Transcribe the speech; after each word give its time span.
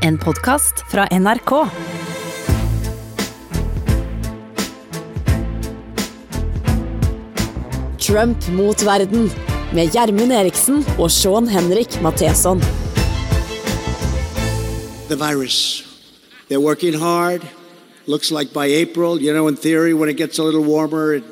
En 0.00 0.18
podkast 0.18 0.72
fra 0.88 1.06
NRK. 1.18 1.50
Trump 7.98 8.48
mot 8.52 8.82
verden 8.82 9.30
med 9.74 9.92
Gjermund 9.92 10.32
Eriksen 10.32 10.84
og 10.98 11.10
Sean 11.10 11.48
Henrik 11.48 12.00
Matheson. 12.00 12.62
the 15.08 15.16
virus. 15.16 15.82
They're 16.48 16.60
working 16.60 16.94
hard. 16.94 17.42
Looks 18.06 18.30
like 18.30 18.52
by 18.52 18.66
April, 18.66 19.20
you 19.20 19.32
know, 19.32 19.48
in 19.48 19.56
theory, 19.56 19.92
when 19.92 20.08
it 20.08 20.16
gets 20.16 20.38
a 20.38 20.44
little 20.44 20.62
warmer, 20.62 21.14
it 21.14 21.24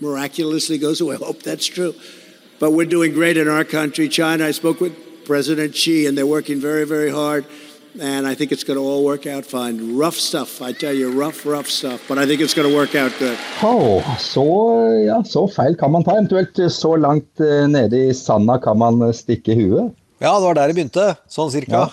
miraculously 0.00 0.78
goes 0.78 1.00
away. 1.00 1.16
I 1.20 1.24
hope 1.24 1.42
that's 1.42 1.66
true. 1.66 1.94
But 2.60 2.70
we're 2.70 2.86
doing 2.86 3.12
great 3.12 3.36
in 3.36 3.48
our 3.48 3.64
country. 3.64 4.08
China, 4.08 4.46
I 4.46 4.52
spoke 4.52 4.80
with 4.80 4.94
President 5.26 5.74
Xi, 5.74 6.06
and 6.06 6.16
they're 6.16 6.26
working 6.26 6.60
very, 6.60 6.84
very 6.86 7.10
hard. 7.10 7.44
And 8.00 8.26
I 8.26 8.34
think 8.34 8.50
it's 8.50 8.64
going 8.64 8.76
to 8.76 8.82
all 8.82 9.04
work 9.04 9.24
out 9.26 9.46
fine. 9.46 9.96
Rough 9.96 10.16
stuff, 10.16 10.60
I 10.60 10.72
tell 10.72 10.92
you, 10.92 11.12
rough, 11.12 11.46
rough 11.46 11.68
stuff. 11.68 12.02
But 12.08 12.18
I 12.18 12.26
think 12.26 12.40
it's 12.40 12.52
going 12.52 12.68
to 12.68 12.74
work 12.74 12.94
out 12.96 13.12
good. 13.20 13.38
Oh, 13.62 14.02
så, 14.18 14.44
ja, 15.06 15.22
så 15.24 15.46
feil 15.48 15.76
kan 15.78 15.92
man 15.92 16.02
ta. 16.04 16.16
Eventuelt 16.18 16.58
så 16.72 16.96
langt 16.96 17.40
eh, 17.40 17.68
nede 17.70 18.08
i 18.08 18.14
sanda 18.14 18.58
kan 18.58 18.78
man 18.78 19.02
eh, 19.02 19.12
stikke 19.14 19.54
huet. 19.54 19.94
Ja, 20.18 20.34
det 20.40 20.46
var 20.46 20.58
der 20.58 20.72
det 20.72 20.74
begynte. 20.74 21.06
Sånn 21.30 21.52
cirka. 21.54 21.86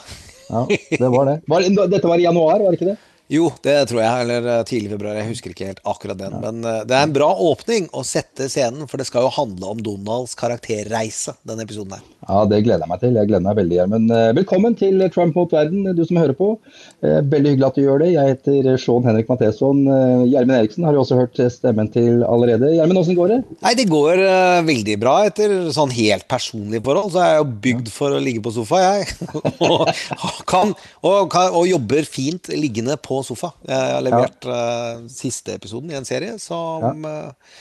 Ja, 0.49 0.65
det 0.89 1.09
var 1.13 1.29
det. 1.29 1.37
Var, 1.47 1.69
dette 1.87 2.07
var 2.09 2.17
i 2.17 2.25
januar, 2.25 2.59
var 2.59 2.73
det 2.73 2.81
ikke 2.81 2.89
det? 2.95 2.97
Jo, 3.31 3.45
det 3.63 3.77
tror 3.87 4.01
jeg. 4.03 4.23
Eller 4.25 4.47
eh, 4.51 4.63
tidlig 4.67 4.91
februar. 4.91 5.15
Jeg 5.15 5.29
husker 5.29 5.53
ikke 5.53 5.69
helt 5.69 5.83
akkurat 5.87 6.19
den. 6.19 6.33
Men 6.43 6.65
eh, 6.67 6.81
det 6.87 6.97
er 6.97 7.05
en 7.07 7.13
bra 7.15 7.29
åpning 7.47 7.87
å 7.95 8.03
sette 8.03 8.49
scenen, 8.51 8.89
for 8.91 8.99
det 8.99 9.07
skal 9.07 9.23
jo 9.23 9.31
handle 9.31 9.69
om 9.71 9.83
Donalds 9.85 10.35
karakterreise, 10.39 11.37
denne 11.47 11.63
episoden 11.63 11.95
her. 11.95 12.03
Ja, 12.27 12.41
det 12.51 12.59
gleder 12.65 12.83
jeg 12.83 12.91
meg 12.91 12.99
til. 13.01 13.15
Jeg 13.15 13.29
gleder 13.29 13.45
meg 13.45 13.55
veldig, 13.61 13.77
Gjermund. 13.77 14.11
Eh, 14.17 14.31
Velkommen 14.41 14.75
til 14.75 15.05
Trump 15.15 15.39
mot 15.39 15.55
verden, 15.55 15.87
du 15.95 16.03
som 16.07 16.19
hører 16.19 16.35
på. 16.35 16.49
Veldig 17.01 17.53
hyggelig 17.53 17.67
at 17.69 17.77
du 17.79 17.85
gjør 17.85 18.03
det. 18.03 18.09
Jeg 18.17 18.33
heter 18.33 18.67
Sean 18.81 19.07
Henrik 19.07 19.31
Matheson. 19.31 19.79
Gjermund 20.27 20.57
Eriksen 20.57 20.85
har 20.85 20.93
du 20.93 20.99
også 21.01 21.17
hørt 21.21 21.39
stemmen 21.55 21.87
til 21.93 22.25
allerede. 22.27 22.73
Gjermund, 22.75 22.99
åssen 23.01 23.17
går 23.17 23.31
det? 23.31 23.39
Nei, 23.63 23.73
det 23.79 23.87
går 23.89 24.21
veldig 24.67 24.97
bra 25.01 25.15
etter 25.29 25.55
sånn 25.73 25.93
helt 25.95 26.27
personlige 26.31 26.83
forhold. 26.85 27.15
Så 27.15 27.23
er 27.23 27.31
jeg 27.31 27.41
jo 27.41 27.49
bygd 27.65 27.91
for 27.95 28.17
å 28.17 28.21
ligge 28.21 28.43
på 28.43 28.53
sofa, 28.55 28.83
jeg. 28.83 29.31
og, 29.71 29.87
kan, 30.49 30.75
og, 30.99 31.17
kan, 31.33 31.55
og 31.55 31.69
jobber 31.71 32.07
fint 32.07 32.51
liggende 32.53 32.99
på 33.01 33.20
sofa. 33.25 33.51
Jeg 33.67 33.93
har 33.95 34.01
levert 34.05 34.45
eh, 34.49 35.05
siste 35.11 35.55
episoden 35.57 35.91
i 35.91 35.97
en 35.99 36.05
serie 36.07 36.37
som 36.41 37.05
eh, 37.05 37.53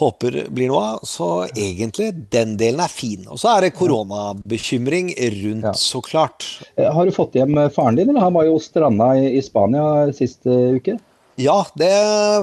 håper 0.00 0.40
blir 0.50 0.68
noe 0.72 0.82
av. 0.94 1.04
Så 1.06 1.28
egentlig, 1.54 2.10
den 2.34 2.56
delen 2.60 2.82
er 2.82 2.90
fin. 2.92 3.26
Og 3.30 3.38
så 3.38 3.52
er 3.56 3.66
det 3.68 3.74
koronabekymring 3.78 5.12
rundt, 5.38 5.64
Ja. 5.68 5.72
så 5.78 6.00
klart. 6.02 6.46
Eh, 6.76 6.90
Har 6.92 7.06
du 7.06 7.12
fått 7.14 7.34
hjem 7.38 7.54
faren 7.70 7.96
din, 7.96 8.08
eller? 8.10 8.20
Han 8.26 8.34
var 8.34 8.44
jo 8.48 8.58
stranda 8.58 9.12
i, 9.20 9.36
i 9.38 9.42
Spania 9.42 10.12
siste 10.12 10.50
uke. 10.78 10.98
Ja, 11.36 11.64
det 11.74 11.88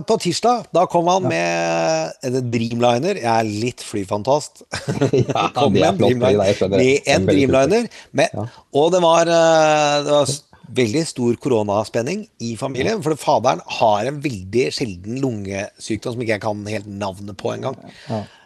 på 0.04 0.18
tirsdag. 0.20 0.66
Da 0.76 0.82
kom 0.92 1.08
han 1.08 1.24
med 1.24 2.12
en 2.28 2.50
Dreamliner. 2.52 3.16
Jeg 3.22 3.32
er 3.32 3.48
litt 3.48 3.80
flyfantast. 3.88 4.66
Ja, 5.32 5.46
Kom 5.56 5.72
med 5.78 5.86
en 5.88 5.98
Dreamliner. 6.02 6.68
Med 6.74 7.08
en 7.08 7.26
Dreamliner. 7.30 7.88
Ja. 8.20 8.48
Og 8.76 8.92
det 8.92 9.00
var, 9.04 9.32
det 9.32 10.12
var 10.12 10.28
veldig 10.76 11.04
stor 11.08 11.38
koronaspenning 11.42 12.26
i 12.44 12.56
familien. 12.60 13.02
For 13.04 13.18
faderen 13.20 13.62
har 13.80 14.10
en 14.10 14.22
veldig 14.24 14.68
sjelden 14.76 15.20
lungesykdom 15.24 16.16
som 16.16 16.22
ikke 16.24 16.38
jeg 16.38 16.44
kan 16.46 16.62
helt 16.74 16.88
navnet 16.88 17.38
på 17.40 17.54
engang. 17.56 17.78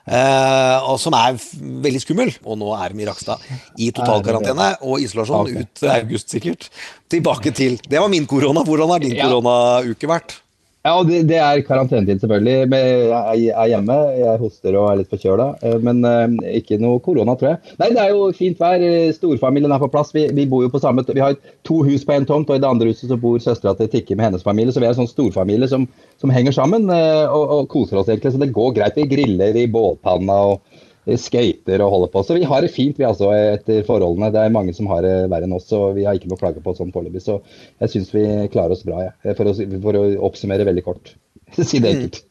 Eh, 0.05 0.85
og 0.85 0.99
som 1.01 1.15
er 1.17 1.37
veldig 1.85 2.01
skummel. 2.03 2.33
Og 2.45 2.59
nå 2.61 2.71
er 2.77 2.93
de 2.93 3.01
i 3.01 3.07
Rakstad 3.09 3.41
i 3.81 3.89
totalkarantene 3.95 4.75
og 4.85 5.01
isolasjon 5.01 5.49
ut 5.55 5.85
august, 5.95 6.29
sikkert. 6.35 6.69
Tilbake 7.09 7.53
til 7.55 7.79
Det 7.81 7.99
var 8.01 8.09
min 8.09 8.27
korona. 8.29 8.63
Hvordan 8.65 8.89
har 8.93 8.99
din 8.99 9.15
Ja. 9.15 9.27
koronauke 9.29 10.07
vært? 10.07 10.41
Ja, 10.86 10.91
det, 11.02 11.23
det 11.25 11.38
er 11.41 11.64
karantenetid, 11.66 12.19
selvfølgelig. 12.22 12.67
Jeg 12.69 13.53
er 13.58 13.69
hjemme. 13.72 13.95
Jeg 14.19 14.38
hoster 14.38 14.76
og 14.77 14.92
er 14.92 14.99
litt 14.99 15.09
forkjøla. 15.09 15.48
eh, 15.65 15.80
Men 15.82 16.04
eh, 16.05 16.36
ikke 16.59 16.77
noe 16.77 16.99
korona, 17.02 17.33
tror 17.39 17.55
jeg. 17.55 17.73
Nei, 17.80 17.87
det 17.95 18.04
er 18.04 18.11
jo 18.14 18.27
fint 18.37 18.61
vær. 18.61 18.86
eh, 18.86 19.09
Storfamilien 19.17 19.73
er 19.73 19.82
på 19.82 19.89
plass. 19.89 20.14
Vi, 20.14 20.27
vi 20.37 20.45
bor 20.52 20.61
jo 20.61 20.70
på 20.70 20.82
samme 20.83 21.02
Vi 21.09 21.23
har 21.23 21.33
to 21.65 21.80
hus 21.87 22.05
på 22.05 22.14
en 22.14 22.27
tomt, 22.30 22.54
og 22.54 22.59
i 22.59 22.61
det 22.61 22.70
andre 22.70 22.92
huset 22.92 23.09
så 23.09 23.17
bor 23.17 23.42
søstera 23.42 23.73
til 23.80 23.89
Tikke 23.95 24.14
med 24.20 24.27
hennes 24.30 24.45
familie. 24.45 24.76
Så 24.76 24.83
vi 24.83 24.86
er 24.86 24.93
en 24.93 24.99
sånn 25.02 25.09
storfamilie 25.09 25.71
som, 25.73 25.87
som 26.21 26.30
henger 26.36 26.54
sammen 26.54 26.86
og, 26.93 27.43
og 27.58 27.65
koser 27.73 28.04
oss 28.04 28.11
egentlig. 28.14 28.36
Så 28.38 28.43
det 28.45 28.54
går 28.54 28.77
greit. 28.77 29.02
Vi 29.02 29.09
griller 29.09 29.58
i 29.58 29.65
bålpanna 29.73 30.38
og 30.52 30.84
skater 31.21 31.83
og 31.86 31.92
holder 31.93 32.14
på. 32.14 32.23
Så 32.26 32.38
vi 32.38 32.48
har 32.49 32.66
det 32.66 32.71
fint, 32.73 32.98
vi 32.99 33.08
altså, 33.08 33.30
etter 33.36 33.86
forholdene. 33.88 34.32
Det 34.33 34.42
er 34.42 34.55
mange 34.55 34.73
som 34.77 34.89
har 34.92 35.05
det 35.05 35.16
verre 35.32 35.49
enn 35.49 35.58
oss, 35.58 35.70
og 35.76 35.93
vi 35.99 36.08
har 36.08 36.17
ikke 36.17 36.32
noe 36.32 36.39
å 36.39 36.42
klage 36.42 36.64
på 36.66 36.73
sånn 36.77 36.93
foreløpig. 36.95 37.23
Så 37.26 37.39
jeg 37.83 37.93
syns 37.93 38.14
vi 38.16 38.26
klarer 38.54 38.76
oss 38.76 38.86
bra, 38.88 39.05
jeg. 39.08 39.38
For, 39.38 39.52
å, 39.52 39.70
for 39.86 40.02
å 40.02 40.05
oppsummere 40.30 40.67
veldig 40.67 40.86
kort. 40.88 41.14
si 41.70 41.80
det 41.80 41.92
enkelt. 41.94 42.23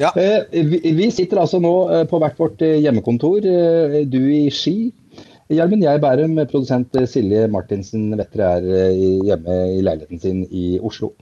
Ja. 0.00 0.12
Eh, 0.16 0.64
vi, 0.66 0.80
vi 0.96 1.10
sitter 1.14 1.40
altså 1.42 1.60
nå 1.62 1.74
eh, 1.92 2.04
på 2.10 2.20
hvert 2.22 2.38
vårt 2.40 2.62
eh, 2.66 2.78
hjemmekontor. 2.84 3.46
Du 4.10 4.22
i 4.32 4.46
Ski. 4.54 4.76
Gjermund, 5.46 5.84
jeg 5.84 6.00
Bærum. 6.02 6.32
Produsent 6.50 6.96
eh, 6.98 7.04
Silje 7.06 7.44
Martinsen 7.52 8.08
Vettre 8.18 8.48
er 8.56 8.64
eh, 8.66 8.96
hjemme 9.28 9.58
i 9.76 9.82
leiligheten 9.84 10.18
sin 10.18 10.40
i 10.50 10.64
Oslo. 10.82 11.12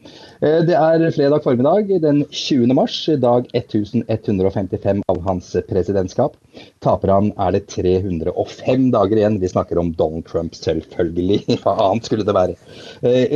Eh, 0.40 0.62
Det 0.64 0.78
er 0.78 1.04
fredag 1.12 1.44
formiddag 1.44 1.92
den 2.00 2.22
20. 2.30 2.72
mars, 2.72 2.96
dag 3.20 3.50
1155 3.52 5.04
av 5.12 5.20
hans 5.28 5.52
presidentskap. 5.68 6.38
Taper 6.80 7.12
han 7.12 7.30
er 7.36 7.58
det 7.58 7.66
305 7.76 8.88
dager 8.96 9.20
igjen. 9.20 9.40
Vi 9.44 9.52
snakker 9.52 9.82
om 9.82 9.92
Donald 9.92 10.24
Trump, 10.30 10.56
selvfølgelig. 10.56 11.42
Hva 11.60 11.76
annet 11.90 12.08
skulle 12.08 12.24
det 12.24 12.38
være? 12.38 12.56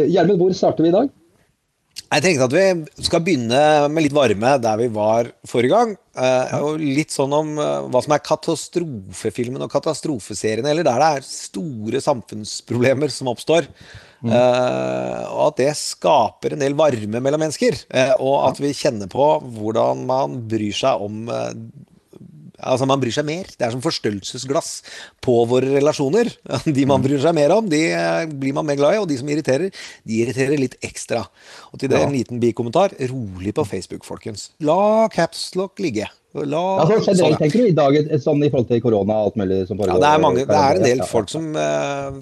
Hjelmen, 0.09 0.41
hvor 0.41 0.57
starter 0.57 0.89
vi 0.89 0.95
i 0.95 1.01
dag? 1.03 1.13
Jeg 2.09 2.25
tenkte 2.25 2.47
at 2.47 2.55
vi 2.57 3.05
skal 3.05 3.21
begynne 3.21 3.63
med 3.93 4.07
litt 4.07 4.15
varme 4.17 4.55
der 4.65 4.79
vi 4.81 4.87
var 4.93 5.29
forrige 5.49 5.75
gang. 5.75 5.91
eh, 6.17 6.55
og 6.65 6.81
litt 6.81 7.13
sånn 7.13 7.35
om 7.37 7.51
eh, 7.61 7.89
hva 7.93 8.01
som 8.03 8.15
er 8.17 8.23
katastrofefilmen 8.25 9.63
og 9.67 9.71
katastrofeseriene, 9.71 10.73
eller 10.73 10.87
der 10.89 11.03
det 11.03 11.11
er 11.19 11.27
store 11.29 12.01
samfunnsproblemer 12.03 13.13
som 13.13 13.29
oppstår. 13.29 13.69
Eh, 14.25 15.21
og 15.29 15.43
at 15.51 15.61
det 15.61 15.69
skaper 15.79 16.57
en 16.57 16.65
del 16.65 16.75
varme 16.79 17.21
mellom 17.21 17.45
mennesker. 17.45 17.77
og 18.17 18.49
at 18.49 18.59
vi 18.65 18.73
kjenner 18.73 19.13
på 19.13 19.29
hvordan 19.45 20.07
man 20.09 20.41
bryr 20.49 20.75
seg 20.75 21.05
om 21.05 21.29
Altså 22.59 22.89
Man 22.89 23.01
bryr 23.03 23.15
seg 23.15 23.27
mer. 23.29 23.49
Det 23.49 23.67
er 23.67 23.75
som 23.75 23.83
forstørrelsesglass 23.85 24.71
på 25.25 25.37
våre 25.51 25.77
relasjoner. 25.77 26.31
De 26.79 26.87
man 26.89 27.05
bryr 27.05 27.21
seg 27.23 27.37
mer 27.37 27.55
om, 27.55 27.69
de 27.71 27.83
eh, 27.95 28.27
blir 28.29 28.57
man 28.57 28.67
mer 28.67 28.79
glad 28.81 28.97
i, 28.97 29.03
og 29.03 29.09
de 29.11 29.19
som 29.21 29.29
irriterer, 29.31 29.73
de 30.09 30.23
irriterer 30.23 30.61
litt 30.61 30.79
ekstra. 30.85 31.25
Og 31.73 31.81
til 31.81 31.93
det 31.93 32.01
en 32.03 32.15
liten 32.15 32.43
bikommentar. 32.43 32.95
Rolig 33.11 33.55
på 33.57 33.67
Facebook, 33.69 34.07
folkens. 34.09 34.51
La 34.65 35.09
capslock 35.13 35.79
ligge. 35.83 36.09
La, 36.47 36.63
Altså, 36.83 36.99
sånn, 37.03 37.17
generelt, 37.17 37.35
ja. 37.35 37.39
tenker 37.43 37.59
du, 37.59 37.67
i 37.67 37.75
dag, 37.77 37.99
sånn 38.23 38.45
i 38.47 38.51
forhold 38.53 38.69
til 38.71 38.81
korona 38.85 39.17
og 39.19 39.29
alt 39.31 39.37
mulig 39.41 39.59
som 39.69 39.81
Ja, 39.83 39.97
det 39.99 40.11
er, 40.13 40.23
mange, 40.23 40.45
det 40.47 40.61
er 40.61 40.79
en 40.79 40.87
del 40.87 41.03
folk 41.09 41.29
som 41.33 41.51
uh, 41.57 42.13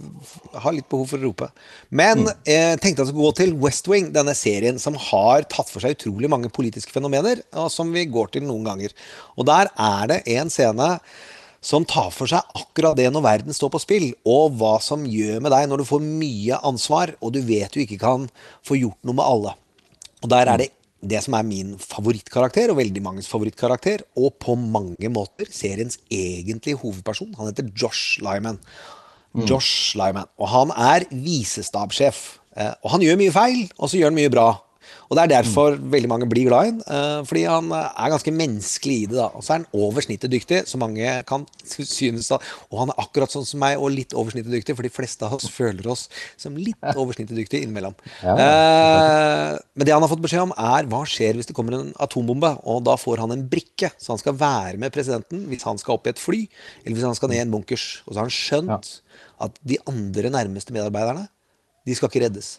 har 0.64 0.76
litt 0.76 0.88
behov 0.88 1.06
for 1.12 1.18
å 1.20 1.28
rope. 1.28 1.50
Men 1.90 2.24
Mm. 2.26 2.32
jeg 2.48 2.80
tenkte 2.80 3.04
jeg 3.04 3.10
skulle 3.12 3.28
gå 3.28 3.34
til 3.42 3.54
West 3.60 3.88
Wing, 3.92 4.10
denne 4.14 4.34
serien 4.34 4.78
som 4.82 4.94
har 5.10 5.42
tatt 5.52 5.68
for 5.68 5.84
seg 5.84 5.96
utrolig 5.98 6.30
mange 6.32 6.48
politiske 6.48 6.92
fenomener, 6.94 7.42
og 7.54 7.70
som 7.70 7.92
vi 7.92 8.06
går 8.08 8.32
til 8.32 8.46
noen 8.48 8.64
ganger. 8.64 8.94
Og 9.36 9.46
der 9.46 9.68
er 9.76 10.06
det 10.14 10.22
en 10.38 10.48
scene 10.52 10.98
som 11.66 11.84
tar 11.88 12.12
for 12.14 12.30
seg 12.30 12.40
akkurat 12.54 12.94
det 12.96 13.08
når 13.10 13.24
verden 13.24 13.56
står 13.56 13.72
på 13.74 13.80
spill, 13.82 14.08
og 14.28 14.54
hva 14.60 14.76
som 14.80 15.02
gjør 15.08 15.40
med 15.42 15.50
deg 15.50 15.68
når 15.68 15.82
du 15.82 15.88
får 15.88 16.04
mye 16.04 16.60
ansvar, 16.62 17.16
og 17.20 17.32
du 17.34 17.40
vet 17.42 17.72
du 17.74 17.80
ikke 17.82 17.98
kan 17.98 18.28
få 18.62 18.78
gjort 18.78 19.00
noe 19.02 19.18
med 19.18 19.26
alle. 19.26 19.54
Og 20.22 20.30
der 20.30 20.46
er 20.52 20.62
det 20.62 20.70
det 21.02 21.22
som 21.22 21.34
er 21.34 21.42
min 21.46 21.74
favorittkarakter, 21.78 22.70
og 22.72 22.78
veldig 22.80 23.02
manges 23.04 23.28
favorittkarakter, 23.28 24.02
og 24.16 24.38
på 24.42 24.56
mange 24.58 25.10
måter 25.12 25.46
seriens 25.52 25.98
egentlige 26.10 26.78
hovedperson. 26.80 27.34
Han 27.38 27.50
heter 27.50 27.68
Josh 27.76 28.20
Lyman. 28.24 28.58
Josh 29.46 29.96
Lyman. 29.96 30.26
Og 30.40 30.48
han 30.48 30.70
er 30.72 31.04
visestabssjef. 31.12 32.38
Eh, 32.56 32.72
Og 32.82 32.90
han 32.90 33.00
gjør 33.04 33.18
mye 33.20 33.32
feil, 33.32 33.68
og 33.78 33.90
så 33.90 33.98
gjør 33.98 34.10
han 34.10 34.16
mye 34.16 34.32
bra. 34.32 34.46
Og 35.06 35.16
det 35.16 35.22
er 35.22 35.32
derfor 35.36 35.76
veldig 35.78 36.08
mange 36.10 36.28
blir 36.30 36.48
glad 36.48 36.66
i 36.66 36.70
han, 36.72 36.80
eh, 36.82 37.20
fordi 37.28 37.44
han 37.46 37.70
eh, 37.74 37.90
er 38.02 38.12
ganske 38.12 38.32
menneskelig 38.34 38.96
i 39.04 39.06
det. 39.10 39.18
da. 39.18 39.28
Og 39.38 39.44
så 39.44 39.54
er 39.54 39.60
han 39.60 39.68
over 39.76 40.04
snittet 40.04 40.32
dyktig, 40.32 40.62
så 40.66 40.80
mange 40.80 41.12
kan 41.28 41.46
synes 41.66 42.30
da. 42.32 42.40
Og 42.72 42.80
han 42.82 42.92
er 42.92 43.02
akkurat 43.04 43.32
sånn 43.32 43.46
som 43.46 43.62
meg, 43.62 43.78
og 43.78 43.94
litt 43.94 44.16
over 44.18 44.34
snittet 44.34 44.54
dyktig, 44.54 44.76
for 44.78 44.86
de 44.86 44.92
fleste 44.92 45.26
av 45.26 45.36
oss 45.38 45.48
føler 45.52 45.86
oss 45.92 46.06
som 46.40 46.58
litt 46.58 46.90
over 46.94 47.16
snittet 47.16 47.38
dyktig 47.38 47.62
innimellom. 47.62 47.94
Ja. 48.22 48.34
Eh, 48.34 49.52
men 49.76 49.88
det 49.88 49.94
han 49.94 50.02
har 50.04 50.12
fått 50.12 50.24
beskjed 50.24 50.48
om, 50.48 50.54
er 50.76 50.90
hva 50.90 51.04
skjer 51.08 51.38
hvis 51.38 51.50
det 51.50 51.56
kommer 51.56 51.78
en 51.78 51.92
atombombe? 52.02 52.56
Og 52.66 52.82
da 52.86 52.98
får 53.00 53.22
han 53.24 53.34
en 53.34 53.46
brikke, 53.50 53.92
så 54.02 54.14
han 54.14 54.22
skal 54.22 54.38
være 54.40 54.80
med 54.82 54.94
presidenten 54.94 55.46
hvis 55.50 55.66
han 55.68 55.78
skal 55.82 55.98
opp 55.98 56.08
i 56.08 56.14
et 56.14 56.22
fly, 56.22 56.42
eller 56.84 56.98
hvis 56.98 57.06
han 57.06 57.18
skal 57.18 57.30
ned 57.32 57.42
i 57.42 57.46
en 57.46 57.54
bunkers. 57.54 57.88
Og 58.06 58.14
så 58.14 58.20
har 58.20 58.26
han 58.26 58.34
skjønt 58.34 58.96
at 59.46 59.60
de 59.68 59.78
andre 59.86 60.32
nærmeste 60.32 60.74
medarbeiderne, 60.74 61.28
de 61.86 61.94
skal 61.94 62.10
ikke 62.10 62.24
reddes. 62.24 62.56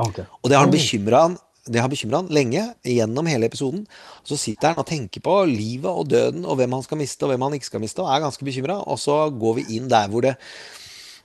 Okay. 0.00 0.24
Og 0.40 0.50
det 0.50 0.56
har 0.56 0.64
han 0.64 0.72
bekymra 0.72 1.22
han 1.28 1.38
det 1.68 1.80
har 1.82 1.88
bekymra 1.92 2.22
han 2.22 2.30
lenge, 2.32 2.62
gjennom 2.86 3.26
hele 3.28 3.46
episoden. 3.50 3.86
Så 4.24 4.38
sitter 4.40 4.72
han 4.72 4.78
og 4.82 4.86
tenker 4.88 5.20
på 5.20 5.34
livet 5.50 5.90
og 5.90 6.08
døden 6.08 6.44
og 6.46 6.56
hvem 6.60 6.72
han 6.78 6.82
skal 6.86 6.98
miste 6.98 7.26
og 7.26 7.32
hvem 7.34 7.42
han 7.48 7.56
ikke 7.58 7.68
skal 7.68 7.80
miste, 7.82 8.00
og 8.02 8.08
er 8.14 8.22
ganske 8.24 8.44
bekymra. 8.46 8.78
Og 8.86 8.98
så 8.98 9.26
går 9.34 9.58
vi 9.60 9.66
inn 9.76 9.88
der 9.92 10.08
hvor 10.08 10.22
det 10.22 10.36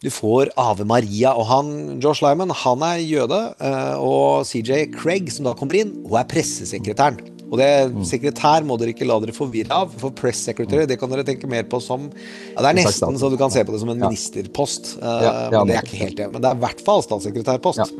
Du 0.04 0.10
får 0.12 0.52
Ave 0.60 0.84
Maria, 0.86 1.32
og 1.34 1.48
han, 1.48 1.70
Josh 2.04 2.22
Lyman 2.22 2.52
han 2.52 2.82
er 2.84 3.00
jøde. 3.00 3.56
eh, 3.60 3.96
Og 3.98 4.44
CJ 4.46 4.92
Craig, 4.94 5.32
som 5.32 5.46
da 5.48 5.54
kommer 5.58 5.74
inn, 5.80 6.04
hun 6.06 6.20
er 6.20 6.28
pressesekretæren. 6.30 7.18
Og 7.50 7.58
det 7.62 7.94
sekretær 8.10 8.66
må 8.66 8.76
dere 8.78 8.90
ikke 8.94 9.06
la 9.08 9.20
dere 9.22 9.32
forvirre 9.34 9.72
av, 9.72 9.92
for 10.02 10.10
press 10.12 10.40
secretary 10.44 10.86
det 10.90 10.98
kan 11.00 11.10
dere 11.10 11.24
tenke 11.24 11.48
mer 11.48 11.64
på 11.64 11.80
som 11.82 12.08
ja, 12.12 12.60
Det 12.60 12.66
er 12.72 12.78
nesten 12.84 13.18
så 13.22 13.30
du 13.32 13.38
kan 13.38 13.52
se 13.54 13.64
på 13.64 13.72
det 13.72 13.80
som 13.80 13.90
en 13.94 14.00
ministerpost. 14.02 14.98
eh, 14.98 15.06
Ja, 15.06 15.50
ja, 15.52 15.64
men 15.64 15.68
det 15.68 15.78
er 15.78 15.86
ikke 15.86 16.04
helt 16.04 16.18
det. 16.18 16.32
Men 16.34 16.42
det 16.42 16.52
er 16.52 16.56
i 16.56 16.64
hvert 16.66 16.82
fall 16.86 17.02
statssekretærpost. 17.06 17.94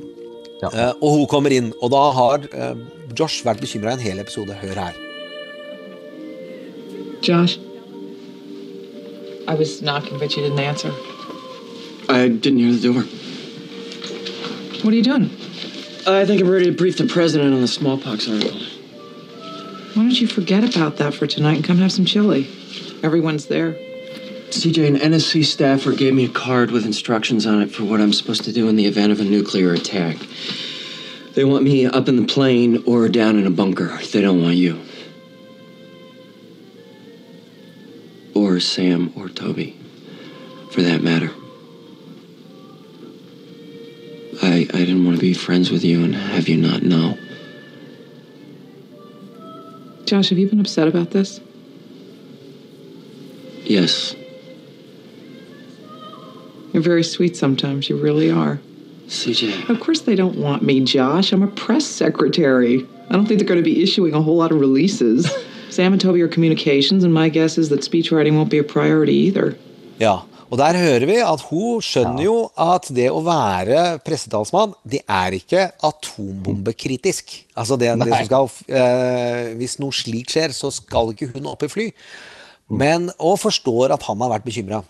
Ja. 0.62 0.70
Ja. 0.74 0.92
Og 1.02 1.10
hun 1.18 1.26
kommer 1.28 1.52
inn, 1.52 1.74
og 1.82 1.92
da 1.92 2.04
har 2.16 2.46
eh, 2.54 2.76
Josh 3.18 3.46
vært 3.46 3.62
bekymra 3.64 3.96
en 3.96 4.04
hel 4.04 4.20
episode. 4.20 4.56
Hør 4.62 4.80
her. 4.86 5.02
Josh, 7.26 7.60
I 9.48 9.56
was 9.56 9.80
knocking, 9.82 10.20
but 10.20 10.36
you 10.36 10.44
didn't 10.44 10.60
answer. 10.60 10.92
I 12.08 12.30
didn't 12.30 12.60
hear 12.60 12.72
the 12.72 12.94
door. 12.94 13.04
What 14.84 14.94
are 14.94 14.98
you 14.98 15.04
doing? 15.04 15.32
I 16.08 16.26
think 16.26 16.42
I'm 16.42 16.50
ready 16.50 16.66
to 16.66 16.72
brief 16.72 16.98
the 16.98 17.08
president 17.08 17.54
on 17.54 17.62
the 17.62 17.68
smallpox 17.68 18.30
article. 18.30 18.60
Why 19.96 20.04
don't 20.04 20.22
you 20.22 20.28
forget 20.28 20.64
about 20.76 20.98
that 20.98 21.14
for 21.16 21.26
tonight 21.26 21.56
and 21.56 21.64
come 21.64 21.78
have 21.78 21.92
some 21.92 22.06
chili? 22.06 22.48
Everyone's 23.02 23.48
there. 23.48 23.76
CJ, 24.50 24.88
an 24.88 24.96
NSC 24.96 25.44
staffer 25.44 25.92
gave 25.94 26.14
me 26.14 26.26
a 26.26 26.30
card 26.30 26.72
with 26.72 26.86
instructions 26.86 27.46
on 27.46 27.62
it 27.62 27.72
for 27.72 27.84
what 27.84 28.00
I'm 28.00 28.14
supposed 28.14 28.44
to 28.46 28.54
do 28.54 28.70
in 28.70 28.76
the 28.76 28.86
event 28.86 29.12
of 29.12 29.20
a 29.20 29.24
nuclear 29.24 29.74
attack. 29.74 30.18
They 31.34 31.44
want 31.44 31.64
me 31.64 31.86
up 31.86 32.08
in 32.08 32.16
the 32.16 32.26
plane 32.26 32.84
or 32.86 33.10
down 33.10 33.38
in 33.38 33.46
a 33.46 33.52
bunker. 33.52 33.98
They 34.14 34.22
don't 34.22 34.42
want 34.42 34.56
you. 34.56 34.82
Or 38.34 38.60
Sam 38.60 39.12
or 39.16 39.28
Toby, 39.30 39.78
for 40.72 40.82
that 40.82 41.02
matter. 41.02 41.32
I, 44.42 44.68
I 44.74 44.78
didn't 44.78 45.06
want 45.06 45.18
to 45.18 45.22
be 45.22 45.34
friends 45.34 45.72
with 45.72 45.84
you 45.84 46.04
and 46.04 46.16
have 46.16 46.48
you 46.48 46.58
not 46.58 46.84
know. 46.84 47.18
Josh, 50.06 50.30
have 50.30 50.38
you 50.38 50.48
been 50.48 50.60
upset 50.60 50.88
about 50.88 51.12
this? 51.12 51.42
Yes, 53.64 54.16
You're 56.76 56.84
very 56.84 57.08
sweet 57.08 57.38
sometimes. 57.38 57.88
You 57.88 57.96
really 57.96 58.30
are. 58.30 58.60
CJ. 59.08 59.70
Of 59.70 59.80
course, 59.80 60.02
they 60.02 60.14
don't 60.14 60.36
want 60.36 60.62
me, 60.62 60.84
Josh. 60.84 61.32
I'm 61.32 61.42
a 61.42 61.48
press 61.48 61.86
secretary. 61.86 62.86
I 63.10 63.14
don't 63.14 63.26
think 63.28 63.40
they're 63.40 63.48
going 63.48 63.64
to 63.64 63.70
be 63.74 63.82
issuing 63.82 64.14
a 64.14 64.22
whole 64.22 64.36
lot 64.36 64.52
of 64.52 64.60
releases. 64.60 65.24
Sam 65.70 65.94
and 65.94 66.02
Toby 66.02 66.22
are 66.22 66.28
communications, 66.28 67.06
and 67.06 67.14
my 67.14 67.30
guess 67.30 67.58
is 67.58 67.70
that 67.70 67.80
speechwriting 67.80 68.34
won't 68.36 68.50
be 68.50 68.58
a 68.58 68.64
priority 68.64 69.16
either. 69.16 69.56
Ja, 70.00 70.28
og 70.52 70.58
der 70.60 70.76
hører 70.76 71.06
vi 71.08 71.16
at 71.24 71.46
hun 71.48 71.80
skjønner 71.80 72.26
jo 72.26 72.36
at 72.60 72.90
det 72.92 73.08
å 73.08 73.22
være 73.24 74.02
pressetalsmann, 74.04 74.74
det 74.84 75.00
er 75.08 75.38
ikke 75.38 75.70
atombombekritisk. 75.80 77.38
Altså 77.56 77.78
det, 77.80 77.94
det 78.04 78.10
som 78.12 78.28
skal 78.28 78.52
eh, 78.68 79.56
Hvis 79.56 79.78
noe 79.80 79.96
slikt 79.96 80.36
skjer, 80.36 80.52
så 80.52 80.74
skal 80.76 81.16
ikke 81.16 81.32
hun 81.38 81.48
opp 81.54 81.64
i 81.64 81.72
fly. 81.72 81.88
Men, 82.68 83.08
og 83.16 83.40
forstår 83.46 83.96
at 83.96 84.04
han 84.10 84.20
har 84.20 84.36
vært 84.36 84.50
bekymra. 84.52 84.84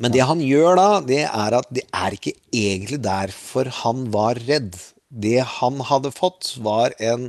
Men 0.00 0.14
det 0.14 0.24
han 0.24 0.40
gjør 0.40 0.78
da, 0.78 0.88
det 1.04 1.26
er 1.28 1.58
at 1.58 1.68
det 1.76 1.84
er 1.92 2.16
ikke 2.16 2.32
egentlig 2.56 3.02
derfor 3.04 3.68
han 3.82 4.06
var 4.14 4.40
redd. 4.48 4.78
Det 5.10 5.42
han 5.58 5.80
hadde 5.84 6.12
fått, 6.14 6.54
var 6.62 6.94
en 7.02 7.28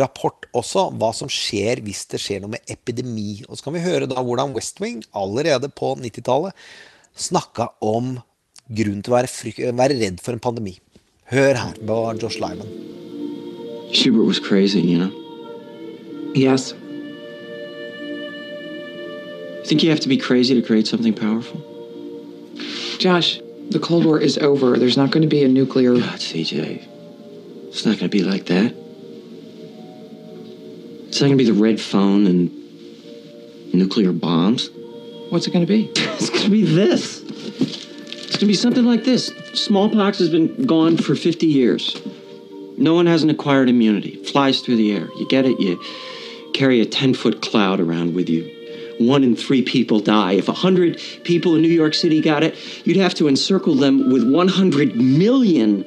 rapport 0.00 0.44
også, 0.52 0.90
hva 1.00 1.12
som 1.16 1.30
skjer 1.32 1.80
hvis 1.86 2.04
det 2.12 2.20
skjer 2.20 2.42
noe 2.42 2.52
med 2.56 2.72
epidemi. 2.72 3.40
Og 3.48 3.56
så 3.56 3.68
kan 3.68 3.78
vi 3.78 3.84
høre 3.86 4.10
da 4.10 4.20
hvordan 4.20 4.52
West 4.56 4.82
Wing 4.82 5.00
allerede 5.16 5.72
på 5.72 5.94
90-tallet 6.02 6.52
snakka 7.16 7.70
om 7.80 8.18
grunnen 8.68 9.00
til 9.04 9.14
å 9.14 9.18
være, 9.20 9.72
være 9.72 9.98
redd 10.02 10.20
for 10.20 10.36
en 10.36 10.42
pandemi. 10.42 10.76
Hør 11.32 11.56
her 11.56 11.80
på 11.80 11.98
Josh 12.20 12.42
Lyman. 12.42 12.68
Schubert 13.92 14.26
was 14.26 14.40
crazy, 14.40 14.80
you 14.80 14.98
know? 14.98 15.12
Yes. 16.34 16.72
Think 19.64 19.82
you 19.82 19.90
have 19.90 20.00
to 20.00 20.08
be 20.08 20.16
crazy 20.16 20.54
to 20.54 20.66
create 20.66 20.86
something 20.86 21.14
powerful? 21.14 21.71
Josh, 22.98 23.40
the 23.70 23.80
Cold 23.80 24.04
War 24.04 24.18
is 24.18 24.38
over. 24.38 24.76
There's 24.78 24.96
not 24.96 25.10
going 25.10 25.22
to 25.22 25.28
be 25.28 25.44
a 25.44 25.48
nuclear. 25.48 25.94
God, 25.94 26.18
CJ. 26.18 26.88
It's 27.68 27.86
not 27.86 27.98
going 27.98 28.08
to 28.10 28.16
be 28.16 28.22
like 28.22 28.46
that. 28.46 28.74
It's 31.08 31.20
not 31.20 31.26
going 31.28 31.38
to 31.38 31.44
be 31.44 31.50
the 31.50 31.60
red 31.60 31.80
phone 31.80 32.26
and 32.26 32.50
nuclear 33.74 34.12
bombs. 34.12 34.70
What's 35.30 35.46
it 35.46 35.52
going 35.52 35.66
to 35.66 35.72
be? 35.72 35.90
It's 36.22 36.30
going 36.30 36.44
to 36.44 36.50
be 36.50 36.62
this. 36.62 37.20
It's 37.22 38.36
going 38.36 38.38
to 38.38 38.46
be 38.46 38.54
something 38.54 38.84
like 38.84 39.02
this. 39.02 39.26
Smallpox 39.54 40.18
has 40.18 40.28
been 40.28 40.66
gone 40.66 40.96
for 40.96 41.16
50 41.16 41.46
years. 41.46 42.00
No 42.76 42.94
one 42.94 43.06
has 43.06 43.24
an 43.24 43.30
acquired 43.30 43.68
immunity. 43.68 44.10
It 44.10 44.28
flies 44.28 44.60
through 44.60 44.76
the 44.76 44.92
air. 44.92 45.08
You 45.18 45.26
get 45.28 45.44
it, 45.44 45.58
you 45.58 45.82
carry 46.54 46.80
a 46.80 46.86
10 46.86 47.14
foot 47.14 47.42
cloud 47.42 47.80
around 47.80 48.14
with 48.14 48.28
you. 48.28 48.61
One 49.06 49.24
in 49.24 49.36
three 49.36 49.62
people 49.62 50.00
die. 50.00 50.32
If 50.32 50.48
100 50.48 51.00
people 51.24 51.54
in 51.54 51.62
New 51.62 51.68
York 51.68 51.94
City 51.94 52.20
got 52.20 52.42
it, 52.42 52.56
you'd 52.86 52.96
have 52.96 53.14
to 53.14 53.28
encircle 53.28 53.74
them 53.74 54.12
with 54.12 54.28
100 54.28 54.96
million 54.96 55.84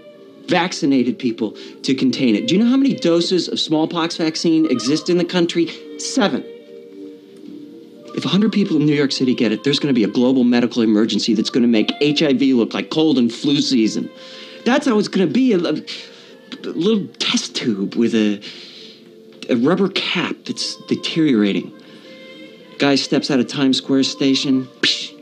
vaccinated 0.47 1.17
people 1.17 1.55
to 1.83 1.95
contain 1.95 2.35
it. 2.35 2.47
Do 2.47 2.55
you 2.55 2.63
know 2.63 2.69
how 2.69 2.77
many 2.77 2.93
doses 2.95 3.47
of 3.47 3.59
smallpox 3.59 4.17
vaccine 4.17 4.69
exist 4.69 5.09
in 5.09 5.17
the 5.17 5.25
country? 5.25 5.67
Seven. 5.99 6.43
If 8.15 8.23
100 8.23 8.53
people 8.53 8.77
in 8.77 8.85
New 8.85 8.93
York 8.93 9.11
City 9.11 9.33
get 9.35 9.51
it, 9.51 9.63
there's 9.63 9.79
going 9.79 9.93
to 9.93 9.97
be 9.97 10.05
a 10.05 10.07
global 10.11 10.43
medical 10.45 10.81
emergency 10.81 11.33
that's 11.33 11.49
going 11.49 11.63
to 11.63 11.67
make 11.67 11.91
HIV 12.01 12.41
look 12.55 12.73
like 12.73 12.89
cold 12.89 13.17
and 13.17 13.33
flu 13.33 13.59
season. 13.59 14.09
That's 14.63 14.87
how 14.87 14.97
it's 14.97 15.09
going 15.09 15.27
to 15.27 15.33
be 15.33 15.51
a, 15.53 15.57
a- 15.57 15.83
little 16.69 17.07
test 17.19 17.55
tube 17.55 17.95
with 17.95 18.15
a, 18.15 18.41
a 19.49 19.55
rubber 19.55 19.89
cap 19.89 20.35
that's 20.45 20.75
deteriorating. 20.87 21.73
Guy 22.79 22.95
steps 22.95 23.31
out 23.31 23.39
of 23.39 23.47
Times 23.47 23.77
Square 23.77 24.03
station, 24.03 24.67
psh, 24.81 25.13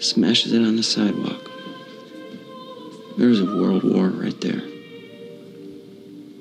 smashes 0.00 0.52
it 0.52 0.62
on 0.62 0.76
the 0.76 0.82
sidewalk. 0.82 1.50
There's 3.18 3.40
a 3.40 3.44
world 3.44 3.84
war 3.84 4.08
right 4.08 4.38
there. 4.40 4.62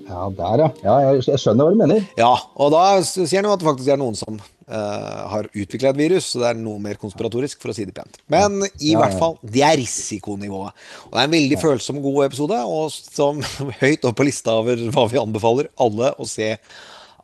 Ja, 0.09 0.29
der, 0.33 0.63
ja. 0.63 0.69
ja 0.83 0.93
jeg, 1.05 1.25
jeg 1.27 1.41
skjønner 1.43 1.67
hva 1.67 1.73
du 1.75 1.81
mener. 1.83 2.05
Ja, 2.17 2.31
og 2.57 2.71
da 2.73 2.85
sier 3.05 3.43
han 3.43 3.45
jo 3.45 3.53
at 3.53 3.61
det 3.61 3.67
faktisk 3.67 3.91
er 3.93 3.99
noen 4.01 4.17
som 4.17 4.39
uh, 4.39 5.19
har 5.35 5.49
utvikla 5.51 5.91
et 5.91 5.99
virus, 5.99 6.31
så 6.31 6.41
det 6.41 6.47
er 6.49 6.57
noe 6.63 6.81
mer 6.81 6.97
konspiratorisk, 7.01 7.59
for 7.61 7.69
å 7.69 7.77
si 7.77 7.85
det 7.85 7.93
pent. 7.93 8.17
Men 8.31 8.63
i 8.79 8.95
Ja, 8.95 9.03
hvert 9.03 9.19
fall, 9.21 9.37
det 9.45 9.61
er 9.67 9.77
risikonivået. 9.77 10.73
Og 11.05 11.13
det 11.13 11.21
er 11.21 11.29
en 11.29 11.37
veldig 11.37 11.61
følsom, 11.61 12.01
god 12.01 12.23
episode, 12.25 12.57
og 12.65 12.89
som 12.95 13.45
høyt 13.83 14.09
opp 14.09 14.17
på 14.17 14.25
lista 14.31 14.57
over 14.63 14.81
hva 14.89 15.05
vi 15.13 15.21
anbefaler 15.21 15.69
alle 15.77 16.15
å 16.17 16.25
se 16.29 16.55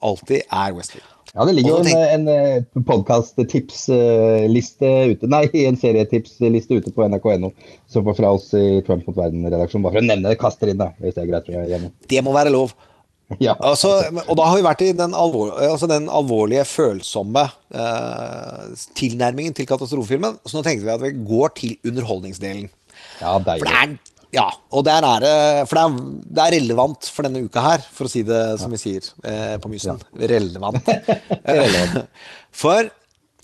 alltid, 0.06 0.46
er 0.46 0.78
Westfield. 0.78 1.15
Ja, 1.36 1.44
det 1.44 1.52
ligger 1.58 1.74
jo 1.74 1.80
en, 1.84 2.30
en 2.32 2.84
podkast-tipsliste 2.88 4.88
ute, 5.12 5.28
nei, 5.28 5.44
en 5.66 5.76
serietipsliste 5.80 6.78
ute 6.80 6.94
på 6.96 7.04
nrk.no, 7.10 7.50
som 7.92 8.06
var 8.08 8.16
fra 8.16 8.30
oss 8.38 8.48
i 8.56 8.80
Trump 8.88 9.04
mot 9.10 9.18
verden-redaksjonen. 9.20 9.84
Bare 9.84 9.98
for 9.98 10.04
å 10.06 10.08
nevne 10.08 10.32
det, 10.32 10.40
kaster 10.40 10.72
inn, 10.72 10.80
da, 10.80 10.94
hvis 11.04 11.18
det 11.18 11.26
er 11.26 11.32
greit. 11.34 11.50
igjen. 11.52 11.90
Det 12.08 12.22
må 12.24 12.32
være 12.36 12.54
lov. 12.56 12.72
Ja. 13.42 13.56
Altså, 13.58 13.90
og 14.28 14.36
da 14.38 14.44
har 14.48 14.58
vi 14.60 14.66
vært 14.68 14.84
i 14.86 14.92
den, 14.96 15.16
alvor, 15.18 15.56
altså 15.66 15.88
den 15.90 16.06
alvorlige, 16.14 16.66
følsomme 16.70 17.48
eh, 17.74 18.66
tilnærmingen 18.96 19.56
til 19.58 19.66
katastrofefilmen. 19.70 20.38
Så 20.46 20.60
nå 20.60 20.64
tenkte 20.66 20.86
vi 20.86 20.94
at 20.94 21.02
vi 21.04 21.12
går 21.26 21.50
til 21.58 21.76
underholdningsdelen. 21.90 22.68
ja, 23.20 23.34
For 23.34 23.44
det 23.44 23.50
deilig. 23.50 23.72
er, 23.82 23.98
ja, 24.36 24.50
og 24.76 24.84
der 24.88 25.06
er 25.08 25.24
det 25.24 25.38
For 25.70 25.80
det 25.80 25.86
er, 25.86 26.12
det 26.36 26.44
er 26.44 26.56
relevant 26.58 27.08
for 27.14 27.28
denne 27.28 27.46
uka 27.46 27.64
her, 27.64 27.88
for 27.96 28.10
å 28.10 28.12
si 28.12 28.26
det 28.28 28.44
som 28.62 28.74
vi 28.74 28.82
sier 28.82 29.08
eh, 29.24 29.56
på 29.62 29.72
Mysen. 29.72 30.02
Ja. 30.02 30.30
Relevant. 30.36 30.94
for 32.64 32.92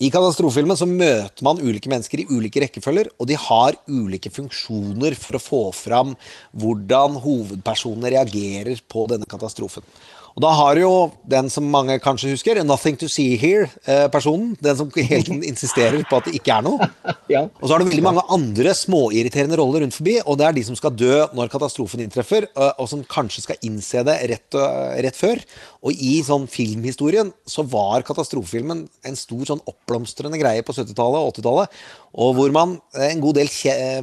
i 0.02 0.08
katastrofefilmen 0.10 0.78
så 0.78 0.86
møter 0.88 1.44
man 1.46 1.60
ulike 1.62 1.90
mennesker 1.90 2.24
i 2.24 2.26
ulike 2.32 2.64
rekkefølger, 2.64 3.12
og 3.22 3.28
de 3.30 3.36
har 3.38 3.76
ulike 3.86 4.32
funksjoner 4.34 5.14
for 5.14 5.38
å 5.38 5.42
få 5.42 5.60
fram 5.76 6.16
hvordan 6.58 7.20
hovedpersonene 7.22 8.10
reagerer 8.16 8.82
på 8.90 9.06
denne 9.12 9.28
katastrofen. 9.30 9.86
Og 10.32 10.42
da 10.44 10.52
har 10.56 10.78
jo 10.80 10.90
den 11.28 11.50
som 11.52 11.66
mange 11.68 11.98
kanskje 12.02 12.32
husker, 12.32 12.60
'Nothing 12.62 12.96
to 13.00 13.08
see 13.08 13.36
here'-personen. 13.36 14.56
Den 14.60 14.76
som 14.76 14.90
helt 14.96 15.28
insisterer 15.52 16.02
på 16.08 16.16
at 16.16 16.28
det 16.28 16.36
ikke 16.40 16.56
er 16.56 16.62
noe. 16.64 16.88
Ja. 17.28 17.44
Og 17.60 17.68
så 17.68 17.74
har 17.74 17.82
du 17.82 17.90
veldig 17.90 18.06
mange 18.06 18.24
andre 18.32 18.72
småirriterende 18.76 19.58
roller 19.60 19.84
rundt 19.84 19.96
forbi, 19.96 20.18
og 20.24 20.38
det 20.38 20.46
er 20.46 20.56
de 20.56 20.64
som 20.64 20.78
skal 20.78 20.96
dø 20.96 21.26
når 21.36 21.52
katastrofen 21.52 22.00
inntreffer, 22.04 22.48
og 22.78 22.88
som 22.88 23.04
kanskje 23.04 23.44
skal 23.46 23.60
innse 23.62 24.04
det 24.06 24.16
rett, 24.30 24.60
rett 25.04 25.18
før. 25.18 25.42
Og 25.82 25.92
i 25.92 26.20
sånn 26.24 26.46
filmhistorien 26.50 27.32
så 27.48 27.64
var 27.66 28.04
katastrofefilmen 28.06 28.86
en 29.08 29.18
stor 29.18 29.44
sånn 29.48 29.64
oppblomstrende 29.68 30.38
greie 30.40 30.64
på 30.64 30.74
70-tallet 30.76 31.20
og 31.20 31.34
80-tallet, 31.34 31.82
og 32.12 32.34
hvor 32.36 32.52
man, 32.52 32.74
eh, 32.92 33.08
en 33.08 33.22
god 33.22 33.38
del, 33.40 33.48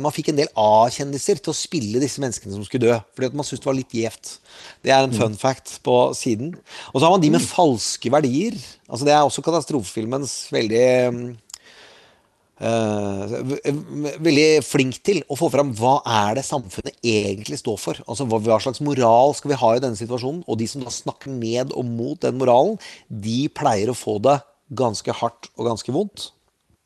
man 0.01 0.13
fikk 0.13 0.31
en 0.31 0.39
del 0.39 0.49
A-kjendiser 0.57 1.41
til 1.43 1.53
å 1.53 1.57
spille 1.57 2.01
disse 2.01 2.21
menneskene 2.21 2.55
som 2.55 2.63
skulle 2.65 2.87
dø, 2.87 2.95
fordi 3.13 3.29
at 3.29 3.35
man 3.37 3.45
syntes 3.45 3.61
det 3.61 3.69
var 3.69 3.77
litt 3.77 3.93
gjevt. 3.93 4.31
Det 4.85 4.93
er 4.95 5.05
en 5.05 5.13
fun 5.13 5.37
fact 5.37 5.75
på 5.85 5.97
siden. 6.17 6.55
Og 6.93 6.97
så 6.97 7.05
har 7.05 7.13
man 7.13 7.21
de 7.21 7.29
med 7.35 7.45
falske 7.45 8.09
verdier. 8.09 8.57
Altså 8.89 9.05
Det 9.05 9.13
er 9.13 9.21
også 9.21 9.45
katastrofefilmens 9.45 10.33
veldig 10.55 10.87
mm, 11.13 11.21
eh, 12.65 13.37
veldig 14.25 14.47
flink 14.65 14.97
til 15.05 15.21
å 15.29 15.37
få 15.37 15.51
fram 15.53 15.75
hva 15.77 15.99
er 16.25 16.39
det 16.39 16.47
samfunnet 16.49 16.97
egentlig 17.05 17.61
står 17.61 17.77
for. 17.77 18.01
Altså 18.09 18.25
hva 18.25 18.57
slags 18.57 18.81
moral 18.81 19.37
skal 19.37 19.53
vi 19.53 19.61
ha 19.61 19.71
i 19.75 19.85
denne 19.85 19.99
situasjonen? 19.99 20.41
Og 20.49 20.57
de 20.57 20.69
som 20.71 20.81
da 20.81 20.93
snakker 20.93 21.29
ned 21.29 21.77
og 21.77 21.85
mot 21.85 22.17
den 22.25 22.41
moralen, 22.41 22.81
de 23.05 23.43
pleier 23.53 23.93
å 23.93 23.97
få 23.97 24.17
det 24.25 24.39
ganske 24.69 25.13
hardt 25.21 25.53
og 25.57 25.69
ganske 25.69 25.93
vondt. 25.93 26.31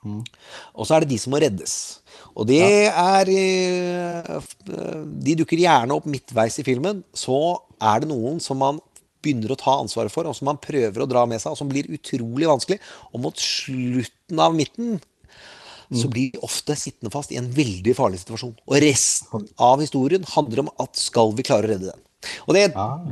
Og 0.03 0.87
så 0.87 0.95
er 0.95 1.03
det 1.03 1.13
de 1.13 1.19
som 1.21 1.33
må 1.33 1.41
reddes. 1.43 1.75
Og 2.33 2.47
det 2.49 2.63
er 2.89 3.29
eh, 3.29 4.49
De 5.27 5.35
dukker 5.37 5.61
gjerne 5.61 5.95
opp 5.95 6.07
midtveis 6.09 6.59
i 6.61 6.65
filmen. 6.65 7.03
Så 7.13 7.37
er 7.81 8.03
det 8.03 8.09
noen 8.11 8.41
som 8.43 8.59
man 8.61 8.81
begynner 9.23 9.53
å 9.53 9.59
ta 9.59 9.77
ansvaret 9.79 10.11
for, 10.11 10.27
og 10.27 10.35
som 10.35 10.49
man 10.49 10.59
prøver 10.59 11.03
å 11.03 11.07
dra 11.07 11.23
med 11.29 11.39
seg, 11.39 11.53
og 11.53 11.59
som 11.59 11.69
blir 11.71 11.87
utrolig 11.95 12.49
vanskelig. 12.49 12.79
Og 13.13 13.23
mot 13.23 13.39
slutten 13.39 14.41
av 14.43 14.55
midten 14.57 14.97
så 15.99 16.09
blir 16.11 16.33
de 16.33 16.41
ofte 16.45 16.77
sittende 16.79 17.13
fast 17.13 17.33
i 17.33 17.39
en 17.41 17.51
veldig 17.53 17.93
farlig 17.97 18.23
situasjon. 18.23 18.55
Og 18.67 18.79
resten 18.83 19.47
av 19.61 19.83
historien 19.83 20.25
handler 20.35 20.65
om 20.65 20.73
at 20.83 20.97
skal 20.99 21.35
vi 21.37 21.45
klare 21.45 21.67
å 21.67 21.73
redde 21.73 21.91
den? 21.91 22.01
Og 22.47 22.55
det, 22.55 22.63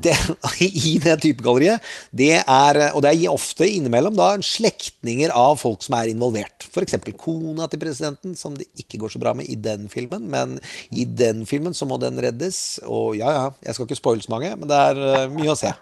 det, 0.03 0.15
I 0.87 0.93
det 1.03 1.17
typegalleriet, 1.23 1.83
det 2.15 2.33
er, 2.41 2.79
og 2.95 3.03
det 3.03 3.13
er 3.13 3.33
ofte 3.33 3.67
innimellom 3.67 4.15
da 4.17 4.33
slektninger 4.45 5.33
av 5.35 5.59
folk 5.61 5.83
som 5.85 5.97
er 5.99 6.11
involvert. 6.13 6.67
F.eks. 6.71 6.97
kona 7.19 7.67
til 7.71 7.81
presidenten, 7.81 8.35
som 8.39 8.55
det 8.57 8.69
ikke 8.79 9.01
går 9.01 9.15
så 9.15 9.21
bra 9.21 9.35
med 9.37 9.49
i 9.51 9.57
den 9.59 9.87
filmen. 9.91 10.27
Men 10.31 10.57
i 10.89 11.05
den 11.05 11.45
filmen 11.49 11.75
så 11.77 11.87
må 11.89 11.99
den 12.01 12.19
reddes. 12.23 12.79
Og 12.87 13.17
ja, 13.19 13.33
ja, 13.35 13.45
jeg 13.67 13.77
skal 13.77 13.89
ikke 13.89 13.99
spoile 13.99 14.25
så 14.25 14.33
mange, 14.33 14.53
men 14.55 14.71
det 14.71 14.81
er 14.91 15.03
uh, 15.03 15.27
mye 15.33 15.53
å 15.53 15.59
se. 15.59 15.73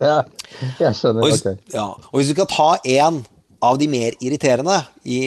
Ja, 0.00 0.22
jeg 0.80 0.96
skjønner. 0.96 1.20
Og 1.20 1.28
hvis, 1.28 1.44
ok. 1.44 1.74
ja, 1.74 1.90
og 1.92 2.16
hvis 2.16 2.30
du 2.30 2.36
skal 2.38 2.48
ta 2.48 2.70
en 2.96 3.20
av 3.62 3.78
de 3.80 3.88
mer 3.92 4.16
irriterende 4.24 4.78
i, 5.04 5.20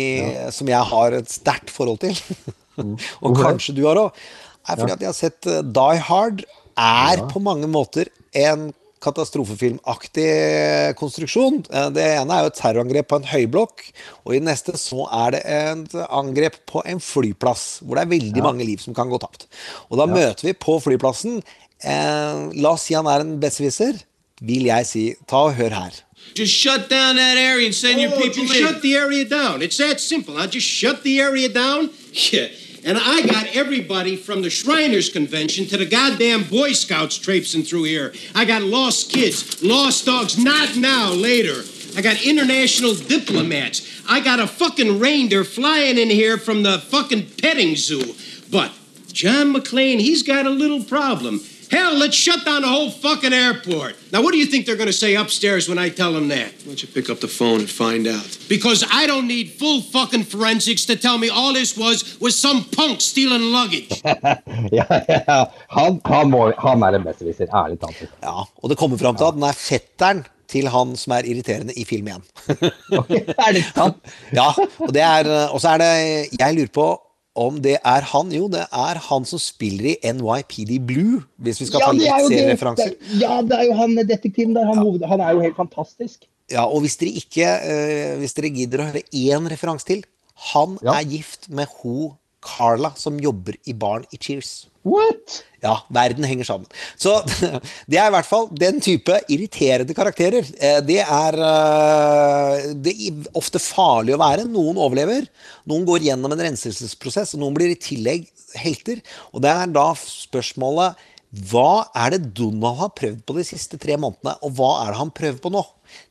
som 0.54 0.70
jeg 0.70 0.90
har 0.94 1.18
et 1.20 1.30
sterkt 1.32 1.74
forhold 1.74 2.02
til, 2.04 2.18
og 2.80 2.96
Hvorfor 2.98 3.44
kanskje 3.52 3.76
du 3.78 3.84
har 3.86 4.00
òg, 4.02 4.24
er 4.64 4.80
fordi 4.80 4.96
at 4.96 5.04
jeg 5.04 5.12
har 5.12 5.18
sett 5.18 5.50
eh, 5.52 5.62
Die 5.76 6.00
Hard 6.08 6.46
er 6.80 7.26
på 7.30 7.42
mange 7.44 7.68
måter 7.70 8.10
en 8.34 8.72
katastrofefilmaktig 9.04 10.96
konstruksjon. 11.00 11.60
Eh, 11.70 11.90
Det 11.96 12.06
ene 12.22 12.38
er 12.38 12.46
jo 12.46 12.52
et 12.52 12.60
terrorangrep 12.60 13.10
på 13.12 13.20
en 13.20 13.28
høyblokk, 13.30 13.84
og 14.24 14.34
i 14.34 14.40
det 14.40 14.48
neste 14.48 14.78
så 14.80 15.06
er 15.12 15.36
det 15.36 15.42
et 15.44 15.98
angrep 16.08 16.58
på 16.72 16.84
en 16.88 17.04
flyplass, 17.04 17.82
hvor 17.84 18.00
det 18.00 18.06
er 18.08 18.14
veldig 18.16 18.46
mange 18.46 18.66
liv 18.68 18.82
som 18.84 18.96
kan 18.98 19.12
gå 19.12 19.20
tapt. 19.22 19.48
Og 19.92 20.00
da 20.00 20.08
møter 20.10 20.48
vi 20.50 20.56
på 20.56 20.80
flyplassen 20.84 21.42
eh, 21.84 22.50
La 22.64 22.74
oss 22.74 22.88
si 22.88 22.98
han 22.98 23.10
er 23.12 23.26
en 23.26 23.38
besserwisser. 23.44 24.02
Vil 24.44 24.66
jeg 24.68 24.88
si. 24.90 25.04
Ta 25.30 25.46
og 25.50 25.56
hør 25.60 25.76
her. 25.76 26.00
Just 26.34 26.54
shut 26.54 26.90
down 26.90 27.16
that 27.18 27.38
area 27.38 27.66
and 27.68 27.76
send 27.76 28.02
your 28.02 28.12
Oh, 28.12 28.18
people 28.20 28.44
just 28.46 28.56
in. 28.56 28.66
shut 28.66 28.82
the 28.82 28.96
area 28.96 29.24
down. 29.26 29.62
It's 29.62 29.78
that 29.78 30.00
simple. 30.00 30.38
Huh? 30.38 30.48
Just 30.48 30.66
shut 30.68 31.04
the 31.04 31.20
area 31.20 31.50
down. 31.50 31.90
Yeah. 32.32 32.48
And 32.86 32.98
I 32.98 33.22
got 33.26 33.48
everybody 33.56 34.18
from 34.18 34.42
the 34.42 34.50
Shriners 34.50 35.10
Convention 35.10 35.66
to 35.68 35.78
the 35.78 35.86
goddamn 35.86 36.44
Boy 36.44 36.74
Scouts 36.74 37.18
traipsing 37.18 37.64
through 37.64 37.84
here. 37.84 38.14
I 38.36 38.44
got 38.46 38.62
lost 38.62 39.10
kids, 39.10 39.64
lost 39.64 40.06
dogs, 40.06 40.38
not 40.38 40.76
now, 40.76 41.12
later. 41.14 41.64
I 41.98 42.02
got 42.02 42.22
international 42.26 42.94
diplomats. 42.94 44.04
I 44.08 44.20
got 44.20 44.40
a 44.40 44.48
fucking 44.48 45.00
reindeer 45.00 45.44
flying 45.46 45.98
in 45.98 46.10
here 46.10 46.38
from 46.38 46.64
the 46.64 46.78
fucking 46.78 47.28
petting 47.42 47.78
zoo. 47.78 48.14
But 48.52 48.72
John 49.14 49.54
McClane, 49.54 50.00
he's 50.00 50.22
got 50.22 50.46
a 50.46 50.50
little 50.50 50.84
problem. 50.84 51.40
Hell, 51.74 51.96
let's 51.98 52.16
shut 52.16 52.46
down 52.46 52.62
the 52.62 52.68
whole 52.68 52.92
fucking 52.92 53.34
airport. 53.34 53.96
Now, 54.12 54.22
what 54.22 54.32
do 54.34 54.38
you 54.38 54.46
think 54.46 54.68
they're 54.68 54.82
going 54.84 54.94
to 54.96 55.02
say 55.06 55.16
upstairs 55.16 55.68
when 55.68 55.80
I 55.80 55.90
tell 55.90 56.14
them 56.14 56.28
that? 56.28 56.50
Why 56.62 56.66
don't 56.68 56.82
you 56.84 56.90
pick 56.98 57.10
up 57.10 57.20
the 57.20 57.28
phone 57.28 57.62
and 57.62 57.70
find 57.70 58.06
out? 58.06 58.38
Because 58.48 58.86
I 58.92 59.08
don't 59.08 59.28
need 59.28 59.48
full 59.62 59.82
fucking 59.82 60.26
forensics 60.26 60.86
to 60.86 60.96
tell 60.96 61.18
me 61.18 61.30
all 61.30 61.52
this 61.54 61.76
was 61.76 61.98
was 62.22 62.40
some 62.40 62.60
punk 62.78 63.02
stealing 63.02 63.46
luggage. 63.58 64.02
Ja, 64.72 64.86
ja. 65.10 65.40
Han, 65.68 66.00
han, 66.06 66.30
må, 66.30 66.52
han 66.58 66.84
er 66.84 66.98
en 67.00 67.04
besserwisser, 67.08 67.50
ærlig 67.50 67.80
talt. 67.82 68.04
Ja, 68.22 68.44
og 68.62 68.70
det 68.70 68.78
kommer 68.78 68.98
fram 68.98 69.18
til 69.18 69.26
at 69.26 69.36
den 69.40 69.46
er 69.48 69.58
fetteren 69.58 70.22
til 70.50 70.70
han 70.70 70.94
som 71.00 71.16
er 71.18 71.26
irriterende 71.30 71.74
i 71.80 71.86
film 71.90 72.08
1. 72.14 72.22
er 72.54 73.58
det 73.58 73.64
sant? 73.74 73.98
ja, 74.40 74.52
og 74.78 74.94
det 74.94 75.02
er 75.02 75.30
Og 75.50 75.62
så 75.62 75.74
er 75.74 75.82
det 75.82 75.94
Jeg 76.40 76.56
lurer 76.58 76.74
på 76.74 76.88
om 77.36 77.56
det 77.62 77.80
er 77.82 78.02
han. 78.12 78.30
Jo, 78.32 78.48
det 78.52 78.66
er 78.72 79.00
han 79.10 79.26
som 79.26 79.40
spiller 79.42 79.92
i 79.94 80.12
NYPD 80.14 80.76
Blue, 80.86 81.24
hvis 81.42 81.62
vi 81.64 81.66
skal 81.70 81.82
Ja, 81.82 81.86
ta 81.88 81.96
litt 81.98 82.28
seriereferanser. 82.30 82.94
Ja, 83.20 83.40
det 83.42 83.58
er 83.58 83.64
jo 83.72 83.74
han 83.80 83.96
detektiven 83.96 84.54
der. 84.54 84.66
Han, 84.70 84.78
hoved- 84.84 85.08
han 85.10 85.20
er 85.22 85.34
jo 85.34 85.42
helt 85.42 85.56
fantastisk. 85.58 86.28
Ja, 86.52 86.66
og 86.68 86.82
hvis 86.84 86.98
dere 87.00 87.14
ikke 87.16 87.48
uh, 87.48 88.18
Hvis 88.20 88.34
dere 88.36 88.50
gidder 88.52 88.82
å 88.84 88.88
høre 88.92 89.02
én 89.16 89.46
referanse 89.50 89.86
til 89.88 90.02
Han 90.52 90.78
Ja. 90.84 90.98
er 91.00 91.06
gift 91.08 91.48
med 91.50 91.68
ho 91.80 92.18
Carla, 92.44 92.92
som 93.00 93.16
jobber 93.24 93.56
i 93.66 93.72
baren 93.74 94.04
i 94.12 94.18
Cheers. 94.20 94.68
What? 94.84 95.44
Ja, 95.64 95.78
verden 95.96 96.26
henger 96.28 96.48
sammen. 96.48 96.68
Så 97.00 97.14
det 97.90 98.00
er 98.00 98.10
i 98.10 98.14
hvert 98.18 98.28
fall 98.28 98.50
den 98.52 98.82
type 98.84 99.16
irriterende 99.32 99.96
karakterer. 99.96 100.44
Eh, 100.60 100.82
Det 100.84 101.00
er 101.04 101.38
eh, 101.40 102.68
det 102.84 102.94
er 103.08 103.30
ofte 103.40 103.62
farlig 103.64 104.18
å 104.18 104.22
være. 104.22 104.44
Noen 104.52 104.80
overlever, 104.84 105.30
noen 105.70 105.88
går 105.88 106.10
gjennom 106.10 106.36
en 106.36 106.46
renselsesprosess, 106.50 107.36
og 107.36 107.46
noen 107.46 107.56
blir 107.56 107.72
i 107.72 107.80
tillegg 107.80 108.28
helter. 108.60 109.00
Og 109.32 109.46
det 109.46 109.56
er 109.56 109.72
da 109.72 109.88
spørsmålet 110.00 111.00
hva 111.50 111.88
er 111.98 112.14
det 112.14 112.34
Donald 112.38 112.78
har 112.78 112.92
prøvd 112.94 113.24
på 113.26 113.34
de 113.40 113.46
siste 113.48 113.80
tre 113.82 113.96
månedene, 113.98 114.36
og 114.46 114.52
hva 114.60 114.74
er 114.84 114.92
det 114.92 115.00
han 115.00 115.14
prøver 115.16 115.40
på 115.42 115.50
nå? 115.56 115.64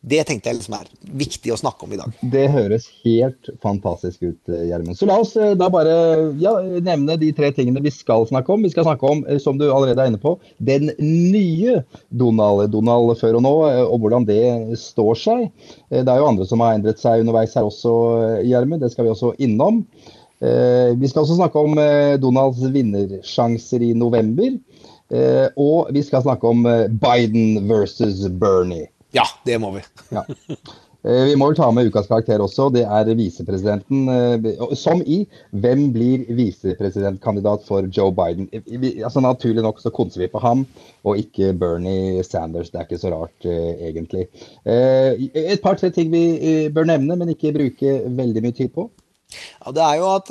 Det 0.03 0.19
tenkte 0.27 0.51
jeg 0.51 0.59
liksom 0.59 0.75
er 0.75 0.89
viktig 1.21 1.53
å 1.55 1.59
snakke 1.61 1.87
om 1.87 1.93
i 1.95 1.99
dag. 2.01 2.15
Det 2.33 2.49
høres 2.51 2.89
helt 3.05 3.51
fantastisk 3.63 4.25
ut, 4.25 4.41
eh, 4.51 4.65
Gjermund. 4.67 4.99
Så 4.99 5.07
la 5.07 5.21
oss 5.23 5.37
eh, 5.39 5.53
da 5.59 5.69
bare 5.71 5.95
ja, 6.43 6.57
nevne 6.83 7.15
de 7.21 7.29
tre 7.37 7.53
tingene 7.55 7.83
vi 7.85 7.93
skal 7.95 8.27
snakke 8.27 8.51
om. 8.51 8.65
Vi 8.67 8.73
skal 8.73 8.89
snakke 8.89 9.07
om, 9.07 9.23
eh, 9.31 9.39
som 9.43 9.61
du 9.61 9.69
allerede 9.69 10.03
er 10.03 10.11
inne 10.11 10.23
på, 10.23 10.35
den 10.59 10.91
nye 10.99 11.85
Donald, 12.11 12.67
Donald 12.75 13.15
før 13.21 13.39
og 13.39 13.47
nå, 13.47 13.55
og 13.85 14.03
hvordan 14.03 14.27
det 14.27 14.43
står 14.81 15.21
seg. 15.23 15.47
Det 15.93 16.03
er 16.03 16.19
jo 16.19 16.29
andre 16.33 16.49
som 16.51 16.63
har 16.65 16.75
endret 16.75 16.99
seg 17.03 17.23
underveis 17.23 17.55
her 17.59 17.69
også, 17.69 17.95
Gjermund. 18.49 18.83
Det 18.83 18.91
skal 18.93 19.07
vi 19.07 19.15
også 19.15 19.35
innom. 19.43 19.85
Vi 20.43 21.09
skal 21.09 21.23
også 21.23 21.39
snakke 21.39 21.61
om 21.61 21.79
Donalds 22.19 22.63
vinnersjanser 22.75 23.85
i 23.87 23.93
november. 23.95 24.57
Og 25.61 25.93
vi 25.95 26.03
skal 26.03 26.25
snakke 26.25 26.51
om 26.51 26.67
Biden 27.03 27.69
versus 27.71 28.25
Bernie. 28.41 28.89
Ja, 29.13 29.25
det 29.45 29.59
må 29.61 29.75
vi. 29.77 29.83
Ja. 30.15 30.23
Eh, 31.05 31.25
Vi 31.27 31.35
må 31.35 31.49
vel 31.51 31.57
ta 31.59 31.67
med 31.75 31.89
ukas 31.91 32.07
karakter 32.07 32.39
også. 32.45 32.69
Det 32.73 32.85
er 32.87 33.09
visepresidenten. 33.19 34.05
eh, 34.09 34.75
Som 34.79 35.03
i 35.03 35.27
hvem 35.51 35.89
blir 35.93 36.23
visepresidentkandidat 36.39 37.65
for 37.67 37.83
Joe 37.91 38.13
Biden? 38.15 38.49
Vi- 38.67 39.03
Altså 39.03 39.21
Naturlig 39.21 39.63
nok 39.65 39.81
så 39.83 39.91
konser 39.91 40.21
vi 40.23 40.29
på 40.29 40.39
ham, 40.41 40.67
og 41.05 41.17
ikke 41.19 41.53
Bernie 41.59 42.23
Sanders. 42.23 42.71
Det 42.71 42.81
er 42.81 42.85
ikke 42.87 43.01
så 43.03 43.11
rart, 43.13 43.45
eh, 43.45 43.91
egentlig. 43.91 44.29
Et 44.65 45.61
par-tre 45.63 45.91
ting 45.91 46.11
vi 46.13 46.69
bør 46.71 46.87
nevne, 46.87 47.17
men 47.19 47.29
ikke 47.35 47.53
bruke 47.53 48.07
veldig 48.07 48.43
mye 48.43 48.55
tid 48.57 48.69
på. 48.73 48.89
Ja, 49.67 49.73
det 49.73 49.83
er 49.83 49.95
jo 49.99 50.07
at 50.15 50.29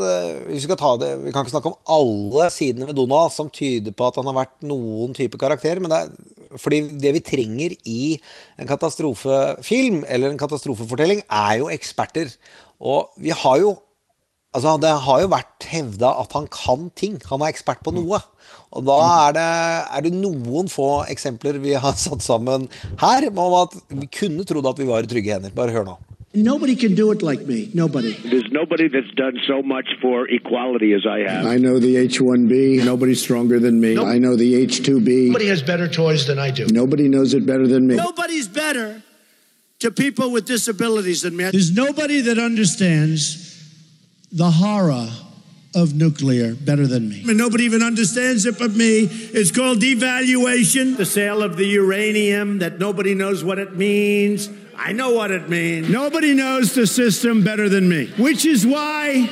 Vi 0.48 0.60
skal 0.60 0.78
ta 0.78 0.96
det, 0.98 1.24
vi 1.26 1.32
kan 1.32 1.44
ikke 1.44 1.52
snakke 1.60 1.72
om 1.74 1.80
alle 1.90 2.50
sidene 2.50 2.86
ved 2.88 2.96
Donald 2.96 3.32
som 3.32 3.50
tyder 3.50 3.92
på 3.92 4.08
at 4.08 4.16
han 4.16 4.26
har 4.26 4.46
vært 4.46 4.62
noen 4.64 5.14
type 5.14 5.38
karakter. 5.38 5.80
men 5.82 5.90
det 5.90 5.98
er, 6.00 6.10
fordi 6.60 6.81
det 7.01 7.13
vi 7.17 7.24
trenger 7.25 7.75
i 7.88 8.01
en 8.60 8.70
katastrofefilm 8.70 10.03
eller 10.08 10.31
en 10.31 10.41
katastrofefortelling, 10.41 11.24
er 11.29 11.62
jo 11.62 11.72
eksperter. 11.74 12.34
Og 12.81 13.13
vi 13.22 13.34
har 13.36 13.63
jo 13.63 13.77
Altså, 14.51 14.75
Det 14.84 14.89
har 15.05 15.22
jo 15.22 15.29
vært 15.31 15.63
hevda 15.72 16.10
at 16.20 16.34
han 16.36 16.48
kan 16.51 16.89
ting. 17.00 17.13
Han 17.29 17.39
er 17.39 17.53
ekspert 17.53 17.79
på 17.86 17.93
noe. 17.96 18.20
Og 18.75 18.84
da 18.84 18.98
er 19.29 19.36
det, 19.38 19.46
er 19.96 20.03
det 20.03 20.12
noen 20.12 20.67
få 20.67 21.05
eksempler 21.08 21.55
vi 21.63 21.72
har 21.79 21.96
satt 21.96 22.20
sammen 22.25 22.67
her 23.00 23.29
om 23.31 23.55
at 23.62 23.77
vi 23.88 24.12
kunne 24.12 24.43
trodd 24.43 24.67
at 24.67 24.81
vi 24.81 24.89
var 24.91 25.08
i 25.08 25.12
trygge 25.12 25.38
hender. 25.38 25.55
Bare 25.55 25.72
hør 25.72 25.88
nå. 25.88 25.96
Nobody 26.34 26.78
can 26.78 26.96
do 26.96 27.12
it 27.12 27.22
like 27.22 27.42
me. 27.42 27.70
Nobody. 27.74 28.14
There's 28.14 28.50
nobody 28.52 28.88
that's 28.88 29.12
done 29.16 29.38
so 29.48 29.62
much 29.62 29.90
for 30.02 30.30
equality 30.30 30.94
as 30.94 31.06
I 31.06 31.20
have. 31.30 31.46
I 31.46 31.58
know 31.58 31.78
the 31.78 31.98
H-1B. 31.98 32.86
Nobody's 32.86 33.22
stronger 33.22 33.60
than 33.60 33.82
me. 33.82 33.98
I 33.98 34.18
know 34.18 34.38
the 34.38 34.56
H-2B. 34.56 35.28
Nobody 35.28 35.48
has 35.48 35.62
better 35.62 35.90
toys 35.90 36.28
than 36.28 36.40
I 36.40 36.52
do. 36.52 36.68
Nobody 36.68 37.10
knows 37.10 37.34
it 37.34 37.46
better 37.46 37.68
than 37.68 37.86
me. 37.86 37.96
Nobody's 37.96 38.48
better 38.48 39.04
to 39.80 39.92
people 39.92 40.32
with 40.32 40.46
disabilities 40.46 41.24
than 41.24 41.36
me. 41.36 41.50
There's 41.52 41.76
nobody 41.76 42.22
that 42.22 42.40
understands 42.40 43.50
the 44.32 44.52
horror 44.52 45.10
of 45.76 45.94
nuclear 45.96 46.56
better 46.56 46.88
than 46.88 47.10
me. 47.10 47.24
And 47.28 47.38
nobody 47.38 47.66
even 47.66 47.84
understands 47.84 48.46
it 48.46 48.58
but 48.58 48.72
me. 48.72 49.10
It's 49.10 49.52
called 49.52 49.80
devaluation. 49.80 50.96
The 50.96 51.06
sale 51.06 51.44
of 51.44 51.58
the 51.58 51.66
uranium 51.66 52.60
that 52.60 52.80
nobody 52.80 53.16
knows 53.16 53.44
what 53.44 53.60
it 53.60 53.76
means. 53.76 54.50
I 54.84 54.94
know 54.94 55.12
what 55.12 55.30
it 55.30 55.48
means. 55.48 55.90
Nobody 55.90 56.34
knows 56.34 56.74
the 56.74 56.88
system 56.88 57.44
better 57.44 57.70
than 57.70 57.88
me, 57.88 58.08
which 58.18 58.46
is 58.46 58.66
why 58.66 59.30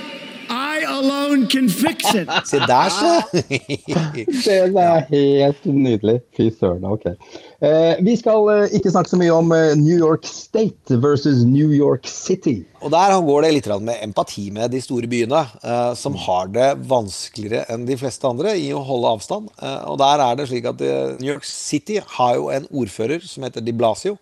I 0.48 0.82
alone 0.86 1.48
can 1.48 1.68
fix 1.70 2.14
it. 2.14 2.30
Se 2.46 2.60
der, 2.60 2.90
så! 2.90 3.22
Det 4.46 4.82
er 4.82 5.06
helt 5.10 5.66
nydelig. 5.66 6.20
Fy 6.38 6.50
søren. 6.60 6.86
Ok. 6.86 7.06
Eh, 7.06 7.98
vi 8.06 8.14
skal 8.18 8.50
eh, 8.54 8.76
ikke 8.78 8.92
snakke 8.94 9.10
så 9.10 9.18
mye 9.18 9.34
om 9.34 9.50
eh, 9.56 9.74
New 9.78 9.98
York 9.98 10.26
State 10.30 11.00
versus 11.02 11.42
New 11.46 11.74
York 11.74 12.06
City. 12.06 12.60
Og 12.82 12.94
der 12.94 13.16
går 13.26 13.48
det 13.48 13.54
litt 13.56 13.70
med 13.82 14.04
empati 14.06 14.50
med 14.54 14.70
de 14.72 14.82
store 14.82 15.10
byene, 15.10 15.46
eh, 15.64 15.94
som 15.98 16.18
har 16.28 16.54
det 16.54 16.76
vanskeligere 16.90 17.66
enn 17.74 17.90
de 17.90 17.98
fleste 17.98 18.30
andre 18.30 18.54
i 18.54 18.70
å 18.74 18.84
holde 18.86 19.16
avstand. 19.18 19.50
Eh, 19.62 19.82
og 19.90 19.98
der 20.02 20.22
er 20.28 20.38
det 20.38 20.50
slik 20.54 20.70
at 20.70 20.86
eh, 20.86 21.18
New 21.18 21.34
York 21.34 21.50
City 21.50 21.98
har 22.18 22.38
jo 22.38 22.54
en 22.54 22.70
ordfører 22.70 23.26
som 23.26 23.50
heter 23.50 23.66
Di 23.66 23.74
Blasio. 23.74 24.20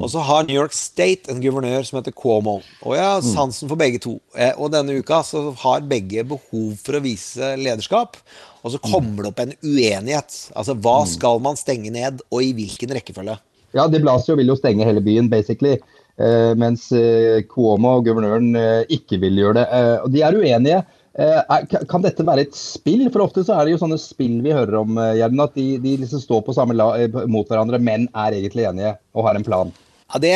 Og 0.00 0.10
så 0.12 0.22
har 0.24 0.46
New 0.46 0.56
York 0.56 0.72
State 0.76 1.30
en 1.32 1.42
guvernør 1.42 1.84
som 1.84 1.98
heter 1.98 2.14
Cuomo. 2.16 2.60
Og 2.82 2.96
jeg 2.96 3.04
har 3.04 3.22
sansen 3.26 3.70
for 3.70 3.80
begge 3.80 4.00
to. 4.02 4.16
Eh, 4.36 4.54
og 4.56 4.72
denne 4.72 4.96
uka 4.96 5.20
så 5.26 5.50
har 5.64 5.84
begge 5.90 6.24
behov 6.28 6.76
for 6.80 6.98
å 6.98 7.02
vise 7.04 7.52
lederskap. 7.60 8.16
Og 8.62 8.74
så 8.74 8.80
kommer 8.82 9.24
det 9.24 9.32
opp 9.32 9.42
en 9.42 9.56
uenighet. 9.60 10.36
Altså 10.54 10.76
hva 10.78 11.02
skal 11.10 11.42
man 11.42 11.58
stenge 11.58 11.90
ned, 11.92 12.22
og 12.30 12.46
i 12.46 12.52
hvilken 12.56 12.94
rekkefølge? 12.94 13.36
Ja, 13.72 13.88
De 13.88 14.00
Blasio 14.02 14.36
vil 14.38 14.52
jo 14.52 14.58
stenge 14.58 14.86
hele 14.86 15.02
byen, 15.04 15.30
basically. 15.32 15.78
Eh, 16.20 16.52
mens 16.60 16.88
Cuomo 16.88 17.46
Cuomo, 17.48 17.94
guvernøren, 18.04 18.52
eh, 18.56 18.82
ikke 18.92 19.18
vil 19.22 19.40
gjøre 19.40 19.62
det. 19.62 19.68
Eh, 19.72 19.96
og 20.04 20.12
De 20.12 20.22
er 20.22 20.36
uenige. 20.36 20.82
Eh, 21.12 21.40
ka- 21.68 21.84
kan 21.90 22.04
dette 22.04 22.24
være 22.24 22.46
et 22.46 22.56
spill? 22.56 23.04
For 23.12 23.26
ofte 23.26 23.44
så 23.44 23.58
er 23.58 23.66
det 23.68 23.74
jo 23.74 23.82
sånne 23.84 24.00
spill 24.00 24.38
vi 24.44 24.54
hører 24.56 24.80
om, 24.80 24.96
Gjerden. 24.96 25.44
At 25.44 25.56
de, 25.58 25.66
de 25.82 25.96
liksom 26.00 26.22
står 26.22 26.44
på 26.46 26.54
samme 26.56 26.76
la, 26.78 26.92
eh, 27.00 27.22
mot 27.28 27.48
hverandre, 27.48 27.80
men 27.82 28.08
er 28.14 28.38
egentlig 28.38 28.68
enige 28.70 28.96
og 29.14 29.28
har 29.28 29.36
en 29.36 29.44
plan. 29.46 29.72
Ja, 30.12 30.18
det, 30.20 30.30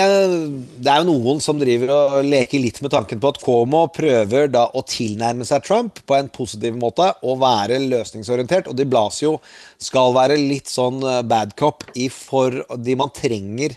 det 0.81 0.89
er 0.89 1.03
jo 1.03 1.11
noen 1.11 1.41
som 1.45 1.59
driver 1.61 1.91
og 1.93 2.15
leker 2.25 2.63
litt 2.63 2.79
med 2.81 2.95
tanken 2.95 3.21
på 3.21 3.29
at 3.29 3.41
Cuomo 3.43 3.83
prøver 3.93 4.49
da 4.49 4.63
å 4.73 4.81
tilnærme 4.89 5.45
seg 5.45 5.67
Trump 5.67 6.01
på 6.09 6.17
en 6.17 6.31
positiv 6.33 6.79
måte 6.81 7.11
og 7.21 7.43
være 7.43 7.83
løsningsorientert. 7.85 8.71
Og 8.73 8.79
de 8.79 8.87
Blasio 8.89 9.35
skal 9.77 10.17
være 10.17 10.39
litt 10.41 10.73
sånn 10.73 11.03
eh, 11.05 11.23
bad 11.29 11.53
cop 11.61 11.85
i 11.97 12.09
for 12.13 12.57
de 12.81 12.97
man 12.97 13.13
trenger 13.17 13.77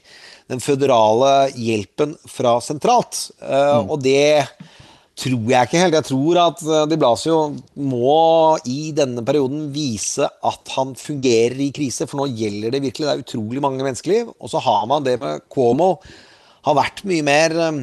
den 0.49 0.63
føderale 0.63 1.49
hjelpen 1.59 2.15
fra 2.31 2.55
sentralt. 2.63 3.27
Mm. 3.43 3.91
Og 3.91 3.99
det 4.01 4.47
tror 5.19 5.51
jeg 5.51 5.67
ikke 5.67 5.81
helt. 5.83 5.97
Jeg 5.97 6.07
tror 6.09 6.39
at 6.45 6.63
Di 6.91 6.97
Blasio 6.99 7.37
må 7.75 8.57
i 8.69 8.89
denne 8.95 9.23
perioden 9.27 9.67
vise 9.75 10.25
at 10.25 10.73
han 10.75 10.95
fungerer 10.99 11.59
i 11.59 11.71
krise, 11.75 12.07
for 12.07 12.21
nå 12.21 12.29
gjelder 12.39 12.75
det 12.75 12.83
virkelig. 12.85 13.07
Det 13.07 13.13
er 13.13 13.23
utrolig 13.25 13.63
mange 13.63 13.83
menneskeliv. 13.85 14.33
Og 14.39 14.51
så 14.51 14.61
har 14.63 14.87
man 14.89 15.05
det 15.05 15.17
med 15.21 15.43
Cuomo. 15.51 15.97
Har 16.67 16.77
vært 16.79 17.05
mye 17.07 17.23
mer 17.23 17.55
eh, 17.55 17.79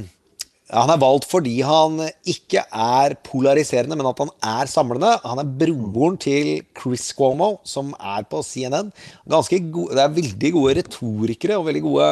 Han 0.74 0.90
er 0.90 0.98
valgt 0.98 1.28
fordi 1.30 1.60
han 1.62 2.00
ikke 2.26 2.64
er 2.74 3.14
polariserende, 3.28 3.96
men 3.96 4.08
at 4.10 4.18
han 4.24 4.32
er 4.42 4.66
samlende. 4.70 5.12
Han 5.22 5.38
er 5.38 5.52
broren 5.60 6.18
til 6.18 6.64
Chris 6.76 7.12
Cuomo, 7.14 7.60
som 7.64 7.94
er 8.00 8.26
på 8.26 8.42
CNN. 8.42 8.90
Gode, 9.30 9.94
det 9.94 10.02
er 10.02 10.16
veldig 10.16 10.52
gode 10.56 10.74
retorikere 10.80 11.60
og 11.60 11.68
veldig 11.68 11.84
gode 11.86 12.10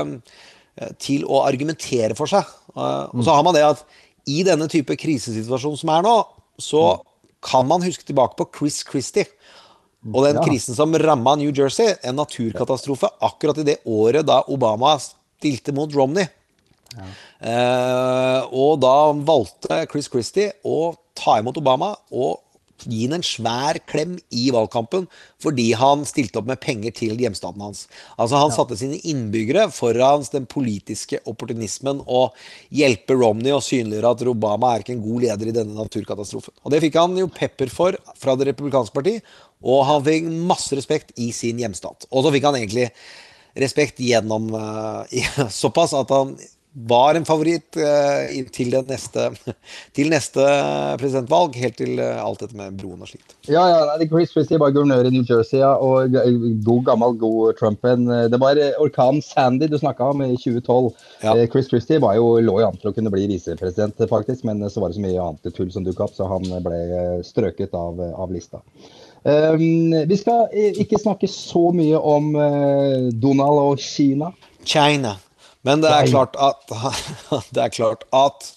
eh, 0.79 0.95
til 1.03 1.27
å 1.27 1.43
argumentere 1.49 2.15
for 2.15 2.31
seg. 2.31 2.47
Eh, 2.77 3.05
Og 3.11 3.27
så 3.27 3.35
har 3.35 3.45
man 3.47 3.59
det 3.59 3.67
at 3.67 3.85
i 4.27 4.43
denne 4.47 4.69
type 4.71 4.97
krisesituasjon 4.97 5.77
som 5.81 5.93
er 5.95 6.05
nå, 6.07 6.15
så 6.61 7.01
kan 7.45 7.67
man 7.69 7.83
huske 7.85 8.07
tilbake 8.09 8.39
på 8.39 8.47
Chris 8.59 8.83
Christie. 8.89 9.27
Og 10.13 10.25
den 10.25 10.37
Ja. 10.37 10.45
krisen 10.45 10.75
som 10.77 10.93
ramma 10.93 11.35
New 11.37 11.53
Jersey, 11.53 11.95
en 12.03 12.17
naturkatastrofe 12.17 13.09
akkurat 13.21 13.59
i 13.59 13.63
det 13.65 13.79
året 13.87 14.27
da 14.27 14.43
Obama 14.49 14.99
stilte 15.01 15.73
mot 15.73 15.93
Romney. 15.93 16.27
Eh, 17.41 18.41
og 18.53 18.81
da 18.81 19.13
valgte 19.27 19.87
Chris 19.91 20.09
Christie 20.09 20.53
å 20.65 20.95
ta 21.17 21.39
imot 21.41 21.59
Obama 21.61 21.97
og 22.15 22.41
gi 22.83 23.05
ham 23.07 23.17
en 23.19 23.25
svær 23.25 23.79
klem 23.89 24.17
i 24.35 24.49
valgkampen 24.55 25.07
fordi 25.43 25.71
han 25.79 26.05
stilte 26.09 26.41
opp 26.41 26.49
med 26.51 26.61
penger 26.63 26.95
til 26.97 27.21
hjemstaten 27.21 27.63
hans. 27.63 27.85
Altså 28.19 28.41
Han 28.41 28.55
satte 28.55 28.79
sine 28.81 28.99
innbyggere 29.07 29.69
foran 29.75 30.25
den 30.33 30.49
politiske 30.51 31.21
opportunismen 31.31 32.03
og 32.05 32.35
hjelpe 32.75 33.17
Romney 33.19 33.55
å 33.55 33.63
synliggjøre 33.65 34.15
at 34.15 34.25
Obama 34.31 34.73
er 34.75 34.85
ikke 34.85 34.97
en 34.97 35.05
god 35.05 35.27
leder 35.27 35.51
i 35.51 35.57
denne 35.57 35.77
naturkatastrofen. 35.79 36.55
Og 36.63 36.75
Det 36.75 36.83
fikk 36.85 36.99
han 37.01 37.19
jo 37.19 37.31
pepper 37.33 37.73
for 37.73 37.99
fra 38.19 38.37
Det 38.37 38.49
republikanske 38.51 38.95
parti, 38.95 39.19
og 39.65 39.85
han 39.89 40.03
fikk 40.05 40.27
masse 40.49 40.77
respekt 40.77 41.15
i 41.21 41.31
sin 41.33 41.61
hjemstat. 41.61 42.09
Og 42.11 42.25
så 42.25 42.33
fikk 42.35 42.49
han 42.49 42.59
egentlig 42.59 42.91
respekt 43.55 44.01
gjennom 44.03 44.51
uh, 44.55 45.07
såpass 45.63 45.95
at 45.97 46.11
han 46.15 46.35
var 46.75 47.15
en 47.15 47.27
favoritt 47.27 47.79
eh, 47.79 48.35
til, 48.55 48.75
neste, 48.89 49.29
til 49.97 50.11
neste 50.11 50.49
presidentvalg, 50.99 51.55
helt 51.63 51.79
til 51.79 52.03
eh, 52.03 52.19
alt 52.19 52.43
dette 52.43 52.59
med 52.59 52.75
broen 52.81 53.05
og 53.05 53.11
slikt. 53.13 53.37
Ja, 53.47 53.63
ja, 53.71 54.09
Chris 54.11 54.35
Christie 54.35 54.59
var 54.59 54.75
guvernør 54.75 55.07
i 55.07 55.15
New 55.15 55.23
Jersey, 55.29 55.61
ja, 55.63 55.75
og 55.79 56.17
god, 56.67 56.83
gammel, 56.91 57.17
god 57.21 57.61
Trump-en. 57.61 58.09
Det 58.33 58.41
var 58.43 58.59
orkan 58.83 59.05
orkanen 59.05 59.23
Sandy 59.23 59.67
du 59.67 59.79
snakka 59.79 60.05
om 60.05 60.23
i 60.23 60.37
2012. 60.37 60.91
Ja. 61.23 61.37
Eh, 61.37 61.49
Chris 61.51 61.69
Christie 61.69 61.99
var 61.99 62.15
jo, 62.17 62.41
lå 62.41 62.61
jo 62.61 62.69
an 62.69 62.77
til 62.77 62.91
å 62.91 62.95
kunne 62.95 63.11
bli 63.11 63.27
visepresident, 63.29 64.01
faktisk, 64.11 64.45
men 64.45 64.63
så 64.71 64.81
var 64.81 64.91
det 64.91 64.99
så 64.99 65.05
mye 65.05 65.23
annet 65.23 65.55
tull 65.55 65.73
som 65.73 65.85
dukka 65.85 66.05
opp, 66.05 66.15
så 66.15 66.29
han 66.29 66.47
ble 66.65 66.81
eh, 66.85 67.19
strøket 67.25 67.75
av, 67.75 68.01
av 68.01 68.33
lista. 68.33 68.63
Um, 69.25 69.95
vi 70.09 70.17
skal 70.21 70.51
eh, 70.53 70.75
ikke 70.83 71.01
snakke 71.01 71.29
så 71.29 71.71
mye 71.73 71.97
om 71.97 72.35
eh, 72.37 73.13
Donald 73.17 73.63
og 73.63 73.79
Kina. 73.81 74.33
China. 74.65 75.17
Men 75.65 75.81
det 75.81 75.91
er 75.91 76.11
klart 76.11 76.37
at, 76.37 76.69
det 77.55 77.63
er 77.65 77.73
klart 77.73 78.05
at 78.13 78.51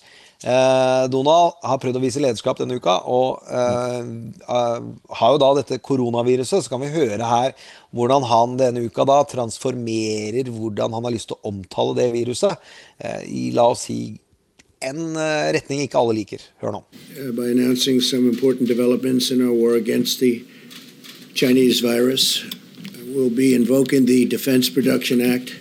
eh, 0.43 1.06
Donald 1.12 1.56
har 1.63 1.80
prøvd 1.82 2.00
å 2.00 2.04
vise 2.04 2.22
lederskap 2.22 2.60
denne 2.60 2.78
uka, 2.82 3.00
og 3.08 3.48
eh, 3.48 4.12
eh, 4.43 4.89
har 5.22 5.34
jo 5.34 5.41
da 5.41 5.54
dette 5.62 5.80
koronaviruset. 5.80 6.65
Så 6.65 6.74
kan 6.74 6.84
vi 6.84 6.91
høre 6.93 7.24
her 7.24 7.56
hvordan 7.96 8.28
han 8.28 8.58
denne 8.60 8.84
uka 8.89 9.08
da 9.08 9.22
transformerer 9.30 10.52
hvordan 10.52 10.98
han 10.98 11.08
har 11.08 11.15
lyst 11.15 11.32
til 11.32 11.39
å 11.39 11.54
omtale 11.54 11.96
det 12.02 12.10
viruset 12.15 12.58
eh, 13.00 13.24
i, 13.24 13.50
la 13.56 13.70
oss 13.72 13.88
si, 13.88 14.02
en 14.84 15.15
eh, 15.15 15.52
retning 15.56 15.86
ikke 15.86 16.02
alle 16.02 16.17
liker. 16.20 16.43
Hør 16.62 16.76
nå. 16.76 16.84
uh, 17.17 17.32
by 17.32 17.48
announcing 17.50 18.02
some 18.02 18.28
important 18.28 18.67
developments 18.67 19.32
in 19.32 19.41
our 19.41 19.54
war 19.54 19.76
against 19.76 20.20
the 20.20 20.43
Chinese 21.34 21.80
virus. 21.80 22.43
We'll 23.08 23.34
be 23.34 23.56
invoking 23.56 24.06
the 24.06 24.26
Defense 24.26 24.70
Production 24.70 25.22
Act 25.22 25.56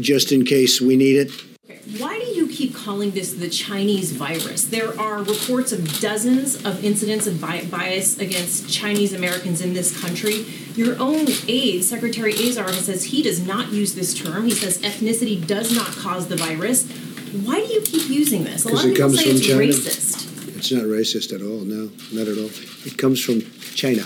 just 0.00 0.32
in 0.32 0.44
case 0.44 0.80
we 0.80 0.96
need 0.96 1.16
it. 1.16 1.30
Why 1.98 2.18
do 2.18 2.26
you 2.26 2.48
keep 2.48 2.74
calling 2.74 3.10
this 3.10 3.34
the 3.34 3.48
Chinese 3.48 4.12
virus? 4.12 4.64
There 4.64 4.98
are 4.98 5.22
reports 5.22 5.72
of 5.72 6.00
dozens 6.00 6.64
of 6.64 6.82
incidents 6.84 7.26
of 7.26 7.40
bias 7.40 8.18
against 8.18 8.70
Chinese 8.70 9.12
Americans 9.12 9.60
in 9.60 9.74
this 9.74 9.98
country. 10.00 10.46
Your 10.76 10.98
own 11.00 11.26
aide, 11.46 11.84
Secretary 11.84 12.32
Azar, 12.32 12.72
says 12.72 13.04
he 13.04 13.22
does 13.22 13.46
not 13.46 13.70
use 13.72 13.94
this 13.94 14.14
term. 14.14 14.44
He 14.44 14.50
says 14.52 14.78
ethnicity 14.82 15.46
does 15.46 15.74
not 15.74 15.88
cause 15.88 16.28
the 16.28 16.36
virus. 16.36 16.90
Why 17.44 17.60
do 17.66 17.72
you 17.72 17.80
keep 17.82 18.08
using 18.08 18.44
this? 18.44 18.64
A 18.64 18.68
lot 18.68 18.84
Because 18.84 18.84
of 18.84 18.90
people 18.94 19.08
comes 19.08 19.18
say 19.18 19.28
from 19.28 19.36
it's 19.36 19.46
China. 19.46 19.60
racist. 19.60 20.56
It's 20.56 20.72
not 20.72 20.84
racist 20.84 21.34
at 21.34 21.42
all. 21.42 21.60
No, 21.60 21.90
not 22.12 22.28
at 22.28 22.38
all. 22.38 22.50
It 22.86 22.96
comes 22.96 23.20
from 23.22 23.42
China. 23.74 24.02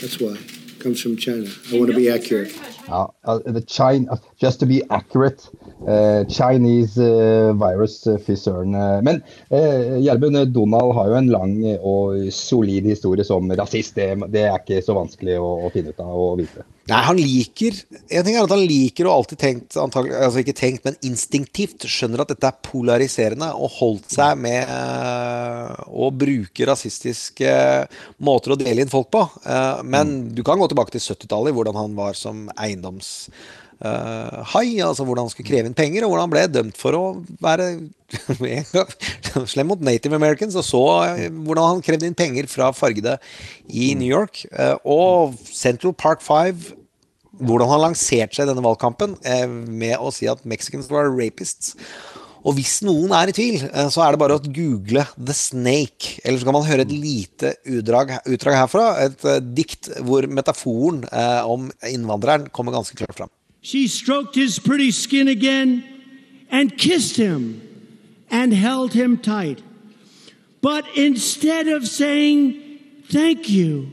That's 0.00 0.18
why. 0.20 0.36
Comes 0.82 1.00
from 1.00 1.16
China. 1.16 1.46
I 1.70 1.78
want 1.78 1.90
to 1.92 1.96
be 1.96 2.10
accurate. 2.10 2.50
Ja, 2.88 3.14
uh, 3.24 3.38
the 3.46 3.60
China, 3.60 4.18
just 4.40 4.58
to 4.60 4.66
be 4.66 4.82
accurate, 4.90 5.48
uh, 5.86 6.24
Chinese 6.24 6.98
uh, 6.98 7.52
virus, 7.54 8.04
uh, 8.06 8.18
fy 8.18 8.34
søren. 8.34 8.74
Uh, 8.74 9.00
Men 9.02 9.22
uh, 9.52 10.00
Gjermund, 10.02 10.36
uh, 10.36 10.44
Donald 10.44 10.94
har 10.94 11.08
jo 11.08 11.14
en 11.20 11.30
lang 11.30 11.54
og 11.78 12.32
solid 12.32 12.90
historie 12.90 13.24
som 13.24 13.50
rasist. 13.50 13.94
Det, 13.94 14.26
det 14.34 14.42
er 14.48 14.58
ikke 14.58 14.82
så 14.82 14.98
vanskelig 14.98 15.38
å, 15.38 15.52
å 15.68 15.70
finne 15.70 15.94
ut 15.94 16.02
av 16.02 16.18
og 16.18 16.40
vite. 16.42 16.66
Nei, 16.90 16.98
han 17.06 17.18
liker 17.18 17.76
En 18.10 18.24
ting 18.26 18.34
er 18.34 18.42
at 18.42 18.50
han 18.50 18.64
liker 18.66 19.06
og 19.06 19.20
alltid 19.20 19.38
tenkt 19.38 19.76
antagelig, 19.78 20.16
Altså 20.18 20.42
ikke 20.42 20.56
tenkt, 20.58 20.82
men 20.86 20.98
instinktivt 21.06 21.86
skjønner 21.86 22.24
at 22.24 22.32
dette 22.32 22.48
er 22.48 22.58
polariserende, 22.66 23.52
og 23.54 23.76
holdt 23.78 24.10
seg 24.16 24.40
med 24.42 24.66
eh, 24.66 25.84
å 25.94 26.10
bruke 26.10 26.66
rasistiske 26.68 27.52
måter 28.26 28.54
å 28.54 28.58
dele 28.58 28.82
inn 28.82 28.92
folk 28.92 29.12
på. 29.14 29.22
Eh, 29.46 29.82
men 29.86 30.32
du 30.34 30.42
kan 30.46 30.58
gå 30.58 30.68
tilbake 30.72 30.94
til 30.96 31.04
70-tallet, 31.04 31.54
hvordan 31.54 31.78
han 31.78 31.94
var 31.98 32.18
som 32.18 32.48
eiendomshai. 33.82 34.80
altså 34.82 35.04
hvordan 35.04 35.26
han 35.26 35.32
skulle 35.32 35.48
kreve 35.48 35.68
inn 35.68 35.76
penger, 35.76 36.04
og 36.04 36.12
hvordan 36.12 36.26
han 36.26 36.32
ble 36.32 36.44
dømt 36.50 36.78
for 36.78 36.96
å 36.96 37.02
være 37.42 37.68
slem 39.52 39.70
mot 39.72 39.80
native 39.80 40.16
americans, 40.16 40.56
og 40.58 40.66
så 40.66 40.84
eh, 41.06 41.28
hvordan 41.30 41.76
han 41.76 41.82
krevde 41.84 42.08
inn 42.08 42.18
penger 42.18 42.48
fra 42.50 42.72
fargede 42.76 43.18
i 43.68 43.92
New 43.98 44.08
York. 44.08 44.44
Uh, 44.52 44.76
og 44.84 45.36
Central 45.48 45.94
Park 45.94 46.22
5 46.24 46.78
hvordan 47.42 47.70
han 47.70 47.80
lanserte 47.88 48.36
seg 48.36 48.44
i 48.44 48.50
denne 48.50 48.64
valgkampen 48.64 49.16
uh, 49.24 49.46
med 49.48 49.96
å 49.98 50.12
si 50.14 50.28
at 50.30 50.44
mexicans 50.44 50.90
were 50.92 51.10
rapists. 51.10 51.74
Og 52.42 52.56
hvis 52.56 52.80
noen 52.82 53.12
er 53.14 53.30
i 53.30 53.34
tvil, 53.34 53.60
så 53.94 54.00
er 54.02 54.12
det 54.12 54.18
bare 54.18 54.34
å 54.34 54.42
google 54.42 55.04
'The 55.14 55.34
Snake'. 55.38 56.16
Eller 56.24 56.40
så 56.40 56.48
kan 56.48 56.56
man 56.56 56.66
høre 56.66 56.82
et 56.82 56.90
lite 56.90 57.52
utdrag, 57.62 58.16
utdrag 58.26 58.56
herfra. 58.58 58.86
Et 59.04 59.22
dikt 59.54 59.86
hvor 60.02 60.26
metaforen 60.26 61.04
om 61.46 61.70
innvandreren 61.86 62.48
kommer 62.50 62.74
ganske 62.74 62.98
klart 62.98 63.14
fram. 63.14 63.30
She 63.62 63.86
stroked 63.86 64.34
his 64.34 64.58
pretty 64.58 64.90
skin 64.90 65.28
again 65.28 65.84
and 66.50 66.76
kissed 66.76 67.16
him 67.16 67.62
and 68.28 68.52
held 68.52 68.92
him 68.92 69.18
tight. 69.18 69.62
But 70.60 70.84
instead 70.96 71.68
of 71.68 71.86
saying 71.86 72.58
thank 73.10 73.48
you, 73.48 73.86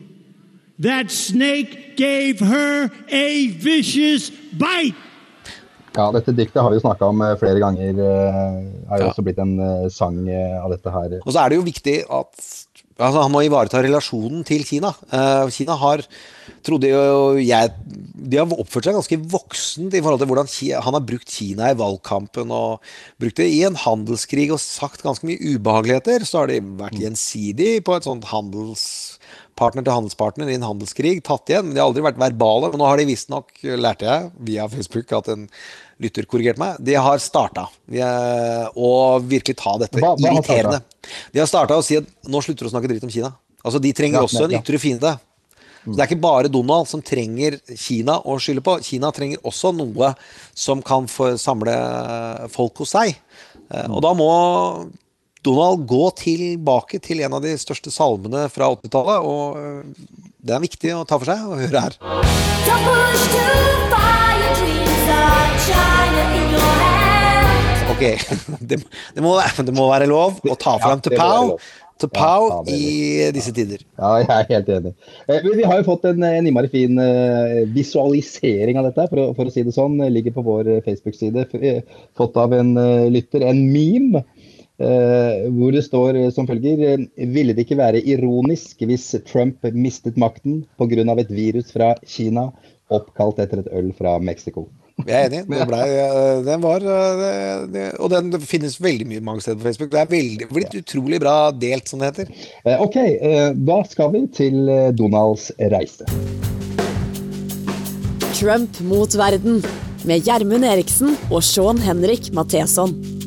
that 0.79 1.11
snake 1.11 1.97
gave 1.97 2.39
her 2.39 2.89
a 3.09 3.47
vicious 3.47 4.31
bite. 4.57 4.95
Ja, 5.97 6.11
dette 6.13 6.31
diktet 6.33 6.61
har 6.61 6.69
vi 6.71 6.77
jo 6.77 6.83
snakka 6.85 7.07
om 7.09 7.21
eh, 7.25 7.35
flere 7.37 7.59
ganger. 7.61 7.93
Det 7.97 8.11
Har 8.89 9.01
jo 9.01 9.07
også 9.09 9.25
blitt 9.25 9.41
en 9.41 9.55
eh, 9.59 9.87
sang 9.93 10.21
eh, 10.29 10.57
av 10.57 10.69
dette 10.73 10.93
her. 10.93 11.17
Og 11.25 11.33
så 11.33 11.41
er 11.43 11.49
det 11.49 11.57
jo 11.59 11.65
viktig 11.65 11.95
at 12.05 12.33
altså, 12.97 13.23
han 13.23 13.33
må 13.33 13.41
ivareta 13.45 13.81
relasjonen 13.83 14.45
til 14.47 14.63
Kina. 14.65 14.93
Eh, 15.09 15.49
Kina 15.53 15.75
har 15.81 16.05
trodde 16.65 16.93
jo 16.93 17.37
jeg 17.41 17.73
De 18.19 18.39
har 18.39 18.53
oppført 18.59 18.87
seg 18.87 18.97
ganske 18.97 19.19
voksent 19.31 19.95
i 19.95 20.01
forhold 20.03 20.21
til 20.21 20.29
hvordan 20.29 20.49
han 20.85 20.97
har 20.97 21.07
brukt 21.07 21.31
Kina 21.31 21.71
i 21.71 21.77
valgkampen 21.79 22.51
og 22.55 22.85
brukt 23.21 23.39
det 23.39 23.47
i 23.53 23.63
en 23.67 23.77
handelskrig 23.79 24.49
og 24.53 24.61
sagt 24.63 25.05
ganske 25.05 25.27
mye 25.29 25.55
ubehageligheter. 25.55 26.25
Så 26.27 26.41
har 26.41 26.51
de 26.51 26.59
vært 26.81 26.99
gjensidig 26.99 27.79
på 27.87 27.95
et 27.95 28.07
sånt 28.07 28.27
handelspartner 28.29 29.85
til 29.85 29.95
handelspartner 29.95 30.51
i 30.51 30.57
en 30.59 30.67
handelskrig. 30.67 31.19
Tatt 31.25 31.51
igjen. 31.51 31.69
Men 31.69 31.77
de 31.77 31.83
har 31.83 31.91
aldri 31.91 32.05
vært 32.05 32.21
verbale. 32.21 32.71
Og 32.71 32.79
nå 32.79 32.87
har 32.89 32.99
de 32.99 33.09
visstnok, 33.09 33.53
lærte 33.63 34.09
jeg 34.09 34.31
via 34.51 34.67
Facebook, 34.71 35.13
at 35.19 35.31
en 35.35 35.47
lytter 35.99 36.27
korrigerte 36.31 36.61
meg, 36.61 36.77
de 36.79 36.95
har 36.95 37.19
starta 37.19 37.65
å 38.79 38.91
virkelig 39.19 39.57
ta 39.59 39.75
dette 39.81 39.99
irriterende. 39.99 40.79
De 41.33 41.41
har 41.41 41.49
starta 41.49 41.75
å 41.75 41.83
si 41.83 41.99
at 41.99 42.07
nå 42.29 42.39
slutter 42.43 42.63
du 42.63 42.69
å 42.69 42.73
snakke 42.73 42.91
dritt 42.91 43.03
om 43.03 43.11
Kina. 43.11 43.33
Altså, 43.59 43.81
De 43.83 43.91
trenger 43.95 44.23
også 44.23 44.45
en 44.47 44.55
ytre 44.61 44.79
fiende. 44.79 45.17
Så 45.89 45.95
Det 45.97 46.03
er 46.05 46.09
ikke 46.11 46.21
bare 46.21 46.51
Donald 46.53 46.87
som 46.87 47.01
trenger 47.01 47.57
Kina 47.75 48.19
å 48.21 48.37
skylde 48.41 48.61
på. 48.65 48.77
Kina 48.85 49.09
trenger 49.15 49.41
også 49.43 49.71
noe 49.75 50.13
som 50.53 50.81
kan 50.85 51.07
samle 51.09 51.75
folk 52.53 52.77
hos 52.83 52.93
seg. 52.95 53.15
Eh, 53.73 53.87
Og 53.89 54.01
da 54.05 54.13
må 54.13 54.29
Donald 55.43 55.85
gå 55.87 56.09
tilbake 56.19 56.99
til 57.01 57.21
en 57.23 57.33
av 57.37 57.41
de 57.45 57.53
største 57.57 57.91
salmene 57.95 58.47
fra 58.51 58.67
80-tallet. 58.75 59.23
Og 59.23 59.57
eh, 59.57 59.83
det 60.43 60.55
er 60.57 60.65
viktig 60.67 60.95
å 60.99 61.05
ta 61.07 61.17
for 61.19 61.31
seg 61.31 61.47
og 61.47 61.59
høre 61.63 61.87
her. 61.87 61.99
Ok, 67.89 68.03
det, 68.69 68.77
det, 69.15 69.21
må, 69.23 69.33
være- 69.39 69.65
det 69.65 69.73
må 69.75 69.87
være 69.89 70.07
lov 70.09 70.37
å 70.45 70.55
ta 70.59 70.75
fram 70.79 71.01
til 71.03 71.15
må 71.17 71.57
være 72.01 72.11
pow 72.15 72.49
Ja, 72.49 72.59
i 72.71 73.31
disse 73.35 73.51
tider. 73.55 73.81
Ja, 73.99 74.09
jeg 74.21 74.29
er 74.31 74.47
helt 74.53 74.69
enig. 74.75 74.91
Eh, 75.27 75.43
Vi 75.57 75.65
har 75.67 75.79
jo 75.81 75.85
fått 75.87 76.05
en, 76.09 76.23
en 76.23 76.47
innmari 76.47 76.69
fin 76.71 76.99
eh, 77.03 77.65
visualisering 77.75 78.79
av 78.79 78.87
dette, 78.89 79.07
for 79.11 79.19
å, 79.23 79.25
for 79.37 79.49
å 79.49 79.53
si 79.53 79.63
det 79.67 79.73
sånn. 79.75 79.97
Det 79.99 80.09
Ligger 80.15 80.35
på 80.37 80.43
vår 80.47 80.69
eh, 80.77 80.81
Facebook-side. 80.85 81.47
Eh, 81.59 81.81
Fått 82.17 82.37
av 82.39 82.53
en 82.55 82.75
eh, 82.79 83.09
lytter. 83.11 83.43
En 83.51 83.61
meme. 83.73 84.23
eh, 84.79 85.49
hvor 85.51 85.71
det 85.75 85.83
står 85.87 86.15
eh, 86.15 86.29
som 86.31 86.47
følger 86.47 86.79
eh, 86.87 87.05
Ville 87.35 87.53
det 87.53 87.65
ikke 87.67 87.79
være 87.81 87.99
ironisk 88.07 88.79
hvis 88.87 89.09
Trump 89.27 89.63
mistet 89.75 90.15
makten 90.17 90.61
pga. 90.79 91.03
et 91.19 91.31
virus 91.31 91.71
fra 91.75 91.95
Kina 92.07 92.49
oppkalt 92.89 93.39
etter 93.43 93.59
et 93.59 93.73
øl 93.75 93.91
fra 93.93 94.17
Mexico? 94.19 94.69
Jeg 95.07 95.15
er 95.15 95.29
enig. 95.29 95.41
Det 95.47 95.67
ble, 95.69 95.79
eh, 95.87 96.41
den 96.45 96.63
var, 96.63 96.83
eh, 96.83 97.19
det, 97.19 97.33
det, 97.73 97.85
og 97.99 98.11
den 98.13 98.31
det 98.33 98.41
finnes 98.43 98.77
veldig 98.81 99.07
mye 99.09 99.23
mange 99.25 99.45
steder 99.45 99.59
på 99.61 99.69
Facebook. 99.69 99.91
Det 99.93 100.01
er 100.01 100.11
veldig, 100.11 100.49
blitt 100.51 100.75
utrolig 100.81 101.21
bra 101.23 101.37
delt, 101.55 101.87
som 101.89 102.01
det 102.01 102.11
heter. 102.11 102.33
Eh, 102.65 102.81
OK, 102.83 102.97
da 103.69 103.79
skal 103.89 104.11
vi 104.15 104.25
til 104.35 104.73
Donalds 104.97 105.49
reise. 105.71 106.07
Trump 108.39 108.81
mot 108.87 109.15
verden 109.19 109.63
med 110.07 110.27
Gjermund 110.27 110.67
Eriksen 110.67 111.15
og 111.29 111.43
Sean 111.43 111.79
Henrik 111.83 112.31
Matheson. 112.35 113.18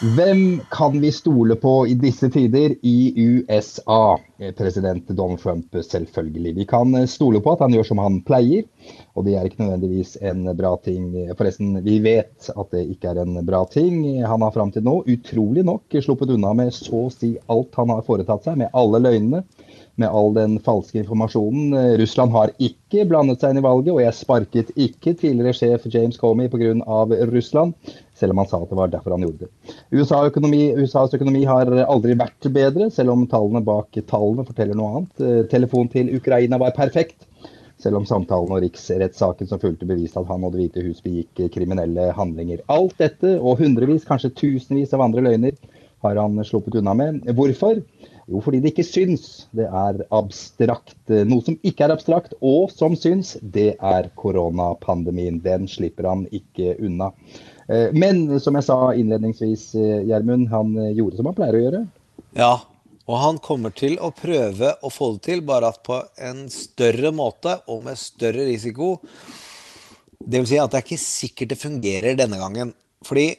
Hvem 0.00 0.60
kan 0.70 1.00
vi 1.00 1.12
stole 1.12 1.54
på 1.60 1.86
i 1.86 1.94
disse 1.94 2.30
tider 2.32 2.72
i 2.82 3.12
USA? 3.16 4.18
Eh, 4.38 4.52
President 4.56 5.08
Donald 5.08 5.42
Trump, 5.42 5.76
selvfølgelig. 5.84 6.54
Vi 6.56 6.64
kan 6.64 6.94
eh, 6.94 7.04
stole 7.04 7.42
på 7.44 7.52
at 7.52 7.60
han 7.60 7.74
gjør 7.76 7.84
som 7.90 8.00
han 8.00 8.16
pleier, 8.24 8.64
og 9.12 9.26
det 9.26 9.34
er 9.36 9.44
ikke 9.44 9.60
nødvendigvis 9.60 10.14
en 10.24 10.48
bra 10.56 10.72
ting. 10.80 11.10
Forresten, 11.36 11.76
vi 11.84 11.98
vet 12.00 12.48
at 12.48 12.72
det 12.72 12.86
ikke 12.94 13.12
er 13.12 13.20
en 13.26 13.42
bra 13.44 13.60
ting. 13.68 14.00
Han 14.24 14.40
har 14.40 14.56
fram 14.56 14.72
til 14.72 14.88
nå, 14.88 15.02
utrolig 15.04 15.66
nok, 15.68 15.84
sluppet 16.00 16.32
unna 16.32 16.54
med 16.56 16.72
så 16.72 17.04
å 17.04 17.12
si 17.12 17.34
alt 17.52 17.76
han 17.76 17.92
har 17.92 18.06
foretatt 18.08 18.48
seg, 18.48 18.56
med 18.62 18.72
alle 18.72 19.04
løgnene. 19.04 19.44
Med 20.00 20.08
all 20.16 20.32
den 20.32 20.54
falske 20.64 21.02
informasjonen. 21.02 21.74
Eh, 21.76 21.94
Russland 22.00 22.32
har 22.32 22.56
ikke 22.56 23.04
blandet 23.04 23.44
seg 23.44 23.52
inn 23.52 23.60
i 23.60 23.68
valget, 23.68 23.92
og 23.92 24.00
jeg 24.00 24.16
sparket 24.16 24.72
ikke 24.80 25.12
tidligere 25.12 25.52
sjef 25.60 25.84
James 25.92 26.16
Comey 26.16 26.48
pga. 26.48 26.72
Russland, 27.28 27.76
selv 28.20 28.34
om 28.34 28.42
han 28.42 28.50
sa 28.50 28.60
at 28.60 28.70
det 28.70 28.78
var 28.78 28.92
derfor 28.92 29.16
han 29.16 29.24
gjorde 29.24 29.46
det. 29.46 29.74
USA 29.96 30.20
økonomi, 30.28 30.62
USAs 30.76 31.16
økonomi 31.16 31.46
har 31.48 31.72
aldri 31.86 32.16
vært 32.20 32.50
bedre, 32.52 32.90
selv 32.92 33.14
om 33.14 33.26
tallene 33.30 33.64
bak 33.64 33.96
tallene 34.10 34.46
forteller 34.48 34.78
noe 34.78 34.92
annet. 34.92 35.24
Eh, 35.24 35.42
Telefon 35.50 35.90
til 35.92 36.12
Ukraina 36.16 36.60
var 36.60 36.76
perfekt. 36.76 37.26
Selv 37.80 37.96
om 37.96 38.04
samtalen 38.04 38.52
og 38.52 38.60
riksrettssaken 38.60 39.48
som 39.48 39.60
fulgte 39.62 39.88
beviste 39.88 40.20
at 40.20 40.28
han 40.28 40.42
og 40.44 40.52
Det 40.52 40.66
hvite 40.66 40.82
hus 40.84 41.00
begikk 41.00 41.46
kriminelle 41.54 42.10
handlinger. 42.12 42.60
Alt 42.68 42.98
dette, 43.00 43.38
og 43.40 43.62
hundrevis, 43.62 44.04
kanskje 44.04 44.34
tusenvis 44.36 44.92
av 44.92 45.06
andre 45.06 45.24
løgner, 45.24 45.56
har 46.04 46.16
han 46.20 46.36
sluppet 46.44 46.76
unna 46.80 46.92
med. 46.96 47.24
Hvorfor? 47.36 47.80
Jo, 48.30 48.40
fordi 48.44 48.60
det 48.62 48.74
ikke 48.74 48.86
syns. 48.86 49.24
Det 49.56 49.66
er 49.66 50.04
abstrakt. 50.14 50.96
Noe 51.08 51.44
som 51.44 51.56
ikke 51.66 51.86
er 51.86 51.94
abstrakt, 51.96 52.36
og 52.40 52.70
som 52.72 52.94
syns, 52.96 53.34
det 53.42 53.74
er 53.76 54.10
koronapandemien. 54.20 55.40
Den 55.44 55.66
slipper 55.68 56.08
han 56.08 56.26
ikke 56.36 56.76
unna. 56.78 57.10
Eh, 57.70 57.92
Men 57.94 58.24
som 58.42 58.56
jeg 58.58 58.66
sa 58.66 58.78
innledningsvis, 58.96 59.74
eh, 59.78 60.02
Gjermund, 60.08 60.48
han 60.50 60.74
eh, 60.78 60.94
gjorde 60.98 61.20
som 61.20 61.30
han 61.30 61.36
pleier 61.38 61.58
å 61.58 61.62
gjøre. 61.64 61.82
Ja, 62.38 62.54
og 63.06 63.20
han 63.22 63.38
kommer 63.42 63.74
til 63.74 63.96
å 64.02 64.10
prøve 64.14 64.74
å 64.82 64.90
få 64.92 65.12
det 65.16 65.22
til, 65.28 65.44
bare 65.46 65.70
at 65.70 65.82
på 65.86 66.00
en 66.18 66.44
større 66.50 67.12
måte 67.14 67.60
og 67.70 67.84
med 67.86 67.98
større 67.98 68.46
risiko. 68.48 68.96
Det 70.20 70.42
vil 70.42 70.50
si 70.50 70.58
at 70.60 70.70
det 70.72 70.80
er 70.80 70.86
ikke 70.86 71.02
sikkert 71.02 71.54
det 71.54 71.60
fungerer 71.62 72.18
denne 72.18 72.38
gangen. 72.40 72.74
Fordi 73.06 73.32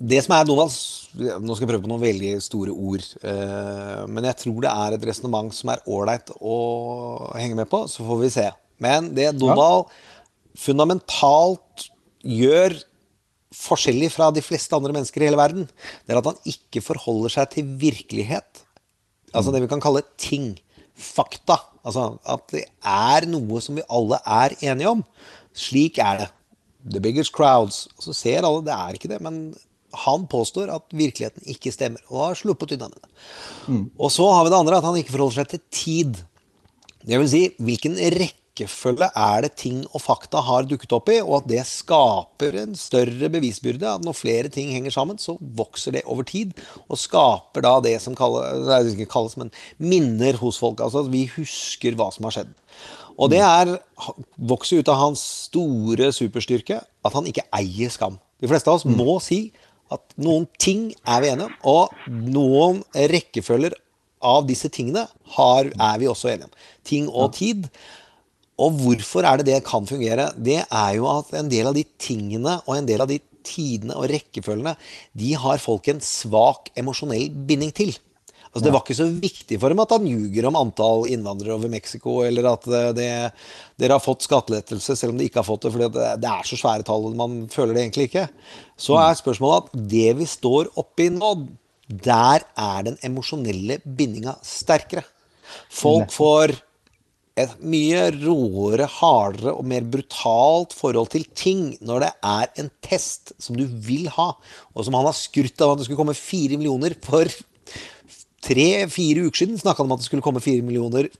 det 0.00 0.24
som 0.24 0.34
er 0.34 0.48
Donalds 0.48 0.80
Nå 1.14 1.54
skal 1.54 1.64
jeg 1.64 1.68
prøve 1.70 1.84
på 1.84 1.90
noen 1.90 2.02
veldig 2.02 2.32
store 2.42 2.70
ord. 2.70 3.02
Men 4.10 4.26
jeg 4.28 4.38
tror 4.44 4.60
det 4.62 4.70
er 4.70 4.94
et 4.94 5.06
resonnement 5.08 5.48
som 5.54 5.72
er 5.72 5.82
ålreit 5.90 6.30
å 6.38 6.58
henge 7.34 7.56
med 7.58 7.70
på. 7.70 7.80
Så 7.90 8.06
får 8.06 8.20
vi 8.20 8.30
se. 8.34 8.44
Men 8.82 9.08
det 9.14 9.32
Donald 9.38 9.90
fundamentalt 10.58 11.88
gjør 12.22 12.76
forskjellig 13.54 14.10
fra 14.14 14.30
de 14.34 14.42
fleste 14.44 14.76
andre 14.76 14.94
mennesker 14.94 15.22
i 15.22 15.28
hele 15.28 15.38
verden, 15.40 15.68
det 16.06 16.14
er 16.14 16.20
at 16.20 16.28
han 16.30 16.50
ikke 16.52 16.82
forholder 16.84 17.34
seg 17.34 17.54
til 17.54 17.70
virkelighet. 17.80 18.64
Altså 19.34 19.54
det 19.54 19.62
vi 19.64 19.70
kan 19.70 19.82
kalle 19.82 20.04
ting. 20.20 20.52
Fakta. 21.00 21.56
Altså 21.86 22.12
at 22.28 22.44
det 22.52 22.66
er 22.86 23.26
noe 23.30 23.62
som 23.64 23.78
vi 23.78 23.86
alle 23.88 24.20
er 24.26 24.54
enige 24.60 24.92
om. 24.92 25.02
Slik 25.56 25.98
er 26.02 26.24
det. 26.24 26.30
The 26.92 27.02
biggest 27.02 27.34
crowds. 27.36 27.86
Så 28.00 28.14
ser 28.16 28.46
alle 28.46 28.64
det 28.66 28.76
er 28.76 28.96
ikke 28.96 29.10
det, 29.10 29.20
men 29.24 29.42
han 30.04 30.26
påstår 30.30 30.70
at 30.70 30.84
virkeligheten 30.94 31.42
ikke 31.50 31.72
stemmer, 31.74 32.02
og 32.10 32.28
har 32.28 32.38
sluppet 32.38 32.76
unna 32.76 32.86
med 32.92 33.00
det. 33.02 33.10
Og 33.98 34.12
så 34.14 34.28
har 34.30 34.44
vi 34.46 34.52
det 34.52 34.60
andre, 34.60 34.78
at 34.78 34.86
han 34.86 34.98
ikke 35.00 35.14
forholder 35.16 35.40
seg 35.40 35.48
til 35.50 35.62
tid. 35.74 36.20
Det 37.02 37.18
vil 37.18 37.30
si, 37.32 37.42
hvilken 37.58 37.96
rekkefølge 38.50 39.08
er 39.16 39.42
det 39.42 39.56
ting 39.56 39.84
og 39.94 40.00
fakta 40.02 40.40
har 40.42 40.66
dukket 40.68 40.92
opp 40.92 41.08
i, 41.08 41.20
og 41.20 41.40
at 41.40 41.48
det 41.48 41.66
skaper 41.66 42.56
en 42.62 42.74
større 42.74 43.30
bevisbyrde. 43.30 43.86
At 43.86 44.04
når 44.04 44.16
flere 44.18 44.48
ting 44.48 44.70
henger 44.72 44.90
sammen, 44.90 45.18
så 45.18 45.38
vokser 45.40 45.92
det 45.92 46.04
over 46.06 46.24
tid, 46.24 46.52
og 46.88 46.98
skaper 46.98 47.62
da 47.62 47.80
det 47.80 48.00
som 48.02 48.14
kalles, 48.14 48.66
det 48.66 48.94
ikke 48.94 49.10
kalles 49.12 49.36
men 49.36 49.50
minner 49.78 50.36
hos 50.36 50.58
folk. 50.58 50.80
Altså 50.80 51.04
at 51.04 51.12
vi 51.12 51.28
husker 51.36 51.94
hva 51.94 52.10
som 52.12 52.24
har 52.24 52.36
skjedd. 52.36 52.54
Og 53.20 53.30
det 53.30 53.40
er, 53.40 53.76
vokser 54.38 54.80
ut 54.80 54.88
av 54.88 54.96
hans 54.96 55.20
store 55.50 56.10
superstyrke 56.12 56.80
at 56.80 57.14
han 57.14 57.26
ikke 57.28 57.44
eier 57.52 57.90
skam. 57.92 58.18
De 58.40 58.48
fleste 58.48 58.70
av 58.70 58.80
oss 58.80 58.88
må 58.88 59.18
si 59.20 59.50
at 59.92 60.02
noen 60.22 60.46
ting 60.62 60.92
er 61.04 61.20
vi 61.20 61.32
enige 61.32 61.50
om, 61.50 61.56
og 61.66 62.10
noen 62.30 62.84
rekkefølger 62.94 63.74
av 64.20 64.44
disse 64.48 64.68
tingene 64.72 65.06
har, 65.36 65.68
er 65.68 66.00
vi 66.00 66.08
også 66.08 66.30
enige 66.30 66.48
om. 66.48 66.54
Ting 66.86 67.08
og 67.08 67.34
tid. 67.36 67.66
Og 68.60 68.76
hvorfor 68.82 69.24
er 69.24 69.40
det 69.40 69.48
det 69.48 69.62
kan 69.66 69.88
fungere? 69.88 70.30
Det 70.36 70.60
er 70.62 70.92
jo 70.98 71.08
at 71.10 71.32
en 71.38 71.50
del 71.50 71.70
av 71.70 71.76
de 71.76 71.86
tingene 72.00 72.58
og 72.66 72.76
en 72.76 72.88
del 72.88 73.02
av 73.04 73.10
de 73.10 73.20
tidene 73.46 73.96
og 73.96 74.10
rekkefølgene, 74.10 74.76
de 75.16 75.32
har 75.40 75.62
folk 75.62 75.88
en 75.88 76.02
svak 76.04 76.68
emosjonell 76.78 77.30
binding 77.48 77.72
til. 77.76 77.94
Altså, 78.50 78.64
det 78.66 78.72
var 78.74 78.82
ikke 78.82 78.98
så 78.98 79.06
viktig 79.06 79.56
for 79.62 79.70
dem 79.70 79.80
at 79.84 79.92
han 79.94 80.06
ljuger 80.10 80.48
om 80.48 80.56
antall 80.58 81.04
innvandrere 81.14 81.54
over 81.54 81.70
Mexico, 81.70 82.16
eller 82.26 82.48
at 82.50 82.64
det, 82.66 82.80
det, 82.98 83.10
dere 83.78 83.94
har 83.94 84.02
fått 84.02 84.26
skattelettelse 84.26 84.96
selv 84.98 85.14
om 85.14 85.20
de 85.20 85.28
ikke 85.30 85.38
har 85.38 85.46
fått 85.46 85.68
det, 85.68 85.70
for 85.70 85.84
det, 85.84 86.06
det 86.18 86.32
er 86.32 86.48
så 86.48 86.58
svære 86.58 86.86
tall, 86.88 87.06
og 87.06 87.14
man 87.20 87.44
føler 87.52 87.76
det 87.76 87.84
egentlig 87.84 88.08
ikke. 88.10 88.26
Så 88.74 88.98
er 88.98 89.20
spørsmålet 89.20 89.70
at 89.70 89.86
det 89.94 90.08
vi 90.18 90.26
står 90.28 90.72
oppi 90.82 91.06
nå, 91.14 91.30
der 91.90 92.42
er 92.42 92.88
den 92.90 92.98
emosjonelle 93.06 93.78
bindinga 93.86 94.34
sterkere. 94.46 95.06
Folk 95.70 96.10
får 96.14 96.56
et 97.42 97.62
mye 97.62 98.02
råere, 98.16 98.86
hardere 98.98 99.54
og 99.56 99.66
mer 99.70 99.86
brutalt 99.92 100.74
forhold 100.76 101.12
til 101.14 101.26
ting 101.36 101.64
når 101.84 102.04
det 102.06 102.10
er 102.32 102.52
en 102.62 102.70
test 102.84 103.34
som 103.42 103.58
du 103.58 103.64
vil 103.66 104.08
ha, 104.16 104.32
og 104.74 104.86
som 104.86 104.96
han 104.98 105.08
har 105.08 105.16
skrytt 105.18 105.60
av 105.64 105.74
at 105.74 105.80
det 105.80 105.88
skulle 105.88 106.00
komme 106.00 106.16
fire 106.18 106.58
millioner 106.60 106.96
for 107.04 107.28
tre-fire 108.44 109.26
uker 109.26 109.44
siden 109.44 109.60
snakka 109.60 109.84
om 109.84 109.92
at 109.92 110.00
det 110.00 110.08
skulle 110.08 110.24
komme 110.24 110.42
fire 110.44 110.64
millioner 110.64 111.10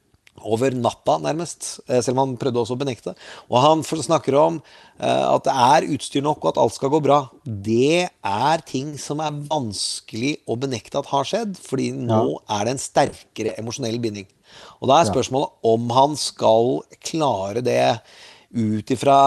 over 0.41 0.73
natta, 0.73 1.19
nærmest. 1.21 1.81
eh, 1.89 2.01
Selv 2.01 2.17
om 2.17 2.29
han 2.29 2.37
prøvde 2.41 2.63
også 2.63 2.77
å 2.77 2.81
benekte. 2.81 3.15
Og 3.51 3.61
han 3.61 3.83
snakker 3.85 4.35
om 4.41 4.63
eh, 4.99 5.27
at 5.35 5.45
det 5.45 5.53
er 5.53 5.89
utstyr 5.93 6.23
nok, 6.25 6.41
og 6.45 6.49
at 6.53 6.61
alt 6.63 6.75
skal 6.75 6.93
gå 6.95 7.03
bra. 7.05 7.19
Det 7.45 8.09
er 8.09 8.65
ting 8.65 8.97
som 8.99 9.21
er 9.21 9.37
vanskelig 9.51 10.39
å 10.49 10.57
benekte 10.57 10.99
at 10.99 11.11
har 11.13 11.29
skjedd, 11.29 11.59
fordi 11.61 11.91
nå 11.93 12.41
er 12.49 12.65
det 12.65 12.73
en 12.73 12.81
sterkere 12.81 13.57
emosjonell 13.61 14.01
binding. 14.01 14.29
Og 14.81 14.91
da 14.91 15.01
er 15.01 15.11
spørsmålet 15.11 15.53
om 15.71 15.91
han 15.97 16.17
skal 16.19 16.81
klare 17.05 17.63
det 17.65 17.83
ut 18.57 18.91
ifra 18.91 19.21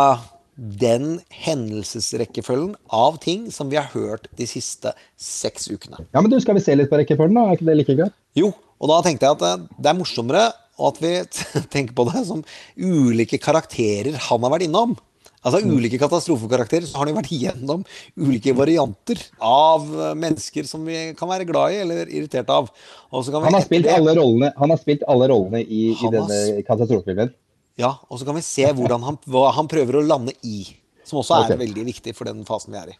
den 0.55 1.17
hendelsesrekkefølgen 1.33 2.75
av 2.93 3.17
ting 3.23 3.47
som 3.53 3.71
vi 3.71 3.79
har 3.79 3.89
hørt 3.93 4.27
de 4.37 4.45
siste 4.49 4.91
seks 5.17 5.69
ukene. 5.71 6.03
Ja, 6.13 6.21
men 6.21 6.29
du, 6.29 6.37
Skal 6.41 6.59
vi 6.59 6.65
se 6.65 6.75
litt 6.77 6.91
på 6.91 6.99
rekkefølgen? 7.01 7.37
da? 7.39 7.47
Er 7.47 7.57
ikke 7.57 7.69
det 7.71 7.77
like 7.79 7.95
greit? 7.97 8.17
Jo, 8.37 8.51
og 8.77 8.91
da 8.91 8.99
tenkte 9.05 9.25
jeg 9.25 9.37
at 9.37 9.41
det, 9.45 9.79
det 9.79 9.89
er 9.89 9.97
morsommere 9.97 10.43
at 10.83 11.01
vi 11.01 11.15
tenker 11.73 11.97
på 11.97 12.05
det 12.11 12.25
som 12.29 12.43
ulike 12.77 13.39
karakterer 13.41 14.17
han 14.29 14.45
har 14.45 14.53
vært 14.53 14.67
innom. 14.67 14.95
Altså 15.43 15.59
ulike 15.67 15.99
katastrofekarakterer, 15.99 16.87
så 16.87 17.01
har 17.01 17.09
det 17.09 17.15
vært 17.17 17.31
igjennom 17.35 17.81
ulike 18.15 18.53
varianter 18.55 19.19
av 19.43 19.87
eh, 19.91 20.13
mennesker 20.15 20.67
som 20.69 20.85
vi 20.87 21.09
kan 21.19 21.27
være 21.31 21.47
glad 21.49 21.75
i 21.75 21.81
eller 21.83 22.07
irritert 22.07 22.51
av. 22.53 22.69
Kan 23.11 23.25
vi 23.27 23.49
Han 23.49 23.57
har 23.57 23.65
spilt 23.65 23.89
alle 23.91 24.15
rollene, 24.19 24.53
han 24.55 24.71
har 24.71 24.79
spilt 24.79 25.03
alle 25.11 25.27
rollene 25.31 25.63
i, 25.63 25.89
i 25.93 26.11
denne 26.13 26.61
katastrofefilmen. 26.67 27.33
Ja, 27.81 27.95
og 28.07 28.21
så 28.21 28.27
kan 28.27 28.37
vi 28.37 28.45
se 28.45 28.69
han, 28.69 29.17
hva 29.33 29.49
han 29.57 29.67
prøver 29.71 29.99
å 29.99 30.05
lande 30.05 30.35
i. 30.47 30.63
Som 31.03 31.19
også 31.19 31.35
er 31.41 31.49
okay. 31.49 31.59
veldig 31.65 31.83
viktig 31.89 32.13
for 32.15 32.29
den 32.29 32.45
fasen 32.47 32.75
vi 32.75 32.79
er 32.79 32.93
i. 32.93 32.97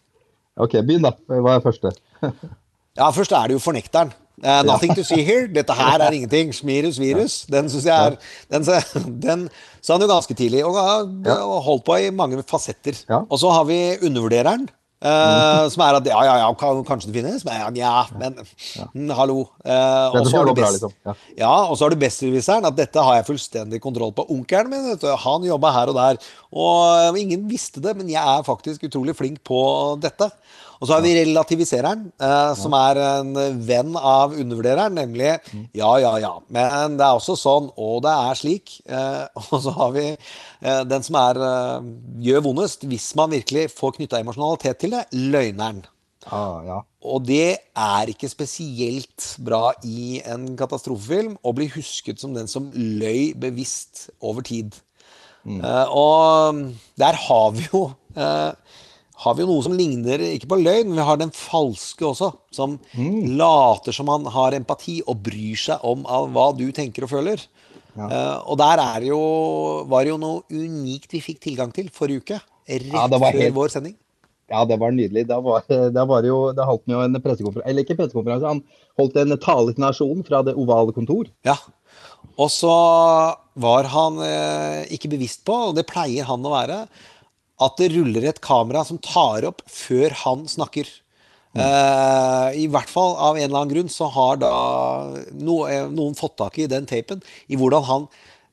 Ok, 0.60 0.76
begynn, 0.84 1.06
da. 1.06 1.14
Hva 1.30 1.56
er 1.56 1.64
første? 1.64 1.94
Ja, 2.94 3.08
først 3.10 3.32
er 3.34 3.50
det 3.50 3.56
jo 3.56 3.58
fornekteren. 3.58 4.12
Eh, 4.44 4.60
nothing 4.68 4.92
to 4.96 5.04
see 5.06 5.24
here. 5.24 5.48
Dette 5.48 5.72
her 5.76 6.04
er 6.04 6.14
ingenting. 6.18 6.52
Smirus 6.52 7.00
virus. 7.00 7.40
Den 7.50 7.70
syns 7.72 7.86
jeg 7.88 7.96
er 7.96 8.16
Den, 8.52 8.66
den 9.26 9.48
sa 9.80 9.96
han 9.96 10.04
jo 10.04 10.10
ganske 10.12 10.36
tidlig, 10.36 10.62
og 10.68 10.76
har 10.76 11.04
holdt 11.64 11.84
på 11.88 11.96
i 12.04 12.10
mange 12.14 12.42
fasetter. 12.48 12.98
Og 13.24 13.38
så 13.40 13.52
har 13.56 13.64
vi 13.68 13.80
undervurdereren. 14.04 14.68
Uh, 15.04 15.66
Som 15.68 15.82
er 15.84 15.98
at 15.98 16.06
ja, 16.08 16.16
ja, 16.24 16.34
ja, 16.40 16.46
kanskje 16.56 17.10
det 17.10 17.18
finnes, 17.18 17.42
men 17.44 17.76
ja, 17.76 18.06
men 18.16 18.38
mm, 18.40 19.10
hallo. 19.12 19.42
Uh, 19.60 20.14
og 20.16 20.28
så 20.30 20.38
har 20.38 20.48
du 20.48 20.54
best- 20.56 20.78
liksom. 20.78 20.94
Ja. 21.04 21.12
ja, 21.42 21.50
og 21.68 21.76
så 21.76 21.84
har 21.84 21.92
du 21.92 22.00
bestreviseren, 22.00 22.64
at 22.64 22.78
dette 22.78 23.04
har 23.04 23.18
jeg 23.18 23.26
fullstendig 23.28 23.82
kontroll 23.84 24.14
på. 24.16 24.24
Onkelen 24.32 24.72
min, 24.72 24.86
du, 24.96 25.04
han 25.26 25.44
jobba 25.44 25.74
her 25.76 25.92
og 25.92 25.98
der. 25.98 26.20
Og 26.56 27.18
ingen 27.20 27.44
visste 27.50 27.84
det, 27.84 27.92
men 27.98 28.08
jeg 28.08 28.22
er 28.22 28.46
faktisk 28.48 28.86
utrolig 28.88 29.12
flink 29.18 29.42
på 29.44 29.60
dette. 30.00 30.30
Og 30.84 30.88
så 30.90 30.98
har 30.98 31.04
vi 31.06 31.14
relativisereren, 31.16 32.02
eh, 32.20 32.50
som 32.60 32.74
er 32.76 32.98
en 33.00 33.30
venn 33.64 33.94
av 33.96 34.34
undervurdereren, 34.36 34.92
nemlig 34.98 35.30
ja, 35.72 35.92
ja, 36.02 36.10
ja. 36.20 36.34
Men 36.52 36.98
det 36.98 37.06
er 37.06 37.16
også 37.16 37.38
sånn, 37.40 37.70
og 37.80 38.02
det 38.04 38.12
er 38.12 38.36
slik. 38.36 38.74
Eh, 38.84 39.22
og 39.46 39.56
så 39.64 39.72
har 39.78 39.94
vi 39.96 40.04
eh, 40.12 40.82
den 40.84 41.06
som 41.06 41.16
er 41.22 41.40
gjør 42.28 42.44
vondest, 42.50 42.84
hvis 42.90 43.08
man 43.16 43.32
virkelig 43.32 43.70
får 43.72 43.96
knytta 43.96 44.20
emosjonalitet 44.20 44.84
til 44.84 44.98
det, 44.98 45.06
løgneren. 45.16 45.86
Ah, 46.28 46.84
Og 47.04 47.24
det 47.24 47.56
er 47.76 48.12
ikke 48.12 48.28
spesielt 48.28 49.34
bra 49.44 49.72
i 49.88 50.20
en 50.28 50.50
katastrofefilm 50.56 51.38
å 51.40 51.52
bli 51.56 51.70
husket 51.72 52.20
som 52.20 52.36
den 52.36 52.48
som 52.48 52.68
løy 52.76 53.32
bevisst 53.40 54.10
over 54.20 54.44
tid. 54.44 54.76
Eh, 55.44 55.88
og 55.92 56.60
der 56.96 57.18
har 57.26 57.50
vi 57.52 57.66
jo 57.68 57.82
eh, 58.16 58.52
har 59.22 59.34
vi 59.36 59.44
jo 59.44 59.48
noe 59.52 59.62
som 59.62 59.74
ligner 59.78 60.18
ikke 60.32 60.48
på 60.50 60.56
løgn, 60.58 60.88
men 60.90 60.98
vi 60.98 61.04
har 61.06 61.18
den 61.20 61.30
falske 61.34 62.02
også. 62.08 62.32
Som 62.54 62.78
later 63.38 63.94
som 63.94 64.08
han 64.10 64.26
har 64.34 64.56
empati 64.58 64.98
og 65.06 65.20
bryr 65.26 65.58
seg 65.60 65.84
om 65.86 66.02
hva 66.34 66.48
du 66.58 66.66
tenker 66.74 67.06
og 67.06 67.12
føler. 67.12 67.42
Eh, 67.94 68.38
og 68.50 68.58
der 68.58 68.80
er 68.82 69.04
det 69.04 69.12
jo, 69.12 69.20
var 69.86 70.02
det 70.02 70.10
jo 70.10 70.18
noe 70.18 70.42
unikt 70.50 71.12
vi 71.14 71.20
fikk 71.22 71.38
tilgang 71.46 71.70
til 71.76 71.92
forrige 71.94 72.24
uke. 72.24 72.40
Rett 72.66 72.90
Ja, 72.90 73.04
det 73.06 73.20
før 73.22 73.38
helt- 73.38 73.54
vår 73.54 73.70
sending. 73.76 73.94
Ja, 74.50 74.64
det 74.68 74.76
var 74.80 74.90
nydelig. 74.92 75.26
Da 75.30 75.38
var, 75.40 75.62
da 75.68 76.04
var 76.04 76.26
jo, 76.26 76.52
da 76.52 76.66
holdt 76.68 76.82
han 76.86 76.96
jo 76.96 77.04
en 77.06 77.14
pressekonferanse, 77.22 77.68
eller 77.70 77.84
ikke 77.86 77.96
pressekonferanse, 77.96 78.50
han 78.50 78.60
holdt 78.98 79.16
en 79.22 79.38
tale 79.40 79.72
til 79.72 79.84
nasjonen 79.86 80.26
fra 80.26 80.42
det 80.44 80.52
ovale 80.58 80.92
kontor. 80.92 81.30
Ja. 81.46 81.54
Og 82.36 82.50
så 82.50 82.74
var 83.62 83.88
han 83.94 84.18
eh, 84.26 84.84
ikke 84.92 85.08
bevisst 85.14 85.44
på, 85.46 85.54
og 85.70 85.76
det 85.78 85.86
pleier 85.88 86.26
han 86.28 86.44
å 86.44 86.52
være, 86.52 86.82
at 87.62 87.78
det 87.78 87.92
ruller 87.94 88.26
et 88.30 88.42
kamera 88.42 88.82
som 88.86 88.98
tar 89.02 89.46
opp 89.46 89.62
før 89.70 90.14
han 90.24 90.46
snakker. 90.50 90.88
Eh, 91.54 92.48
I 92.64 92.66
hvert 92.66 92.90
fall 92.90 93.14
av 93.14 93.38
en 93.38 93.44
eller 93.44 93.60
annen 93.60 93.74
grunn 93.76 93.92
så 93.92 94.08
har 94.10 94.40
da 94.42 94.52
no, 95.38 95.60
eh, 95.70 95.86
noen 95.86 96.16
fått 96.18 96.34
tak 96.40 96.58
i 96.58 96.66
den 96.70 96.88
tapen 96.90 97.22
i 97.46 97.58
hvordan 97.60 97.86
han 97.86 98.06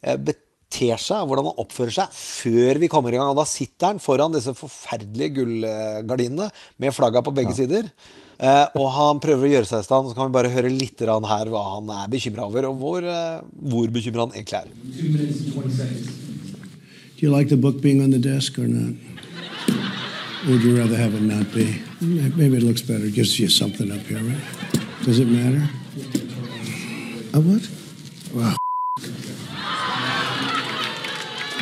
eh, 0.05 0.19
beter 0.21 1.01
seg, 1.01 1.25
hvordan 1.25 1.49
han 1.49 1.61
oppfører 1.63 1.95
seg 1.95 2.13
før 2.13 2.81
vi 2.83 2.91
kommer 2.93 3.13
i 3.13 3.17
gang. 3.17 3.33
Og 3.33 3.41
da 3.41 3.47
sitter 3.49 3.89
han 3.89 4.03
foran 4.03 4.35
disse 4.35 4.53
forferdelige 4.57 5.39
gullgardinene 5.39 6.51
med 6.77 6.93
flagga 6.95 7.25
på 7.25 7.33
begge 7.41 7.57
sider. 7.57 7.89
Eh, 8.41 8.67
og 8.77 8.87
han 8.95 9.19
prøver 9.21 9.45
å 9.45 9.51
gjøre 9.55 9.69
seg 9.69 9.83
i 9.83 9.85
stand, 9.85 10.07
så 10.09 10.17
kan 10.17 10.29
vi 10.29 10.37
bare 10.37 10.49
høre 10.53 10.69
litt 10.73 11.01
her 11.01 11.49
hva 11.53 11.61
han 11.75 11.91
er 11.93 12.07
bekymra 12.09 12.47
over, 12.49 12.69
og 12.71 12.79
hvor, 12.81 13.05
eh, 13.05 13.41
hvor 13.69 13.91
bekymra 13.93 14.25
han 14.25 14.33
egentlig 14.33 14.61
er. 14.61 14.71
Do 17.21 17.27
you 17.27 17.33
like 17.33 17.49
the 17.49 17.55
book 17.55 17.79
being 17.81 18.01
on 18.01 18.09
the 18.09 18.17
desk 18.17 18.57
or 18.57 18.67
not? 18.67 18.95
Would 20.47 20.63
you 20.63 20.75
rather 20.75 20.97
have 20.97 21.13
it 21.13 21.21
not 21.21 21.53
be? 21.53 21.79
Maybe 22.01 22.57
it 22.57 22.63
looks 22.63 22.81
better. 22.81 23.05
It 23.05 23.13
gives 23.13 23.39
you 23.39 23.47
something 23.47 23.91
up 23.91 23.99
here, 24.07 24.17
right? 24.17 24.41
Does 25.03 25.19
it 25.19 25.27
matter? 25.27 25.69
A 27.35 27.39
what? 27.39 27.69
Wow. 28.33 28.55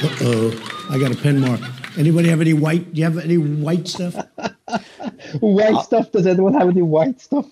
Uh-oh. 0.02 0.88
I 0.91 0.98
got 0.98 1.12
a 1.12 1.17
pen 1.17 1.41
mark. 1.41 1.60
Anybody 1.98 2.30
have 2.30 2.39
any 2.39 2.54
white? 2.54 2.93
Do 2.93 3.02
you 3.02 3.04
have 3.04 3.17
any 3.17 3.38
white 3.38 3.89
stuff? 3.89 4.15
White 5.41 5.84
stuff, 5.84 6.12
does 6.12 6.26
anyone 6.26 6.54
have 6.54 6.69
any 6.69 6.82
white 6.82 7.19
stuff? 7.19 7.45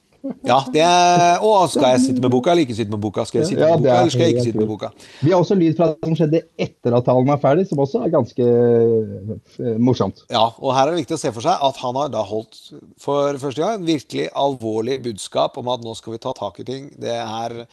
Ja, 0.47 0.59
det 0.73 0.83
er, 0.83 1.43
Å, 1.43 1.51
skal 1.71 1.95
jeg 1.95 2.03
sitte 2.05 2.23
med 2.23 2.31
boka 2.33 2.51
eller 2.53 2.65
ikke 2.65 2.77
sitte 2.77 2.93
med 2.93 3.01
boka? 3.03 3.25
Skal 3.27 3.41
jeg 3.41 3.51
sitte 3.51 3.63
Ja, 3.65 3.75
med 3.75 3.85
boka, 3.85 3.93
er 3.93 4.01
eller 4.05 4.13
skal 4.15 4.25
jeg 4.25 4.35
ikke 4.35 4.45
sitte 4.47 4.61
med 4.61 4.71
boka? 4.71 4.89
Vi 5.21 5.33
har 5.33 5.43
også 5.43 5.57
lyd 5.59 5.77
fra 5.79 5.89
det 5.91 6.09
som 6.09 6.17
skjedde 6.19 6.41
etter 6.67 6.97
at 6.97 7.07
talen 7.09 7.29
var 7.31 7.41
ferdig, 7.43 7.67
som 7.69 7.83
også 7.83 8.01
er 8.05 8.15
ganske 8.15 8.47
eh, 8.47 9.77
morsomt. 9.89 10.25
Ja, 10.33 10.47
og 10.57 10.73
her 10.77 10.87
er 10.87 10.95
det 10.95 11.03
viktig 11.03 11.17
å 11.17 11.21
se 11.21 11.33
for 11.35 11.45
seg 11.45 11.67
at 11.69 11.83
han 11.83 12.01
har 12.01 12.11
da 12.13 12.25
holdt 12.27 12.59
for 13.01 13.39
første 13.43 13.63
gang 13.63 13.79
en 13.79 13.87
virkelig 13.87 14.27
alvorlig 14.37 14.99
budskap 15.05 15.59
om 15.61 15.71
at 15.73 15.85
nå 15.85 15.95
skal 15.99 16.17
vi 16.17 16.23
ta 16.23 16.35
tak 16.37 16.61
i 16.63 16.67
ting. 16.67 16.91
Det 17.01 17.15
er 17.21 17.63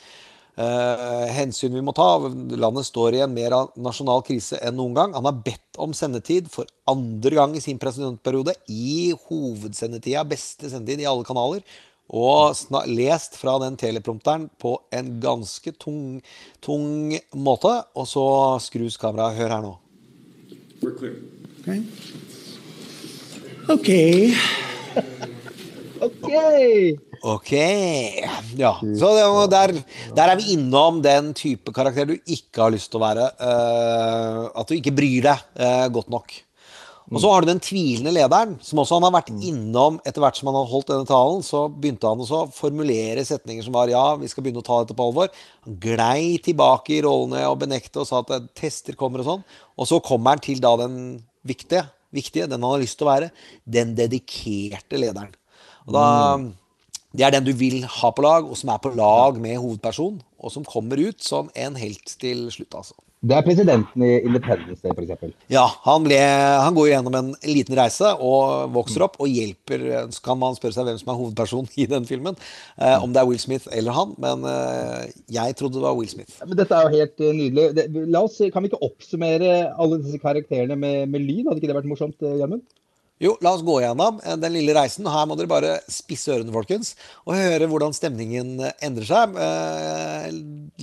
Uh, 0.55 1.27
hensyn 1.35 1.75
vi 1.75 1.83
må 1.83 1.91
ta. 1.97 2.07
Landet 2.55 2.87
står 2.87 3.17
i 3.17 3.23
en 3.25 3.33
mer 3.35 3.57
nasjonal 3.75 4.23
krise 4.27 4.61
enn 4.63 4.77
noen 4.79 4.95
gang. 4.95 5.17
Han 5.17 5.27
har 5.27 5.41
bedt 5.43 5.81
om 5.83 5.95
sendetid 5.97 6.47
for 6.53 6.69
andre 6.91 7.35
gang 7.35 7.57
i 7.59 7.63
sin 7.63 7.81
presidentperiode. 7.83 8.55
I 8.71 9.11
hovedsendetida, 9.27 10.23
beste 10.31 10.71
sendetid 10.71 11.03
i 11.03 11.09
alle 11.11 11.27
kanaler. 11.27 11.65
Og 12.13 12.53
lest 12.91 13.39
fra 13.41 13.57
den 13.63 13.79
teleprompteren 13.81 14.49
på 14.61 14.77
en 14.93 15.15
ganske 15.23 15.73
tung, 15.81 16.21
tung 16.61 17.15
måte. 17.33 17.73
Og 17.97 18.09
så 18.11 18.27
skrus 18.61 18.99
kameraet. 19.01 19.39
Hør 19.41 19.57
her 19.57 19.65
nå. 19.65 19.75
We're 20.83 20.99
clear. 20.99 21.17
Okay. 21.65 21.81
Okay. 23.71 24.35
Ok! 26.05 26.29
Ok. 27.25 27.53
Ja. 28.59 28.75
Så 28.99 29.13
der, 29.49 29.73
der 30.17 30.33
er 30.33 30.37
vi 30.37 30.53
innom 30.53 31.01
den 31.05 31.33
type 31.33 31.73
karakter 31.73 32.11
du 32.11 32.19
ikke 32.19 32.67
har 32.67 32.75
lyst 32.75 32.91
til 32.93 33.01
å 33.01 33.05
være. 33.07 33.31
Uh, 33.41 34.51
at 34.61 34.69
du 34.69 34.77
ikke 34.77 34.93
bryr 34.93 35.31
deg 35.31 35.47
uh, 35.57 35.87
godt 35.95 36.13
nok. 36.13 36.37
Og 37.13 37.21
så 37.21 37.29
har 37.29 37.45
du 37.45 37.51
den 37.51 37.61
tvilende 37.61 38.13
lederen, 38.17 38.55
som 38.65 38.81
også 38.81 38.97
han 38.97 39.05
har 39.05 39.13
vært 39.19 39.33
innom 39.35 39.99
etter 40.09 40.23
hvert 40.25 40.39
som 40.39 40.49
han 40.49 40.57
har 40.57 40.71
holdt 40.71 40.89
denne 40.89 41.09
talen. 41.09 41.43
Så 41.45 41.67
begynte 41.69 42.09
han 42.09 42.23
også 42.25 42.39
å 42.47 42.53
formulere 42.55 43.27
setninger 43.29 43.67
som 43.67 43.77
var 43.77 43.93
ja, 43.93 44.05
vi 44.21 44.31
skal 44.31 44.47
begynne 44.47 44.63
å 44.63 44.67
ta 44.67 44.81
dette 44.81 44.97
på 44.97 45.05
alvor. 45.11 45.29
Han 45.67 45.77
glei 45.83 46.41
tilbake 46.45 46.97
i 46.97 47.03
rollene 47.05 47.45
og 47.51 47.61
benekte 47.61 48.01
og 48.01 48.09
sa 48.09 48.23
at 48.25 48.33
eh, 48.33 48.49
tester 48.57 48.97
kommer 48.97 49.21
og 49.21 49.29
sånn. 49.29 49.47
Og 49.77 49.91
så 49.91 50.01
kommer 50.05 50.33
han 50.33 50.45
til 50.45 50.65
da 50.65 50.73
den 50.81 50.99
viktige, 51.45 51.85
viktige, 52.15 52.49
den 52.49 52.65
han 52.65 52.73
har 52.73 52.85
lyst 52.87 52.97
til 53.01 53.09
å 53.09 53.13
være, 53.13 53.33
den 53.69 53.93
dedikerte 53.99 55.01
lederen. 55.01 55.35
Og 55.85 55.99
da, 55.99 56.07
Det 57.15 57.23
er 57.23 57.37
den 57.37 57.45
du 57.47 57.53
vil 57.55 57.85
ha 57.85 58.09
på 58.11 58.25
lag, 58.25 58.49
og 58.49 58.57
som 58.59 58.73
er 58.73 58.81
på 58.83 58.91
lag 58.97 59.37
med 59.39 59.61
hovedpersonen. 59.61 60.23
Og 60.41 60.51
som 60.51 60.65
kommer 60.67 60.99
ut 60.99 61.21
som 61.23 61.53
en 61.55 61.77
helt 61.79 62.17
til 62.21 62.49
slutt, 62.53 62.73
altså. 62.81 62.97
Det 63.25 63.33
er 63.33 63.45
presidenten 63.47 64.03
i 64.05 64.11
Independence 64.27 64.83
Day, 64.85 64.93
f.eks. 64.93 65.33
Ja, 65.53 65.65
han, 65.87 66.05
ble, 66.05 66.19
han 66.21 66.75
går 66.77 66.91
gjennom 66.91 67.15
en 67.17 67.31
liten 67.49 67.77
reise 67.79 68.11
og 68.21 68.75
vokser 68.75 69.07
opp 69.07 69.17
og 69.23 69.31
hjelper 69.31 69.87
Så 70.13 70.21
kan 70.25 70.37
man 70.41 70.57
spørre 70.59 70.77
seg 70.77 70.85
hvem 70.89 70.99
som 71.01 71.13
er 71.13 71.19
hovedpersonen 71.23 71.71
i 71.81 71.87
den 71.89 72.05
filmen. 72.09 72.37
Eh, 72.77 72.99
om 73.01 73.15
det 73.15 73.23
er 73.23 73.29
Will 73.31 73.41
Smith 73.41 73.71
eller 73.73 73.97
han. 73.97 74.13
Men 74.21 74.45
eh, 74.51 75.15
jeg 75.33 75.57
trodde 75.57 75.81
det 75.81 75.87
var 75.87 75.97
Will 75.97 76.11
Smith. 76.11 76.37
Men 76.45 76.61
dette 76.61 76.77
er 76.77 76.85
jo 76.85 77.01
helt 77.01 77.25
eh, 77.25 77.35
nydelig. 77.41 77.67
Det, 77.79 77.89
la 78.13 78.25
oss, 78.29 78.41
kan 78.53 78.65
vi 78.65 78.73
ikke 78.73 78.85
oppsummere 78.85 79.53
alle 79.73 80.03
disse 80.05 80.21
karakterene 80.21 80.77
med, 80.77 81.09
med 81.15 81.25
lyd? 81.25 81.47
Hadde 81.49 81.63
ikke 81.63 81.73
det 81.73 81.81
vært 81.81 81.93
morsomt, 81.95 82.21
eh, 82.21 82.37
Gjermund? 82.43 82.67
Jo, 83.23 83.37
la 83.47 83.53
oss 83.55 83.63
gå 83.65 83.79
gjennom 83.81 84.19
eh, 84.25 84.37
den 84.43 84.57
lille 84.57 84.75
reisen. 84.77 85.07
Her 85.09 85.25
må 85.31 85.37
dere 85.39 85.51
bare 85.51 85.77
spisse 85.89 86.35
ørene, 86.35 86.53
folkens, 86.53 86.93
og 87.25 87.39
høre 87.39 87.69
hvordan 87.71 87.95
stemningen 87.97 88.59
endrer 88.85 89.09
seg. 89.09 89.39
Eh, 89.39 90.29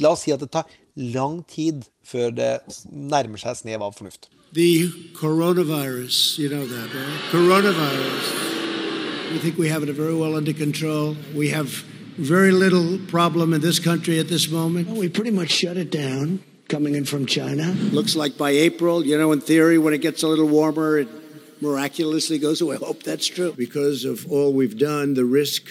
La 0.01 0.13
oss 0.13 0.23
si 0.23 0.31
at 0.31 0.39
det 0.39 0.47
tar 0.53 0.69
lang 0.95 1.41
tid 1.47 1.87
før 2.03 2.29
det 2.35 2.51
nærmer 2.91 3.41
seg 3.41 3.61
snev 3.61 3.81
av 3.81 3.97
fornuft. 3.97 4.29
The 4.53 4.91
coronavirus, 5.15 6.37
you 6.37 6.49
know 6.49 6.67
that, 6.67 6.93
right? 6.93 7.21
Coronavirus. 7.31 8.51
We 9.31 9.39
think 9.39 9.57
we 9.57 9.69
have 9.69 9.83
it 9.83 9.95
very 9.95 10.13
well 10.13 10.35
under 10.35 10.51
control. 10.51 11.15
We 11.33 11.49
have 11.49 11.69
very 12.17 12.51
little 12.51 12.99
problem 13.07 13.53
in 13.53 13.61
this 13.61 13.79
country 13.79 14.19
at 14.19 14.27
this 14.27 14.49
moment. 14.49 14.89
We 14.89 15.07
pretty 15.07 15.31
much 15.31 15.51
shut 15.51 15.77
it 15.77 15.89
down 15.89 16.43
coming 16.67 16.95
in 16.95 17.05
from 17.05 17.25
China. 17.25 17.71
Looks 17.91 18.15
like 18.15 18.37
by 18.37 18.51
April, 18.51 19.05
you 19.05 19.17
know, 19.17 19.31
in 19.31 19.41
theory, 19.41 19.77
when 19.77 19.93
it 19.93 20.01
gets 20.01 20.23
a 20.23 20.27
little 20.27 20.47
warmer, 20.47 20.99
it 20.99 21.07
miraculously 21.61 22.37
goes 22.37 22.59
away. 22.59 22.75
I 22.75 22.85
hope 22.85 23.03
that's 23.03 23.27
true. 23.27 23.53
Because 23.57 24.03
of 24.03 24.29
all 24.31 24.53
we've 24.53 24.77
done, 24.77 25.13
the 25.13 25.25
risk 25.25 25.63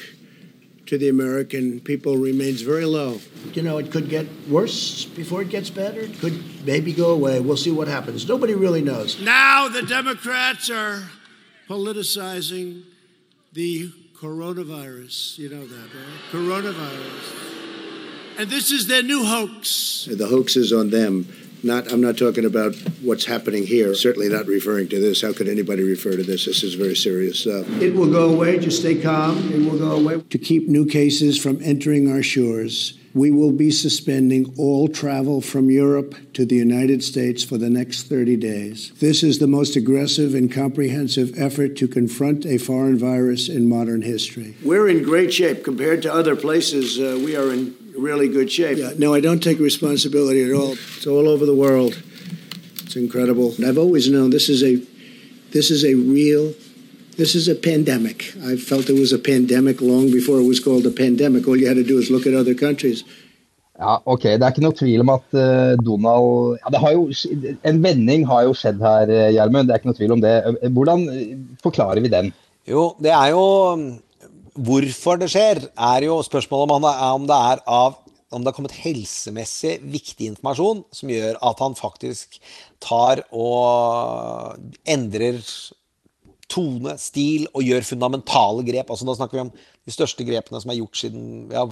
to 0.90 0.98
the 0.98 1.08
American 1.08 1.78
people 1.78 2.16
remains 2.16 2.62
very 2.62 2.84
low. 2.84 3.20
You 3.54 3.62
know, 3.62 3.78
it 3.78 3.92
could 3.92 4.08
get 4.08 4.26
worse 4.48 5.04
before 5.04 5.40
it 5.40 5.48
gets 5.48 5.70
better. 5.70 6.00
It 6.00 6.18
could 6.18 6.66
maybe 6.66 6.92
go 6.92 7.12
away. 7.12 7.38
We'll 7.38 7.56
see 7.56 7.70
what 7.70 7.86
happens. 7.86 8.28
Nobody 8.28 8.56
really 8.56 8.82
knows. 8.82 9.20
Now 9.20 9.68
the 9.68 9.82
Democrats 9.82 10.68
are 10.68 11.08
politicizing 11.68 12.82
the 13.52 13.92
coronavirus. 14.16 15.38
You 15.38 15.50
know 15.50 15.64
that, 15.64 15.94
right? 15.94 16.32
Coronavirus. 16.32 17.50
And 18.38 18.50
this 18.50 18.72
is 18.72 18.88
their 18.88 19.04
new 19.04 19.24
hoax. 19.24 20.08
The 20.10 20.26
hoax 20.26 20.56
is 20.56 20.72
on 20.72 20.90
them. 20.90 21.28
Not, 21.62 21.92
I'm 21.92 22.00
not 22.00 22.16
talking 22.16 22.44
about 22.44 22.74
what's 23.02 23.26
happening 23.26 23.66
here. 23.66 23.94
Certainly 23.94 24.30
not 24.30 24.46
referring 24.46 24.88
to 24.88 25.00
this. 25.00 25.22
How 25.22 25.32
could 25.32 25.48
anybody 25.48 25.82
refer 25.82 26.12
to 26.12 26.22
this? 26.22 26.46
This 26.46 26.62
is 26.62 26.74
very 26.74 26.96
serious 26.96 27.40
stuff. 27.40 27.68
It 27.80 27.94
will 27.94 28.10
go 28.10 28.32
away. 28.32 28.58
Just 28.58 28.80
stay 28.80 29.00
calm. 29.00 29.52
It 29.52 29.70
will 29.70 29.78
go 29.78 29.92
away. 29.92 30.22
To 30.22 30.38
keep 30.38 30.68
new 30.68 30.86
cases 30.86 31.38
from 31.38 31.58
entering 31.62 32.10
our 32.10 32.22
shores, 32.22 32.98
we 33.12 33.30
will 33.30 33.52
be 33.52 33.70
suspending 33.70 34.54
all 34.56 34.88
travel 34.88 35.40
from 35.40 35.70
Europe 35.70 36.14
to 36.34 36.46
the 36.46 36.54
United 36.54 37.02
States 37.02 37.42
for 37.42 37.58
the 37.58 37.70
next 37.70 38.04
30 38.04 38.36
days. 38.36 38.92
This 39.00 39.22
is 39.22 39.38
the 39.38 39.46
most 39.46 39.76
aggressive 39.76 40.34
and 40.34 40.52
comprehensive 40.52 41.38
effort 41.38 41.76
to 41.76 41.88
confront 41.88 42.46
a 42.46 42.58
foreign 42.58 42.98
virus 42.98 43.48
in 43.48 43.68
modern 43.68 44.02
history. 44.02 44.56
We're 44.62 44.88
in 44.88 45.02
great 45.02 45.32
shape 45.32 45.64
compared 45.64 46.02
to 46.02 46.14
other 46.14 46.36
places. 46.36 46.98
Uh, 46.98 47.20
we 47.22 47.36
are 47.36 47.52
in 47.52 47.74
really 47.98 48.28
good 48.28 48.50
shape. 48.50 48.78
Yeah, 48.78 48.92
no, 48.98 49.14
I 49.14 49.20
don't 49.20 49.42
take 49.42 49.58
responsibility 49.58 50.42
at 50.44 50.52
all. 50.52 50.72
It's 50.72 51.06
all 51.06 51.28
over 51.28 51.46
the 51.46 51.54
world. 51.54 52.00
It's 52.84 52.96
incredible. 52.96 53.54
And 53.56 53.66
I've 53.66 53.78
always 53.78 54.08
known 54.08 54.30
this 54.30 54.48
is 54.48 54.62
a 54.62 54.76
this 55.52 55.70
is 55.70 55.84
a 55.84 55.94
real 55.94 56.54
this 57.16 57.34
is 57.34 57.48
a 57.48 57.54
pandemic. 57.54 58.32
I 58.44 58.56
felt 58.56 58.88
it 58.88 58.98
was 58.98 59.12
a 59.12 59.18
pandemic 59.18 59.80
long 59.80 60.10
before 60.10 60.38
it 60.40 60.46
was 60.46 60.60
called 60.60 60.86
a 60.86 60.90
pandemic. 60.90 61.46
All 61.46 61.56
you 61.56 61.68
had 61.68 61.76
to 61.76 61.84
do 61.84 61.98
is 61.98 62.10
look 62.10 62.26
at 62.26 62.34
other 62.34 62.54
countries. 62.54 63.04
Ja, 63.80 63.96
ok. 64.04 64.22
Det 64.22 64.44
er 64.44 64.52
ikke 64.52 64.64
noe 64.64 64.76
tvil 64.76 65.00
om 65.00 65.10
at 65.14 65.36
eh, 65.40 65.78
Donald 65.80 66.58
ja, 66.60 66.72
det 66.74 66.80
har 66.82 66.92
jo, 66.92 67.06
En 67.64 67.78
vending 67.80 68.26
har 68.28 68.42
jo 68.44 68.52
skjedd 68.52 68.82
her, 68.84 69.08
eh, 69.08 69.30
Gjermund. 69.36 69.68
Det 69.68 69.74
er 69.74 69.80
ikke 69.80 69.88
noe 69.88 70.00
tvil 70.00 70.12
om 70.16 70.24
det. 70.24 70.34
Hvordan 70.76 71.06
eh, 71.14 71.30
forklarer 71.64 72.04
vi 72.04 72.12
den? 72.12 72.28
Jo, 72.68 72.90
det 73.00 73.14
er 73.16 73.30
jo 73.32 73.44
Hvorfor 74.54 75.20
det 75.20 75.30
skjer, 75.32 75.62
er 75.70 76.06
jo 76.06 76.20
spørsmålet 76.26 76.66
om, 76.66 76.78
han 76.78 76.88
er, 76.90 77.02
om 77.18 77.26
det 77.28 77.42
er 77.50 77.66
av 77.70 77.98
om 78.30 78.44
det 78.44 78.52
har 78.52 78.54
kommet 78.54 78.76
helsemessig 78.78 79.80
viktig 79.90 80.28
informasjon 80.30 80.84
som 80.94 81.10
gjør 81.10 81.38
at 81.48 81.62
han 81.64 81.74
faktisk 81.74 82.36
tar 82.82 83.24
og 83.34 84.54
endrer 84.86 85.40
tone, 86.50 86.96
stil 86.98 87.46
og 87.54 87.66
gjør 87.66 87.86
fundamentale 87.86 88.64
grep. 88.66 88.90
Altså 88.90 89.06
Da 89.08 89.16
snakker 89.18 89.38
vi 89.38 89.44
om 89.48 89.52
de 89.54 89.94
største 89.94 90.26
grepene 90.26 90.60
som 90.62 90.72
er 90.72 90.80
gjort 90.80 90.98
siden 90.98 91.24
ja, 91.50 91.64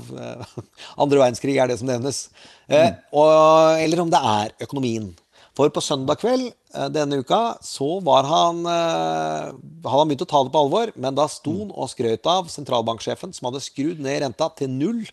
andre 1.03 1.23
verdenskrig, 1.23 1.59
er 1.59 1.71
det 1.71 1.79
som 1.81 1.91
nevnes. 1.91 2.27
Eh, 2.67 2.91
og, 3.13 3.79
eller 3.83 4.05
om 4.05 4.13
det 4.13 4.23
er 4.23 4.55
økonomien. 4.67 5.11
For 5.59 5.71
på 5.75 5.83
søndag 5.83 6.21
kveld 6.23 6.47
eh, 6.51 6.58
denne 6.93 7.21
uka 7.23 7.57
så 7.65 7.99
var 8.05 8.27
han 8.29 8.59
eh, 8.69 9.53
Hadde 9.85 9.95
han 9.95 10.11
begynt 10.11 10.25
å 10.27 10.29
ta 10.29 10.43
det 10.45 10.53
på 10.53 10.61
alvor, 10.67 10.93
men 11.01 11.17
da 11.17 11.25
sto 11.33 11.55
han 11.63 11.71
og 11.73 11.89
skrøt 11.93 12.29
av 12.29 12.51
sentralbanksjefen 12.53 13.33
som 13.37 13.49
hadde 13.49 13.65
skrudd 13.65 14.03
ned 14.05 14.21
renta 14.25 14.51
til 14.59 14.73
null. 14.75 15.07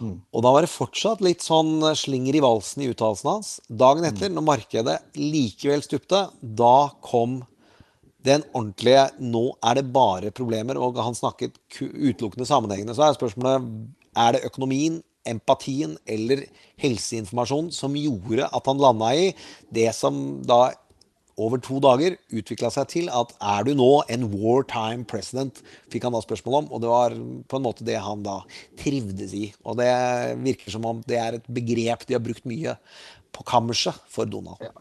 Og 0.00 0.44
da 0.44 0.52
var 0.54 0.64
det 0.64 0.72
fortsatt 0.72 1.20
litt 1.24 1.44
sånn 1.44 1.82
slinger 1.98 2.38
i 2.38 2.40
valsen 2.40 2.84
i 2.84 2.88
uttalelsen 2.88 3.28
hans. 3.28 3.50
Dagen 3.68 4.06
etter, 4.08 4.32
når 4.32 4.46
markedet 4.46 4.96
likevel 5.18 5.84
stupte, 5.84 6.22
da 6.40 6.90
kom 7.04 7.42
den 8.24 8.44
ordentlige 8.52 9.10
'nå 9.20 9.44
er 9.64 9.74
det 9.74 9.92
bare 9.92 10.30
problemer', 10.30 10.76
og 10.76 10.96
han 10.96 11.14
snakket 11.16 11.56
utelukkende 11.80 12.48
sammenhengende. 12.48 12.94
Så 12.96 13.04
er 13.04 13.16
spørsmålet 13.16 13.64
er 14.16 14.32
det 14.32 14.44
økonomien, 14.44 15.02
empatien 15.28 15.96
eller 16.08 16.46
helseinformasjon 16.80 17.70
som 17.74 17.96
gjorde 17.98 18.46
at 18.48 18.70
han 18.70 18.80
landa 18.80 19.10
i 19.16 19.26
det 19.74 19.90
som 19.96 20.40
da 20.46 20.70
over 21.40 21.60
to 21.62 21.78
dager 21.80 22.16
utvikla 22.36 22.68
seg 22.72 22.88
til 22.92 23.08
at 23.14 23.32
er 23.40 23.64
du 23.64 23.72
nå 23.78 23.88
en 24.12 24.26
wartime 24.32 25.06
president, 25.08 25.62
fikk 25.92 26.04
han 26.06 26.14
da 26.14 26.20
spørsmål 26.24 26.58
om. 26.58 26.68
Og 26.74 26.82
det 26.82 26.90
var 26.90 27.16
på 27.48 27.60
en 27.60 27.64
måte 27.64 27.86
det 27.86 27.96
han 28.02 28.24
da 28.26 28.40
trivdes 28.80 29.32
i. 29.36 29.46
Og 29.64 29.78
det 29.80 29.88
virker 30.42 30.74
som 30.74 30.84
om 30.90 31.00
det 31.08 31.20
er 31.20 31.38
et 31.38 31.48
begrep 31.48 32.04
de 32.06 32.18
har 32.18 32.24
brukt 32.24 32.44
mye 32.48 32.76
på 33.32 33.46
kammerset 33.48 33.96
for 34.10 34.28
Donald. 34.28 34.60
Ja, 34.60 34.74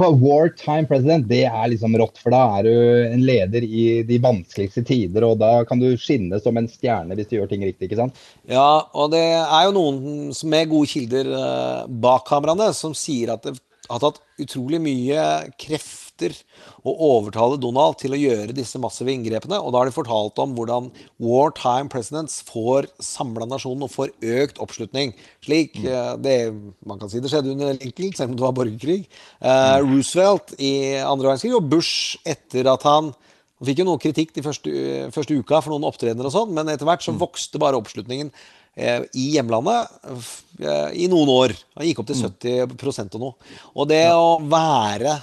for 0.00 0.16
Wartime 0.16 0.88
president, 0.88 1.26
det 1.28 1.42
er 1.44 1.66
liksom 1.68 1.96
rått, 2.00 2.16
for 2.22 2.32
da 2.32 2.42
er 2.58 2.66
du 2.66 2.72
en 3.10 3.24
leder 3.24 3.66
i 3.66 3.84
de 4.08 4.18
vanskeligste 4.22 4.84
tider, 4.88 5.26
og 5.28 5.42
da 5.42 5.58
kan 5.68 5.82
du 5.82 5.90
skinne 6.00 6.40
som 6.40 6.56
en 6.56 6.70
stjerne 6.70 7.16
hvis 7.18 7.28
du 7.28 7.36
gjør 7.36 7.50
ting 7.50 7.66
riktig, 7.66 7.90
ikke 7.90 8.00
sant? 8.00 8.22
Ja, 8.48 8.86
og 8.96 9.12
det 9.12 9.24
er 9.42 9.66
jo 9.68 9.76
noen 9.76 10.32
med 10.48 10.72
gode 10.72 10.90
kilder 10.94 11.28
eh, 11.36 11.92
bak 12.06 12.24
kameraene 12.30 12.72
som 12.76 12.96
sier 12.96 13.34
at 13.36 13.44
det 13.44 13.58
har 13.90 14.00
tatt 14.00 14.22
utrolig 14.40 14.80
mye 14.80 15.28
krefter 15.60 16.03
å 16.22 16.94
overtale 17.08 17.58
Donald 17.60 17.98
til 18.00 18.14
å 18.14 18.20
gjøre 18.20 18.54
disse 18.56 18.78
massive 18.82 19.12
inngrepene. 19.12 19.58
Og 19.58 19.72
da 19.72 19.80
har 19.80 19.90
de 19.90 19.96
fortalt 19.96 20.38
om 20.42 20.54
hvordan 20.56 20.90
wartime 21.22 21.90
presidents 21.92 22.40
får 22.46 22.88
samla 23.02 23.48
nasjonen 23.50 23.86
og 23.88 23.92
får 23.92 24.14
økt 24.22 24.60
oppslutning. 24.62 25.14
Slik 25.44 25.80
eh, 25.82 26.14
det, 26.22 26.38
man 26.86 27.02
kan 27.02 27.10
si 27.12 27.22
det 27.22 27.32
skjedde 27.32 27.54
under 27.56 27.74
Lincoln, 27.74 28.14
selv 28.14 28.32
om 28.32 28.38
det 28.38 28.46
var 28.46 28.56
borgerkrig. 28.56 29.02
Eh, 29.42 29.76
Roosevelt 29.82 30.56
i 30.58 30.74
andre 31.02 31.32
verdenskrig 31.32 31.56
og 31.58 31.70
Bush 31.74 32.18
etter 32.24 32.70
at 32.70 32.86
han 32.88 33.14
han 33.54 33.68
fikk 33.70 33.80
jo 33.80 33.86
noe 33.86 34.00
kritikk 34.02 34.34
de 34.34 34.42
første, 34.44 34.70
første 35.14 35.36
uka 35.38 35.60
for 35.62 35.72
noen 35.72 35.86
opptredener 35.88 36.26
og 36.28 36.34
sånn, 36.34 36.50
men 36.56 36.68
etter 36.72 36.88
hvert 36.88 37.04
så 37.04 37.14
vokste 37.16 37.60
bare 37.62 37.78
oppslutningen 37.78 38.32
i 38.74 39.28
hjemlandet 39.36 39.92
eh, 40.58 40.90
i 41.04 41.06
noen 41.10 41.30
år. 41.30 41.54
Han 41.78 41.86
gikk 41.86 42.02
opp 42.02 42.10
til 42.10 42.18
70 42.24 43.14
og 43.14 43.20
noe. 43.22 43.52
Og 43.74 43.86
det 43.90 44.04
å 44.10 44.40
være 44.42 45.14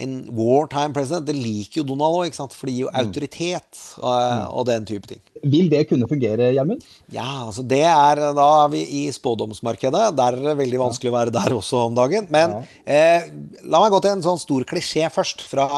en 0.00 0.14
wartime 0.34 0.94
president, 0.96 1.26
det 1.28 1.36
liker 1.36 1.80
jo 1.80 1.86
Donald 1.90 2.18
òg? 2.22 2.36
For 2.54 2.68
det 2.68 2.74
gir 2.74 2.86
jo 2.86 2.92
autoritet 3.02 3.82
eh, 4.00 4.44
og 4.48 4.66
den 4.68 4.86
type 4.88 5.10
ting. 5.10 5.20
Vil 5.40 5.70
det 5.72 5.84
kunne 5.90 6.08
fungere, 6.10 6.50
Gjermund? 6.54 6.84
Ja, 7.14 7.46
altså 7.46 7.64
det 7.66 7.82
er 7.88 8.20
Da 8.36 8.48
er 8.64 8.72
vi 8.72 8.82
i 9.00 9.02
spådomsmarkedet. 9.14 10.02
Der 10.18 10.36
er 10.36 10.48
det 10.50 10.56
veldig 10.60 10.82
vanskelig 10.82 11.12
å 11.12 11.16
være 11.16 11.34
der 11.34 11.56
også 11.56 11.84
om 11.88 11.98
dagen. 11.98 12.28
Men 12.32 12.58
eh, 12.84 13.28
la 13.64 13.82
meg 13.82 13.94
gå 13.94 14.02
til 14.04 14.16
en 14.16 14.26
sånn 14.26 14.40
stor 14.40 14.66
klisjé 14.68 15.08
først, 15.12 15.44
fra 15.50 15.68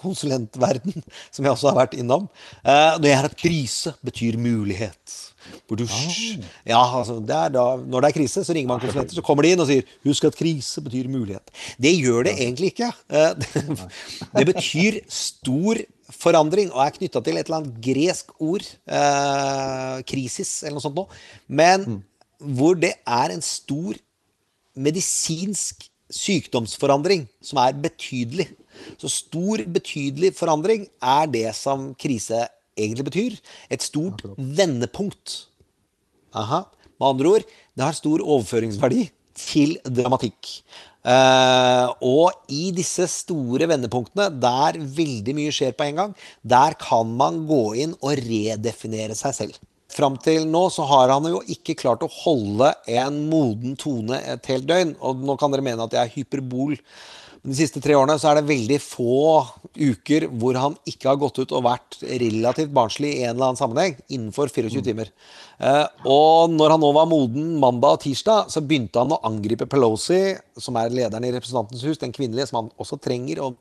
konsulentverden, 0.00 1.02
som 1.34 1.46
jeg 1.46 1.54
også 1.54 1.72
har 1.72 1.82
vært 1.82 1.98
innom. 2.00 2.28
Eh, 2.62 3.00
det 3.02 3.14
er 3.16 3.28
at 3.30 3.38
krise 3.38 3.96
betyr 4.06 4.40
mulighet. 4.40 5.29
Burdusj. 5.68 6.40
Ja, 6.68 6.80
altså 6.82 7.18
det 7.20 7.38
da, 7.54 7.64
Når 7.76 8.04
det 8.04 8.10
er 8.10 8.16
krise, 8.18 8.44
så 8.44 8.54
ringer 8.56 8.68
man 8.68 8.82
konsulenter, 8.82 9.16
så 9.16 9.24
kommer 9.24 9.46
de 9.46 9.54
inn 9.54 9.62
og 9.62 9.68
sier 9.70 9.86
'husk 10.04 10.26
at 10.28 10.36
krise 10.36 10.82
betyr 10.84 11.08
mulighet'. 11.08 11.50
Det 11.80 11.94
gjør 11.96 12.28
det 12.28 12.34
egentlig 12.36 12.72
ikke. 12.74 12.92
Eh, 13.08 13.32
det, 14.38 14.46
betyr 14.52 15.00
stor 15.08 15.80
forandring 16.10 16.72
og 16.72 16.84
er 16.84 16.96
knytta 16.98 17.22
til 17.24 17.38
et 17.38 17.46
eller 17.46 17.60
annet 17.62 17.80
gresk 17.84 18.32
ord, 18.40 18.66
eh, 18.86 20.02
krisis 20.08 20.62
eller 20.62 20.78
noe 20.78 20.86
sånt 20.86 20.98
noe, 20.98 21.20
men 21.48 22.02
hvor 22.40 22.74
det 22.74 22.94
er 23.06 23.34
en 23.34 23.42
stor 23.44 23.94
medisinsk 24.74 25.86
sykdomsforandring 26.10 27.28
som 27.44 27.60
er 27.62 27.76
betydelig. 27.78 28.48
Så 28.98 29.10
stor, 29.12 29.62
betydelig 29.66 30.32
forandring 30.36 30.88
er 31.02 31.28
det 31.30 31.50
som 31.56 31.92
krise 31.94 32.46
egentlig 32.78 33.06
betyr. 33.08 33.38
Et 33.70 33.82
stort 33.82 34.22
vendepunkt. 34.36 35.46
Aha. 36.36 36.64
Med 37.00 37.08
andre 37.14 37.34
ord, 37.36 37.48
det 37.74 37.86
har 37.86 37.96
stor 37.96 38.22
overføringsverdi 38.22 39.08
til 39.40 39.78
dramatikk. 39.86 40.60
Uh, 41.00 41.88
og 42.04 42.52
i 42.52 42.68
disse 42.76 43.06
store 43.08 43.64
vendepunktene, 43.70 44.26
der 44.36 44.76
veldig 44.98 45.34
mye 45.38 45.54
skjer 45.54 45.72
på 45.72 45.86
en 45.88 46.02
gang, 46.02 46.14
der 46.44 46.76
kan 46.80 47.08
man 47.16 47.46
gå 47.48 47.62
inn 47.86 47.94
og 48.02 48.20
redefinere 48.20 49.16
seg 49.16 49.36
selv. 49.38 49.60
Fram 49.90 50.18
til 50.22 50.44
nå 50.46 50.66
så 50.70 50.84
har 50.86 51.10
han 51.10 51.24
jo 51.26 51.40
ikke 51.50 51.74
klart 51.80 52.04
å 52.06 52.10
holde 52.20 52.68
en 53.00 53.16
moden 53.30 53.74
tone 53.80 54.20
et 54.22 54.44
helt 54.52 54.68
døgn. 54.68 54.92
Og 55.02 55.24
nå 55.26 55.34
kan 55.40 55.50
dere 55.50 55.64
mene 55.66 55.82
at 55.88 55.96
jeg 55.96 56.04
er 56.04 56.14
hyperbol 56.14 56.76
de 57.40 57.56
siste 57.56 57.80
tre 57.80 57.94
årene 57.96 58.18
så 58.20 58.30
er 58.30 58.38
det 58.38 58.50
veldig 58.50 58.76
få 58.84 59.20
uker 59.78 60.26
hvor 60.28 60.58
han 60.60 60.74
ikke 60.88 61.08
har 61.08 61.20
gått 61.20 61.38
ut 61.40 61.54
og 61.56 61.64
vært 61.64 61.96
relativt 62.04 62.72
barnslig 62.76 63.14
i 63.14 63.22
en 63.24 63.32
eller 63.32 63.50
annen 63.50 63.60
sammenheng 63.60 63.94
innenfor 64.12 64.52
24 64.52 64.82
timer. 64.84 65.08
Eh, 65.56 65.86
og 66.04 66.52
når 66.52 66.74
han 66.74 66.84
nå 66.84 66.90
var 66.96 67.08
moden 67.08 67.54
mandag 67.62 67.96
og 67.96 68.04
tirsdag, 68.04 68.52
så 68.52 68.60
begynte 68.60 69.00
han 69.00 69.16
å 69.16 69.22
angripe 69.28 69.68
Pelosi, 69.70 70.36
som 70.60 70.76
er 70.76 70.92
lederen 70.92 71.24
i 71.24 71.32
Representantens 71.32 71.86
hus, 71.88 72.00
den 72.02 72.12
kvinnelige 72.16 72.50
som 72.50 72.60
han 72.60 72.70
også 72.80 73.00
trenger. 73.00 73.40
og 73.46 73.56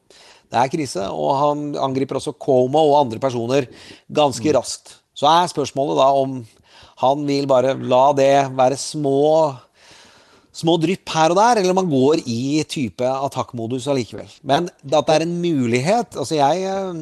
det 0.49 0.57
er 0.57 0.71
krise, 0.73 1.05
og 1.13 1.31
han 1.37 1.65
angriper 1.77 2.17
også 2.17 2.33
Cuomo 2.41 2.81
og 2.89 3.03
andre 3.03 3.19
personer 3.21 3.67
ganske 4.09 4.55
raskt. 4.55 4.95
Så 5.13 5.29
er 5.29 5.51
spørsmålet 5.51 5.99
da 5.99 6.09
om 6.17 6.39
han 6.99 7.23
vil 7.27 7.47
bare 7.47 7.77
la 7.79 8.09
det 8.17 8.49
være 8.57 8.79
små 8.79 9.19
små 10.59 10.75
drypp 10.81 11.13
her 11.15 11.33
og 11.33 11.39
der, 11.39 11.61
eller 11.61 11.77
man 11.77 11.89
går 11.89 12.23
i 12.27 12.63
type 12.69 13.05
attakkmodus 13.05 13.87
allikevel. 13.91 14.29
Men 14.43 14.69
at 14.69 15.07
det 15.07 15.15
er 15.15 15.25
en 15.25 15.39
mulighet 15.41 16.17
Altså, 16.19 16.35
jeg 16.39 16.63
eh, 16.67 17.01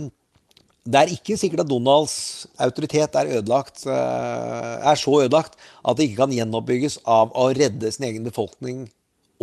Det 0.87 1.01
er 1.01 1.13
ikke 1.13 1.37
sikkert 1.39 1.65
at 1.65 1.71
Donalds 1.71 2.47
autoritet 2.63 3.15
er 3.19 3.33
ødelagt 3.39 3.85
eh, 3.89 4.73
er 4.91 4.99
så 4.99 5.21
ødelagt 5.23 5.57
at 5.57 5.97
det 5.97 6.09
ikke 6.09 6.23
kan 6.23 6.35
gjenoppbygges 6.35 7.01
av 7.03 7.33
å 7.35 7.49
redde 7.57 7.91
sin 7.91 8.07
egen 8.09 8.27
befolkning 8.27 8.85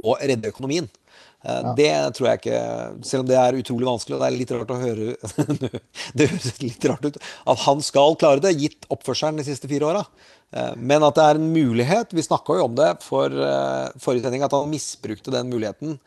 og 0.02 0.18
redde 0.22 0.50
økonomien. 0.50 0.88
Ja. 1.44 1.74
Det 1.76 1.90
tror 2.16 2.28
jeg 2.30 2.38
ikke 2.40 2.60
Selv 3.04 3.20
om 3.20 3.26
det 3.28 3.36
er 3.36 3.58
utrolig 3.58 3.84
vanskelig, 3.84 4.16
og 4.16 4.22
det 4.22 4.28
er 4.30 4.36
litt 4.38 4.52
rart 4.54 4.70
å 4.72 4.78
høre 4.80 5.16
Det 6.16 6.28
høres 6.30 6.62
litt 6.62 6.86
rart 6.88 7.04
ut 7.04 7.18
at 7.20 7.60
han 7.66 7.82
skal 7.84 8.16
klare 8.20 8.40
det, 8.40 8.54
gitt 8.62 8.88
oppførselen 8.88 9.36
de 9.36 9.44
siste 9.44 9.68
fire 9.68 9.90
åra. 9.90 10.02
Eh, 10.54 10.74
Men 10.78 11.02
at 11.06 11.18
det 11.18 11.24
er 11.24 11.40
en 11.40 11.52
mulighet 11.52 12.14
Vi 12.14 12.22
snakka 12.22 12.58
jo 12.60 12.68
om 12.68 12.76
det 12.78 12.90
for 13.04 13.26
eh, 13.32 13.94
forrige 14.02 14.26
sending, 14.26 14.44
at 14.46 14.54
han 14.54 14.70
misbrukte 14.70 15.34
den 15.34 15.50
muligheten 15.52 15.98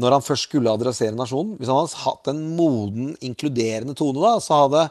når 0.00 0.14
han 0.14 0.22
først 0.22 0.46
skulle 0.46 0.70
adressere 0.70 1.16
nasjonen. 1.18 1.56
Hvis 1.58 1.68
han 1.68 1.80
hadde 1.80 1.98
hatt 2.04 2.28
en 2.30 2.42
moden, 2.56 3.08
inkluderende 3.26 3.96
tone 3.98 4.22
da, 4.22 4.36
så 4.40 4.60
hadde 4.62 4.84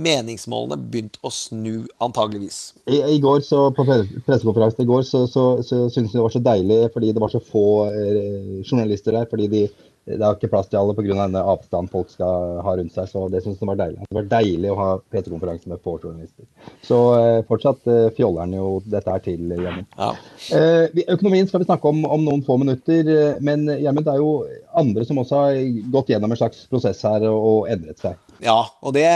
meningsmålene 0.00 0.78
begynt 0.80 1.18
å 1.20 1.30
snu, 1.30 1.84
antageligvis. 2.02 2.72
I, 2.88 3.02
I 3.16 3.18
går 3.22 3.42
så, 3.44 3.66
På 3.76 3.84
pressekonferansen 3.84 4.82
i 4.84 4.88
går 4.88 5.04
så, 5.06 5.26
så, 5.30 5.44
så 5.60 5.82
syntes 5.92 6.14
jeg 6.14 6.18
det 6.18 6.24
var 6.24 6.34
så 6.34 6.42
deilig 6.48 6.80
fordi 6.94 7.12
det 7.12 7.22
var 7.22 7.34
så 7.36 7.42
få 7.44 7.66
eh, 7.90 8.64
journalister 8.64 9.20
der. 9.20 9.28
fordi 9.30 9.50
de, 9.52 9.62
det 10.06 10.22
er 10.22 10.36
ikke 10.36 10.50
plass 10.52 10.68
til 10.70 10.78
alle 10.78 10.94
pga. 10.94 11.14
den 11.18 11.36
avstanden 11.40 11.90
folk 11.90 12.10
skal 12.12 12.60
ha 12.62 12.74
rundt 12.78 12.94
seg. 12.94 13.08
så 13.10 13.24
Det 13.28 13.42
synes 13.42 13.58
jeg 13.58 13.66
var 13.66 13.78
deilig. 13.80 14.04
Det 14.06 14.18
var 14.18 14.28
deilig 14.30 14.70
å 14.70 14.78
ha 14.78 14.88
pressekonferanse 15.10 15.72
med 15.72 15.82
få 15.82 15.96
journalister. 15.98 16.46
Så 16.86 16.98
eh, 17.18 17.40
fortsatt 17.48 17.90
eh, 17.90 18.12
fjoller 18.14 18.44
han 18.44 18.54
jo 18.54 18.68
dette 18.86 19.10
her 19.10 19.24
til, 19.24 19.50
Gjermund. 19.50 19.88
Eh, 20.54 21.02
økonomien 21.16 21.50
skal 21.50 21.64
vi 21.64 21.66
snakke 21.66 21.90
om 21.90 22.04
om 22.06 22.22
noen 22.22 22.44
få 22.46 22.58
minutter, 22.62 23.10
eh, 23.10 23.42
men 23.42 23.66
Gjermund, 23.66 24.06
det 24.06 24.14
er 24.14 24.22
jo 24.22 24.46
andre 24.78 25.08
som 25.08 25.18
også 25.18 25.42
har 25.42 25.58
gått 25.98 26.14
gjennom 26.14 26.30
en 26.30 26.38
slags 26.38 26.62
prosess 26.70 27.02
her 27.02 27.26
og, 27.26 27.50
og 27.50 27.74
endret 27.74 27.98
seg. 27.98 28.22
Ja, 28.44 28.58
og 28.82 28.94
det, 28.96 29.06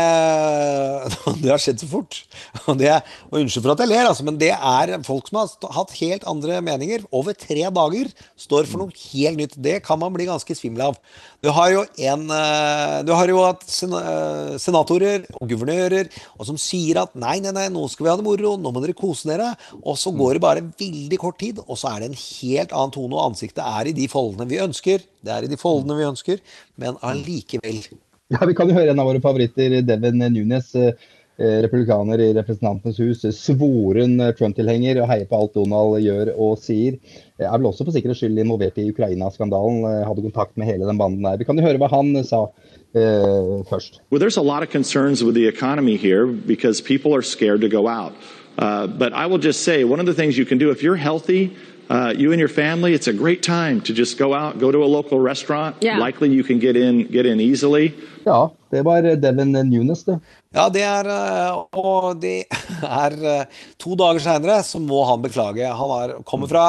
det 1.42 1.50
har 1.52 1.60
skjedd 1.62 1.82
så 1.82 1.88
fort. 1.90 2.20
Og, 2.66 2.78
det, 2.80 2.92
og 3.28 3.40
unnskyld 3.40 3.66
for 3.66 3.74
at 3.74 3.82
jeg 3.84 3.92
ler, 3.92 4.08
altså, 4.08 4.26
men 4.26 4.38
det 4.40 4.52
er 4.54 4.94
folk 5.06 5.30
som 5.30 5.42
har 5.42 5.74
hatt 5.76 5.96
helt 6.00 6.26
andre 6.30 6.60
meninger 6.64 7.04
over 7.16 7.36
tre 7.36 7.66
dager, 7.80 8.12
står 8.40 8.70
for 8.70 8.84
noe 8.84 8.96
helt 9.10 9.40
nytt. 9.40 9.58
Det 9.60 9.80
kan 9.86 10.00
man 10.00 10.14
bli 10.14 10.28
ganske 10.30 10.56
svimmel 10.56 10.90
av. 10.90 11.00
Du 11.40 11.48
har 11.56 11.70
jo 11.72 11.84
en 12.04 12.26
eh, 12.36 12.96
Du 13.08 13.14
har 13.16 13.30
jo 13.32 13.38
hatt 13.40 13.64
eh, 13.64 14.56
senatorer 14.60 15.24
og 15.38 15.48
guvernører 15.48 16.10
og 16.36 16.46
som 16.48 16.58
sier 16.60 17.00
at 17.02 17.16
nei, 17.18 17.38
nei, 17.44 17.52
nei, 17.56 17.68
nå 17.72 17.86
skal 17.90 18.06
vi 18.06 18.12
ha 18.12 18.18
det 18.20 18.26
moro, 18.26 18.54
nå 18.60 18.72
må 18.72 18.82
dere 18.84 18.96
kose 18.96 19.30
dere. 19.30 19.52
Og 19.80 19.98
så 20.00 20.12
går 20.16 20.36
det 20.36 20.44
bare 20.44 20.66
veldig 20.68 21.20
kort 21.20 21.40
tid, 21.42 21.62
og 21.66 21.80
så 21.80 21.94
er 21.94 22.02
det 22.04 22.10
en 22.10 22.20
helt 22.20 22.76
annen 22.76 22.94
tone, 22.96 23.16
og 23.16 23.32
ansiktet 23.32 23.64
er 23.64 23.90
i 23.90 23.96
de 23.96 24.08
foldene 24.10 24.48
vi 24.50 24.62
ønsker. 24.62 25.04
Det 25.20 25.34
er 25.34 25.46
i 25.46 25.52
de 25.52 25.60
foldene 25.60 25.98
vi 25.98 26.08
ønsker, 26.08 26.44
men 26.80 27.00
allikevel. 27.06 27.82
Ja, 28.34 28.46
Vi 28.46 28.54
kan 28.54 28.68
jo 28.70 28.76
høre 28.76 28.92
en 28.92 29.00
av 29.02 29.08
våre 29.10 29.22
favoritter, 29.22 29.80
Devin 29.82 30.22
Nunes, 30.30 30.68
eh, 30.78 30.92
eh, 31.40 31.56
republikaner 31.64 32.20
i 32.22 32.28
Representantenes 32.36 33.00
hus, 33.02 33.24
eh, 33.24 33.34
svoren 33.34 34.20
Trump-tilhenger 34.38 35.00
og 35.02 35.08
heier 35.10 35.26
på 35.26 35.40
alt 35.40 35.56
Donald 35.58 35.98
gjør 36.04 36.30
og 36.36 36.60
sier. 36.62 37.00
Er 37.40 37.50
vel 37.56 37.66
også 37.72 37.88
for 37.88 37.96
sikkerhets 37.96 38.22
skyld 38.22 38.38
involvert 38.38 38.78
i 38.78 38.86
Ukraina-skandalen, 38.92 39.82
hadde 40.06 40.26
kontakt 40.28 40.54
med 40.54 40.70
hele 40.70 40.86
den 40.86 41.00
banden 41.00 41.26
der. 41.26 41.40
Vi 41.40 41.48
kan 41.48 41.58
jo 41.58 41.66
høre 41.66 41.80
hva 41.82 41.90
han 41.90 42.14
sa 42.24 42.46
Uh, 42.92 43.62
først. 43.70 44.00
Well, 44.10 44.18
there's 44.18 44.36
a 44.36 44.42
lot 44.42 44.64
of 44.64 44.70
concerns 44.70 45.22
with 45.22 45.36
the 45.36 45.46
economy 45.46 45.96
here 45.96 46.26
because 46.26 46.80
people 46.80 47.14
are 47.14 47.22
scared 47.22 47.60
to 47.60 47.68
go 47.68 47.86
out. 47.86 48.12
Uh, 48.58 48.88
but 48.88 49.12
I 49.12 49.26
will 49.26 49.38
just 49.38 49.62
say 49.62 49.84
one 49.84 50.00
of 50.00 50.06
the 50.06 50.12
things 50.12 50.36
you 50.36 50.44
can 50.44 50.58
do 50.58 50.70
if 50.70 50.82
you're 50.82 50.96
healthy, 50.96 51.56
uh, 51.88 52.14
you 52.16 52.32
and 52.32 52.38
your 52.38 52.48
family, 52.48 52.92
it's 52.94 53.08
a 53.08 53.12
great 53.12 53.42
time 53.42 53.80
to 53.82 53.92
just 53.92 54.18
go 54.18 54.34
out, 54.34 54.58
go 54.58 54.70
to 54.70 54.84
a 54.84 54.86
local 54.86 55.18
restaurant. 55.18 55.76
Yeah. 55.80 55.98
Likely 55.98 56.30
you 56.30 56.44
can 56.44 56.58
get 56.58 56.76
in 56.76 57.06
get 57.06 57.26
in 57.26 57.40
easily. 57.40 57.94
Ja, 58.26 58.50
det 58.70 58.82
var 58.84 59.02
Devin 59.02 59.54
Nunes, 59.70 60.04
det. 60.04 60.18
Ja, 60.50 60.64
det 60.72 60.82
er 60.82 61.06
eh, 61.06 61.58
Og 61.78 62.18
det 62.20 62.42
er 62.82 63.14
eh, 63.14 63.60
To 63.80 63.94
dager 63.98 64.20
seinere 64.22 64.58
så 64.66 64.80
må 64.82 65.04
han 65.08 65.22
beklage. 65.22 65.62
Han 65.62 65.92
er, 65.94 66.14
kommer 66.26 66.50
fra 66.50 66.64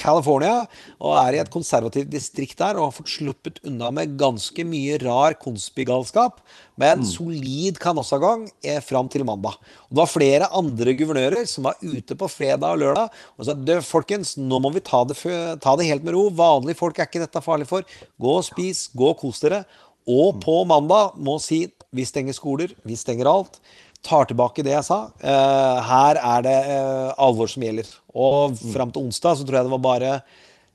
California 0.00 0.62
og 0.96 1.16
er 1.18 1.36
i 1.36 1.40
et 1.42 1.50
konservativt 1.52 2.08
distrikt 2.12 2.60
der 2.62 2.78
og 2.78 2.86
har 2.86 2.94
fått 2.96 3.10
sluppet 3.12 3.58
unna 3.66 3.90
med 3.92 4.14
ganske 4.20 4.64
mye 4.64 4.96
rar 5.02 5.36
konspigalskap, 5.42 6.38
men 6.80 7.02
solid 7.04 7.76
kanossagang 7.82 8.46
eh, 8.62 8.78
fram 8.84 9.10
til 9.12 9.26
mandag. 9.28 9.58
Og 9.90 9.92
Det 9.92 10.00
var 10.00 10.14
flere 10.14 10.50
andre 10.56 10.96
guvernører 10.96 11.50
som 11.50 11.68
var 11.68 11.82
ute 11.82 12.16
på 12.16 12.30
fredag 12.30 12.78
og 12.78 12.82
lørdag 12.86 13.20
og 13.36 13.50
sa 13.50 13.58
«Du, 13.58 13.74
folkens, 13.84 14.36
nå 14.40 14.62
må 14.62 14.72
vi 14.72 14.86
ta 14.86 15.02
det, 15.04 15.18
ta 15.60 15.76
det 15.76 15.90
helt 15.90 16.06
med 16.06 16.16
ro. 16.16 16.28
Vanlige 16.30 16.78
folk 16.80 16.98
er 16.98 17.10
ikke 17.10 17.26
dette 17.26 17.44
farlig 17.44 17.68
for. 17.68 17.84
Gå 18.22 18.38
og 18.38 18.46
spis, 18.46 18.86
gå 18.96 19.12
og 19.12 19.18
kos 19.20 19.42
dere. 19.44 19.64
Og 20.10 20.40
på 20.42 20.62
mandag 20.68 21.14
må 21.20 21.38
si 21.42 21.64
vi 21.94 22.06
stenger 22.06 22.36
skoler, 22.36 22.74
vi 22.86 22.96
stenger 22.98 23.30
alt. 23.30 23.58
Tar 24.06 24.28
tilbake 24.30 24.64
det 24.64 24.72
jeg 24.72 24.86
sa. 24.86 25.00
Eh, 25.20 25.78
her 25.90 26.18
er 26.18 26.44
det 26.46 26.56
eh, 26.72 27.10
alvor 27.20 27.50
som 27.50 27.64
gjelder. 27.66 27.88
Og 28.14 28.56
fram 28.72 28.92
til 28.94 29.06
onsdag 29.06 29.38
så 29.38 29.46
tror 29.46 29.60
jeg 29.60 29.68
det 29.68 29.74
var 29.74 29.84
bare 29.86 30.12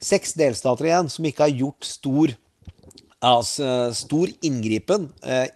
seks 0.03 0.36
delstater 0.38 0.89
igjen 0.89 1.09
som 1.11 1.25
ikke 1.25 1.47
har 1.47 1.55
gjort 1.63 1.88
stor, 1.88 2.36
altså, 3.25 3.69
stor 3.95 4.31
inngripen 4.45 5.07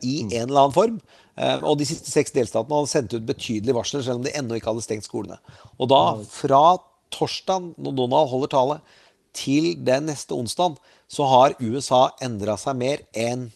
i 0.01 0.15
en 0.23 0.47
eller 0.47 0.63
annen 0.63 0.75
form. 0.75 0.97
Og 1.67 1.77
de 1.79 1.87
siste 1.87 2.09
seks 2.11 2.33
delstatene 2.35 2.79
hadde 2.79 2.91
sendt 2.91 3.13
ut 3.13 3.27
betydelige 3.27 3.75
varsler, 3.75 4.03
selv 4.03 4.23
om 4.23 4.25
de 4.25 4.33
ennå 4.35 4.57
ikke 4.57 4.71
hadde 4.71 4.83
stengt 4.87 5.07
skolene. 5.07 5.37
Og 5.77 5.91
da, 5.91 6.01
fra 6.31 6.79
torsdag, 7.13 7.73
når 7.77 7.95
Donald 7.99 8.31
holder 8.31 8.51
tale, 8.55 8.79
til 9.35 9.71
den 9.85 10.09
neste 10.09 10.33
onsdag, 10.35 10.79
så 11.09 11.27
har 11.29 11.55
USA 11.61 12.07
endra 12.23 12.57
seg 12.59 12.79
mer 12.79 13.05
enn 13.17 13.49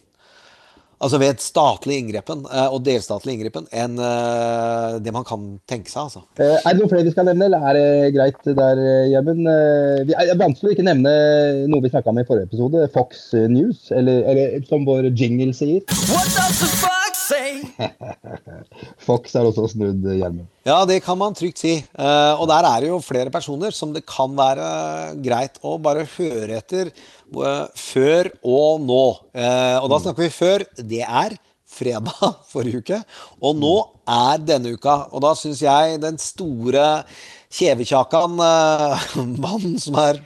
Altså 1.04 1.20
ved 1.20 1.34
et 1.34 1.44
statlig 1.44 1.98
inngrepen 2.00 2.46
eh, 2.48 2.70
og 2.72 2.84
delstatlig 2.86 3.36
inngrepen 3.36 3.68
enn 3.76 3.98
eh, 4.00 5.00
det 5.04 5.12
man 5.16 5.26
kan 5.28 5.44
tenke 5.70 5.92
seg, 5.92 6.08
altså. 6.08 6.24
Eh, 6.40 6.56
Er 6.56 6.70
det 6.70 6.80
noen 6.80 6.94
flere 6.94 7.08
vi 7.10 7.12
skal 7.12 7.28
nevne, 7.28 7.50
eller 7.50 7.68
er 7.68 7.80
det 7.80 8.14
greit 8.16 8.40
der, 8.48 8.84
Gjermund? 9.12 9.44
Det 10.08 10.16
er 10.16 10.40
vanskelig 10.40 10.72
å 10.72 10.78
ikke 10.78 10.88
nevne 10.88 11.14
noe 11.68 11.84
vi 11.84 11.92
snakka 11.92 12.14
om 12.14 12.24
i 12.24 12.28
forrige 12.28 12.48
episode, 12.48 12.88
Fox 12.96 13.30
News, 13.52 13.90
eller, 13.92 14.24
eller 14.32 14.68
som 14.70 14.88
vår 14.88 15.12
jingle 15.12 15.52
sier. 15.58 15.84
What 16.08 16.32
does 16.38 16.64
the 16.64 16.72
say? 17.24 17.62
Fox 19.08 19.36
er 19.36 19.48
også 19.48 19.70
snudd, 19.74 20.04
hjelmen. 20.06 20.46
Ja, 20.68 20.82
det 20.90 21.02
kan 21.06 21.20
man 21.20 21.36
trygt 21.38 21.62
si. 21.64 21.78
Eh, 21.82 22.34
og 22.38 22.48
der 22.52 22.68
er 22.68 22.84
det 22.84 22.92
jo 22.92 23.00
flere 23.04 23.34
personer 23.34 23.76
som 23.76 23.94
det 23.96 24.06
kan 24.10 24.36
være 24.38 24.68
greit 25.24 25.60
å 25.64 25.78
bare 25.82 26.06
høre 26.16 26.60
etter 26.60 26.92
eh, 26.92 27.66
før 27.80 28.32
og 28.42 28.86
nå. 28.86 29.04
Eh, 29.36 29.78
og 29.80 29.90
da 29.94 30.02
snakker 30.04 30.26
vi 30.26 30.32
før. 30.34 30.68
Det 30.78 31.04
er 31.04 31.38
fredag 31.74 32.14
forrige 32.54 32.84
uke, 32.84 33.02
og 33.42 33.58
nå 33.58 33.76
er 34.10 34.44
denne 34.46 34.76
uka. 34.76 35.04
Og 35.12 35.24
da 35.26 35.34
syns 35.38 35.64
jeg 35.66 36.02
den 36.04 36.20
store 36.22 36.88
kjevekjakan, 37.54 38.40
mannen 39.46 39.78
som 39.82 39.98
er 40.02 40.22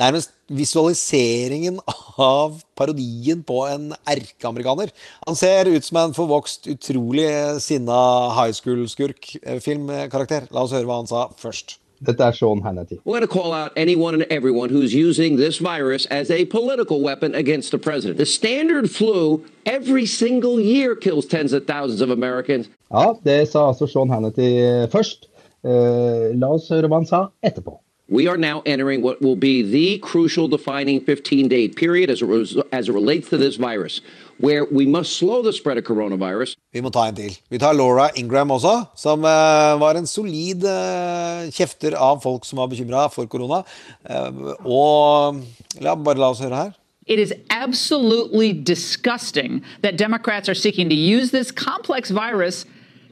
nærmest 0.00 0.32
visualiseringen 0.48 1.78
av 2.18 2.60
parodien 2.76 3.42
på 3.46 3.62
en 3.68 3.92
erkeamerikaner. 4.10 4.90
Han 5.26 5.38
ser 5.38 5.70
ut 5.70 5.86
som 5.86 6.00
en 6.02 6.16
forvokst, 6.16 6.68
utrolig 6.70 7.30
sinna 7.64 8.00
high 8.34 8.52
school-skurk-filmkarakter. 8.52 10.50
La 10.50 10.66
oss 10.66 10.74
høre 10.74 10.88
hva 10.88 11.00
han 11.02 11.10
sa 11.10 11.28
først. 11.38 11.78
Dette 12.04 12.20
er 12.20 12.32
Sean 12.32 12.60
Hannity. 12.60 12.98
We're 13.04 13.18
going 13.18 13.22
to 13.22 13.26
call 13.26 13.52
out 13.52 13.72
anyone 13.76 14.14
and 14.14 14.26
everyone 14.30 14.68
who's 14.68 14.92
using 14.92 15.36
this 15.36 15.58
virus 15.58 16.06
as 16.06 16.30
a 16.30 16.44
political 16.46 17.00
weapon 17.00 17.34
against 17.34 17.70
the 17.70 17.78
president. 17.78 18.18
The 18.18 18.26
standard 18.26 18.90
flu 18.90 19.44
every 19.64 20.04
single 20.04 20.60
year 20.60 20.96
kills 20.96 21.26
tens 21.26 21.52
of 21.52 21.66
thousands 21.66 22.00
of 22.00 22.10
Americans. 22.10 22.68
Ja, 22.90 23.14
det 23.24 23.48
sa 23.48 23.68
altså 23.68 23.86
Sean 23.86 24.10
Hannity 24.10 24.50
eh, 24.60 24.90
først. 24.90 25.30
Uh, 25.64 26.34
la 26.36 26.50
oss 26.52 26.68
høre 26.68 26.90
hva 26.90 27.00
han 27.00 27.08
sa 27.08 27.28
etterpå. 27.40 27.78
We 28.08 28.28
are 28.28 28.36
now 28.36 28.62
entering 28.66 29.00
what 29.00 29.22
will 29.22 29.36
be 29.36 29.62
the 29.62 29.98
crucial 29.98 30.46
defining 30.46 31.00
15 31.00 31.48
day 31.48 31.68
period 31.68 32.10
as 32.10 32.20
it, 32.20 32.66
as 32.70 32.88
it 32.90 32.92
relates 32.92 33.30
to 33.30 33.38
this 33.38 33.56
virus, 33.56 34.02
where 34.38 34.66
we 34.66 34.84
must 34.84 35.16
slow 35.16 35.40
the 35.40 35.54
spread 35.54 35.78
of 35.78 35.84
coronavirus. 35.84 36.54
Vi 36.72 36.82
må 36.82 36.90
ta 36.92 37.06
en 37.08 37.16
til. 37.16 37.32
Vi 37.48 37.58
tar 37.58 37.72
Laura 37.72 38.10
Ingram 38.16 38.50
også, 38.50 38.84
som 38.94 39.24
uh, 39.24 39.80
var 39.80 39.96
en 39.96 40.06
solid 40.06 40.66
uh, 40.68 41.48
kjefter 41.48 41.96
av 41.96 42.20
folk 42.20 42.44
som 42.44 42.60
var 42.60 42.68
bekymra 42.68 43.08
for 43.08 43.24
korona. 43.24 43.62
Uh, 44.04 44.52
og 44.68 45.40
la, 45.80 45.94
bare 45.96 46.20
la 46.20 46.28
oss 46.34 46.44
høre 46.44 46.60
her. 46.60 46.74
It 47.06 47.18
is 47.18 47.32
absolutely 47.48 48.52
disgusting 48.52 49.62
that 49.80 49.96
Democrats 49.96 50.48
are 50.48 50.54
seeking 50.54 50.90
to 50.90 50.94
use 50.94 51.30
this 51.30 51.50
complex 51.50 52.10
virus 52.10 52.66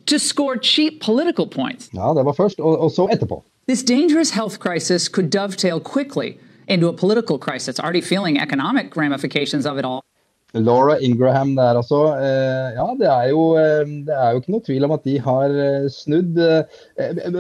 to 0.05 0.19
score 0.19 0.59
cheap 0.59 1.01
political 1.01 1.47
points. 1.47 1.89
Ja, 1.95 2.13
det 2.13 2.25
var 2.25 2.33
først, 2.33 2.61
og, 2.61 2.79
og 2.79 2.91
så 2.91 3.09
etterpå. 3.09 3.43
This 3.73 3.83
dangerous 3.83 4.29
health 4.29 4.61
crisis 4.61 5.09
could 5.09 5.31
dovetail 5.31 5.81
quickly 5.81 6.39
into 6.69 6.89
a 6.89 6.93
political 6.93 7.39
crisis, 7.39 7.81
already 7.81 8.03
feeling 8.03 8.37
economic 8.39 8.95
ramifications 8.95 9.65
of 9.65 9.79
it 9.79 9.85
all. 9.87 10.05
Laura 10.53 10.99
Ingraham 11.01 11.55
der 11.57 11.79
altså. 11.81 12.01
Eh, 12.21 12.75
ja, 12.77 12.87
det 13.01 13.09
er, 13.09 13.29
jo, 13.31 13.57
eh, 13.57 13.87
det 14.05 14.13
er 14.13 14.35
jo 14.35 14.43
ikke 14.43 14.53
noe 14.53 14.65
tvil 14.67 14.85
om 14.85 14.93
at 14.93 15.07
de 15.09 15.15
har 15.25 15.57
eh, 15.65 15.87
snudd. 15.89 16.37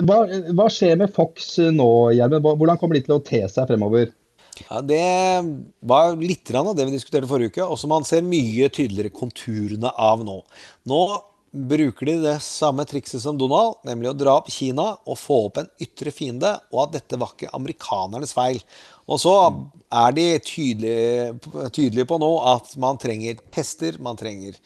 Hva, 0.08 0.18
hva 0.56 0.70
skjer 0.72 0.96
med 1.02 1.12
Fox 1.12 1.50
nå, 1.68 1.90
Gjermund? 2.16 2.48
Hvordan 2.62 2.80
kommer 2.80 2.96
de 2.96 3.04
til 3.04 3.18
å 3.18 3.24
te 3.26 3.42
seg 3.52 3.68
fremover? 3.68 4.08
Ja, 4.62 4.80
Det 4.80 5.04
var 5.92 6.16
litt 6.16 6.54
av 6.56 6.72
det 6.72 6.88
vi 6.88 6.96
diskuterte 6.96 7.28
forrige 7.28 7.52
uke, 7.52 7.68
og 7.68 7.76
som 7.76 7.92
man 7.92 8.08
ser 8.08 8.24
mye 8.24 8.72
tydeligere 8.72 9.12
konturene 9.12 9.92
av 10.00 10.24
nå. 10.24 10.40
Nå 10.88 11.02
bruker 11.52 12.08
de 12.08 12.14
det 12.22 12.36
samme 12.44 12.84
trikset 12.88 13.22
som 13.22 13.36
Donald, 13.38 13.82
nemlig 13.84 14.10
å 14.10 14.16
dra 14.16 14.38
opp 14.40 14.48
Kina 14.52 14.94
og 15.04 15.18
få 15.20 15.38
opp 15.48 15.60
en 15.60 15.68
ytre 15.84 16.12
fiende, 16.14 16.54
og 16.72 16.86
at 16.86 16.96
dette 16.96 17.20
var 17.20 17.34
ikke 17.34 17.52
amerikanernes 17.56 18.32
feil. 18.36 18.62
Og 19.10 19.20
så 19.20 19.34
er 19.92 20.16
de 20.16 20.26
tydelige, 20.46 21.34
tydelige 21.74 22.08
på 22.08 22.20
nå 22.22 22.32
at 22.54 22.72
man 22.80 23.00
trenger 23.02 23.42
tester, 23.52 24.00
man 24.00 24.16
trenger 24.20 24.56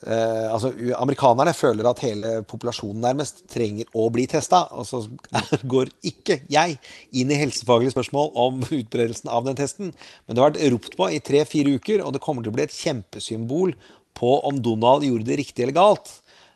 Eh, 0.00 0.46
altså, 0.48 0.70
Amerikanerne 0.96 1.52
føler 1.52 1.84
at 1.90 2.00
hele 2.00 2.38
populasjonen 2.48 3.02
nærmest 3.04 3.42
trenger 3.52 3.88
å 3.92 4.06
bli 4.12 4.24
testa. 4.30 4.62
Og 4.72 4.88
så 4.88 5.02
går 5.74 5.92
ikke 6.06 6.40
jeg 6.52 6.78
inn 7.12 7.32
i 7.32 7.40
helsefaglige 7.40 7.94
spørsmål 7.94 8.32
om 8.46 8.62
utbredelsen 8.64 9.30
av 9.32 9.46
den 9.48 9.58
testen. 9.60 9.92
Men 10.24 10.36
det 10.36 10.42
har 10.42 10.52
vært 10.52 10.74
ropt 10.76 10.96
på 11.00 11.10
i 11.12 11.22
tre-fire 11.24 11.76
uker, 11.76 12.04
og 12.04 12.14
det 12.16 12.24
kommer 12.24 12.46
til 12.46 12.54
å 12.54 12.58
bli 12.58 12.68
et 12.68 12.76
kjempesymbol 12.76 13.76
på 14.20 14.36
om 14.46 14.60
Donald 14.62 15.06
gjorde 15.06 15.28
det 15.28 15.40
riktig 15.40 15.64
eller 15.64 15.80
galt. 15.80 16.12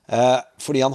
Eh, 0.06 0.40
fordi 0.60 0.82
han 0.84 0.94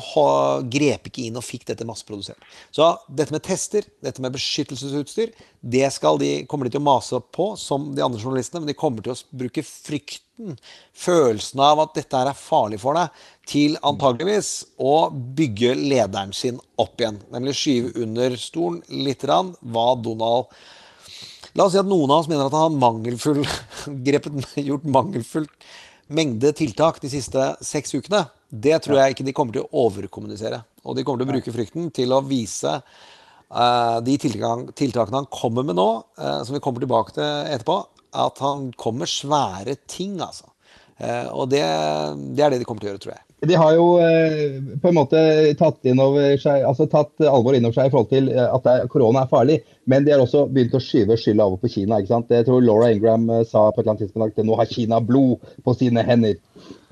grep 0.70 1.08
ikke 1.10 1.24
inn 1.26 1.38
og 1.40 1.46
fikk 1.46 1.66
dette 1.66 1.86
masseprodusert. 1.88 2.44
Så 2.70 2.92
dette 3.10 3.34
med 3.34 3.42
tester, 3.46 3.88
dette 4.06 4.22
med 4.22 4.36
beskyttelsesutstyr, 4.36 5.32
det 5.62 5.90
de, 6.22 6.32
kommer 6.46 6.70
de 6.70 6.76
til 6.76 6.82
å 6.82 6.86
mase 6.86 7.22
på, 7.34 7.56
som 7.58 7.90
de 7.96 8.06
andre 8.06 8.22
journalistene, 8.22 8.62
men 8.62 8.70
de 8.70 8.78
kommer 8.78 9.02
til 9.02 9.16
å 9.16 9.40
bruke 9.42 9.66
frykten, 9.66 10.60
følelsen 10.94 11.60
av 11.66 11.82
at 11.84 11.98
dette 11.98 12.22
her 12.22 12.30
er 12.30 12.38
farlig 12.38 12.80
for 12.84 13.00
deg, 13.00 13.24
til 13.50 13.80
antageligvis 13.82 14.52
å 14.78 15.10
bygge 15.10 15.74
lederen 15.80 16.36
sin 16.36 16.62
opp 16.80 17.02
igjen. 17.02 17.18
Nemlig 17.34 17.58
skyve 17.58 17.96
under 18.06 18.38
stolen 18.40 18.84
litt 18.94 19.26
grann 19.26 19.56
hva 19.62 19.94
Donald 19.98 20.54
La 21.58 21.66
oss 21.66 21.74
si 21.74 21.80
at 21.82 21.88
noen 21.90 22.12
av 22.14 22.22
oss 22.22 22.28
mener 22.30 22.46
at 22.46 22.54
han 22.54 22.68
har 22.68 22.76
mangelfull, 22.78 23.40
grepet, 24.06 24.36
gjort 24.62 24.86
mangelfull 24.86 25.48
mengde 26.10 26.52
tiltak 26.58 27.00
de 27.04 27.12
siste 27.12 27.46
seks 27.66 27.94
ukene. 27.96 28.26
Det 28.50 28.80
tror 28.84 29.00
jeg 29.00 29.14
ikke 29.16 29.28
de 29.28 29.36
kommer 29.38 29.56
til 29.56 29.66
å 29.66 29.86
overkommunisere. 29.86 30.62
Og 30.84 30.98
de 30.98 31.06
kommer 31.06 31.22
til 31.22 31.30
å 31.30 31.34
bruke 31.36 31.54
frykten 31.54 31.90
til 31.94 32.14
å 32.16 32.24
vise 32.26 32.74
uh, 32.80 33.98
de 34.06 34.18
tiltak, 34.22 34.72
tiltakene 34.80 35.22
han 35.22 35.32
kommer 35.34 35.68
med 35.68 35.78
nå, 35.78 35.90
uh, 36.18 36.42
som 36.46 36.58
vi 36.58 36.64
kommer 36.64 36.84
tilbake 36.84 37.16
til 37.18 37.54
etterpå, 37.54 37.80
at 38.26 38.42
han 38.42 38.72
kommer 38.80 39.10
svære 39.10 39.78
ting, 39.86 40.18
altså. 40.26 40.50
Uh, 41.00 41.30
og 41.32 41.52
det, 41.54 41.64
det 42.36 42.44
er 42.44 42.56
det 42.56 42.64
de 42.64 42.68
kommer 42.68 42.84
til 42.84 42.90
å 42.90 42.96
gjøre, 42.96 43.04
tror 43.06 43.16
jeg. 43.16 43.29
De 43.42 43.56
har 43.56 43.76
jo 43.78 43.86
eh, 44.04 44.58
på 44.82 44.90
en 44.90 44.98
måte 44.98 45.20
tatt, 45.60 45.78
seg, 45.86 46.64
altså 46.68 46.88
tatt 46.92 47.24
alvor 47.24 47.56
innover 47.56 47.78
seg 47.78 47.88
i 47.88 47.94
forhold 47.94 48.10
til 48.12 48.28
eh, 48.34 48.48
at 48.52 48.66
er, 48.68 48.88
korona 48.92 49.24
er 49.24 49.32
farlig, 49.32 49.60
men 49.88 50.04
de 50.04 50.12
har 50.12 50.24
også 50.24 50.44
begynt 50.52 50.76
å 50.76 50.82
skyve 50.84 51.16
skylda 51.20 51.48
over 51.48 51.62
på 51.62 51.72
Kina. 51.72 52.02
ikke 52.02 52.12
sant? 52.12 52.34
Jeg 52.36 52.50
tror 52.50 52.66
Laura 52.66 52.90
Ingram 52.92 53.30
eh, 53.32 53.46
sa 53.48 53.70
på 53.70 53.80
et 53.80 53.86
eller 53.86 53.94
annet 53.96 54.04
tidspunkt 54.08 54.36
at 54.36 54.50
nå 54.50 54.60
har 54.60 54.68
Kina 54.68 55.00
blod 55.00 55.46
på 55.64 55.78
sine 55.80 56.04
hender, 56.04 56.36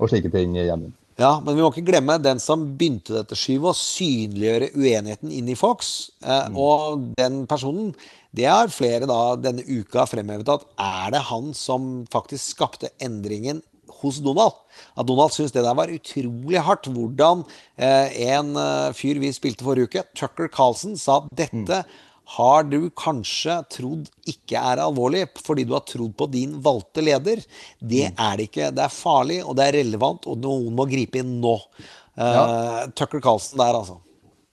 og 0.00 0.08
slike 0.08 0.32
ting. 0.32 0.56
Hjemme. 0.56 0.94
Ja, 1.18 1.34
men 1.42 1.56
vi 1.58 1.64
må 1.64 1.72
ikke 1.72 1.88
glemme 1.88 2.14
den 2.22 2.38
som 2.40 2.64
begynte 2.78 3.16
dette 3.16 3.36
skyvet, 3.36 3.74
å 3.74 3.76
synliggjøre 3.76 4.70
uenigheten 4.78 5.32
inn 5.34 5.50
i 5.50 5.58
Fox. 5.58 6.12
Eh, 6.22 6.54
Og 6.54 7.10
den 7.18 7.42
personen, 7.50 7.90
det 8.32 8.46
har 8.48 8.70
flere 8.72 9.08
da 9.08 9.34
denne 9.40 9.64
uka 9.66 10.06
fremhevet 10.06 10.48
at 10.52 10.64
er 10.78 11.12
det 11.12 11.24
han 11.28 11.52
som 11.56 12.06
faktisk 12.12 12.54
skapte 12.54 12.92
endringen 13.02 13.60
hos 14.02 14.18
Donald? 14.24 14.56
At 14.96 15.06
Donald 15.08 15.32
syntes 15.34 15.54
det 15.54 15.64
der 15.66 15.76
var 15.78 15.90
utrolig 15.92 16.60
hardt. 16.66 16.88
Hvordan 16.94 17.44
eh, 17.76 18.18
en 18.34 18.52
eh, 18.56 18.90
fyr 18.96 19.20
vi 19.22 19.32
spilte 19.34 19.66
forrige 19.66 19.88
uke, 19.90 20.04
Tucker 20.18 20.50
Carlson, 20.52 20.96
sa 20.98 21.20
at 21.22 21.32
dette 21.38 21.82
har 22.38 22.66
du 22.68 22.90
kanskje 22.92 23.54
trodd 23.72 24.08
ikke 24.28 24.60
er 24.60 24.82
alvorlig 24.84 25.22
fordi 25.40 25.64
du 25.64 25.72
har 25.72 25.86
trodd 25.88 26.12
på 26.18 26.26
din 26.32 26.58
valgte 26.64 27.00
leder. 27.00 27.40
Det 27.80 28.10
er 28.10 28.34
det 28.36 28.50
ikke. 28.50 28.68
Det 28.76 28.84
er 28.84 28.92
farlig, 28.92 29.38
og 29.44 29.56
det 29.56 29.68
er 29.70 29.78
relevant, 29.80 30.28
og 30.28 30.36
noen 30.44 30.74
må 30.76 30.84
gripe 30.90 31.22
inn 31.22 31.38
nå. 31.44 31.54
Eh, 32.18 32.34
Ja. 32.34 32.86
Tucker 32.98 33.22
Carlsen 33.24 33.58
der, 33.62 33.78
altså. 33.78 34.00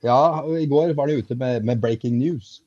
Ja, 0.05 0.43
i 0.55 0.67
går 0.69 0.93
var 0.95 1.09
de 1.09 1.17
ute 1.17 1.35
med, 1.35 1.65
med 1.65 1.81
breaking 1.81 2.19
news. 2.19 2.61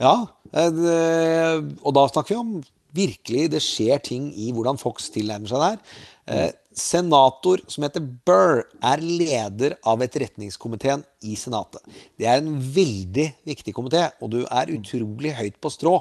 Ja, 0.00 0.26
og 0.56 1.92
da 1.94 2.04
snakker 2.10 2.32
vi 2.34 2.38
om 2.40 2.52
virkelig 2.96 3.50
det 3.52 3.62
skjer 3.64 4.02
ting 4.04 4.30
i 4.34 4.50
hvordan 4.54 4.80
Fox 4.80 5.10
tilnærmer 5.14 5.50
seg 5.50 5.64
der. 5.64 5.78
Eh, 6.30 6.50
senator 6.76 7.60
som 7.70 7.84
heter 7.84 8.04
Burr, 8.26 8.62
er 8.86 9.02
leder 9.02 9.76
av 9.86 10.02
etterretningskomiteen 10.04 11.02
i 11.26 11.34
Senatet. 11.38 11.82
Det 12.18 12.28
er 12.30 12.38
en 12.40 12.52
veldig 12.60 13.26
viktig 13.48 13.74
komité, 13.76 14.06
og 14.22 14.30
du 14.34 14.40
er 14.44 14.70
utrolig 14.76 15.34
høyt 15.38 15.58
på 15.60 15.72
strå 15.72 15.96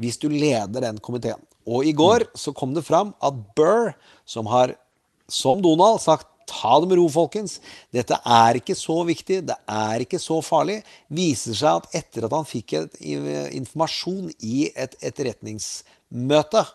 hvis 0.00 0.20
du 0.20 0.28
leder 0.28 0.84
den 0.84 1.00
komiteen. 1.02 1.40
Og 1.68 1.86
i 1.86 1.94
går 1.96 2.28
så 2.38 2.52
kom 2.56 2.74
det 2.76 2.86
fram 2.86 3.14
at 3.24 3.40
Burr, 3.56 3.94
som 4.28 4.48
har, 4.50 4.74
som 5.28 5.62
Donald, 5.64 6.00
sagt 6.04 6.28
Ta 6.50 6.80
det 6.82 6.88
med 6.90 6.98
ro, 6.98 7.06
folkens. 7.12 7.60
Dette 7.94 8.16
er 8.26 8.58
ikke 8.58 8.74
så 8.74 8.96
viktig, 9.06 9.36
det 9.46 9.56
er 9.70 10.02
ikke 10.02 10.18
så 10.18 10.40
farlig. 10.42 10.80
Viser 11.14 11.54
seg 11.54 11.78
at 11.78 12.00
etter 12.00 12.26
at 12.26 12.34
han 12.34 12.48
fikk 12.48 12.74
et, 12.74 12.96
informasjon 13.54 14.32
i 14.42 14.64
et 14.74 14.96
etterretningsmøte, 16.10 16.66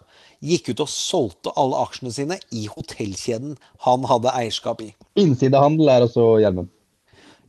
gikk 0.46 0.70
ut 0.70 0.84
og 0.84 0.90
solgte 0.90 1.52
alle 1.58 1.76
aksjene 1.76 2.14
sine 2.14 2.38
i 2.52 2.68
hotellkjeden 2.68 3.58
han 3.86 4.04
hadde 4.06 4.34
eierskap 4.34 4.82
i. 4.82 4.94
Innsidehandel 5.18 5.90
er 5.90 6.06
også 6.06 6.40
hjelmen. 6.42 6.70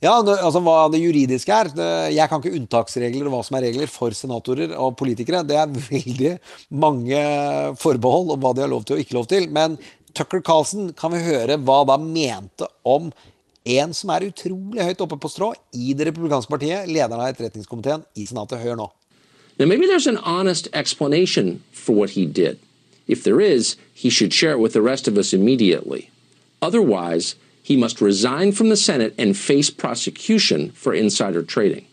Ja, 0.02 0.20
det, 0.22 0.36
altså 0.44 0.60
Hva 0.60 0.90
det 0.92 1.00
juridiske 1.00 1.48
er 1.50 1.68
det- 1.68 2.14
Jeg 2.14 2.28
kan 2.28 2.40
ikke 2.40 2.54
unntaksregler 2.54 3.26
og 3.26 3.32
hva 3.32 3.44
som 3.44 3.56
er 3.56 3.62
regler 3.62 3.88
for 3.88 4.10
senatorer 4.10 4.76
og 4.78 4.96
politikere. 4.96 5.46
Det 5.46 5.56
er 5.56 5.66
veldig 5.66 6.38
mange 6.70 7.76
forbehold 7.76 8.30
om 8.32 8.40
hva 8.40 8.54
de 8.54 8.60
har 8.60 8.68
lov 8.68 8.84
til 8.84 8.96
og 8.96 9.00
ikke 9.00 9.14
lov 9.14 9.26
til. 9.26 9.50
Men 9.50 9.78
Tucker 10.12 10.40
Carlson 10.40 10.92
kan 10.92 11.10
vi 11.12 11.18
høre 11.18 11.58
hva 11.58 11.86
da 11.86 11.96
mente 11.96 12.66
om 12.84 13.12
en 13.64 13.92
som 13.92 14.10
er 14.10 14.30
utrolig 14.30 14.80
høyt 14.80 15.00
oppe 15.00 15.18
på 15.18 15.28
strå 15.28 15.54
i 15.74 15.92
det 15.92 16.06
republikanske 16.06 16.48
partiet, 16.48 16.86
lederen 16.86 17.20
av 17.20 17.34
etterretningskomiteen 17.34 18.04
i 18.14 18.24
Senatet. 18.26 18.60
Hør 18.62 18.76
nå. 18.76 18.90
Now, 19.58 19.66
maybe 19.66 19.86
there's 19.86 20.06
an 20.06 20.18
honest 20.18 20.68
explanation 20.72 21.62
for 21.72 21.94
what 21.94 22.10
he 22.10 22.26
did. 22.26 22.58
If 23.06 23.24
there 23.24 23.40
is, 23.40 23.76
he 23.94 24.10
should 24.10 24.34
share 24.34 24.52
it 24.52 24.58
with 24.58 24.74
the 24.74 24.82
rest 24.82 25.08
of 25.08 25.16
us 25.16 25.32
immediately. 25.32 26.10
Otherwise, 26.60 27.36
he 27.62 27.76
must 27.76 28.00
resign 28.00 28.52
from 28.52 28.68
the 28.68 28.76
Senate 28.76 29.14
and 29.18 29.36
face 29.36 29.70
prosecution 29.70 30.70
for 30.72 30.92
insider 30.92 31.42
trading. 31.42 31.86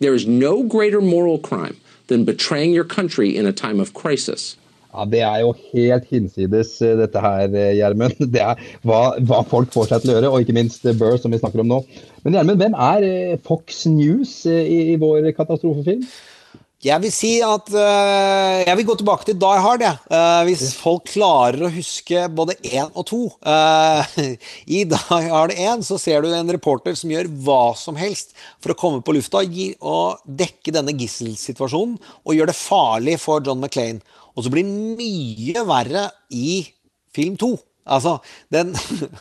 There 0.00 0.14
is 0.14 0.26
no 0.26 0.62
greater 0.62 1.00
moral 1.00 1.38
crime 1.38 1.76
than 2.08 2.24
betraying 2.24 2.72
your 2.72 2.84
country 2.84 3.36
in 3.36 3.46
a 3.46 3.52
time 3.52 3.80
of 3.80 3.94
crisis. 3.94 4.56
Ja, 4.92 5.04
Det 5.04 5.20
er 5.20 5.40
jo 5.40 5.54
helt 5.72 6.04
hinsides, 6.10 6.80
eh, 6.82 6.96
dette 6.96 7.20
her, 7.20 7.44
eh, 7.44 7.76
Gjermund. 7.76 8.16
Det 8.34 8.40
er 8.40 8.56
hva, 8.82 9.18
hva 9.20 9.42
folk 9.48 9.72
får 9.72 9.90
seg 9.90 10.02
til 10.02 10.10
å 10.10 10.16
gjøre, 10.16 10.30
og 10.32 10.40
ikke 10.40 10.56
minst 10.56 10.86
eh, 10.86 10.96
Burr, 10.96 11.18
som 11.20 11.32
vi 11.32 11.38
snakker 11.38 11.60
om 11.60 11.68
nå. 11.68 11.82
Men 12.24 12.38
Gjermund, 12.38 12.62
hvem 12.62 12.74
er 12.74 13.36
Fox 13.44 13.84
News 13.86 14.46
i, 14.46 14.94
i 14.94 14.96
vår 14.96 15.30
katastrofefilm? 15.36 16.06
Jeg 16.78 17.02
vil 17.02 17.10
si 17.10 17.30
at 17.42 17.72
uh, 17.74 18.58
Jeg 18.62 18.78
vil 18.78 18.86
gå 18.86 18.94
tilbake 19.00 19.26
til 19.26 19.34
Die 19.42 19.62
Hard, 19.64 19.82
jeg. 19.82 19.98
Uh, 20.06 20.44
hvis 20.46 20.76
folk 20.78 21.08
klarer 21.10 21.64
å 21.66 21.72
huske 21.74 22.28
både 22.30 22.54
én 22.62 22.86
og 22.92 23.02
to. 23.08 23.18
Uh, 23.42 24.06
I 24.78 24.84
Die 24.86 25.00
Hard 25.08 25.56
1 25.56 25.82
så 25.88 25.98
ser 25.98 26.22
du 26.22 26.30
en 26.30 26.52
reporter 26.54 26.94
som 26.94 27.10
gjør 27.10 27.32
hva 27.42 27.74
som 27.74 27.98
helst 27.98 28.30
for 28.62 28.70
å 28.70 28.78
komme 28.78 29.02
på 29.02 29.16
lufta 29.16 29.42
gi, 29.42 29.72
og 29.82 30.22
dekke 30.22 30.76
denne 30.76 30.94
gisselsituasjonen, 30.94 31.98
og 32.22 32.38
gjøre 32.38 32.52
det 32.52 32.60
farlig 32.60 33.18
for 33.24 33.42
John 33.42 33.58
McClain. 33.58 33.98
Og 34.38 34.46
så 34.46 34.54
blir 34.54 34.62
det 34.62 35.02
mye 35.02 35.66
verre 35.66 36.06
i 36.30 36.60
film 37.10 37.34
to. 37.42 37.56
Altså, 37.88 38.16
den, 38.52 38.74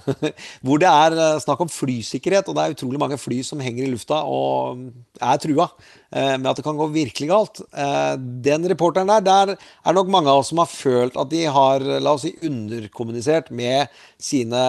hvor 0.66 0.82
det 0.82 0.90
er 0.90 1.16
eh, 1.16 1.40
snakk 1.44 1.64
om 1.64 1.72
flysikkerhet, 1.72 2.48
og 2.48 2.58
det 2.58 2.64
er 2.66 2.76
utrolig 2.76 3.02
mange 3.02 3.20
fly 3.22 3.40
som 3.46 3.62
henger 3.64 3.86
i 3.86 3.92
lufta 3.92 4.22
og 4.28 4.84
er 5.24 5.42
trua 5.44 5.70
eh, 6.12 6.36
med 6.36 6.50
at 6.52 6.60
det 6.60 6.66
kan 6.68 6.80
gå 6.80 6.90
virkelig 6.96 7.30
galt. 7.32 7.62
Eh, 7.72 8.16
den 8.46 8.68
reporteren 8.72 9.12
der, 9.12 9.26
der 9.28 9.54
er 9.56 9.98
nok 9.98 10.12
mange 10.14 10.32
av 10.32 10.42
oss 10.44 10.52
som 10.54 10.62
har 10.64 10.72
følt 10.72 11.20
at 11.20 11.32
de 11.34 11.46
har 11.58 11.86
la 11.98 12.16
oss 12.16 12.28
si, 12.28 12.36
underkommunisert 12.48 13.52
med 13.56 13.94
sine 14.22 14.64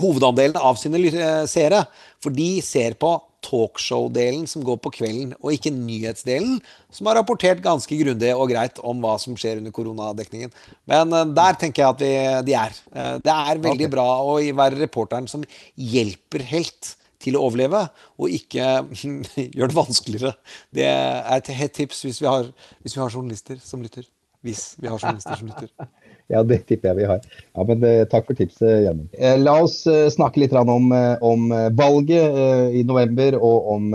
hovedandelen 0.00 0.58
av 0.58 0.78
sine 0.80 1.00
seere. 1.50 1.84
For 2.22 2.34
de 2.34 2.50
ser 2.64 2.98
på 3.00 3.16
talkshow-delen 3.46 4.44
som 4.50 4.64
går 4.66 4.78
på 4.82 4.92
kvelden, 4.98 5.32
og 5.40 5.54
ikke 5.54 5.72
nyhetsdelen, 5.74 6.58
som 6.92 7.10
har 7.10 7.18
rapportert 7.20 7.62
ganske 7.64 7.98
grundig 8.00 8.32
og 8.34 8.50
greit 8.50 8.80
om 8.82 9.00
hva 9.04 9.16
som 9.22 9.38
skjer 9.38 9.62
under 9.62 9.74
koronadekningen. 9.74 10.52
Men 10.90 11.14
eh, 11.14 11.32
der 11.36 11.58
tenker 11.60 11.84
jeg 11.84 11.94
at 11.94 12.04
vi, 12.04 12.12
de 12.50 12.58
er. 12.58 12.78
Eh, 12.92 13.16
det 13.24 13.34
er 13.34 13.64
veldig 13.70 13.90
bra 13.92 14.06
å 14.24 14.38
være 14.62 14.80
reporteren 14.82 15.28
som 15.30 15.46
hjelper 15.74 16.46
helt 16.52 16.96
til 17.22 17.38
å 17.38 17.46
overleve, 17.48 17.86
og 18.20 18.34
ikke 18.34 18.66
gjør 19.56 19.72
det 19.72 19.78
vanskeligere. 19.78 20.34
Det 20.74 20.90
er 20.90 21.32
et 21.38 21.54
hett 21.58 21.78
tips 21.80 22.04
hvis 22.06 22.20
vi 22.22 22.30
har, 22.30 22.50
hvis 22.82 22.98
vi 22.98 23.02
har 23.02 23.12
journalister 23.12 23.60
som 23.62 23.82
lytter. 23.84 24.06
Hvis 24.46 24.74
vi 24.78 24.90
har 24.90 25.00
journalister 25.00 25.40
som 25.40 25.48
lytter. 25.50 25.72
Ja, 26.32 26.42
det 26.42 26.64
tipper 26.66 26.90
jeg 26.90 26.98
vi 27.00 27.08
har. 27.10 27.22
Ja, 27.54 27.64
men 27.68 27.84
eh, 27.86 28.02
Takk 28.10 28.26
for 28.28 28.38
tipset, 28.38 28.82
Gjermund. 28.84 29.08
Eh, 29.14 29.36
la 29.38 29.60
oss 29.62 29.78
eh, 29.86 30.08
snakke 30.10 30.42
litt 30.42 30.54
om, 30.56 30.90
om 31.22 31.48
valget 31.78 32.74
i 32.74 32.82
november, 32.86 33.38
og 33.38 33.68
om 33.76 33.90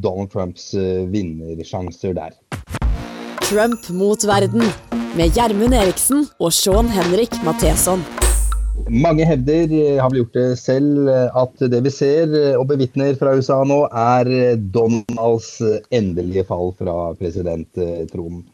Donald 0.00 0.32
Trumps 0.32 0.72
vinnersjanser 1.12 2.16
der. 2.16 2.36
Trump 3.46 3.88
mot 3.94 4.24
verden 4.26 4.64
med 5.16 5.36
Gjermund 5.36 5.76
Eriksen 5.76 6.24
og 6.40 6.54
Sean 6.54 6.88
Henrik 6.90 7.36
Matheson. 7.46 8.02
Mange 8.92 9.24
hevder, 9.26 9.72
har 9.98 10.10
vel 10.12 10.20
gjort 10.20 10.36
det 10.36 10.48
selv, 10.60 11.08
at 11.10 11.62
det 11.72 11.80
vi 11.86 11.90
ser 11.90 12.34
og 12.58 12.66
bevitner 12.70 13.16
fra 13.18 13.32
USA 13.38 13.62
nå, 13.66 13.80
er 13.88 14.58
Donalds 14.74 15.56
endelige 15.90 16.44
fall 16.48 16.74
fra 16.78 16.96
presidenttronen. 17.18 18.44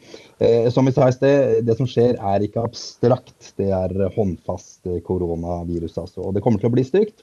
Eh, 0.42 0.70
Som 0.70 0.86
vi 0.86 0.92
sa 0.92 1.08
i 1.08 1.14
sted, 1.14 1.64
det 1.66 1.76
som 1.78 1.86
skjer 1.86 2.16
er 2.18 2.42
ikke 2.42 2.64
abstrakt, 2.66 3.52
det 3.60 3.70
er 3.70 3.92
håndfast 4.16 4.88
koronavirus. 5.06 5.98
Altså. 6.02 6.24
Og 6.26 6.34
det 6.34 6.42
kommer 6.42 6.62
til 6.62 6.70
å 6.70 6.74
bli 6.74 6.84
stygt. 6.86 7.22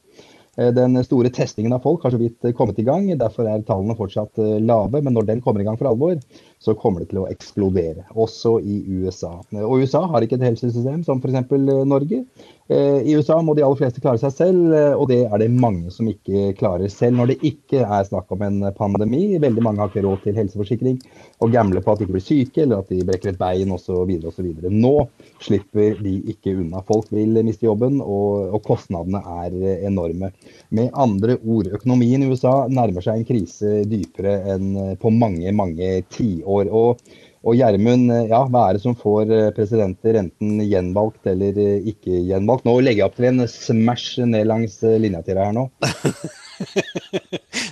Eh, 0.55 0.70
Den 0.76 0.95
store 1.03 1.32
testingen 1.36 1.76
av 1.76 1.84
folk 1.84 2.05
har 2.05 2.13
så 2.15 2.22
vidt 2.22 2.47
kommet 2.55 2.80
i 2.80 2.86
gang. 2.88 3.09
Derfor 3.20 3.49
er 3.49 3.65
tallene 3.67 3.97
fortsatt 3.99 4.39
eh, 4.39 4.59
lave. 4.63 5.01
Men 5.03 5.17
når 5.17 5.28
den 5.28 5.43
kommer 5.43 5.59
i 5.59 5.67
gang 5.67 5.80
for 5.82 5.91
alvor, 5.91 6.15
så 6.63 6.78
kommer 6.80 7.03
det 7.03 7.09
til 7.11 7.24
å 7.24 7.28
eksplodere. 7.32 8.07
Også 8.15 8.55
i 8.63 8.80
USA. 8.88 9.34
Og 9.65 9.84
USA 9.84 10.05
har 10.07 10.24
ikke 10.24 10.39
et 10.39 10.47
helsesystem 10.47 11.03
som 11.07 11.20
f.eks. 11.20 11.51
Norge. 11.91 12.24
Eh, 12.70 13.01
I 13.01 13.15
USA 13.17 13.39
må 13.41 13.55
de 13.57 13.63
aller 13.65 13.80
fleste 13.80 14.01
klare 14.03 14.20
seg 14.22 14.34
selv, 14.36 14.74
eh, 14.78 14.91
og 14.93 15.07
det 15.09 15.24
er 15.26 15.41
det 15.41 15.47
mange 15.49 15.89
som 15.89 16.05
ikke 16.05 16.51
klarer 16.59 16.91
selv 16.93 17.17
når 17.17 17.32
det 17.32 17.38
ikke 17.49 17.82
er 17.82 18.03
snakk 18.05 18.30
om 18.36 18.43
en 18.45 18.59
pandemi. 18.78 19.39
Veldig 19.41 19.63
mange 19.65 19.82
har 19.82 19.89
ikke 19.89 20.03
råd 20.05 20.20
til 20.22 20.38
helseforsikring 20.38 20.99
og 21.41 21.55
gambler 21.55 21.82
på 21.82 21.95
at 21.95 21.97
de 22.01 22.05
ikke 22.05 22.17
blir 22.20 22.26
syke 22.28 22.61
eller 22.61 22.84
at 22.84 22.91
de 22.93 23.01
brekker 23.07 23.32
et 23.32 23.39
bein 23.41 23.74
osv. 23.74 24.11
Nå 24.70 24.93
slipper 25.41 25.97
de 25.97 26.13
ikke 26.30 26.53
unna. 26.59 26.84
Folk 26.86 27.09
vil 27.15 27.39
miste 27.47 27.65
jobben, 27.65 28.03
og, 28.05 28.53
og 28.53 28.61
kostnadene 28.67 29.24
er 29.41 29.57
enorme. 29.89 30.30
Med 30.70 30.93
andre 30.93 31.39
ord, 31.41 31.72
økonomien 31.80 32.22
i 32.22 32.30
USA 32.30 32.67
nærmer 32.70 33.01
seg 33.01 33.17
en 33.17 33.26
krise 33.32 33.80
dypere 33.89 34.36
enn 34.53 34.70
på 35.01 35.09
mange, 35.15 35.49
mange 35.57 36.03
tiår. 36.13 36.70
Og 36.70 37.01
og 37.48 37.56
Gjermund, 37.56 38.12
eh, 38.12 38.28
ja, 38.28 38.42
hva 38.52 38.66
er 38.68 38.76
det 38.76 38.84
som 38.84 38.98
får 39.00 39.32
eh, 39.32 39.50
presidenter 39.56 40.18
enten 40.20 40.60
gjenvalgt 40.66 41.30
eller 41.32 41.56
eh, 41.62 41.88
ikke 41.88 42.20
gjenvalgt? 42.28 42.68
Nå 42.68 42.76
legger 42.84 43.06
jeg 43.06 43.08
opp 43.08 43.20
til 43.20 43.30
en 43.32 43.46
smash 43.48 44.20
ned 44.28 44.50
langs 44.50 44.82
linja 44.84 45.24
til 45.24 45.40
deg 45.40 45.48
her 45.48 45.56
nå. 45.56 45.70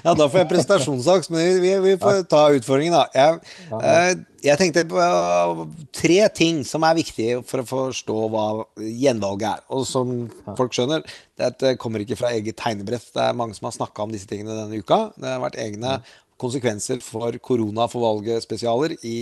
Ja, 0.07 0.13
da 0.15 0.29
får 0.31 0.39
jeg 0.39 0.47
prestasjonsangst, 0.47 1.31
men 1.33 1.57
vi, 1.59 1.73
vi 1.83 1.95
får 1.99 2.21
ta 2.31 2.45
utfordringen, 2.55 2.93
da. 2.95 3.09
Jeg, 3.11 4.21
jeg 4.45 4.59
tenkte 4.61 4.85
på 4.87 5.65
tre 5.97 6.19
ting 6.31 6.61
som 6.63 6.85
er 6.87 6.95
viktige 6.95 7.41
for 7.43 7.59
å 7.59 7.65
forstå 7.67 8.15
hva 8.31 8.45
gjenvalget 8.79 9.49
er. 9.49 9.65
Og 9.75 9.83
som 9.89 10.13
folk 10.55 10.77
skjønner, 10.77 11.03
dette 11.41 11.73
kommer 11.81 12.05
ikke 12.05 12.15
fra 12.21 12.31
eget 12.37 12.55
tegnebrett. 12.61 13.09
Det 13.11 13.25
er 13.25 13.35
mange 13.35 13.57
som 13.57 13.67
har 13.67 13.75
snakka 13.75 14.07
om 14.07 14.15
disse 14.15 14.29
tingene 14.29 14.55
denne 14.55 14.79
uka. 14.79 15.09
Det 15.19 15.33
har 15.33 15.43
vært 15.43 15.59
egne 15.65 15.97
konsekvenser 16.41 17.01
for 17.03 17.35
korona 17.43 17.87
for 17.91 18.05
valget-spesialer 18.05 18.97
i 19.07 19.17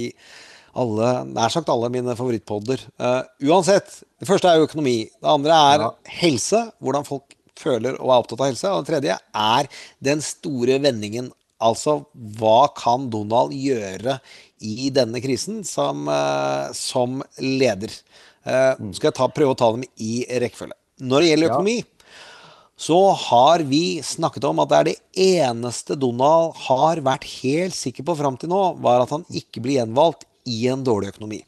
alle, 0.75 1.11
nær 1.31 1.53
sagt 1.53 1.71
alle 1.71 1.89
mine 1.93 2.17
favorittpodder. 2.17 2.83
Uh, 2.99 3.23
uansett, 3.47 4.01
det 4.19 4.27
første 4.27 4.51
er 4.51 4.59
jo 4.59 4.67
økonomi. 4.67 4.97
Det 5.07 5.31
andre 5.31 5.61
er 5.71 5.85
helse, 6.17 6.65
hvordan 6.83 7.07
folk 7.07 7.37
føler 7.55 7.95
og 8.01 8.09
er 8.09 8.17
opptatt 8.17 8.41
av 8.41 8.49
helse. 8.49 8.71
Og 8.73 8.83
det 8.83 8.91
tredje 8.91 9.15
er 9.45 9.71
den 10.03 10.23
store 10.25 10.81
vendingen. 10.83 11.31
Altså, 11.63 12.01
hva 12.35 12.67
kan 12.75 13.07
Donald 13.09 13.55
gjøre 13.55 14.19
i 14.65 14.89
denne 14.91 15.21
krisen 15.23 15.63
som, 15.67 16.09
uh, 16.11 16.67
som 16.75 17.21
leder? 17.39 17.95
Eh, 18.45 18.73
skal 18.93 19.09
jeg 19.09 19.17
ta, 19.17 19.27
prøve 19.33 19.55
å 19.55 19.57
ta 19.57 19.71
dem 19.73 19.85
i 20.01 20.19
rekkefølge. 20.43 20.77
Når 21.05 21.23
det 21.23 21.29
gjelder 21.31 21.51
økonomi, 21.51 21.79
så 22.75 22.99
har 23.15 23.63
vi 23.67 24.01
snakket 24.03 24.47
om 24.49 24.59
at 24.59 24.71
det 24.71 24.77
er 24.77 24.87
det 24.89 24.95
eneste 25.39 25.95
Donald 25.99 26.57
har 26.67 26.99
vært 27.05 27.27
helt 27.39 27.75
sikker 27.75 28.03
på 28.07 28.17
fram 28.19 28.39
til 28.39 28.51
nå, 28.51 28.61
var 28.83 29.05
at 29.05 29.13
han 29.15 29.23
ikke 29.31 29.63
blir 29.63 29.79
gjenvalgt 29.79 30.27
i 30.45 30.65
en 30.71 30.83
dårlig 30.85 31.13
økonomi. 31.15 31.41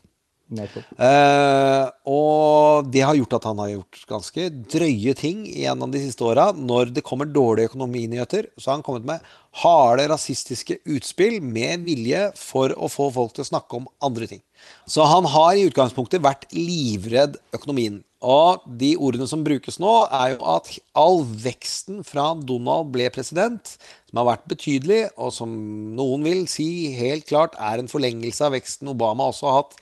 Uh, 0.95 1.91
og 2.07 2.87
det 2.87 3.01
har 3.03 3.17
gjort 3.17 3.35
at 3.35 3.47
han 3.49 3.59
har 3.59 3.73
gjort 3.73 4.03
ganske 4.07 4.45
drøye 4.71 5.13
ting 5.19 5.41
gjennom 5.43 5.91
de 5.91 5.99
siste 6.05 6.23
åra. 6.23 6.49
Når 6.55 6.93
det 6.95 7.03
kommer 7.03 7.27
dårlige 7.27 7.73
økonominyheter, 7.73 8.47
så 8.55 8.71
har 8.71 8.79
han 8.79 8.85
kommet 8.85 9.07
med 9.09 9.25
harde 9.59 10.07
rasistiske 10.07 10.79
utspill 10.87 11.41
med 11.43 11.83
vilje 11.87 12.29
for 12.39 12.71
å 12.79 12.87
få 12.91 13.09
folk 13.11 13.35
til 13.35 13.43
å 13.43 13.49
snakke 13.51 13.81
om 13.81 13.89
andre 14.03 14.29
ting. 14.31 14.43
Så 14.87 15.03
han 15.07 15.27
har 15.35 15.57
i 15.57 15.67
utgangspunktet 15.67 16.23
vært 16.23 16.47
livredd 16.55 17.35
økonomien. 17.55 17.99
Og 18.25 18.63
de 18.79 18.95
ordene 18.97 19.27
som 19.29 19.43
brukes 19.45 19.77
nå, 19.77 19.91
er 20.09 20.33
jo 20.33 20.41
at 20.55 20.71
all 20.97 21.21
veksten 21.43 22.01
fra 22.07 22.31
Donald 22.33 22.89
ble 22.95 23.11
president, 23.13 23.75
som 24.09 24.21
har 24.21 24.29
vært 24.31 24.47
betydelig, 24.49 25.01
og 25.21 25.29
som 25.35 25.53
noen 25.97 26.25
vil 26.25 26.45
si 26.49 26.95
helt 26.97 27.27
klart 27.29 27.57
er 27.61 27.77
en 27.77 27.91
forlengelse 27.91 28.47
av 28.47 28.55
veksten 28.57 28.89
Obama 28.89 29.29
også 29.29 29.49
har 29.49 29.59
hatt 29.61 29.77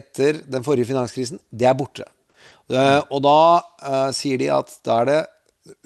etter 0.00 0.42
den 0.44 0.66
forrige 0.66 0.90
finanskrisen, 0.92 1.40
det 1.48 1.70
er 1.70 1.78
borte. 1.78 2.04
Eh, 2.70 3.00
Og 3.10 3.24
da 3.24 3.38
uh, 3.82 4.10
sier 4.14 4.38
de 4.38 4.50
at 4.52 4.76
da 4.86 5.00
er 5.00 5.08
det 5.08 5.20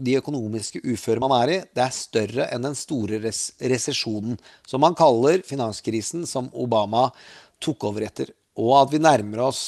de 0.00 0.16
økonomiske 0.18 0.80
uføre 0.86 1.22
man 1.22 1.34
er 1.42 1.52
i, 1.52 1.58
det 1.76 1.82
er 1.82 1.94
større 1.94 2.46
enn 2.54 2.66
den 2.66 2.76
store 2.78 3.20
res 3.22 3.52
resesjonen, 3.60 4.38
som 4.66 4.82
man 4.82 4.96
kaller 4.98 5.42
finanskrisen 5.46 6.26
som 6.26 6.50
Obama 6.54 7.08
tok 7.62 7.86
over 7.90 8.06
etter. 8.06 8.30
Og 8.54 8.70
at 8.78 8.92
vi 8.92 9.00
nærmer 9.02 9.48
oss 9.48 9.62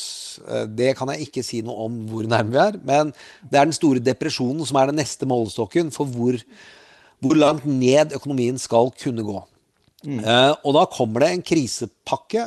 eh, 0.47 0.67
Det 0.71 0.93
kan 0.99 1.11
jeg 1.11 1.27
ikke 1.27 1.43
si 1.43 1.63
noe 1.67 1.89
om 1.89 1.99
hvor 2.11 2.29
nærme 2.31 2.55
vi 2.55 2.63
er, 2.63 2.79
men 2.87 3.13
det 3.43 3.59
er 3.59 3.67
den 3.67 3.77
store 3.77 4.03
depresjonen 4.03 4.63
som 4.67 4.79
er 4.79 4.93
den 4.93 5.01
neste 5.03 5.27
målestokken 5.27 5.91
for 5.95 6.07
hvor, 6.07 6.39
hvor 7.19 7.39
langt 7.39 7.67
ned 7.67 8.15
økonomien 8.15 8.59
skal 8.63 8.93
kunne 9.01 9.27
gå. 9.27 9.43
Eh, 10.07 10.53
og 10.63 10.77
da 10.77 10.85
kommer 10.91 11.25
det 11.25 11.33
en 11.33 11.45
krisepakke 11.47 12.47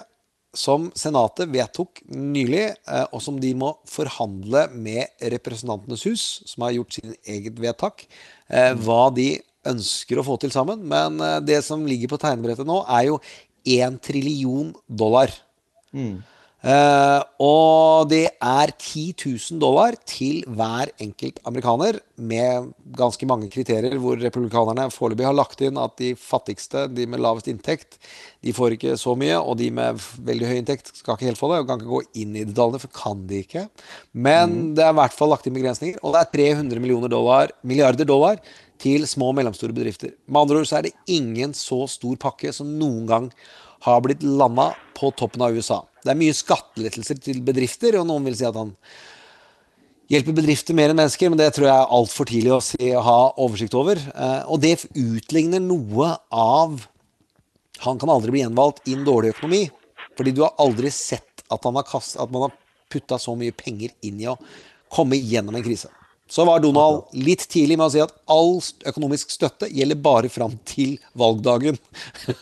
som 0.55 0.87
Senatet 0.97 1.51
vedtok 1.51 2.01
nylig, 2.09 2.69
eh, 2.71 3.05
og 3.13 3.21
som 3.21 3.37
de 3.41 3.51
må 3.57 3.73
forhandle 3.89 4.67
med 4.73 5.11
Representantenes 5.33 6.05
hus, 6.07 6.23
som 6.49 6.65
har 6.65 6.77
gjort 6.77 6.97
sin 6.97 7.13
eget 7.27 7.59
vedtak, 7.59 8.05
eh, 8.49 8.73
hva 8.73 9.09
de 9.13 9.41
ønsker 9.67 10.19
å 10.19 10.25
få 10.25 10.39
til 10.39 10.53
sammen. 10.55 10.81
Men 10.87 11.19
det 11.45 11.59
som 11.65 11.85
ligger 11.85 12.07
på 12.07 12.17
tegnebrettet 12.21 12.65
nå, 12.65 12.79
er 12.87 13.09
jo 13.09 13.19
1 13.67 13.99
trillion 14.01 14.71
dollar. 14.87 15.29
Eh, 16.59 17.21
og 17.39 18.09
det 18.11 18.25
er 18.35 18.71
10 18.73 19.03
000 19.15 19.61
dollar 19.61 19.95
til 20.03 20.41
hver 20.43 20.91
enkelt 20.99 21.39
amerikaner, 21.47 22.01
med 22.19 22.73
ganske 22.99 23.23
mange 23.29 23.47
kriterier, 23.47 23.95
hvor 23.95 24.19
republikanerne 24.19 24.89
foreløpig 24.91 25.23
har 25.23 25.37
lagt 25.37 25.61
inn 25.63 25.79
at 25.79 25.95
de 26.01 26.11
fattigste, 26.19 26.89
de 26.91 27.05
med 27.07 27.23
lavest 27.23 27.47
inntekt, 27.47 27.95
de 28.43 28.51
får 28.55 28.75
ikke 28.75 28.97
så 28.99 29.15
mye, 29.15 29.37
og 29.39 29.55
de 29.61 29.69
med 29.71 30.03
veldig 30.27 30.49
høy 30.49 30.57
inntekt 30.59 30.91
skal 30.99 31.15
ikke 31.15 31.29
helt 31.29 31.39
få 31.39 31.53
det. 31.53 31.61
og 31.61 31.69
kan 31.69 31.79
ikke 31.79 31.95
gå 31.95 32.03
inn 32.25 32.35
i 32.35 32.43
detaljene, 32.43 32.83
for 32.83 32.91
kan 32.91 33.23
de 33.29 33.39
ikke. 33.45 33.69
Men 34.11 34.75
det 34.75 34.83
er 34.83 34.91
i 34.91 34.99
hvert 34.99 35.15
fall 35.15 35.31
lagt 35.31 35.47
inn 35.47 35.55
begrensninger, 35.55 36.03
og 36.03 36.17
det 36.17 36.25
er 36.25 36.33
300 36.59 36.83
millioner 36.83 37.07
dollar, 37.07 37.55
milliarder 37.63 38.03
dollar 38.03 38.43
til 38.79 39.07
små 39.07 39.31
og 39.31 39.39
mellomstore 39.39 39.75
bedrifter. 39.75 40.11
Med 40.27 40.43
andre 40.43 40.59
ord 40.59 40.67
så 40.67 40.79
er 40.79 40.87
det 40.87 40.95
ingen 41.07 41.55
så 41.55 41.85
stor 41.87 42.19
pakke 42.19 42.51
som 42.55 42.67
noen 42.79 43.07
gang 43.07 43.31
har 43.86 44.01
blitt 44.03 44.23
landa 44.25 44.71
på 44.97 45.11
toppen 45.17 45.43
av 45.45 45.55
USA. 45.55 45.84
Det 46.03 46.11
er 46.13 46.19
mye 46.19 46.36
skattelettelser 46.36 47.19
til 47.23 47.41
bedrifter, 47.45 47.97
og 47.99 48.07
noen 48.07 48.27
vil 48.27 48.38
si 48.39 48.47
at 48.47 48.57
han 48.59 48.73
hjelper 50.09 50.36
bedrifter 50.39 50.77
mer 50.77 50.91
enn 50.91 50.99
mennesker, 50.99 51.32
men 51.32 51.39
det 51.39 51.51
tror 51.55 51.69
jeg 51.69 51.75
er 51.75 51.97
altfor 51.99 52.30
tidlig 52.30 52.53
å 52.55 52.61
si, 52.63 52.91
ha 52.91 53.17
oversikt 53.39 53.75
over. 53.77 53.99
Eh, 53.99 54.41
og 54.49 54.63
det 54.63 54.77
utligner 54.97 55.63
noe 55.63 56.15
av 56.32 56.88
Han 57.80 57.95
kan 57.95 58.09
aldri 58.11 58.34
bli 58.34 58.41
gjenvalgt 58.41 58.89
i 58.91 58.93
en 58.97 59.05
dårlig 59.07 59.30
økonomi, 59.32 59.61
fordi 60.19 60.34
du 60.36 60.41
har 60.43 60.57
aldri 60.59 60.89
sett 60.91 61.45
at, 61.47 61.63
har 61.63 61.86
kast, 61.88 62.17
at 62.19 62.27
man 62.27 62.49
har 62.49 62.57
putta 62.91 63.15
så 63.15 63.32
mye 63.39 63.55
penger 63.55 63.93
inn 64.03 64.19
i 64.19 64.27
å 64.27 64.34
komme 64.91 65.15
gjennom 65.15 65.55
en 65.55 65.63
krise. 65.63 65.88
Så 66.30 66.45
var 66.45 66.61
Donald 66.61 67.09
litt 67.17 67.47
tidlig 67.49 67.73
med 67.80 67.88
å 67.88 67.93
si 67.93 68.01
at 68.03 68.13
all 68.30 68.59
økonomisk 68.91 69.32
støtte 69.34 69.69
gjelder 69.73 69.97
bare 69.97 70.30
fram 70.30 70.53
til 70.69 70.99
valgdagen. 71.17 71.80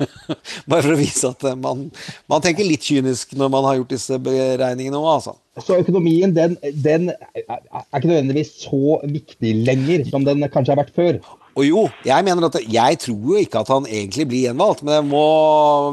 bare 0.70 0.84
for 0.84 0.92
å 0.92 1.00
vise 1.00 1.32
at 1.32 1.46
eh, 1.48 1.56
man, 1.56 1.88
man 2.28 2.44
tenker 2.44 2.68
litt 2.68 2.84
kynisk 2.84 3.32
når 3.40 3.54
man 3.54 3.68
har 3.70 3.80
gjort 3.80 3.96
disse 3.96 4.20
beregningene 4.20 5.00
òg, 5.00 5.12
altså. 5.16 5.38
Så 5.64 5.80
økonomien 5.82 6.36
den, 6.36 6.54
den 6.84 7.10
er 7.34 7.46
er 7.48 7.98
ikke 7.98 8.12
nødvendigvis 8.12 8.52
så 8.68 9.00
viktig 9.08 9.54
lenger 9.66 10.04
som 10.12 10.26
den 10.28 10.46
kanskje 10.52 10.76
har 10.76 10.84
vært 10.84 10.96
før. 10.98 11.20
Og 11.58 11.66
jo, 11.66 11.84
jeg 12.06 12.26
mener 12.26 12.46
at 12.46 12.60
jeg 12.62 13.00
tror 13.02 13.32
jo 13.32 13.40
ikke 13.42 13.64
at 13.64 13.72
han 13.74 13.88
egentlig 13.90 14.28
blir 14.30 14.44
gjenvalgt, 14.46 14.84
men 14.86 15.08
må, 15.10 15.24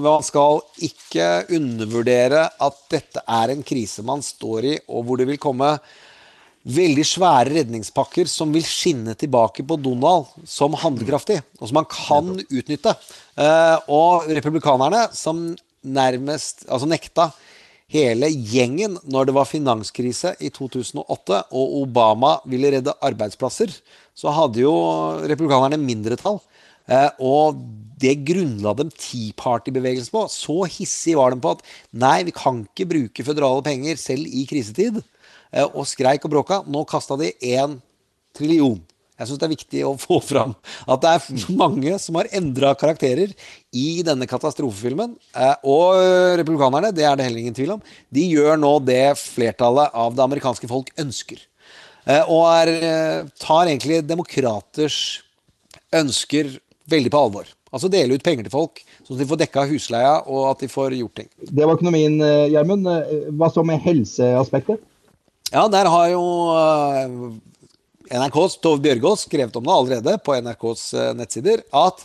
man 0.05 0.25
skal 0.27 0.61
ikke 0.85 1.47
undervurdere 1.57 2.43
at 2.67 2.83
dette 2.93 3.23
er 3.25 3.55
en 3.55 3.65
krise 3.65 4.05
man 4.05 4.21
står 4.25 4.69
i, 4.69 4.75
og 4.91 5.07
hvor 5.07 5.21
det 5.21 5.31
vil 5.31 5.41
komme 5.41 5.71
veldig 6.65 7.05
svære 7.05 7.53
redningspakker 7.59 8.29
som 8.31 8.53
vil 8.55 8.65
skinne 8.65 9.15
tilbake 9.21 9.65
på 9.69 9.77
Donald 9.81 10.31
som 10.49 10.77
handlekraftig, 10.81 11.41
og 11.61 11.69
som 11.69 11.81
han 11.81 11.89
kan 11.91 12.31
utnytte. 12.41 12.95
Eh, 13.37 13.77
og 13.93 14.31
republikanerne, 14.33 15.07
som 15.13 15.51
nærmest 15.85 16.65
altså 16.65 16.89
nekta 16.89 17.29
hele 17.93 18.31
gjengen 18.33 18.97
når 19.05 19.29
det 19.29 19.35
var 19.37 19.49
finanskrise 19.51 20.33
i 20.41 20.49
2008 20.55 21.43
og 21.53 21.77
Obama 21.83 22.39
ville 22.49 22.73
redde 22.73 22.97
arbeidsplasser, 23.05 23.75
så 24.17 24.33
hadde 24.33 24.65
jo 24.65 24.75
republikanerne 25.29 25.79
mindretall. 25.81 26.41
Eh, 26.89 27.11
og 27.21 27.61
det 28.01 28.19
grunnla 28.27 28.75
dem 28.77 28.91
Tea 28.93 29.33
Party-bevegelsen 29.37 30.13
på. 30.13 30.25
Så 30.33 30.65
hissig 30.79 31.15
var 31.17 31.33
de 31.33 31.41
på 31.41 31.55
at 31.57 31.63
nei, 31.93 32.23
vi 32.27 32.35
kan 32.35 32.65
ikke 32.65 32.89
bruke 32.91 33.27
føderale 33.27 33.65
penger 33.65 34.01
selv 34.01 34.29
i 34.29 34.45
krisetid. 34.49 35.01
Eh, 35.55 35.71
og 35.71 35.87
skreik 35.89 36.27
og 36.27 36.35
bråka. 36.35 36.61
Nå 36.67 36.83
kasta 36.89 37.17
de 37.21 37.31
én 37.39 37.79
trillion. 38.35 38.81
Jeg 39.15 39.29
syns 39.31 39.39
det 39.39 39.47
er 39.47 39.55
viktig 39.55 39.83
å 39.87 39.93
få 39.95 40.17
fram 40.19 40.57
at 40.91 41.03
det 41.05 41.11
er 41.15 41.51
mange 41.63 41.95
som 42.03 42.17
har 42.19 42.27
endra 42.35 42.73
karakterer 42.75 43.31
i 43.71 44.03
denne 44.07 44.27
katastrofefilmen. 44.31 45.15
Eh, 45.39 45.57
og 45.71 46.01
republikanerne, 46.41 46.91
det 46.95 47.07
er 47.07 47.19
det 47.19 47.29
heller 47.29 47.45
ingen 47.45 47.57
tvil 47.57 47.77
om, 47.77 47.85
de 48.11 48.29
gjør 48.35 48.59
nå 48.59 48.77
det 48.83 49.15
flertallet 49.21 49.95
av 49.95 50.17
det 50.17 50.25
amerikanske 50.27 50.71
folk 50.71 50.91
ønsker. 50.99 51.39
Eh, 52.05 52.25
og 52.27 52.49
er, 52.51 53.29
tar 53.41 53.69
egentlig 53.69 54.03
demokraters 54.05 55.21
ønsker 55.95 56.57
veldig 56.91 57.13
på 57.15 57.21
alvor. 57.29 57.47
Altså 57.75 57.89
dele 57.91 58.19
ut 58.19 58.23
penger 58.23 58.47
til 58.47 58.55
folk, 58.55 58.83
så 59.07 59.17
de 59.19 59.27
får 59.27 59.39
dekka 59.41 59.65
husleia 59.71 60.19
og 60.31 60.51
at 60.51 60.61
de 60.63 60.69
får 60.71 60.95
gjort 60.99 61.23
ting. 61.23 61.31
Det 61.43 61.65
var 61.65 61.79
økonomien, 61.79 62.19
Gjermund. 62.51 62.87
Hva 63.39 63.49
så 63.51 63.65
med 63.67 63.83
helseaspektet? 63.83 64.83
Ja, 65.55 65.69
der 65.71 65.87
har 65.87 66.09
jo 66.11 66.23
NRKs 68.11 68.57
Tove 68.59 68.81
Bjørgaas 68.83 69.21
skrevet 69.29 69.55
om 69.55 69.63
det 69.63 69.75
allerede 69.75 70.15
på 70.27 70.35
NRKs 70.35 70.89
nettsider. 71.15 71.61
At 71.71 72.01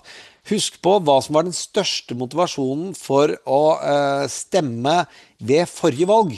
husk 0.51 0.75
på 0.85 0.99
hva 1.01 1.15
som 1.25 1.33
var 1.33 1.47
den 1.47 1.55
største 1.57 2.13
motivasjonen 2.17 2.91
for 2.93 3.33
å 3.49 3.63
stemme 4.29 4.99
ved 5.41 5.65
forrige 5.71 6.05
valg. 6.11 6.35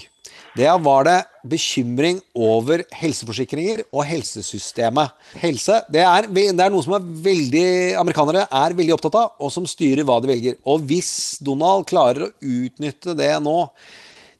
Det 0.55 0.72
var 0.86 1.03
det 1.07 1.18
bekymring 1.51 2.22
over 2.32 2.86
helseforsikringer 2.95 3.84
og 3.89 4.05
helsesystemet. 4.07 5.12
Helse 5.43 5.82
det 5.91 6.05
er, 6.07 6.30
det 6.32 6.45
er, 6.47 6.72
noe 6.72 6.84
som 6.86 6.95
er 6.95 7.09
veldig, 7.28 7.66
amerikanere 7.99 8.45
er 8.47 8.78
veldig 8.78 8.95
opptatt 8.95 9.18
av, 9.20 9.34
og 9.36 9.51
som 9.51 9.68
styrer 9.68 10.07
hva 10.07 10.22
de 10.24 10.32
velger. 10.32 10.55
Og 10.64 10.88
hvis 10.88 11.41
Donald 11.43 11.89
klarer 11.91 12.30
å 12.30 12.32
utnytte 12.39 13.16
det 13.20 13.34
nå 13.43 13.57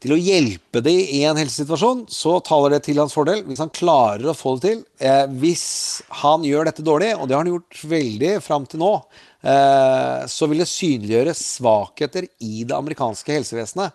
til 0.02 0.16
å 0.16 0.18
hjelpe 0.18 0.82
dem 0.82 0.98
i 1.14 1.22
en 1.30 1.38
helsesituasjon, 1.38 2.08
så 2.10 2.40
taler 2.46 2.76
det 2.76 2.82
til 2.88 2.98
hans 3.02 3.14
fordel. 3.14 3.44
Hvis 3.46 3.62
han 3.62 3.74
klarer 3.74 4.32
å 4.32 4.38
få 4.38 4.56
det 4.58 4.64
til. 4.66 4.82
Eh, 4.98 5.26
hvis 5.44 5.66
han 6.24 6.46
gjør 6.48 6.72
dette 6.72 6.86
dårlig, 6.86 7.12
og 7.18 7.28
det 7.28 7.38
har 7.38 7.44
han 7.44 7.54
gjort 7.54 7.84
veldig 7.92 8.34
fram 8.42 8.66
til 8.70 8.82
nå, 8.82 8.92
eh, 9.46 10.26
så 10.26 10.50
vil 10.50 10.64
det 10.64 10.70
synliggjøre 10.72 11.38
svakheter 11.38 12.26
i 12.42 12.66
det 12.66 12.78
amerikanske 12.78 13.38
helsevesenet. 13.38 13.94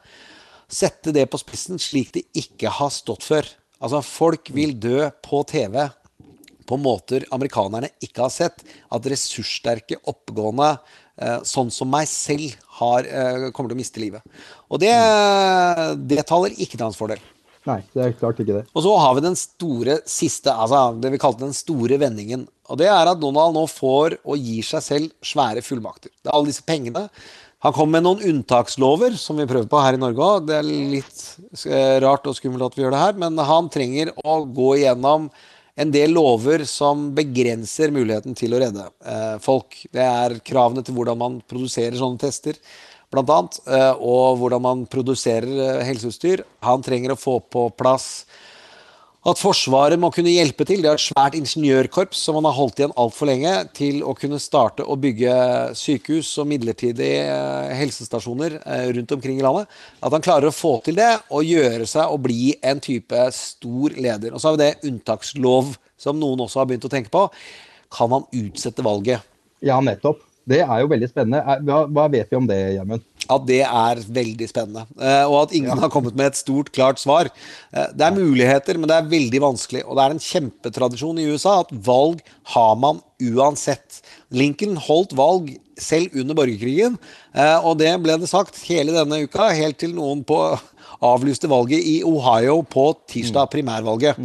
Sette 0.71 1.15
det 1.15 1.27
på 1.31 1.43
spissen 1.43 1.79
slik 1.83 2.15
det 2.15 2.27
ikke 2.39 2.71
har 2.79 2.95
stått 2.95 3.27
før. 3.27 3.51
Altså, 3.83 4.03
folk 4.07 4.51
vil 4.55 4.77
dø 4.79 5.09
på 5.27 5.43
TV 5.51 5.89
på 6.67 6.79
måter 6.83 7.27
amerikanerne 7.35 7.91
ikke 8.03 8.25
har 8.25 8.33
sett. 8.35 8.63
At 8.95 9.07
ressurssterke, 9.11 10.01
oppegående, 10.11 10.77
sånn 11.49 11.71
som 11.73 11.89
meg 11.91 12.09
selv, 12.11 12.53
har, 12.81 13.07
eh, 13.09 13.49
kommer 13.57 13.73
til 13.73 13.79
å 13.79 13.81
miste 13.81 14.03
livet. 14.03 14.21
Og 14.69 14.83
det, 14.83 14.93
det 16.05 16.27
taler 16.29 16.53
ikke 16.53 16.77
til 16.77 16.85
hans 16.85 16.99
fordel. 16.99 17.23
Nei, 17.67 17.81
det 17.97 18.03
er 18.03 18.13
klart 18.15 18.39
ikke 18.39 18.61
det. 18.61 18.67
Og 18.77 18.85
så 18.85 18.93
har 19.01 19.17
vi 19.17 19.25
den 19.25 19.39
store 19.39 19.97
siste, 20.07 20.53
altså 20.53 21.01
det 21.03 21.11
vi 21.15 21.19
kalte 21.23 21.43
den 21.43 21.57
store 21.57 21.99
vendingen. 21.99 22.45
Og 22.71 22.79
det 22.79 22.87
er 22.93 23.11
at 23.11 23.19
Donald 23.19 23.57
nå 23.57 23.65
får 23.71 24.21
og 24.23 24.39
gir 24.39 24.67
seg 24.67 24.85
selv 24.85 25.17
svære 25.25 25.65
fullmakter. 25.67 26.13
Det 26.15 26.31
er 26.31 26.37
alle 26.37 26.53
disse 26.53 26.67
pengene. 26.67 27.09
Han 27.65 27.75
kom 27.75 27.91
med 27.91 28.05
noen 28.05 28.23
unntakslover, 28.23 29.17
som 29.19 29.41
vi 29.41 29.49
prøver 29.49 29.67
på 29.71 29.81
her 29.83 29.97
i 29.97 30.01
Norge 30.01 30.23
òg. 30.23 30.47
Det 30.47 30.61
er 30.61 30.69
litt 30.69 31.67
rart 32.05 32.29
og 32.29 32.37
skummelt 32.39 32.69
at 32.69 32.77
vi 32.77 32.85
gjør 32.85 32.95
det 32.95 33.03
her, 33.03 33.19
men 33.25 33.41
han 33.49 33.71
trenger 33.73 34.13
å 34.23 34.43
gå 34.45 34.75
igjennom 34.77 35.31
en 35.77 35.93
del 35.93 36.15
lover 36.17 36.65
som 36.69 37.11
begrenser 37.17 37.93
muligheten 37.93 38.37
til 38.37 38.57
å 38.57 38.61
redde 38.63 38.87
eh, 39.05 39.37
folk. 39.45 39.77
Det 39.93 40.05
er 40.05 40.39
kravene 40.45 40.85
til 40.85 40.97
hvordan 40.97 41.21
man 41.21 41.41
produserer 41.49 41.99
sånne 42.01 42.21
tester, 42.23 42.57
annet, 43.17 43.61
eh, 43.69 43.93
og 44.01 44.41
hvordan 44.41 44.65
man 44.65 44.85
produserer 44.91 45.53
eh, 45.53 45.85
helseutstyr. 45.87 46.43
Han 46.65 46.85
trenger 46.85 47.13
å 47.13 47.21
få 47.21 47.39
på 47.53 47.69
plass 47.77 48.27
at 49.27 49.41
Forsvaret 49.43 49.99
må 49.99 50.13
kunne 50.15 50.31
hjelpe 50.31 50.65
til. 50.69 50.83
Det 50.85 50.91
er 50.91 50.99
et 50.99 51.03
svært 51.03 51.37
ingeniørkorps 51.39 52.21
som 52.29 52.37
man 52.39 52.47
har 52.47 52.55
holdt 52.55 52.79
igjen 52.79 52.95
altfor 53.01 53.27
lenge 53.31 53.55
til 53.75 54.05
å 54.07 54.15
kunne 54.19 54.39
starte 54.43 54.87
å 54.87 54.95
bygge 55.03 55.35
sykehus 55.79 56.31
og 56.43 56.47
midlertidige 56.53 57.25
helsestasjoner 57.75 58.61
rundt 58.97 59.17
omkring 59.17 59.41
i 59.41 59.47
landet. 59.47 59.73
At 59.99 60.15
han 60.15 60.25
klarer 60.25 60.51
å 60.51 60.55
få 60.55 60.77
til 60.87 60.99
det 61.01 61.11
og 61.27 61.47
gjøre 61.49 61.89
seg 61.91 62.13
og 62.13 62.23
bli 62.29 62.55
en 62.63 62.83
type 62.83 63.27
stor 63.35 63.99
leder. 63.99 64.31
Og 64.31 64.43
så 64.43 64.53
har 64.53 64.59
vi 64.59 64.63
det 64.63 64.93
unntakslov 64.93 65.75
som 65.99 66.21
noen 66.21 66.47
også 66.47 66.63
har 66.63 66.71
begynt 66.71 66.87
å 66.87 66.93
tenke 66.93 67.11
på. 67.11 67.27
Kan 67.97 68.15
han 68.15 68.31
utsette 68.31 68.85
valget? 68.87 69.27
Ja, 69.65 69.81
nettopp. 69.83 70.26
Det 70.47 70.61
er 70.63 70.81
jo 70.83 70.91
veldig 70.93 71.09
spennende. 71.11 71.59
Hva, 71.67 71.83
hva 71.91 72.07
vet 72.13 72.31
vi 72.31 72.39
om 72.39 72.47
det, 72.47 72.59
Gjermund? 72.77 73.05
At 73.27 73.47
det 73.49 73.63
er 73.67 74.01
veldig 74.15 74.47
spennende. 74.47 74.85
Og 75.27 75.37
at 75.41 75.55
ingen 75.59 75.73
ja. 75.73 75.81
har 75.83 75.91
kommet 75.91 76.15
med 76.15 76.31
et 76.31 76.39
stort, 76.39 76.71
klart 76.71 77.03
svar. 77.03 77.27
Det 77.75 78.05
er 78.07 78.15
muligheter, 78.15 78.79
men 78.79 78.87
det 78.87 79.01
er 79.01 79.09
veldig 79.11 79.41
vanskelig. 79.43 79.83
Og 79.83 79.99
det 79.99 80.05
er 80.05 80.15
en 80.15 80.23
kjempetradisjon 80.23 81.19
i 81.19 81.27
USA 81.33 81.57
at 81.65 81.73
valg 81.89 82.23
har 82.55 82.77
man 82.79 83.03
uansett. 83.19 83.99
Lincoln 84.31 84.79
holdt 84.87 85.17
valg 85.19 85.51
selv 85.83 86.15
under 86.17 86.39
borgerkrigen, 86.39 86.95
og 87.67 87.75
det 87.83 87.91
ble 88.01 88.15
det 88.23 88.31
sagt 88.31 88.63
hele 88.69 88.95
denne 88.95 89.19
uka, 89.27 89.51
helt 89.53 89.81
til 89.83 89.93
noen 89.97 90.23
på 90.25 90.39
avlyste 91.05 91.51
valget 91.51 91.83
i 91.85 91.99
Ohio 92.07 92.61
på 92.71 92.87
tirsdag, 93.11 93.51
primærvalget. 93.53 94.23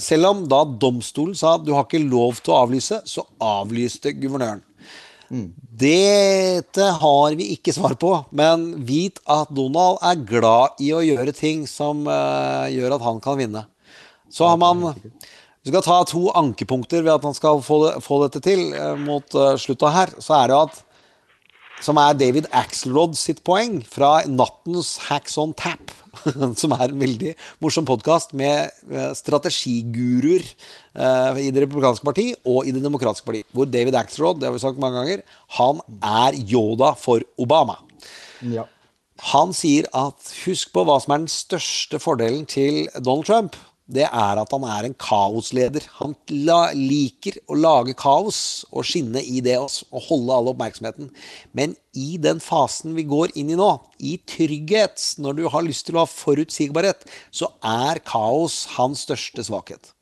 Selv 0.00 0.30
om 0.30 0.46
da 0.48 0.62
domstolen 0.64 1.34
sa 1.36 1.56
at 1.58 1.66
du 1.66 1.74
har 1.74 1.84
ikke 1.88 2.06
lov 2.06 2.38
til 2.38 2.54
å 2.54 2.62
avlyse, 2.62 3.02
så 3.04 3.26
avlyste 3.42 4.14
guvernøren. 4.16 4.62
Dette 5.30 6.88
har 7.00 7.34
vi 7.38 7.48
ikke 7.56 7.74
svar 7.74 7.96
på, 7.98 8.12
men 8.30 8.68
vit 8.86 9.18
at 9.30 9.50
Donald 9.54 9.98
er 10.06 10.20
glad 10.28 10.82
i 10.82 10.92
å 10.94 11.02
gjøre 11.04 11.34
ting 11.36 11.64
som 11.70 12.04
uh, 12.06 12.66
gjør 12.70 12.96
at 12.96 13.06
han 13.06 13.18
kan 13.24 13.40
vinne. 13.40 13.66
Så 14.30 14.46
har 14.46 14.58
man 14.60 14.92
Vi 15.66 15.72
skal 15.72 15.82
ta 15.82 15.98
to 16.06 16.28
ankepunkter 16.38 17.02
ved 17.02 17.16
at 17.16 17.24
han 17.26 17.34
skal 17.34 17.58
få, 17.64 17.80
det, 17.86 17.94
få 18.04 18.20
dette 18.22 18.42
til 18.44 18.68
uh, 18.74 18.94
mot 18.98 19.34
uh, 19.34 19.56
slutta 19.58 19.90
her. 19.90 20.14
Så 20.22 20.36
er 20.38 20.52
det 20.52 20.60
at 20.68 20.82
Som 21.84 21.98
er 22.00 22.16
David 22.16 22.48
Axelrod 22.56 23.16
sitt 23.18 23.42
poeng 23.44 23.82
fra 23.84 24.22
nattens 24.30 24.96
Hacks 25.08 25.36
on 25.40 25.52
Tap. 25.56 25.92
som 26.60 26.72
er 26.76 26.88
en 26.88 27.00
veldig 27.00 27.34
morsom 27.60 27.86
podkast 27.88 28.32
med 28.36 28.72
strategiguruer 29.18 30.44
uh, 30.96 31.36
i 31.36 31.50
Det 31.52 31.66
republikanske 31.66 32.06
parti 32.06 32.30
og 32.48 32.66
i 32.66 32.72
Det 32.74 32.82
demokratiske 32.84 33.26
parti. 33.26 33.42
Hvor 33.52 33.68
David 33.68 33.98
Axelrod 33.98 34.40
det 34.40 34.48
har 34.48 34.56
vi 34.56 34.62
sagt 34.62 34.80
mange 34.82 35.02
ganger, 35.02 35.24
han 35.58 35.82
er 36.00 36.38
Yoda 36.40 36.94
for 37.00 37.24
Obama. 37.36 37.78
Ja. 38.40 38.66
Han 39.32 39.54
sier 39.56 39.88
at 39.96 40.32
husk 40.44 40.74
på 40.74 40.84
hva 40.84 40.98
som 41.00 41.14
er 41.14 41.24
den 41.24 41.32
største 41.32 42.00
fordelen 42.02 42.44
til 42.48 42.84
Donald 42.96 43.28
Trump 43.28 43.56
det 43.86 44.06
er 44.08 44.40
at 44.40 44.52
han 44.54 44.64
er 44.66 44.88
en 44.88 44.96
kaosleder. 44.98 45.84
Han 46.00 46.16
liker 46.26 47.38
å 47.46 47.58
lage 47.58 47.94
kaos 47.98 48.66
og 48.72 48.86
skinne 48.88 49.22
i 49.22 49.42
det 49.44 49.56
også, 49.60 49.86
og 49.94 50.06
holde 50.08 50.38
all 50.38 50.52
oppmerksomheten. 50.52 51.12
Men 51.56 51.76
i 51.94 52.16
den 52.22 52.42
fasen 52.42 52.96
vi 52.98 53.06
går 53.06 53.36
inn 53.38 53.52
i 53.54 53.58
nå, 53.58 53.70
i 54.02 54.16
trygghet, 54.26 54.98
når 55.22 55.38
du 55.38 55.44
har 55.52 55.66
lyst 55.66 55.86
til 55.86 55.98
å 55.98 56.04
ha 56.04 56.10
forutsigbarhet, 56.10 57.06
så 57.30 57.52
er 57.62 58.02
kaos 58.06 58.64
hans 58.74 59.06
største 59.06 59.46
svakhet. 59.46 59.92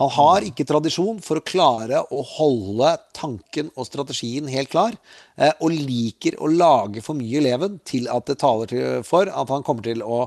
Han 0.00 0.10
har 0.12 0.44
ikke 0.46 0.66
tradisjon 0.68 1.18
for 1.24 1.38
å 1.38 1.44
klare 1.44 2.00
å 2.12 2.22
holde 2.36 2.94
tanken 3.16 3.70
og 3.74 3.86
strategien 3.88 4.48
helt 4.52 4.70
klar, 4.72 4.96
eh, 5.36 5.52
og 5.60 5.74
liker 5.74 6.38
å 6.40 6.50
lage 6.50 7.02
for 7.04 7.18
mye 7.18 7.42
leven 7.44 7.80
til 7.88 8.08
at 8.12 8.28
det 8.28 8.38
taler 8.40 9.02
for 9.06 9.28
at 9.28 9.52
han 9.52 9.64
kommer 9.66 9.84
til 9.86 10.04
å 10.04 10.26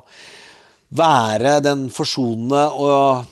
være 0.94 1.58
den 1.66 1.88
forsonende 1.94 2.68
og 2.76 3.26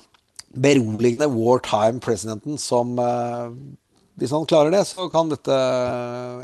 beroligende 0.53 1.29
wartime-presidenten 1.33 2.59
som 2.61 2.95
Hvis 4.17 4.29
han 4.29 4.45
klarer 4.45 4.69
det, 4.69 4.83
så 4.85 5.07
kan 5.09 5.31
dette 5.31 5.55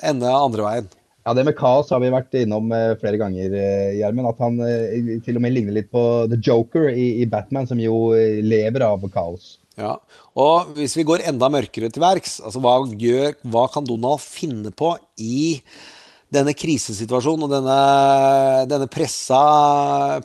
ende 0.01 0.29
andre 0.33 0.65
veien. 0.65 0.87
Ja, 1.29 1.33
Det 1.37 1.43
med 1.45 1.57
kaos 1.59 1.91
har 1.93 1.99
vi 2.01 2.09
vært 2.09 2.33
innom 2.39 2.71
eh, 2.73 2.95
flere 2.97 3.19
ganger, 3.21 3.53
eh, 3.53 3.97
Gjermund. 3.99 4.31
At 4.31 4.39
han 4.41 4.55
eh, 4.65 5.19
til 5.25 5.37
og 5.37 5.43
med 5.43 5.53
ligner 5.53 5.75
litt 5.75 5.91
på 5.93 6.01
The 6.31 6.39
Joker 6.41 6.87
i, 6.89 7.21
i 7.21 7.27
Batman, 7.29 7.67
som 7.69 7.77
jo 7.81 8.15
eh, 8.17 8.39
lever 8.41 8.85
av 8.87 9.03
kaos. 9.13 9.57
Ja, 9.79 9.93
og 10.39 10.73
hvis 10.75 10.97
vi 10.97 11.05
går 11.07 11.21
enda 11.29 11.47
mørkere 11.53 11.91
til 11.93 12.03
verks, 12.03 12.39
altså 12.41 12.59
hva, 12.63 12.79
gjør, 12.99 13.37
hva 13.45 13.67
kan 13.71 13.85
Donald 13.87 14.23
finne 14.23 14.73
på 14.75 14.95
i 15.21 15.59
denne 16.33 16.53
krisesituasjonen 16.57 17.47
og 17.47 17.53
denne, 17.53 17.77
denne 18.69 18.87
pressa, 18.91 19.39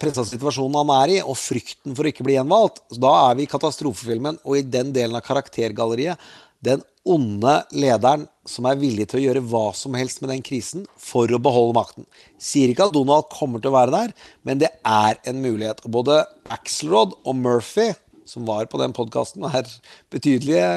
pressa 0.01 0.25
situasjonen 0.29 0.81
han 0.83 0.95
er 1.01 1.15
i, 1.17 1.21
og 1.25 1.39
frykten 1.41 1.97
for 1.97 2.05
å 2.05 2.13
ikke 2.13 2.27
bli 2.27 2.37
gjenvalgt, 2.37 2.83
da 3.01 3.13
er 3.31 3.39
vi 3.39 3.47
i 3.47 3.51
katastrofefilmen 3.51 4.43
og 4.45 4.59
i 4.59 4.67
den 4.69 4.93
delen 4.97 5.17
av 5.17 5.25
karaktergalleriet. 5.25 6.21
Den 6.65 6.85
onde 7.05 7.59
lederen 7.77 8.25
som 8.49 8.65
er 8.69 8.79
villig 8.81 9.07
til 9.11 9.21
å 9.21 9.25
gjøre 9.27 9.43
hva 9.49 9.65
som 9.77 9.97
helst 9.97 10.23
med 10.23 10.31
den 10.33 10.45
krisen 10.45 10.87
for 11.01 11.29
å 11.29 11.41
beholde 11.41 11.77
makten. 11.77 12.07
Sier 12.41 12.73
ikke 12.73 12.89
at 12.89 12.95
Donald 12.97 13.29
kommer 13.33 13.61
til 13.61 13.73
å 13.73 13.77
være 13.77 13.93
der, 13.93 14.15
men 14.45 14.61
det 14.61 14.71
er 14.85 15.21
en 15.29 15.43
mulighet. 15.45 15.85
Både 15.85 16.23
Axelrod 16.53 17.17
og 17.25 17.37
Murphy, 17.41 17.93
som 18.29 18.47
var 18.49 18.69
på 18.71 18.81
den 18.81 18.95
podkasten, 18.97 19.45
er 19.47 19.69
betydelige 20.13 20.69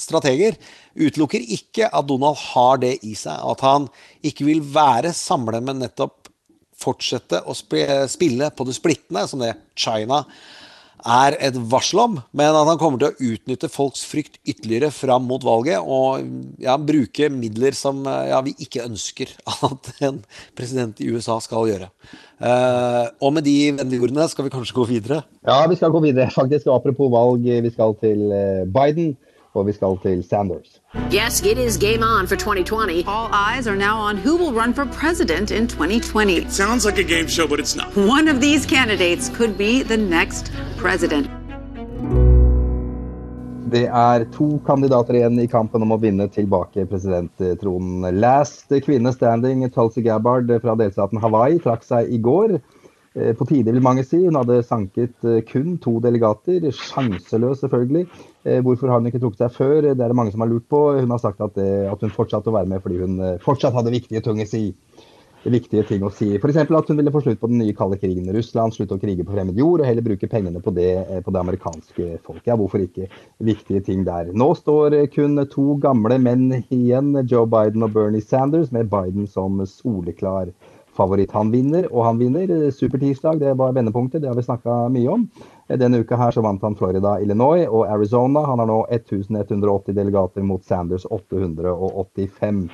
strateger, 0.00 0.58
utelukker 0.98 1.44
ikke 1.56 1.88
at 1.88 2.08
Donald 2.08 2.40
har 2.52 2.82
det 2.82 2.96
i 3.06 3.14
seg. 3.18 3.38
At 3.38 3.62
han 3.66 3.88
ikke 4.26 4.48
vil 4.48 4.64
være 4.74 5.14
samlet, 5.16 5.64
men 5.64 5.82
nettopp 5.82 6.30
fortsette 6.82 7.44
å 7.46 7.54
spille 7.54 8.50
på 8.50 8.66
det 8.66 8.74
splittende, 8.74 9.26
som 9.30 9.42
det 9.42 9.54
China 9.78 10.24
et 11.02 11.56
varsel 11.70 11.98
om, 11.98 12.18
men 12.32 12.54
at 12.54 12.68
han 12.68 12.78
kommer 12.80 13.00
til 13.00 13.10
å 13.10 13.32
utnytte 13.34 13.70
folks 13.72 14.04
frykt 14.06 14.38
ytterligere 14.46 14.92
fram 14.94 15.24
mot 15.26 15.42
valget 15.42 15.82
og 15.82 16.22
ja, 16.62 16.76
bruke 16.78 17.30
midler 17.32 17.74
som 17.74 18.04
ja, 18.06 18.38
vi 18.46 18.54
ikke 18.62 18.84
ønsker 18.86 19.32
at 19.70 19.90
en 20.06 20.22
president 20.58 21.00
i 21.02 21.10
USA 21.10 21.40
skal 21.42 21.70
gjøre. 21.72 21.90
Uh, 22.42 23.06
og 23.22 23.36
med 23.36 23.46
de 23.46 23.56
vennlige 23.78 24.28
skal 24.32 24.46
vi 24.46 24.54
kanskje 24.54 24.78
gå 24.78 24.86
videre? 24.90 25.20
Ja, 25.46 25.60
vi 25.70 25.78
skal 25.78 25.92
gå 25.94 26.00
videre, 26.02 26.30
faktisk. 26.34 26.66
Apropos 26.70 27.10
valg, 27.12 27.44
vi 27.46 27.70
skal 27.70 27.94
til 28.02 28.32
eh, 28.34 28.64
Biden. 28.66 29.12
Og 29.54 29.66
vi 29.66 29.72
skal 29.72 29.98
til 30.02 30.24
Sanders. 30.24 30.80
Yes, 31.12 31.42
it 31.42 31.58
is 31.58 31.76
game 31.76 32.02
on 32.02 32.26
for 32.26 32.36
2020. 32.36 33.04
All 33.06 33.28
eyes 33.32 33.66
are 33.66 33.76
now 33.76 33.96
on 33.98 34.16
who 34.16 34.36
will 34.36 34.52
run 34.52 34.72
for 34.74 34.86
president 34.86 35.50
in 35.50 35.68
2020. 35.68 36.48
Sounds 36.48 36.86
like 36.86 36.98
a 36.98 37.08
game 37.14 37.28
show, 37.28 37.46
but 37.46 37.60
it's 37.60 37.76
not. 37.76 37.88
One 37.96 38.28
of 38.28 38.40
these 38.40 38.64
candidates 38.66 39.28
could 39.28 39.58
be 39.58 39.82
the 39.82 39.96
next 39.96 40.52
president. 40.78 41.28
Det 43.72 43.86
er 43.88 44.24
to 44.34 44.58
kandidater 44.66 45.16
igjen 45.16 45.38
i 45.40 45.46
kampen 45.48 45.84
om 45.84 45.94
å 45.94 46.00
vinne 46.00 46.26
tilbake 46.28 46.84
presidenttronen. 46.90 48.04
Last 48.20 48.72
kvinne 48.84 49.12
standing, 49.14 49.64
Tulsi 49.72 50.02
Gabbard 50.04 50.50
fra 50.60 50.74
delstaten 50.76 51.20
Hawaii, 51.22 51.56
trakk 51.62 51.86
seg 51.86 52.12
i 52.12 52.18
går. 52.20 52.58
Eh, 53.14 53.34
på 53.36 53.44
tide, 53.44 53.72
vil 53.72 53.84
mange 53.84 54.04
si. 54.08 54.22
Hun 54.24 54.38
hadde 54.40 54.62
sanket 54.64 55.26
eh, 55.28 55.42
kun 55.44 55.76
to 55.82 55.98
delegater. 56.00 56.64
Sjanseløs, 56.72 57.60
selvfølgelig. 57.60 58.06
Eh, 58.48 58.60
hvorfor 58.64 58.88
har 58.88 59.02
hun 59.02 59.10
ikke 59.10 59.20
trukket 59.20 59.44
seg 59.44 59.56
før? 59.58 59.78
Det 59.90 60.00
er 60.00 60.08
det 60.08 60.16
mange 60.16 60.32
som 60.32 60.44
har 60.44 60.48
lurt 60.52 60.68
på. 60.72 60.80
Hun 60.96 61.12
har 61.12 61.20
sagt 61.20 61.44
at, 61.44 61.58
at 61.60 62.04
hun 62.04 62.14
fortsatte 62.14 62.48
å 62.48 62.56
være 62.56 62.72
med 62.72 62.84
fordi 62.84 63.02
hun 63.02 63.20
fortsatt 63.44 63.76
hadde 63.76 63.92
viktige 63.92 64.24
ting 64.24 64.40
å 64.40 64.48
si. 64.48 64.70
Viktige 65.42 65.82
ting 65.84 66.04
å 66.06 66.10
si. 66.14 66.30
F.eks. 66.38 66.56
at 66.62 66.88
hun 66.88 67.00
ville 67.00 67.12
få 67.12 67.20
slutt 67.24 67.40
på 67.42 67.50
den 67.50 67.58
nye 67.60 67.74
kalde 67.76 67.98
krigen 67.98 68.28
i 68.30 68.34
Russland, 68.36 68.72
slutte 68.72 68.94
å 68.94 69.02
krige 69.02 69.26
på 69.26 69.34
fremmed 69.34 69.58
jord 69.58 69.82
og 69.82 69.88
heller 69.88 70.04
bruke 70.06 70.28
pengene 70.30 70.62
på 70.62 70.72
det, 70.76 70.92
på 71.26 71.34
det 71.34 71.40
amerikanske 71.40 72.10
folket. 72.22 72.46
Ja, 72.46 72.56
hvorfor 72.60 72.84
ikke? 72.84 73.08
Viktige 73.42 73.82
ting 73.84 74.06
der. 74.06 74.30
Nå 74.38 74.52
står 74.56 75.02
kun 75.12 75.42
to 75.50 75.74
gamle 75.82 76.20
menn 76.22 76.62
igjen, 76.62 77.10
Joe 77.26 77.50
Biden 77.50 77.82
og 77.82 77.90
Bernie 77.98 78.22
Sanders, 78.22 78.70
med 78.70 78.86
Biden 78.92 79.26
som 79.26 79.58
soleklar 79.66 80.54
favoritt. 80.96 81.32
Han 81.36 81.50
vinner, 81.52 81.88
og 81.92 82.06
han 82.06 82.20
vinner. 82.20 82.70
Supertirsdag, 82.74 83.40
det 83.42 83.56
var 83.60 83.74
vendepunktet, 83.76 84.22
det 84.22 84.30
har 84.30 84.38
vi 84.38 84.46
snakka 84.46 84.86
mye 84.92 85.12
om. 85.12 85.28
Denne 85.68 86.02
uka 86.02 86.18
her 86.20 86.34
så 86.34 86.44
vant 86.44 86.62
han 86.62 86.76
Florida, 86.76 87.18
Illinois 87.22 87.66
og 87.68 87.86
Arizona. 87.88 88.44
Han 88.48 88.60
har 88.62 88.68
nå 88.70 88.80
1180 88.90 89.96
delegater 89.96 90.44
mot 90.46 90.64
Sanders 90.64 91.06
885. 91.08 92.66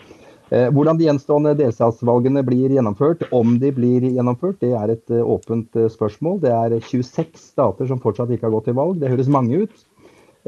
Eh, 0.49 0.71
hvordan 0.73 0.97
de 0.97 1.05
gjenstående 1.05 1.53
delstatsvalgene 1.59 2.41
blir 2.47 2.73
gjennomført, 2.73 3.27
om 3.37 3.59
de 3.61 3.69
blir 3.75 4.07
gjennomført, 4.09 4.63
det 4.63 4.73
er 4.73 4.95
et 4.95 5.13
eh, 5.13 5.21
åpent 5.21 5.77
eh, 5.77 5.91
spørsmål. 5.93 6.39
Det 6.41 6.55
er 6.55 6.79
26 6.81 7.37
stater 7.51 7.91
som 7.91 8.01
fortsatt 8.01 8.33
ikke 8.33 8.49
har 8.49 8.55
gått 8.57 8.71
til 8.71 8.79
valg. 8.79 8.97
Det 9.03 9.13
høres 9.13 9.29
mange 9.33 9.65
ut. 9.67 9.85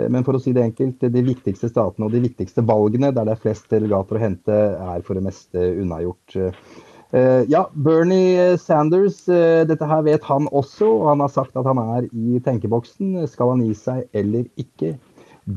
Men 0.00 0.22
for 0.24 0.32
å 0.32 0.40
si 0.40 0.54
det 0.56 0.62
enkelt, 0.62 1.02
de 1.12 1.22
viktigste 1.26 1.68
statene 1.68 2.06
og 2.06 2.14
de 2.14 2.22
viktigste 2.24 2.62
valgene 2.64 3.10
der 3.12 3.26
det 3.26 3.34
er 3.34 3.40
flest 3.42 3.66
delegater 3.68 4.16
å 4.16 4.22
hente, 4.22 4.54
er 4.80 5.02
for 5.04 5.18
det 5.18 5.24
meste 5.26 5.64
unnagjort. 5.82 6.36
Uh, 7.10 7.42
ja, 7.50 7.64
Bernie 7.74 8.56
Sanders, 8.58 9.24
uh, 9.28 9.66
dette 9.66 9.86
her 9.86 10.04
vet 10.06 10.26
han 10.28 10.46
også. 10.54 10.86
og 10.86 11.08
Han 11.10 11.24
har 11.24 11.32
sagt 11.34 11.56
at 11.58 11.66
han 11.66 11.80
er 11.82 12.06
i 12.12 12.38
tenkeboksen. 12.44 13.16
Skal 13.30 13.54
han 13.54 13.64
gi 13.66 13.74
seg 13.74 14.04
eller 14.14 14.46
ikke? 14.60 14.94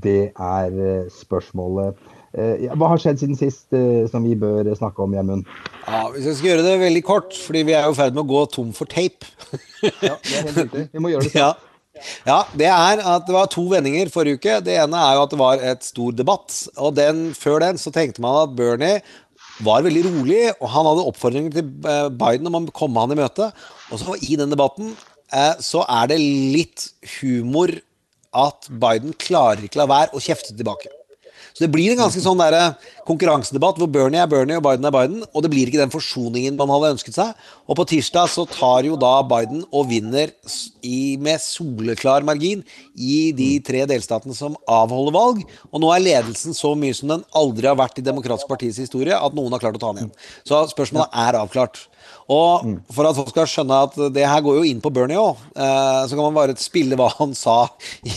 Det 0.04 0.32
er 0.34 0.74
uh, 0.74 1.12
spørsmålet. 1.14 2.10
Hva 2.34 2.88
har 2.90 2.98
skjedd 2.98 3.20
siden 3.22 3.38
sist 3.38 3.76
som 4.10 4.24
vi 4.26 4.32
bør 4.42 4.66
snakke 4.74 5.04
om, 5.04 5.12
Gjermund? 5.14 5.44
Ja, 5.86 6.00
hvis 6.16 6.26
jeg 6.26 6.40
skal 6.40 6.48
gjøre 6.48 6.64
det 6.66 6.72
veldig 6.82 7.04
kort, 7.06 7.36
fordi 7.38 7.62
vi 7.68 7.76
er 7.78 7.86
i 7.86 7.94
ferd 7.94 8.18
med 8.18 8.24
å 8.24 8.32
gå 8.32 8.42
tom 8.50 8.72
for 8.74 8.90
tape. 8.90 9.30
ja, 9.84 10.16
det 10.18 10.40
er 10.40 10.48
helt 10.48 10.58
riktig. 10.64 10.88
Vi 10.96 11.04
må 11.06 11.14
gjøre 11.14 11.28
det 11.28 11.36
sånn. 11.36 11.62
Ja, 12.26 12.40
det 12.58 12.66
er 12.66 13.02
at 13.06 13.28
det 13.28 13.36
var 13.36 13.50
to 13.54 13.68
vendinger 13.70 14.10
forrige 14.12 14.40
uke. 14.40 14.56
Det 14.66 14.74
ene 14.82 14.98
er 14.98 15.18
jo 15.18 15.26
at 15.28 15.34
det 15.34 15.40
var 15.40 15.66
et 15.72 15.86
stor 15.86 16.16
debatt. 16.18 16.56
Og 16.82 16.96
den, 16.98 17.28
før 17.38 17.62
den 17.62 17.78
så 17.78 17.94
tenkte 17.94 18.24
man 18.24 18.40
at 18.48 18.56
Bernie 18.58 19.04
var 19.62 19.84
veldig 19.86 20.04
rolig, 20.08 20.42
og 20.58 20.70
han 20.74 20.88
hadde 20.90 21.06
oppfordringer 21.12 21.54
til 21.54 21.90
eh, 21.90 22.08
Biden 22.10 22.50
om 22.50 22.60
å 22.62 22.76
komme 22.76 23.04
han 23.04 23.14
i 23.14 23.20
møte. 23.20 23.52
Og 23.94 24.02
så 24.02 24.18
i 24.26 24.38
den 24.40 24.54
debatten 24.54 24.94
eh, 25.34 25.54
så 25.62 25.84
er 25.86 26.10
det 26.10 26.20
litt 26.22 26.88
humor 27.20 27.76
at 28.34 28.70
Biden 28.70 29.14
klarer 29.22 29.68
ikke 29.68 29.84
la 29.84 29.90
være 29.90 30.18
å 30.18 30.24
kjefte 30.24 30.56
tilbake. 30.58 30.90
Så 31.54 31.68
det 31.68 31.74
blir 31.74 31.94
en 31.94 32.02
ganske 32.02 32.22
sånn 32.24 32.40
der 32.42 32.74
konkurransedebatt 33.08 33.80
hvor 33.82 33.90
Bernie 33.92 34.22
er 34.24 34.30
Bernie 34.32 34.58
og 34.60 34.66
Biden 34.66 34.88
er 34.88 34.96
Biden, 34.96 35.24
og 35.32 35.44
det 35.44 35.52
blir 35.54 35.70
ikke 35.70 35.82
den 35.82 35.94
forsoningen 35.94 36.58
man 36.60 36.72
hadde 36.74 36.94
ønsket 36.96 37.18
seg. 37.18 37.34
Og 37.68 37.78
på 37.80 37.88
tirsdag 37.94 38.32
så 38.32 38.46
tar 38.50 38.88
jo 38.88 38.98
da 39.00 39.14
Biden 39.28 39.64
og 39.72 39.90
vinner 39.92 40.32
i, 40.84 41.16
med 41.22 41.42
soleklar 41.44 42.26
margin 42.28 42.64
i 42.96 43.32
de 43.36 43.52
tre 43.66 43.86
delstatene 43.90 44.36
som 44.38 44.58
avholder 44.70 45.16
valg. 45.16 45.46
Og 45.72 45.84
nå 45.84 45.94
er 45.94 46.06
ledelsen 46.06 46.58
så 46.58 46.74
mye 46.80 46.96
som 46.98 47.12
den 47.16 47.26
aldri 47.38 47.70
har 47.70 47.80
vært 47.80 48.00
i 48.00 48.06
Demokratisk 48.06 48.52
partis 48.52 48.82
historie, 48.82 49.16
at 49.16 49.36
noen 49.36 49.56
har 49.56 49.64
klart 49.64 49.80
å 49.80 49.84
ta 49.84 49.94
den 49.94 50.06
igjen. 50.06 50.16
Så 50.48 50.66
spørsmålet 50.74 51.20
er 51.26 51.40
avklart. 51.40 51.88
Og 52.32 52.64
for 52.94 53.08
at 53.08 53.18
folk 53.18 53.32
skal 53.34 53.48
skjønne 53.50 53.80
at 53.88 53.98
det 54.16 54.26
her 54.28 54.44
går 54.44 54.60
jo 54.60 54.68
inn 54.68 54.82
på 54.84 54.92
Bernie 54.94 55.20
òg, 55.20 55.40
eh, 55.56 56.02
så 56.08 56.16
kan 56.16 56.24
man 56.24 56.38
bare 56.38 56.56
spille 56.60 56.98
hva 57.00 57.10
han 57.18 57.34
sa 57.36 57.68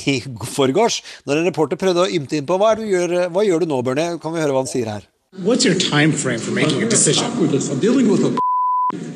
i 0.07 0.21
forgårs. 0.57 1.01
Når 1.27 1.41
en 1.41 1.49
reporter 1.51 1.81
prøvde 1.81 2.05
å 2.05 2.13
ymte 2.19 2.39
inn 2.39 2.47
på 2.47 2.59
hva, 2.61 2.75
hva 2.77 3.47
gjør 3.47 3.65
du 3.65 3.71
nå, 3.71 3.81
Bernie? 3.87 4.19
Kan 4.23 4.35
vi 4.35 4.43
høre 4.43 4.55
hva 4.55 4.63
han 4.63 4.71
sier 4.71 4.76
her? 4.85 5.03
What's 5.39 5.65
your 5.65 5.75
time 5.75 6.13
frame 6.13 6.39
for 6.39 6.51
making 6.51 6.83
a 6.83 6.89
decision? 6.89 7.25
I'm 7.25 7.81
dealing 7.81 8.09
with 8.09 8.25
a 8.25 8.39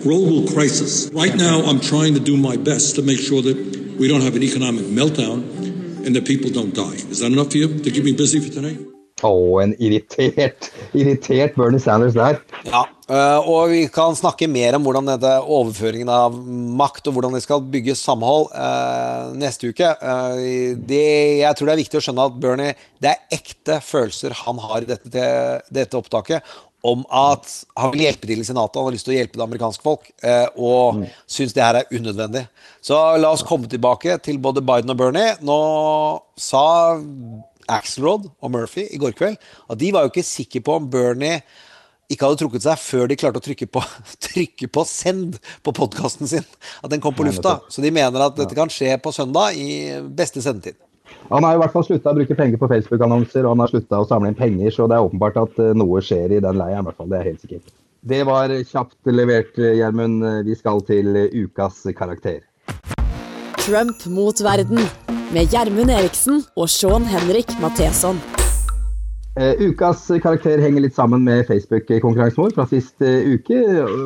global 0.03 0.49
crisis. 0.53 1.11
Right 1.13 1.35
now, 1.35 1.63
I'm 1.63 1.81
trying 1.81 2.15
to 2.15 2.21
do 2.21 2.37
my 2.37 2.57
best 2.57 2.97
to 2.97 3.03
make 3.03 3.19
sure 3.19 3.43
that 3.43 3.57
we 3.99 4.09
don't 4.09 4.23
have 4.23 4.35
an 4.35 4.43
economic 4.43 4.85
meltdown 4.87 6.05
and 6.05 6.17
that 6.17 6.27
people 6.27 6.51
don't 6.51 6.75
die. 6.75 6.95
Is 6.95 7.21
that 7.21 7.33
enough 7.33 7.53
for 7.53 7.59
you 7.59 7.79
to 7.79 7.91
keep 7.91 8.05
me 8.05 8.13
busy 8.13 8.41
for 8.41 8.53
today? 8.53 8.90
Å, 9.27 9.61
en 9.63 9.75
irritert, 9.83 10.71
irritert 10.97 11.57
Bernie 11.59 11.83
Sanders 11.83 12.17
der. 12.17 12.39
Ja, 12.67 12.85
eh, 13.11 13.49
og 13.49 13.73
vi 13.73 13.83
kan 13.93 14.17
snakke 14.19 14.49
mer 14.51 14.79
om 14.79 14.87
hvordan 14.87 15.11
dette 15.11 15.35
overføringen 15.45 16.11
av 16.13 16.39
makt 16.81 17.11
og 17.11 17.19
hvordan 17.19 17.37
det 17.37 17.43
skal 17.45 17.65
bygge 17.73 17.99
samhold 17.99 18.49
uh, 18.55 19.31
neste 19.37 19.73
uke. 19.73 19.93
Uh, 20.01 20.73
det, 20.77 21.05
jeg 21.43 21.59
tror 21.59 21.71
det 21.71 21.77
er 21.77 21.83
viktig 21.83 22.01
å 22.01 22.05
skjønne 22.07 22.27
at 22.31 22.41
Bernie 22.41 22.75
Det 23.01 23.13
er 23.13 23.39
ekte 23.41 23.79
følelser 23.85 24.35
han 24.45 24.61
har 24.63 24.85
i 24.85 24.91
dette, 24.91 25.31
dette 25.69 25.99
opptaket 25.99 26.57
om 26.87 27.03
at 27.13 27.45
han 27.77 27.91
vil 27.93 28.07
hjelpe 28.07 28.25
til 28.25 28.41
i 28.41 28.45
Senatet, 28.47 28.79
han 28.79 28.87
har 28.89 28.95
lyst 28.95 29.05
til 29.05 29.13
å 29.13 29.19
hjelpe 29.19 29.37
det 29.37 29.45
amerikanske 29.45 29.85
folk, 29.85 30.07
og 30.57 30.97
mm. 30.97 31.03
syns 31.29 31.53
det 31.53 31.61
her 31.61 31.77
er 31.83 31.91
unødvendig. 31.93 32.47
Så 32.81 32.97
la 33.21 33.35
oss 33.35 33.45
komme 33.45 33.69
tilbake 33.69 34.17
til 34.25 34.41
både 34.41 34.65
Biden 34.65 34.95
og 34.95 34.97
Bernie. 34.97 35.35
Nå 35.45 35.59
sa 36.41 36.65
Axelrod 37.71 38.29
og 38.41 38.55
Murphy 38.55 38.87
i 38.91 39.01
går 39.01 39.17
kveld 39.19 39.39
at 39.39 39.81
de 39.81 39.93
var 39.95 40.07
jo 40.07 40.13
ikke 40.13 40.27
sikre 40.27 40.63
på 40.65 40.79
om 40.81 40.89
Bernie 40.91 41.41
ikke 42.11 42.27
hadde 42.27 42.41
trukket 42.41 42.65
seg 42.65 42.81
før 42.83 43.11
de 43.11 43.17
klarte 43.19 43.39
å 43.39 43.45
trykke 43.45 43.69
på, 43.71 43.83
trykke 44.27 44.69
på 44.75 44.85
send 44.89 45.39
på 45.67 45.75
podkasten 45.77 46.31
sin. 46.31 46.47
At 46.83 46.91
den 46.93 47.03
kom 47.03 47.15
på 47.15 47.27
lufta. 47.27 47.61
Så 47.71 47.85
de 47.85 47.93
mener 47.95 48.25
at 48.25 48.39
dette 48.39 48.57
kan 48.59 48.73
skje 48.73 48.97
på 49.03 49.13
søndag 49.15 49.59
i 49.59 49.71
beste 50.19 50.43
sendetid. 50.43 50.79
Han 51.31 51.47
har 51.47 51.55
i 51.55 51.61
hvert 51.63 51.75
fall 51.75 51.87
slutta 51.87 52.11
å 52.11 52.17
bruke 52.19 52.35
penger 52.39 52.59
på 52.59 52.69
Facebook-annonser 52.71 53.45
og 53.45 53.55
han 53.55 53.63
har 53.63 53.71
slutta 53.71 54.03
å 54.03 54.09
samle 54.09 54.33
inn 54.33 54.39
penger, 54.39 54.75
så 54.75 54.89
det 54.91 54.99
er 54.99 55.07
åpenbart 55.07 55.39
at 55.39 55.63
eh, 55.63 55.75
noe 55.79 56.03
skjer 56.03 56.35
i 56.35 56.43
den 56.43 56.59
leiren. 56.59 56.87
hvert 56.87 56.99
fall, 56.99 57.11
Det 57.11 57.21
er 57.21 57.29
helt 57.31 57.45
sikkert. 57.47 57.75
Det 58.11 58.23
var 58.27 58.55
kjapt 58.67 59.13
levert, 59.13 59.59
Gjermund. 59.59 60.25
Vi 60.47 60.57
skal 60.57 60.81
til 60.89 61.21
ukas 61.45 61.85
karakter. 61.99 62.41
Trump 63.71 64.07
mot 64.07 64.41
verden 64.43 64.79
med 65.31 65.53
Gjermund 65.53 65.91
Eriksen 65.95 66.41
og 66.59 66.67
Sean 66.73 67.05
Henrik 67.07 67.47
Matheson. 67.63 68.19
Uh, 69.39 69.55
ukas 69.63 70.11
karakter 70.25 70.59
henger 70.59 70.83
litt 70.83 70.97
sammen 70.97 71.23
med 71.23 71.47
Facebook-konkurransen 71.47 72.43
vår 72.43 72.51
fra 72.57 72.65
sist 72.67 72.99
uh, 72.99 73.23
uke. 73.31 73.55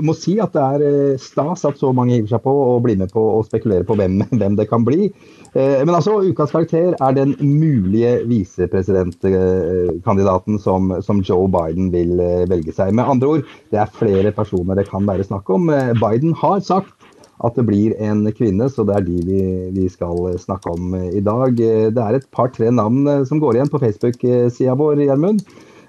Må 0.04 0.12
si 0.20 0.36
at 0.42 0.52
det 0.52 0.60
er 0.60 0.82
uh, 0.84 1.16
stas 1.16 1.64
at 1.64 1.78
så 1.80 1.92
mange 1.96 2.12
hiver 2.12 2.28
seg 2.34 2.42
på 2.44 2.52
og 2.52 2.84
blir 2.84 3.00
med 3.00 3.08
på 3.14 3.22
å 3.38 3.40
spekulere 3.46 3.84
på 3.88 3.96
hvem, 3.96 4.20
hvem 4.42 4.52
det 4.60 4.68
kan 4.68 4.84
bli. 4.84 5.08
Men 5.54 5.94
altså, 5.94 6.18
ukas 6.26 6.50
karakter 6.50 6.98
er 6.98 7.12
den 7.14 7.38
mulige 7.38 8.26
visepresidentkandidaten 8.26 10.58
som, 10.58 10.90
som 11.06 11.22
Joe 11.22 11.46
Biden 11.46 11.94
vil 11.94 12.18
velge 12.50 12.74
seg. 12.74 12.90
Med 12.90 13.06
andre 13.06 13.28
ord, 13.36 13.46
det 13.70 13.78
er 13.78 13.86
flere 13.94 14.34
personer 14.34 14.74
det 14.74 14.90
kan 14.90 15.06
være 15.06 15.22
snakk 15.28 15.46
om. 15.54 15.70
Biden 16.02 16.34
har 16.40 16.58
sagt 16.66 16.93
at 17.42 17.58
det 17.58 17.66
blir 17.66 17.96
en 17.98 18.22
kvinne, 18.36 18.68
så 18.70 18.86
det 18.86 18.94
er 18.96 19.06
de 19.06 19.18
vi, 19.26 19.42
vi 19.74 19.90
skal 19.90 20.38
snakke 20.38 20.70
om 20.70 20.94
i 21.02 21.22
dag. 21.24 21.58
Det 21.58 22.00
er 22.00 22.18
et 22.18 22.26
par-tre 22.34 22.70
navn 22.70 23.26
som 23.26 23.42
går 23.42 23.58
igjen 23.58 23.72
på 23.72 23.82
Facebook-sida 23.82 24.76
vår, 24.78 25.02
Gjermund. 25.08 25.42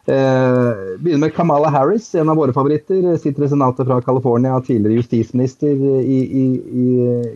Eh, 0.06 0.98
begynner 1.02 1.18
med 1.18 1.34
Kamala 1.34 1.70
Harris, 1.74 2.12
en 2.16 2.30
av 2.30 2.38
våre 2.38 2.54
favoritter. 2.54 3.08
Sitter 3.18 3.48
i 3.48 3.50
senatet 3.50 3.88
fra 3.88 4.02
California, 4.06 4.60
tidligere 4.62 5.00
justisminister 5.00 5.74
i, 6.02 6.20
i 6.46 6.86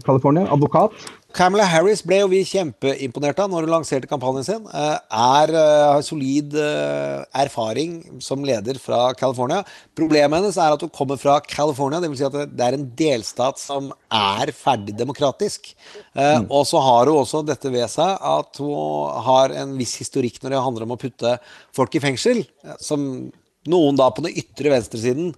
California. 0.06 0.46
Advokat. 0.54 0.94
Camilla 1.40 1.64
Harris 1.72 2.02
ble 2.04 2.18
jo 2.20 2.28
vi 2.34 2.42
kjempeimponert 2.44 3.38
av 3.40 3.48
når 3.48 3.64
hun 3.64 3.72
lanserte 3.72 4.10
kampanjen 4.12 4.44
sin. 4.44 4.66
Eh, 4.76 4.98
Er, 5.20 5.54
eh, 5.56 5.84
har 5.94 6.02
solid 6.04 6.52
eh, 6.60 7.24
erfaring 7.32 8.20
som 8.20 8.44
leder 8.44 8.76
fra 8.76 9.14
California. 9.16 9.62
Problemet 9.96 10.36
hennes 10.36 10.58
er 10.60 10.76
at 10.76 10.84
hun 10.84 10.92
kommer 10.92 11.16
fra 11.22 11.40
California, 11.40 12.02
dvs. 12.04 12.18
Si 12.18 12.26
at 12.26 12.34
det- 12.34 12.66
er 12.68 12.74
en 12.74 12.92
delstat 12.92 13.58
som 13.58 13.94
er 14.12 14.52
ferdig 14.52 14.98
demokratisk. 14.98 15.74
Mm. 16.14 16.52
Og 16.52 16.68
så 16.68 16.82
har 16.84 17.06
hun 17.06 17.24
også 17.24 17.46
dette 17.46 17.72
ved 17.72 17.88
seg 17.88 18.20
at 18.20 18.58
hun 18.58 19.24
har 19.24 19.52
en 19.52 19.78
viss 19.78 19.96
historikk 19.96 20.42
når 20.44 20.50
det 20.50 20.66
handler 20.66 20.84
om 20.84 20.98
å 20.98 21.00
putte 21.00 21.40
folk 21.72 21.96
i 21.96 22.00
fengsel, 22.00 22.46
som 22.82 23.32
noen 23.66 23.96
da 23.96 24.10
på 24.12 24.24
den 24.24 24.36
ytre 24.36 24.72
venstresiden 24.76 25.34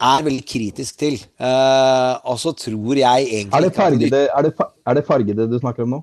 er 0.00 0.22
veldig 0.26 0.44
kritisk 0.48 0.96
til. 1.00 1.18
Uh, 1.40 2.16
og 2.32 2.38
så 2.40 2.54
tror 2.56 3.00
jeg 3.00 3.26
egentlig 3.26 3.58
Er 3.58 3.66
det, 3.66 3.74
fargede, 3.76 4.22
er, 4.28 4.46
det, 4.46 4.70
er 4.86 4.96
det 4.98 5.04
fargede 5.06 5.48
du 5.50 5.58
snakker 5.60 5.84
om 5.84 5.98
nå? 5.98 6.00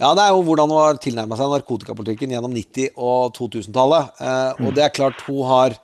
ja, 0.00 0.10
det 0.16 0.24
er 0.24 0.32
jo 0.34 0.42
hvordan 0.46 0.70
hun 0.70 0.80
har 0.80 1.00
tilnærma 1.00 1.38
seg 1.38 1.50
narkotikapolitikken 1.52 2.34
gjennom 2.34 2.54
90- 2.56 2.92
og 2.96 3.32
2000-tallet. 3.38 4.12
Eh, 4.20 4.64
og 4.66 4.76
det 4.76 4.84
er 4.86 4.94
klart 4.94 5.22
hun 5.28 5.42
har 5.48 5.76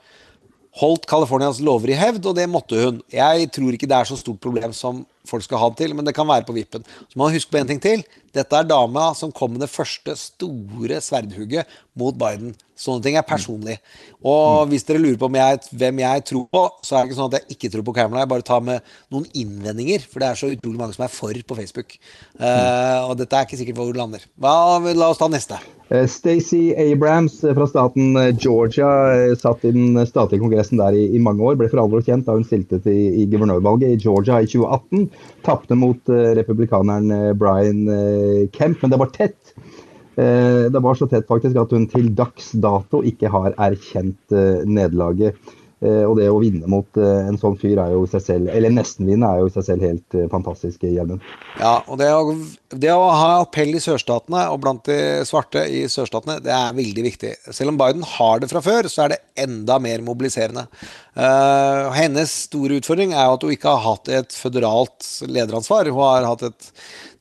holdt 0.79 1.07
Californias 1.09 1.61
lover 1.65 1.93
i 1.93 1.97
hevd, 1.97 2.29
og 2.29 2.37
det 2.37 2.47
måtte 2.51 2.79
hun. 2.79 2.99
Jeg 3.13 3.49
tror 3.55 3.75
ikke 3.75 3.89
det 3.89 3.97
er 3.97 4.09
så 4.09 4.19
stort 4.19 4.41
problem 4.43 4.75
som 4.75 5.03
folk 5.29 5.45
skal 5.45 5.61
ha 5.61 5.69
det 5.71 5.83
til, 5.83 5.95
men 5.97 6.07
det 6.07 6.15
kan 6.17 6.27
være 6.29 6.47
på 6.47 6.55
vippen. 6.57 6.85
Så 7.07 7.15
må 7.15 7.27
man 7.27 7.37
huske 7.37 7.53
på 7.53 7.61
en 7.61 7.69
ting 7.69 7.81
til. 7.83 8.03
Dette 8.35 8.57
er 8.57 8.67
dama 8.67 9.09
som 9.17 9.33
kom 9.33 9.55
med 9.55 9.63
det 9.63 9.71
første 9.71 10.13
store 10.19 10.99
sverdhugget 11.01 11.69
mot 11.97 12.17
Biden. 12.17 12.53
Sånne 12.79 13.03
ting 13.03 13.17
er 13.19 13.25
personlig. 13.27 13.75
Og 14.23 14.69
hvis 14.71 14.85
dere 14.87 15.01
lurer 15.01 15.17
på 15.19 15.27
jeg, 15.35 15.59
hvem 15.81 15.99
jeg 15.99 16.23
tror 16.29 16.45
på, 16.53 16.61
så 16.85 16.95
er 16.95 17.01
det 17.01 17.09
ikke 17.09 17.17
sånn 17.17 17.33
at 17.33 17.39
jeg 17.39 17.57
ikke 17.57 17.71
tror 17.73 17.83
på 17.89 17.95
Camelot. 17.97 18.21
Jeg 18.23 18.31
bare 18.31 18.45
tar 18.47 18.61
med 18.63 18.93
noen 19.11 19.25
innvendinger, 19.35 20.05
for 20.05 20.23
det 20.23 20.29
er 20.29 20.39
så 20.39 20.51
utrolig 20.53 20.79
mange 20.79 20.95
som 20.95 21.03
er 21.03 21.11
for 21.11 21.41
på 21.49 21.57
Facebook. 21.57 21.97
Uh, 22.39 23.09
og 23.09 23.17
dette 23.19 23.35
er 23.35 23.49
ikke 23.49 23.59
sikkert 23.59 23.81
hvor 23.81 23.91
det 23.91 23.99
lander. 23.99 24.23
La 24.39 25.09
oss 25.09 25.19
ta 25.19 25.27
neste. 25.31 25.59
Eh, 25.89 26.05
Stacey 26.07 26.69
Abrams 26.77 27.39
eh, 27.43 27.55
fra 27.57 27.65
staten 27.67 28.13
Georgia 28.37 29.35
satt 29.41 29.65
i 29.65 29.73
den 29.73 29.97
statlige 30.05 30.43
kongressen 30.43 30.79
der 30.79 30.95
i, 30.95 31.07
i 31.17 31.21
mange 31.23 31.43
år. 31.43 31.57
Ble 31.59 31.67
for 31.71 31.81
alvor 31.83 32.05
kjent 32.05 32.29
da 32.29 32.37
hun 32.37 32.47
stilte 32.47 32.79
til 32.85 33.19
i 33.19 33.25
guvernørvalget 33.27 33.95
i 33.95 33.99
Georgia 33.99 34.39
i 34.39 34.47
2018. 34.47 35.09
Tapte 35.45 35.75
mot 35.75 36.09
eh, 36.09 36.33
republikaneren 36.35 37.11
eh, 37.11 37.33
Brian 37.33 37.87
eh, 37.89 38.49
Kemp, 38.51 38.81
men 38.81 38.91
det 38.91 39.01
var 39.01 39.13
tett. 39.15 39.55
Det 40.19 40.79
var 40.83 40.97
så 40.99 41.05
tett 41.07 41.29
faktisk 41.29 41.55
at 41.55 41.71
hun 41.71 41.85
til 41.87 42.09
dags 42.11 42.49
dato 42.59 42.99
ikke 43.07 43.29
har 43.31 43.53
erkjent 43.55 44.33
nederlaget. 44.67 45.37
Eh, 45.79 46.03
Og 46.03 46.17
det 46.19 46.29
å 46.29 46.41
vinne 46.41 46.67
mot 46.67 46.99
eh, 46.99 47.27
en 47.29 47.39
sånn 47.39 47.57
fyr 47.59 47.79
er 47.79 47.95
jo 47.95 48.05
i 48.05 48.11
seg 48.11 48.25
selv, 48.25 48.53
eller 48.53 48.73
nesten 48.75 49.07
vinne, 49.07 49.27
er 49.27 49.43
jo 49.43 49.51
i 49.51 49.55
seg 49.57 49.69
selv 49.71 49.87
helt 49.87 50.19
fantastisk 50.31 50.49
fantastisk, 50.49 50.83
hjelmen. 50.83 51.21
Ja, 51.59 51.79
og 51.87 51.99
det 51.99 52.09
å, 52.13 52.33
det 52.71 52.91
å 52.93 53.07
ha 53.07 53.31
appell 53.41 53.73
i 53.75 53.81
sørstatene 53.83 54.45
og 54.53 54.61
blant 54.63 54.85
de 54.87 55.25
svarte 55.27 55.65
i 55.67 55.85
sørstatene, 55.91 56.39
det 56.43 56.53
er 56.53 56.77
veldig 56.77 57.05
viktig. 57.05 57.33
Selv 57.51 57.73
om 57.73 57.79
Biden 57.79 58.05
har 58.17 58.39
det 58.41 58.49
fra 58.51 58.61
før, 58.63 58.89
så 58.91 59.05
er 59.05 59.13
det 59.13 59.21
enda 59.39 59.79
mer 59.81 60.03
mobiliserende. 60.05 60.67
Uh, 61.19 61.89
hennes 61.95 62.31
store 62.47 62.79
utfordring 62.79 63.13
er 63.13 63.27
jo 63.27 63.35
at 63.35 63.43
hun 63.43 63.55
ikke 63.55 63.73
har 63.73 63.85
hatt 63.85 64.11
et 64.21 64.35
føderalt 64.35 65.07
lederansvar. 65.27 65.89
Hun 65.91 66.03
har 66.05 66.29
hatt 66.29 66.45
et 66.47 66.69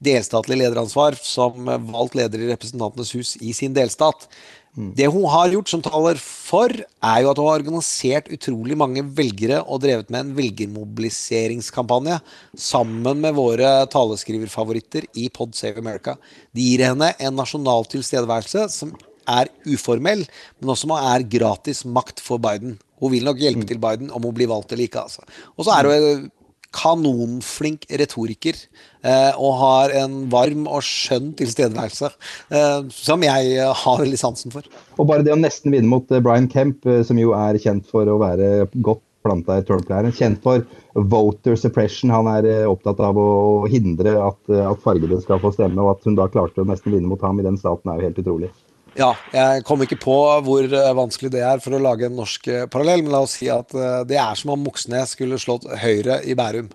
delstatlig 0.04 0.60
lederansvar 0.60 1.18
som 1.18 1.66
valgt 1.90 2.14
leder 2.18 2.44
i 2.44 2.52
Representantenes 2.52 3.14
hus 3.16 3.34
i 3.42 3.54
sin 3.56 3.74
delstat. 3.74 4.28
Det 4.76 5.08
hun 5.10 5.24
har 5.32 5.50
gjort 5.50 5.70
som 5.72 5.82
taler 5.82 6.18
for, 6.20 6.70
er 6.70 7.22
jo 7.24 7.30
at 7.32 7.40
hun 7.40 7.48
har 7.48 7.62
organisert 7.62 8.28
utrolig 8.34 8.76
mange 8.78 9.02
velgere 9.16 9.62
og 9.64 9.82
drevet 9.82 10.12
med 10.12 10.20
en 10.20 10.34
velgermobiliseringskampanje 10.36 12.20
sammen 12.54 13.24
med 13.24 13.34
våre 13.38 13.72
taleskriverfavoritter 13.90 15.08
i 15.18 15.26
Pod 15.34 15.56
Save 15.58 15.82
America. 15.82 16.14
De 16.54 16.62
gir 16.62 16.84
henne 16.86 17.10
en 17.18 17.38
nasjonal 17.40 17.88
tilstedeværelse 17.90 18.68
som 18.76 18.94
er 19.28 19.50
uformell, 19.66 20.22
men 20.60 20.72
også 20.72 20.86
som 20.86 20.94
er 20.98 21.26
gratis 21.26 21.82
makt 21.88 22.22
for 22.24 22.40
Biden. 22.42 22.78
Hun 23.02 23.12
vil 23.14 23.26
nok 23.26 23.40
hjelpe 23.42 23.66
til 23.68 23.80
Biden 23.82 24.12
om 24.14 24.24
hun 24.24 24.36
blir 24.36 24.50
valgt 24.50 24.72
eller 24.72 24.86
ikke. 24.86 25.04
Altså. 25.08 25.26
Og 25.56 25.66
så 25.66 25.74
er 25.74 25.88
hun 25.88 25.96
en 25.98 26.28
kanonflink 26.74 27.86
retoriker 28.00 28.56
eh, 29.02 29.32
og 29.36 29.56
har 29.62 29.94
en 30.02 30.20
varm 30.32 30.66
og 30.68 30.84
skjønn 30.84 31.32
tilstedeværelse 31.38 32.10
eh, 32.10 32.88
som 32.92 33.24
jeg 33.24 33.54
eh, 33.56 33.72
har 33.82 34.02
veldig 34.02 34.20
sansen 34.20 34.54
for. 34.54 34.68
Og 34.98 35.08
bare 35.08 35.24
det 35.26 35.34
å 35.34 35.40
nesten 35.40 35.72
vinne 35.74 35.88
mot 35.90 36.08
eh, 36.12 36.22
Brian 36.24 36.48
Kemp, 36.52 36.84
eh, 36.86 37.02
som 37.06 37.20
jo 37.20 37.32
er 37.38 37.60
kjent 37.62 37.88
for 37.88 38.08
å 38.08 38.18
være 38.20 38.68
godt 38.76 39.04
planta 39.24 39.58
i 39.58 39.64
Trump-leiren, 39.66 40.14
kjent 40.14 40.44
for 40.44 40.62
voter 40.94 41.56
suppression. 41.58 42.12
Han 42.14 42.28
er 42.30 42.68
opptatt 42.68 43.00
av 43.02 43.18
å 43.18 43.66
hindre 43.70 44.14
at, 44.22 44.40
at 44.46 44.84
fargede 44.84 45.18
skal 45.24 45.40
få 45.42 45.50
stemme, 45.56 45.82
og 45.82 45.96
at 45.96 46.06
hun 46.06 46.16
da 46.18 46.28
klarte 46.30 46.62
å 46.62 46.68
nesten 46.68 46.94
vinne 46.94 47.10
mot 47.10 47.24
ham 47.26 47.40
i 47.40 47.46
den 47.46 47.58
staten, 47.58 47.90
er 47.90 47.98
jo 47.98 48.08
helt 48.08 48.22
utrolig. 48.22 48.52
Ja, 48.98 49.12
jeg 49.30 49.62
kom 49.66 49.82
ikke 49.84 50.00
på 50.02 50.16
hvor 50.42 50.66
eh, 50.66 50.90
vanskelig 50.98 51.30
det 51.36 51.44
er 51.46 51.62
for 51.62 51.76
å 51.76 51.82
lage 51.82 52.08
en 52.08 52.18
norsk 52.18 52.48
eh, 52.50 52.66
parallell, 52.70 53.04
men 53.06 53.14
la 53.14 53.22
oss 53.22 53.36
si 53.38 53.46
at 53.52 53.70
eh, 53.76 54.02
det 54.10 54.18
er 54.18 54.38
som 54.38 54.50
om 54.56 54.64
Moxnes 54.66 55.14
skulle 55.14 55.38
slått 55.38 55.68
Høyre 55.78 56.18
i 56.26 56.34
Bærum. 56.38 56.70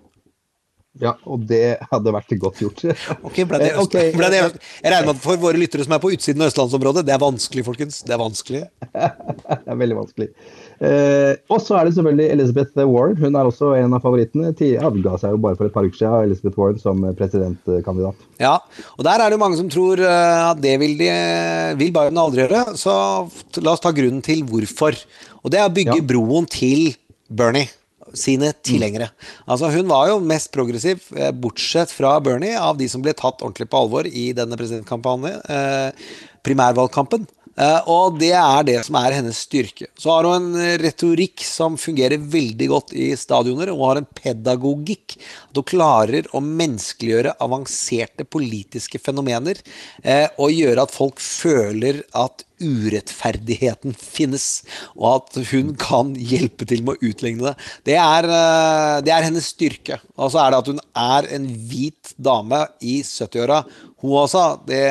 Ja, 1.02 1.16
og 1.26 1.42
det 1.50 1.80
hadde 1.90 2.12
vært 2.14 2.32
godt 2.38 2.60
gjort. 2.62 2.84
Ok, 3.26 3.42
ble 3.50 3.60
det, 3.60 3.72
okay. 3.82 4.12
ble 4.18 4.30
det, 4.32 4.40
jeg 4.40 4.94
regner 4.94 5.08
med 5.08 5.16
at 5.16 5.24
for 5.24 5.40
våre 5.42 5.60
lyttere 5.60 5.84
som 5.84 5.96
er 5.96 6.02
på 6.02 6.14
utsiden 6.14 6.44
av 6.44 6.52
østlandsområdet, 6.52 7.04
det 7.04 7.16
er 7.16 7.22
vanskelig, 7.22 7.66
folkens. 7.66 8.00
Det 8.06 8.14
er 8.14 8.22
vanskelig. 8.22 8.62
Det 8.94 9.72
er 9.72 9.80
veldig 9.80 9.98
vanskelig. 9.98 10.30
Eh, 10.80 11.34
og 11.52 11.60
så 11.62 11.76
er 11.78 11.86
det 11.86 11.94
selvfølgelig 11.96 12.30
Elizabeth 12.34 12.86
Warren. 12.90 13.18
Hun 13.20 13.38
er 13.38 13.50
også 13.50 13.74
en 13.78 13.94
av 13.96 14.02
favorittene. 14.04 14.54
Avga 14.84 15.18
seg 15.20 15.36
jo 15.36 15.42
bare 15.44 15.58
for 15.58 15.68
et 15.68 15.76
par 15.76 15.86
uker 15.86 16.00
siden, 16.00 16.30
Elizabeth 16.30 16.60
Warren, 16.60 16.80
som 16.82 17.04
presidentkandidat. 17.18 18.26
Ja, 18.42 18.56
og 18.96 19.06
der 19.06 19.20
er 19.20 19.28
det 19.28 19.38
jo 19.38 19.44
mange 19.44 19.60
som 19.60 19.70
tror 19.72 20.02
eh, 20.02 20.42
at 20.50 20.60
det 20.64 20.74
vil, 20.82 20.98
de, 21.00 21.12
vil 21.80 21.94
Biden 21.94 22.20
aldri 22.20 22.46
gjøre. 22.46 22.66
Så 22.80 22.96
la 23.62 23.76
oss 23.76 23.84
ta 23.84 23.94
grunnen 23.94 24.24
til 24.24 24.44
hvorfor. 24.48 24.98
Og 25.44 25.54
det 25.54 25.60
er 25.60 25.70
å 25.70 25.74
bygge 25.74 26.02
broen 26.08 26.48
til 26.50 26.92
Bernie 27.28 27.70
sine 28.14 28.52
tilhengere. 28.64 29.10
Altså 29.50 29.70
Hun 29.74 29.88
var 29.90 30.08
jo 30.10 30.20
mest 30.22 30.52
progressiv, 30.54 31.02
eh, 31.16 31.32
bortsett 31.32 31.90
fra 31.90 32.18
Bernie, 32.20 32.56
av 32.58 32.78
de 32.78 32.88
som 32.88 33.02
ble 33.02 33.12
tatt 33.12 33.42
ordentlig 33.42 33.68
på 33.70 33.80
alvor 33.80 34.06
i 34.06 34.32
denne 34.32 34.56
presidentkampanjen, 34.56 35.40
eh, 35.48 35.90
primærvalgkampen. 36.44 37.26
Eh, 37.54 37.88
og 37.90 38.18
det 38.18 38.32
er 38.34 38.66
det 38.66 38.78
som 38.86 38.98
er 38.98 39.14
hennes 39.18 39.42
styrke. 39.46 39.88
Så 39.98 40.10
har 40.10 40.26
hun 40.26 40.50
en 40.54 40.78
retorikk 40.82 41.44
som 41.46 41.78
fungerer 41.80 42.18
veldig 42.18 42.70
godt 42.70 42.94
i 42.98 43.12
stadioner, 43.18 43.70
og 43.74 43.84
har 43.88 44.00
en 44.02 44.10
pedagogikk. 44.22 45.16
At 45.50 45.60
hun 45.60 45.68
klarer 45.74 46.30
å 46.34 46.42
menneskeliggjøre 46.44 47.36
avanserte 47.44 48.26
politiske 48.26 49.00
fenomener, 49.02 49.60
eh, 50.02 50.26
og 50.38 50.54
gjøre 50.54 50.88
at 50.88 50.94
folk 50.94 51.22
føler 51.22 52.02
at 52.14 52.46
urettferdigheten 52.64 53.94
finnes, 53.98 54.62
og 54.96 55.20
at 55.20 55.38
hun 55.52 55.74
kan 55.80 56.14
hjelpe 56.16 56.66
til 56.68 56.84
med 56.86 56.96
å 56.96 57.10
utligne 57.10 57.50
det. 57.50 57.54
Det 57.92 57.98
er, 58.00 58.28
eh, 58.28 59.00
det 59.06 59.14
er 59.14 59.26
hennes 59.28 59.50
styrke. 59.54 60.00
Og 60.16 60.32
så 60.32 60.42
er 60.42 60.52
det 60.52 60.62
at 60.62 60.70
hun 60.72 60.80
er 61.04 61.28
en 61.36 61.48
hvit 61.68 62.14
dame 62.16 62.64
i 62.80 63.00
70-åra. 63.02 63.62
Hun 64.02 64.16
også. 64.24 64.44
Det, 64.68 64.84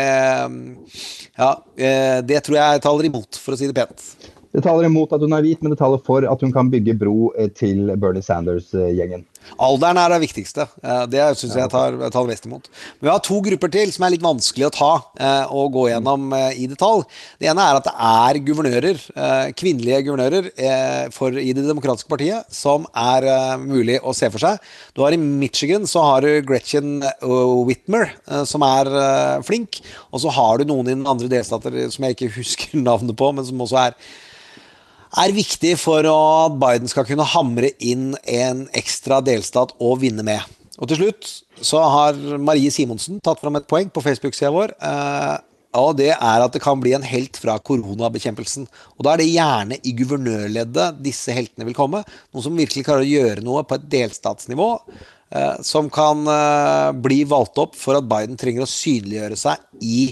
ja, 1.38 1.52
eh, 1.78 2.20
det 2.26 2.44
tror 2.46 2.60
jeg 2.60 2.86
taler 2.86 3.10
imot, 3.10 3.42
for 3.42 3.56
å 3.56 3.60
si 3.60 3.70
det 3.70 3.78
pent. 3.78 4.23
Det 4.54 4.62
taler 4.62 4.86
imot 4.86 5.14
at 5.16 5.24
hun 5.24 5.34
er 5.34 5.42
hvit, 5.42 5.64
men 5.66 5.72
det 5.74 5.80
taler 5.80 6.02
for 6.06 6.26
at 6.30 6.42
hun 6.46 6.52
kan 6.54 6.68
bygge 6.70 6.94
bro 7.02 7.32
eh, 7.34 7.48
til 7.58 7.88
Bernie 7.98 8.22
Sanders-gjengen. 8.22 9.24
Alderen 9.58 9.98
er 9.98 10.14
det 10.14 10.20
viktigste. 10.22 10.68
Eh, 10.84 11.06
Det 11.10 11.24
syns 11.40 11.56
jeg 11.58 11.72
tar, 11.72 11.96
tar 12.14 12.28
mest 12.30 12.46
imot. 12.46 12.68
Men 13.00 13.08
vi 13.08 13.10
har 13.10 13.24
to 13.26 13.40
grupper 13.48 13.72
til 13.74 13.90
som 13.96 14.06
er 14.06 14.14
litt 14.14 14.26
vanskelig 14.26 14.68
å 14.68 14.74
ta 14.76 14.92
eh, 15.18 15.50
og 15.50 15.74
gå 15.74 15.88
gjennom 15.90 16.36
i 16.38 16.68
detalj. 16.70 17.02
Det 17.42 17.50
ene 17.50 17.66
er 17.66 17.80
at 17.80 17.88
det 17.88 17.94
er 18.10 18.40
guvernører, 18.46 19.02
kvinnelige 19.58 20.04
guvernører 20.06 20.50
for, 21.16 21.34
i 21.34 21.54
Det 21.56 21.64
demokratiske 21.66 22.12
partiet, 22.12 22.46
som 22.54 22.86
er 22.94 23.26
mulig 23.62 23.98
å 24.04 24.14
se 24.16 24.30
for 24.34 24.44
seg. 24.44 24.62
Du 24.94 25.02
har 25.02 25.16
I 25.16 25.20
Michigan 25.22 25.88
så 25.90 26.04
har 26.06 26.26
du 26.26 26.46
Gretchen 26.46 27.00
Whitmer, 27.24 28.14
som 28.50 28.66
er 28.68 28.92
flink. 29.46 29.82
Og 30.12 30.22
så 30.24 30.34
har 30.34 30.62
du 30.62 30.70
noen 30.70 30.92
i 30.92 30.96
den 30.96 31.10
andre 31.10 31.32
delstater 31.32 31.78
som 31.94 32.06
jeg 32.06 32.18
ikke 32.18 32.32
husker 32.40 32.78
navnet 32.78 33.18
på, 33.18 33.32
men 33.34 33.50
som 33.50 33.66
også 33.66 33.82
er 33.88 33.98
er 35.14 35.36
viktig 35.36 35.76
for 35.82 36.08
at 36.10 36.58
Biden 36.62 36.90
skal 36.90 37.06
kunne 37.08 37.28
hamre 37.28 37.72
inn 37.84 38.14
en 38.26 38.68
ekstra 38.74 39.22
delstat 39.26 39.76
og 39.80 40.02
vinne 40.02 40.26
med. 40.26 40.42
Og 40.82 40.90
til 40.90 41.04
slutt 41.04 41.30
så 41.64 41.82
har 41.86 42.18
Marie 42.42 42.72
Simonsen 42.74 43.22
tatt 43.24 43.42
fram 43.42 43.60
et 43.60 43.68
poeng 43.70 43.92
på 43.94 44.02
Facebook-sida 44.04 44.52
vår. 44.54 44.74
Eh, 44.82 45.36
og 45.80 45.96
det 45.98 46.12
er 46.14 46.44
at 46.44 46.54
det 46.54 46.62
kan 46.62 46.82
bli 46.82 46.94
en 46.94 47.06
helt 47.06 47.38
fra 47.42 47.56
koronabekjempelsen. 47.66 48.68
Og 48.98 49.06
da 49.06 49.14
er 49.14 49.24
det 49.24 49.32
gjerne 49.32 49.80
i 49.82 49.94
guvernørleddet 49.98 51.00
disse 51.02 51.34
heltene 51.34 51.66
vil 51.70 51.78
komme. 51.78 52.04
Noen 52.34 52.46
som 52.46 52.58
virkelig 52.58 52.86
klarer 52.86 53.06
å 53.06 53.10
gjøre 53.10 53.46
noe 53.46 53.64
på 53.66 53.80
et 53.80 53.88
delstatsnivå. 53.96 54.70
Eh, 55.34 55.62
som 55.66 55.90
kan 55.94 56.28
eh, 56.30 56.90
bli 57.06 57.24
valgt 57.30 57.58
opp 57.62 57.78
for 57.78 57.98
at 57.98 58.10
Biden 58.10 58.38
trenger 58.38 58.66
å 58.66 58.70
synliggjøre 58.70 59.38
seg 59.40 59.62
i 59.82 60.12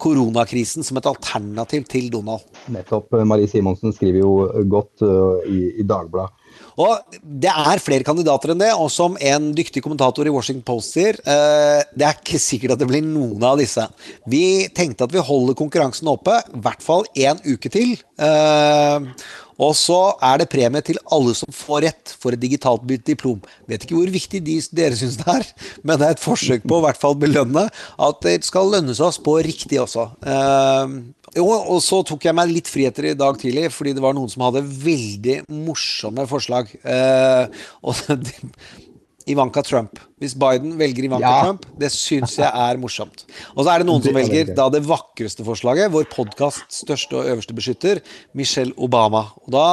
koronakrisen 0.00 0.86
som 0.86 1.00
et 1.00 1.08
alternativ 1.10 1.86
til 1.90 2.08
Donald. 2.12 2.46
Nettopp. 2.72 3.18
Marie 3.28 3.50
Simonsen 3.50 3.94
skriver 3.94 4.22
jo 4.22 4.34
godt 4.70 5.04
uh, 5.06 5.44
i, 5.48 5.80
i 5.82 5.86
Dagbladet. 5.86 6.34
Og 6.78 7.16
Det 7.22 7.50
er 7.50 7.82
flere 7.82 8.06
kandidater 8.06 8.52
enn 8.52 8.60
det, 8.62 8.70
og 8.78 8.90
som 8.92 9.16
en 9.18 9.50
dyktig 9.56 9.82
kommentator 9.82 10.28
i 10.28 10.32
Washington 10.32 10.64
Post 10.66 10.94
sier, 10.94 11.18
eh, 11.26 11.82
det 11.94 12.06
er 12.06 12.14
ikke 12.14 12.40
sikkert 12.42 12.76
at 12.76 12.82
det 12.82 12.88
blir 12.90 13.02
noen 13.04 13.42
av 13.42 13.58
disse. 13.58 13.82
Vi 14.30 14.68
tenkte 14.74 15.08
at 15.08 15.14
vi 15.14 15.24
holder 15.24 15.58
konkurransen 15.58 16.10
oppe, 16.10 16.38
i 16.54 16.62
hvert 16.62 16.84
fall 16.84 17.06
én 17.18 17.42
uke 17.46 17.72
til. 17.72 17.96
Eh, 18.18 19.10
og 19.58 19.74
så 19.76 19.98
er 20.22 20.40
det 20.40 20.50
premie 20.52 20.82
til 20.86 21.00
alle 21.14 21.34
som 21.36 21.50
får 21.54 21.84
rett 21.88 22.14
for 22.22 22.34
et 22.34 22.42
digitalt 22.42 22.84
diplom. 23.06 23.40
Vet 23.70 23.84
ikke 23.84 23.98
hvor 23.98 24.12
viktig 24.14 24.40
de, 24.46 24.58
dere 24.74 24.98
syns 24.98 25.18
det 25.20 25.28
er, 25.34 25.46
men 25.86 25.98
det 25.98 26.08
er 26.08 26.16
et 26.16 26.24
forsøk 26.24 26.66
på 26.68 26.78
å 26.78 26.84
hvert 26.86 27.00
fall 27.00 27.18
belønne 27.18 27.68
at 27.68 28.20
det 28.24 28.40
skal 28.46 28.70
lønne 28.74 28.94
seg 28.96 29.10
å 29.10 29.16
spå 29.18 29.38
riktig 29.44 29.80
også. 29.82 30.08
Uh, 30.22 31.14
jo, 31.36 31.46
og 31.48 31.80
så 31.84 32.00
tok 32.06 32.28
jeg 32.28 32.36
meg 32.38 32.52
litt 32.52 32.70
friheter 32.70 33.10
i 33.10 33.16
dag 33.18 33.38
tidlig, 33.40 33.68
fordi 33.74 33.94
det 33.96 34.04
var 34.04 34.16
noen 34.16 34.30
som 34.32 34.46
hadde 34.46 34.64
veldig 34.64 35.40
morsomme 35.66 36.24
forslag. 36.30 36.70
Uh, 36.86 37.50
og 37.82 37.98
Ivanka 39.28 39.62
Trump. 39.66 39.98
Hvis 40.18 40.34
Biden 40.34 40.74
velger 40.80 41.04
Ivanka 41.06 41.28
Ja. 41.28 41.44
Trump, 41.44 41.66
det 41.78 41.90
syns 41.94 42.38
jeg 42.40 42.48
er 42.48 42.80
morsomt. 42.80 43.24
Og 43.54 43.64
så 43.64 43.70
er 43.74 43.78
det 43.82 43.86
noen 43.86 44.02
som 44.02 44.16
er 44.16 44.22
velger 44.24 44.54
da 44.56 44.68
det 44.72 44.82
vakreste 44.88 45.44
forslaget, 45.46 45.92
vår 45.94 46.08
podkasts 46.10 46.82
største 46.84 47.20
og 47.20 47.30
øverste 47.34 47.54
beskytter, 47.54 48.00
Michelle 48.34 48.74
Obama. 48.76 49.26
Og 49.46 49.52
da, 49.54 49.66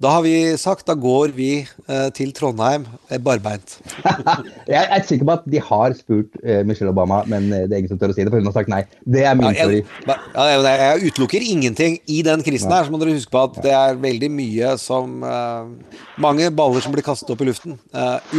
da 0.00 0.14
har 0.14 0.22
vi 0.24 0.32
sagt 0.56 0.86
da 0.88 0.94
går 0.96 1.32
vi 1.36 1.48
eh, 1.60 2.06
til 2.16 2.30
Trondheim 2.32 2.86
eh, 3.12 3.18
barbeint. 3.20 3.74
Jeg 4.70 4.86
er 4.96 5.02
sikker 5.04 5.26
på 5.28 5.34
at 5.34 5.42
de 5.52 5.60
har 5.60 5.92
spurt 5.98 6.38
eh, 6.40 6.62
Michelle 6.64 6.88
Obama, 6.94 7.18
men 7.28 7.50
det 7.52 7.66
er 7.68 7.82
ingen 7.82 7.90
som 7.92 8.00
tør 8.00 8.14
å 8.14 8.16
si 8.16 8.24
det, 8.24 8.32
for 8.32 8.40
hun 8.40 8.48
har 8.48 8.56
sagt 8.56 8.72
nei. 8.72 8.78
Det 9.04 9.26
er 9.28 9.36
min 9.36 9.50
Ja, 9.50 9.66
teori. 9.66 9.82
jeg, 9.82 10.16
ja, 10.38 10.46
jeg, 10.54 10.80
jeg 10.80 11.12
utelukker 11.12 11.44
ingenting. 11.50 11.98
I 12.08 12.22
den 12.24 12.40
krisen 12.46 12.72
her 12.72 12.88
så 12.88 12.94
må 12.94 13.02
dere 13.02 13.12
huske 13.18 13.34
på 13.34 13.42
at 13.44 13.60
det 13.66 13.76
er 13.76 14.00
veldig 14.00 14.32
mye 14.38 14.72
som 14.80 15.20
eh, 15.20 16.00
Mange 16.24 16.48
baller 16.52 16.80
som 16.84 16.96
blir 16.96 17.04
kastet 17.04 17.28
opp 17.36 17.44
i 17.44 17.50
luften. 17.50 17.76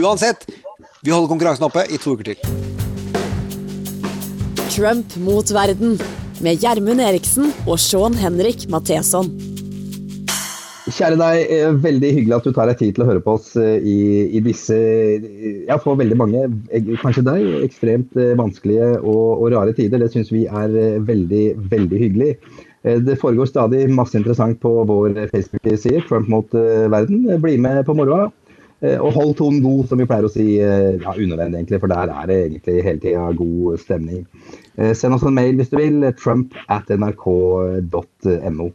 Uansett, 0.02 0.48
vi 1.06 1.14
holder 1.14 1.30
konkurransen 1.30 1.66
oppe 1.70 1.86
i 1.94 2.02
to 2.02 2.18
uker 2.18 2.32
til. 2.34 2.42
Trump 4.74 5.14
mot 5.22 5.54
verden 5.54 5.98
med 6.42 6.62
Gjermund 6.66 7.02
Eriksen 7.06 7.54
og 7.68 7.78
Sean 7.82 8.18
Henrik 8.18 8.66
Matheson. 8.72 9.30
Kjære 10.92 11.18
deg, 11.20 11.52
eh, 11.54 11.76
veldig 11.84 12.10
hyggelig 12.16 12.36
at 12.36 12.48
du 12.48 12.52
tar 12.56 12.68
deg 12.70 12.80
tid 12.80 12.96
til 12.96 13.04
å 13.04 13.08
høre 13.08 13.22
på 13.24 13.36
oss 13.38 13.54
eh, 13.60 13.78
i, 13.80 13.98
i 14.36 14.42
disse 14.44 14.76
Ja, 15.68 15.78
for 15.80 16.00
veldig 16.00 16.18
mange, 16.20 16.42
eh, 16.74 16.90
kanskje 17.00 17.24
deg, 17.28 17.46
ekstremt 17.66 18.18
vanskelige 18.40 18.98
og, 19.00 19.44
og 19.44 19.52
rare 19.54 19.76
tider. 19.78 20.02
Det 20.02 20.12
syns 20.14 20.34
vi 20.34 20.48
er 20.50 20.76
veldig, 21.08 21.46
veldig 21.72 22.02
hyggelig. 22.02 22.34
Det 22.82 23.14
foregår 23.22 23.46
stadig 23.46 23.84
masse 23.94 24.18
interessant 24.18 24.58
på 24.64 24.70
vår 24.90 25.14
Facebook-side, 25.30 26.02
Trump 26.10 26.32
mot 26.34 26.56
verden. 26.90 27.28
Bli 27.44 27.60
med 27.62 27.84
på 27.86 27.94
moroa. 27.94 28.32
Og 28.82 29.12
hold 29.14 29.36
tonen 29.38 29.62
god, 29.62 29.84
som 29.92 30.02
vi 30.02 30.08
pleier 30.10 30.26
å 30.26 30.32
si. 30.34 30.48
Ja, 30.58 31.14
unødvendig, 31.14 31.60
egentlig, 31.60 31.82
for 31.84 31.94
der 31.94 32.10
er 32.10 32.26
det 32.32 32.40
egentlig 32.48 32.80
hele 32.88 33.04
tida 33.04 33.28
god 33.38 33.78
stemning. 33.84 34.24
Send 34.98 35.14
oss 35.14 35.28
en 35.30 35.38
mail 35.38 35.62
hvis 35.62 35.70
du 35.70 35.78
vil. 35.78 36.10
Trump 36.18 36.58
at 36.74 36.90
nrk.no. 36.90 38.72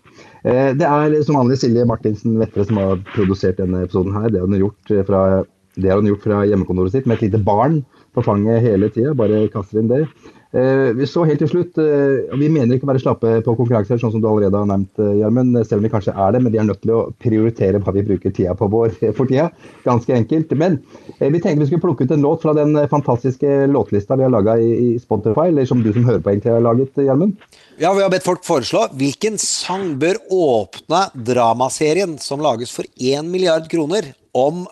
Eh, 0.46 0.70
Det 0.78 0.86
er 0.86 1.16
som 1.26 1.40
vanlig 1.40 1.58
Silje 1.58 1.86
Martinsen 1.88 2.38
Vettre 2.38 2.66
som 2.68 2.78
har 2.78 3.02
produsert 3.14 3.58
denne 3.58 3.82
episoden 3.86 4.14
her. 4.14 4.30
Det 4.30 4.40
har 4.40 4.46
hun 4.46 4.60
gjort 4.60 4.94
eh, 4.94 5.04
fra, 5.08 5.22
har 5.82 6.00
hun 6.00 6.10
gjort 6.12 6.26
fra 6.26 6.44
hjemmekontoret 6.46 6.94
sitt 6.94 7.06
med 7.10 7.18
et 7.18 7.28
lite 7.28 7.42
barn 7.42 7.80
på 8.14 8.24
fanget 8.24 8.62
hele 8.64 8.90
tida. 8.94 9.16
Bare 9.18 9.48
kaster 9.52 9.82
inn 9.82 9.90
det. 9.90 10.04
Eh, 10.56 10.92
vi 10.96 11.06
så 11.06 11.24
helt 11.28 11.42
til 11.42 11.50
slutt, 11.50 11.78
eh, 11.78 12.36
Vi 12.38 12.48
mener 12.48 12.76
ikke 12.76 12.86
å 12.86 12.92
være 12.92 13.02
slappe 13.02 13.32
på 13.44 13.54
konkurranser, 13.58 13.98
sånn 14.00 14.12
som 14.14 14.22
du 14.22 14.28
allerede 14.28 14.56
har 14.56 14.64
nevnt, 14.64 14.94
eh, 14.98 15.18
Gjermund. 15.20 15.58
Selv 15.66 15.82
om 15.82 15.84
vi 15.84 15.92
kanskje 15.92 16.16
er 16.16 16.32
det, 16.32 16.42
men 16.42 16.52
de 16.52 16.58
er 16.58 16.64
nødt 16.64 16.80
til 16.80 16.92
å 16.96 17.12
prioritere 17.20 17.82
hva 17.82 17.92
vi 17.92 18.02
bruker 18.02 18.32
tida 18.32 18.54
på 18.56 18.70
vår 18.70 18.96
for 19.12 19.26
tida. 19.26 19.50
Ganske 19.84 20.14
enkelt. 20.16 20.56
Men 20.56 20.80
vi 21.20 21.40
tenkte 21.40 21.60
vi 21.60 21.66
skulle 21.66 21.84
plukke 21.84 22.04
ut 22.04 22.10
en 22.10 22.22
låt 22.22 22.40
fra 22.40 22.54
den 22.54 22.72
fantastiske 22.88 23.68
låtlista 23.68 24.16
vi 24.16 24.22
har 24.22 24.30
laga 24.30 24.56
i, 24.56 24.98
Spotify, 24.98 25.48
eller 25.48 25.66
som 25.66 25.82
du 25.82 25.92
som 25.92 26.04
hører 26.04 26.22
på 26.22 26.32
egentlig 26.32 26.52
har 26.54 26.60
laget, 26.60 26.94
Gjermund. 26.94 27.36
Ja, 27.78 27.92
Vi 27.92 28.00
har 28.00 28.10
bedt 28.10 28.24
folk 28.24 28.42
foreslå 28.42 28.88
hvilken 28.96 29.36
sang 29.38 29.98
bør 29.98 30.16
åpne 30.30 31.10
dramaserien 31.12 32.18
som 32.18 32.40
lages 32.40 32.72
for 32.72 32.84
1 32.96 33.24
milliard 33.28 33.68
kroner 33.68 34.14
om 34.36 34.66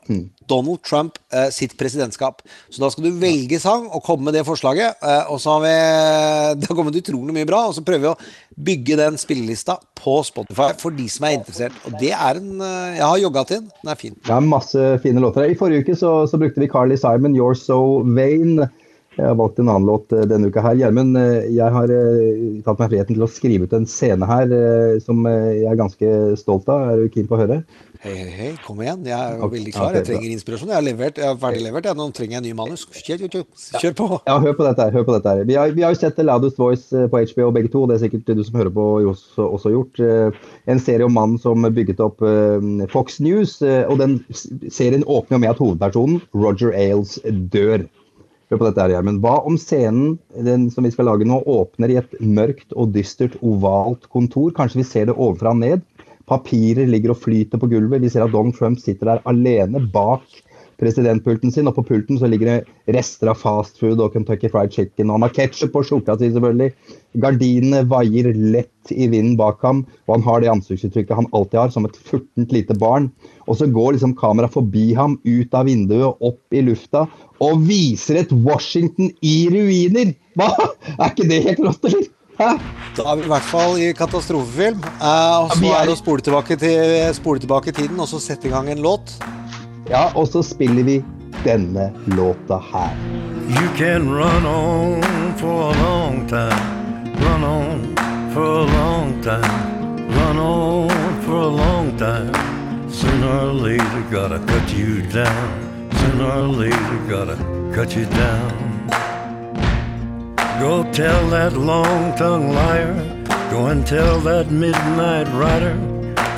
Donald 0.48 0.82
Trump 0.84 1.18
eh, 1.32 1.48
sitt 1.52 1.76
presidentskap. 1.80 2.42
Så 2.68 2.82
da 2.82 2.90
skal 2.92 3.06
du 3.06 3.20
velge 3.20 3.58
sang 3.62 3.86
og 3.88 4.04
komme 4.04 4.28
med 4.28 4.36
det 4.36 4.44
forslaget. 4.46 5.00
Eh, 5.00 5.32
og 5.32 5.40
så 5.40 5.56
har 5.56 5.64
vi 5.64 5.74
Det 6.60 6.68
har 6.70 6.76
kommet 6.76 7.00
utrolig 7.00 7.36
mye 7.36 7.48
bra, 7.48 7.64
og 7.68 7.76
så 7.76 7.84
prøver 7.86 8.04
vi 8.04 8.12
å 8.12 8.64
bygge 8.68 8.98
den 9.00 9.18
spillelista 9.20 9.78
på 9.98 10.20
Spotify 10.26 10.70
for 10.80 10.94
de 10.94 11.08
som 11.10 11.28
er 11.28 11.38
interessert. 11.38 11.76
Og 11.88 11.96
det 12.00 12.12
er 12.12 12.40
en 12.40 12.60
eh, 12.60 13.00
Jeg 13.00 13.06
har 13.08 13.20
jogga 13.24 13.44
til 13.48 13.62
den. 13.62 13.74
Den 13.80 13.92
er 13.94 14.00
fin. 14.00 14.16
Det 14.20 14.36
er 14.36 14.48
masse 14.54 14.86
fine 15.04 15.24
låter. 15.24 15.48
I 15.48 15.58
forrige 15.58 15.84
uke 15.84 15.98
så, 15.98 16.16
så 16.30 16.40
brukte 16.40 16.62
vi 16.62 16.70
Carly 16.70 17.00
Simon, 17.00 17.36
'You're 17.36 17.58
So 17.58 18.02
Vain'. 18.04 18.66
Jeg 19.14 19.28
har 19.30 19.36
valgt 19.38 19.60
en 19.62 19.68
annen 19.70 19.86
låt 19.86 20.12
eh, 20.12 20.26
denne 20.28 20.50
uka 20.50 20.60
her. 20.60 20.76
Gjermund, 20.76 21.16
eh, 21.16 21.48
jeg 21.54 21.70
har 21.78 21.90
tatt 22.66 22.80
meg 22.82 22.90
friheten 22.90 23.14
til 23.14 23.24
å 23.24 23.30
skrive 23.30 23.68
ut 23.68 23.76
en 23.78 23.88
scene 23.88 24.26
her 24.28 24.54
som 25.04 25.24
jeg 25.30 25.66
er 25.70 25.78
ganske 25.80 26.14
stolt 26.40 26.68
av. 26.68 26.90
Er 26.90 27.04
du 27.04 27.14
keen 27.14 27.30
på 27.30 27.38
å 27.38 27.44
høre? 27.44 27.62
Hei, 28.04 28.12
hei, 28.18 28.32
hei, 28.36 28.48
kom 28.60 28.82
igjen. 28.84 29.06
Jeg 29.08 29.16
er 29.16 29.38
veldig 29.48 29.70
klar. 29.72 29.94
Jeg 29.96 30.04
trenger 30.04 30.32
inspirasjon. 30.34 30.68
Jeg 30.68 30.76
har 30.76 30.84
levert, 30.84 31.16
jeg 31.16 31.24
har 31.24 31.38
ferdiglevert. 31.40 31.86
jeg. 31.88 31.96
Nå 31.96 32.04
trenger 32.12 32.34
jeg 32.34 32.40
en 32.42 32.44
ny 32.44 32.50
manus. 32.58 32.82
Kjør, 32.92 33.22
kjør, 33.22 33.46
kjør. 33.80 33.94
På. 33.96 34.08
Ja, 34.28 34.34
hør 34.44 34.56
på 34.58 34.66
dette. 34.66 34.84
her, 34.84 34.92
hør 34.98 35.06
på 35.08 35.14
dette 35.14 35.32
her. 35.32 35.46
Vi 35.48 35.56
har, 35.56 35.72
vi 35.72 35.86
har 35.86 35.94
jo 35.94 36.00
sett 36.02 36.18
The 36.18 36.26
Loudest 36.28 36.60
Voice 36.60 36.92
eh, 36.92 37.06
på 37.08 37.22
HBO 37.30 37.48
begge 37.56 37.70
to. 37.72 37.86
Det 37.88 37.96
er 37.96 38.02
sikkert 38.02 38.28
du 38.28 38.42
som 38.44 38.58
hører 38.60 38.74
på 38.76 38.84
også, 39.08 39.46
også 39.56 39.72
gjort. 39.72 40.02
Eh, 40.04 40.52
En 40.74 40.82
serie 40.84 41.08
om 41.08 41.16
mannen 41.16 41.40
som 41.40 41.64
bygget 41.64 42.02
opp 42.04 42.20
eh, 42.28 42.84
Fox 42.92 43.22
News. 43.24 43.56
Og 43.64 43.96
den 44.02 44.18
serien 44.68 45.08
åpner 45.08 45.38
jo 45.38 45.42
med 45.46 45.54
at 45.54 45.64
hovedpersonen, 45.64 46.20
Roger 46.36 46.76
Ailes, 46.76 47.16
dør. 47.56 47.88
Hør 48.52 48.60
på 48.60 48.68
dette 48.68 48.84
her, 48.84 48.98
Gjermund. 48.98 49.24
Hva 49.24 49.38
om 49.48 49.56
scenen 49.56 50.18
den 50.44 50.68
som 50.76 50.84
vi 50.84 50.92
skal 50.92 51.08
lage 51.08 51.24
nå, 51.24 51.40
åpner 51.48 51.88
i 51.88 51.96
et 52.04 52.20
mørkt 52.20 52.76
og 52.76 52.92
dystert 52.92 53.40
ovalt 53.40 54.04
kontor? 54.12 54.52
Kanskje 54.60 54.82
vi 54.82 54.88
ser 54.92 55.08
det 55.08 55.16
ovenfra 55.16 55.56
og 55.56 55.62
ned? 55.64 55.88
Papirer 56.30 56.88
ligger 56.88 57.12
og 57.14 57.20
flyter 57.20 57.60
på 57.60 57.68
gulvet. 57.72 58.02
Vi 58.04 58.12
ser 58.12 58.24
at 58.24 58.32
Donald 58.32 58.56
Trump 58.56 58.80
sitter 58.80 59.12
der 59.12 59.24
alene 59.28 59.82
bak 59.92 60.24
presidentpulten 60.80 61.52
sin, 61.54 61.68
og 61.70 61.76
på 61.76 61.84
pulten 61.86 62.18
så 62.18 62.28
ligger 62.30 62.50
det 62.50 62.94
rester 62.96 63.30
av 63.30 63.38
fast 63.40 63.78
food 63.80 64.00
og 64.02 64.14
Kentucky 64.14 64.50
Fried 64.50 64.74
Chicken, 64.74 65.08
og 65.08 65.18
han 65.18 65.26
har 65.26 65.34
ketsjup 65.36 65.72
på 65.74 65.84
skjorta 65.86 66.16
si, 66.18 66.30
selvfølgelig. 66.34 66.72
Gardinene 67.22 67.84
vaier 67.90 68.30
lett 68.34 68.94
i 68.94 69.06
vinden 69.06 69.36
bak 69.40 69.62
ham, 69.64 69.84
og 70.08 70.16
han 70.16 70.26
har 70.26 70.42
det 70.42 70.50
ansiktsuttrykket 70.52 71.20
han 71.20 71.30
alltid 71.36 71.60
har, 71.60 71.72
som 71.74 71.88
et 71.88 72.00
furtent 72.08 72.54
lite 72.54 72.76
barn. 72.80 73.10
Og 73.46 73.60
så 73.60 73.68
går 73.70 73.96
liksom 73.96 74.16
kameraet 74.18 74.56
forbi 74.56 74.90
ham, 74.98 75.18
ut 75.24 75.56
av 75.56 75.70
vinduet, 75.70 76.18
opp 76.24 76.56
i 76.56 76.64
lufta, 76.66 77.06
og 77.44 77.64
viser 77.68 78.22
et 78.22 78.34
Washington 78.34 79.12
i 79.22 79.36
ruiner! 79.52 80.14
Hva? 80.34 80.50
Er 80.98 81.12
ikke 81.12 81.30
det 81.30 81.44
helt 81.46 81.62
rått, 81.62 81.90
eller? 81.90 82.10
Da 82.38 83.04
er 83.10 83.18
vi 83.18 83.26
i 83.26 83.30
hvert 83.30 83.46
fall 83.46 83.78
i 83.78 83.90
katastrofefilm. 83.94 84.82
Eh, 84.82 85.36
og 85.44 85.54
så 85.54 85.70
er 85.70 85.80
er 85.80 85.90
det 85.90 85.94
å 85.94 86.00
spole 86.00 86.24
tilbake, 86.24 86.56
til, 86.58 87.14
spole 87.14 87.42
tilbake 87.42 87.70
i 87.70 87.76
tiden 87.76 88.00
og 88.00 88.08
så 88.10 88.20
sette 88.22 88.48
i 88.48 88.54
gang 88.54 88.70
en 88.70 88.82
låt. 88.82 89.16
Ja, 89.90 90.08
og 90.14 90.28
så 90.32 90.42
spiller 90.42 90.86
vi 90.86 90.98
denne 91.44 91.92
låta 92.16 92.58
her. 92.72 92.96
You 93.48 93.68
can 93.76 94.08
run 94.08 94.46
on 94.46 95.34
for 95.36 95.70
a 95.70 95.74
long 95.82 96.26
time, 96.26 97.12
run 97.20 97.44
on 97.44 97.94
for 98.32 98.62
a 98.62 98.64
long 98.64 99.20
time, 99.22 100.08
run 100.16 100.38
on 100.38 101.22
for 101.26 101.42
a 101.42 101.52
long 101.52 101.96
time. 101.98 102.32
Sooner 102.88 103.48
or 103.48 103.52
later, 103.52 104.02
gotta 104.10 104.38
cut 104.46 104.72
you 104.72 105.02
down. 105.12 105.90
Sooner 106.00 106.30
or 106.30 106.48
later, 106.48 106.98
gotta 107.08 107.36
cut 107.74 107.94
you 107.94 108.06
down. 108.06 108.73
Go 110.60 110.84
tell 110.92 111.28
that 111.30 111.54
long 111.54 112.16
tongued 112.16 112.54
liar, 112.54 112.94
go 113.50 113.66
and 113.66 113.86
tell 113.86 114.20
that 114.20 114.50
midnight 114.50 115.28
rider. 115.34 115.74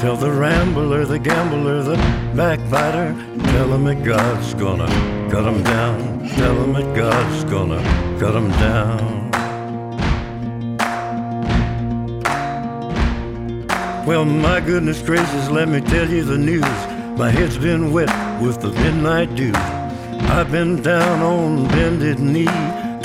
Tell 0.00 0.16
the 0.16 0.30
rambler, 0.30 1.04
the 1.04 1.18
gambler, 1.18 1.82
the 1.82 1.96
backbiter. 2.34 3.14
Tell 3.52 3.72
him 3.72 3.84
that 3.84 4.04
God's 4.04 4.54
gonna 4.54 4.88
cut 5.30 5.44
him 5.44 5.62
down. 5.62 6.28
Tell 6.30 6.54
him 6.62 6.72
that 6.74 6.96
God's 6.96 7.44
gonna 7.44 7.82
cut 8.18 8.34
him 8.34 8.50
down. 8.50 9.26
Well, 14.06 14.24
my 14.24 14.60
goodness 14.60 15.02
gracious, 15.02 15.50
let 15.50 15.68
me 15.68 15.80
tell 15.80 16.08
you 16.08 16.24
the 16.24 16.38
news. 16.38 16.62
My 17.18 17.30
head's 17.30 17.58
been 17.58 17.92
wet 17.92 18.10
with 18.40 18.60
the 18.60 18.70
midnight 18.70 19.34
dew. 19.34 19.52
I've 19.54 20.52
been 20.52 20.82
down 20.82 21.22
on 21.22 21.66
bended 21.68 22.18
knee, 22.20 22.46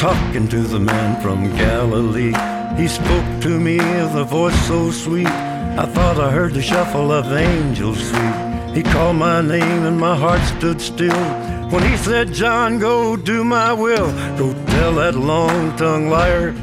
talking 0.01 0.47
to 0.47 0.61
the 0.63 0.79
man 0.79 1.21
from 1.21 1.55
Galilee. 1.55 2.33
He 2.75 2.87
spoke 2.87 3.41
to 3.43 3.59
me 3.59 3.77
with 3.77 4.15
a 4.15 4.23
voice 4.23 4.59
so 4.65 4.89
sweet, 4.89 5.27
I 5.27 5.85
thought 5.85 6.19
I 6.19 6.31
heard 6.31 6.55
the 6.55 6.61
shuffle 6.63 7.11
of 7.11 7.31
angels 7.31 7.99
sweet. 8.09 8.73
He 8.73 8.81
called 8.81 9.17
my 9.17 9.41
name 9.41 9.85
and 9.85 9.99
my 9.99 10.15
heart 10.15 10.41
stood 10.57 10.81
still. 10.81 11.23
When 11.69 11.83
he 11.83 11.95
said, 11.97 12.33
John, 12.33 12.79
go 12.79 13.15
do 13.15 13.43
my 13.43 13.73
will. 13.73 14.11
Go 14.39 14.55
tell 14.65 14.95
that 14.95 15.13
long-tongued 15.13 16.09
liar. 16.09 16.53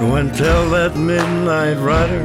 Go 0.00 0.16
and 0.16 0.34
tell 0.34 0.68
that 0.70 0.96
midnight 0.96 1.78
rider. 1.78 2.24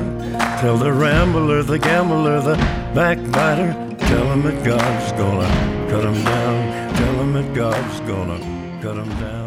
Tell 0.60 0.78
the 0.78 0.92
rambler, 0.92 1.62
the 1.62 1.78
gambler, 1.78 2.42
the 2.42 2.56
backbiter. 2.96 3.74
Tell 4.00 4.26
him 4.34 4.42
that 4.42 4.66
God's 4.66 5.12
gonna 5.12 5.50
cut 5.92 6.04
him 6.04 6.24
down. 6.24 6.96
Tell 6.96 7.14
him 7.22 7.34
that 7.34 7.54
God's 7.54 8.00
gonna 8.10 8.40
cut 8.82 8.98
him 8.98 9.10
down. 9.20 9.47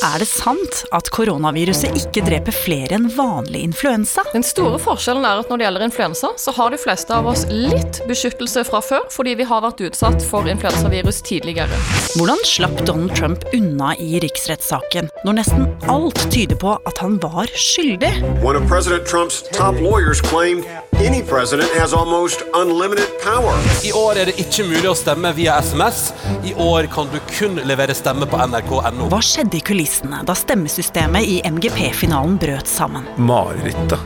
Er 0.00 0.22
det 0.22 0.30
sant 0.30 0.78
at 0.96 1.10
koronaviruset 1.12 1.92
ikke 1.98 2.22
dreper 2.24 2.54
flere 2.56 2.96
enn 2.96 3.10
vanlig 3.12 3.60
influensa? 3.66 4.22
Den 4.32 4.44
store 4.46 4.78
forskjellen 4.80 5.26
er 5.28 5.42
at 5.42 5.50
når 5.52 5.60
det 5.60 5.66
gjelder 5.66 5.84
influensa, 5.84 6.30
så 6.40 6.54
har 6.56 6.72
de 6.72 6.78
fleste 6.80 7.12
av 7.12 7.28
oss 7.28 7.42
litt 7.52 8.00
beskyttelse 8.08 8.64
fra 8.64 8.80
før, 8.80 9.04
fordi 9.12 9.34
vi 9.36 9.44
har 9.50 9.60
vært 9.60 9.82
utsatt 9.84 10.24
for 10.24 10.48
influensavirus 10.48 11.20
tidligere. 11.28 11.76
Hvordan 12.14 12.40
slapp 12.48 12.80
Donald 12.88 13.12
Trump 13.18 13.44
unna 13.52 13.92
i 14.00 14.22
riksrettssaken, 14.24 15.10
når 15.28 15.42
nesten 15.42 15.68
alt 15.92 16.24
tyder 16.32 16.56
på 16.56 16.78
at 16.88 17.02
han 17.04 17.20
var 17.20 17.52
skyldig? 17.52 18.14
One 18.40 18.56
of 18.56 18.64
President 18.72 19.04
Trump's 19.04 19.42
top 19.52 19.76
lawyers 19.84 20.24
claimed 20.24 20.64
any 21.00 21.20
president 21.22 21.70
has 21.76 21.92
almost 21.92 22.40
unlimited 22.56 23.08
power. 23.20 23.52
I 23.84 23.92
år 23.96 24.20
er 24.20 24.32
det 24.32 24.40
ikke 24.40 24.64
mulig 24.68 24.88
å 24.88 24.96
stemme 24.96 25.32
via 25.36 25.60
SMS. 25.60 26.10
I 26.44 26.52
år 26.60 26.88
kan 26.92 27.08
du 27.12 27.20
kun 27.36 27.60
levere 27.68 27.96
stemme 27.96 28.28
på 28.28 28.40
nrk.no. 28.48 29.08
Hva 29.12 29.20
skjedde 29.24 29.60
i 29.60 29.64
kulissene 29.64 29.89
da 30.26 30.34
stemmesystemet 30.34 31.26
i 31.26 31.40
MGP-finalen 31.44 32.36
brøt 32.40 32.68
sammen? 32.70 33.06
Marerittet. 33.16 33.98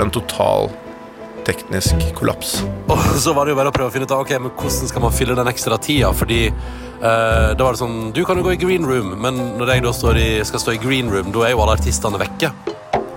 En 0.00 0.10
total 0.10 0.70
teknisk 1.46 2.02
kollaps. 2.14 2.60
Og 2.90 2.98
så 3.20 3.34
var 3.36 3.46
det 3.46 3.54
jo 3.54 3.60
bare 3.60 3.72
å 3.72 3.74
prøve 3.74 3.90
å 3.90 3.94
finne 3.94 4.08
ut 4.08 4.14
av 4.14 4.24
ok, 4.24 4.34
men 4.42 4.52
hvordan 4.54 4.90
skal 4.90 5.04
man 5.04 5.14
fylle 5.14 5.36
den 5.38 5.50
ekstra 5.50 5.78
tida. 5.82 6.12
Fordi 6.16 6.42
eh, 6.48 7.48
da 7.54 7.62
var 7.62 7.76
det 7.76 7.82
sånn 7.82 8.12
Du 8.16 8.22
kan 8.26 8.38
jo 8.38 8.46
gå 8.46 8.54
i 8.56 8.60
green 8.60 8.86
room, 8.86 9.14
men 9.22 9.38
når 9.60 9.74
jeg 9.74 9.86
da 9.86 9.94
står 9.96 10.20
i, 10.20 10.28
skal 10.46 10.64
stå 10.64 10.76
i 10.76 10.82
green 10.82 11.10
room, 11.12 11.32
da 11.34 11.46
er 11.46 11.54
jo 11.54 11.64
alle 11.64 11.78
artistene 11.78 12.20
vekke. 12.20 12.52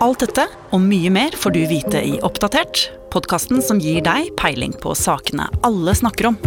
Alt 0.03 0.25
dette 0.25 0.49
og 0.75 0.81
mye 0.83 1.11
mer 1.13 1.35
får 1.39 1.55
du 1.55 1.61
vite 1.69 2.01
i 2.03 2.17
Oppdatert, 2.25 2.89
podkasten 3.13 3.63
som 3.63 3.79
gir 3.79 4.01
deg 4.03 4.33
peiling 4.39 4.75
på 4.83 4.95
sakene 4.99 5.47
alle 5.63 5.95
snakker 5.95 6.33
om. 6.33 6.39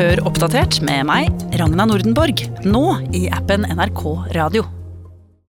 Hør 0.00 0.22
Oppdatert 0.24 0.78
med 0.80 1.04
meg, 1.10 1.28
Ragna 1.60 1.84
Nordenborg, 1.84 2.40
nå 2.64 2.84
i 3.12 3.26
appen 3.36 3.68
NRK 3.68 4.04
Radio. 4.32 4.79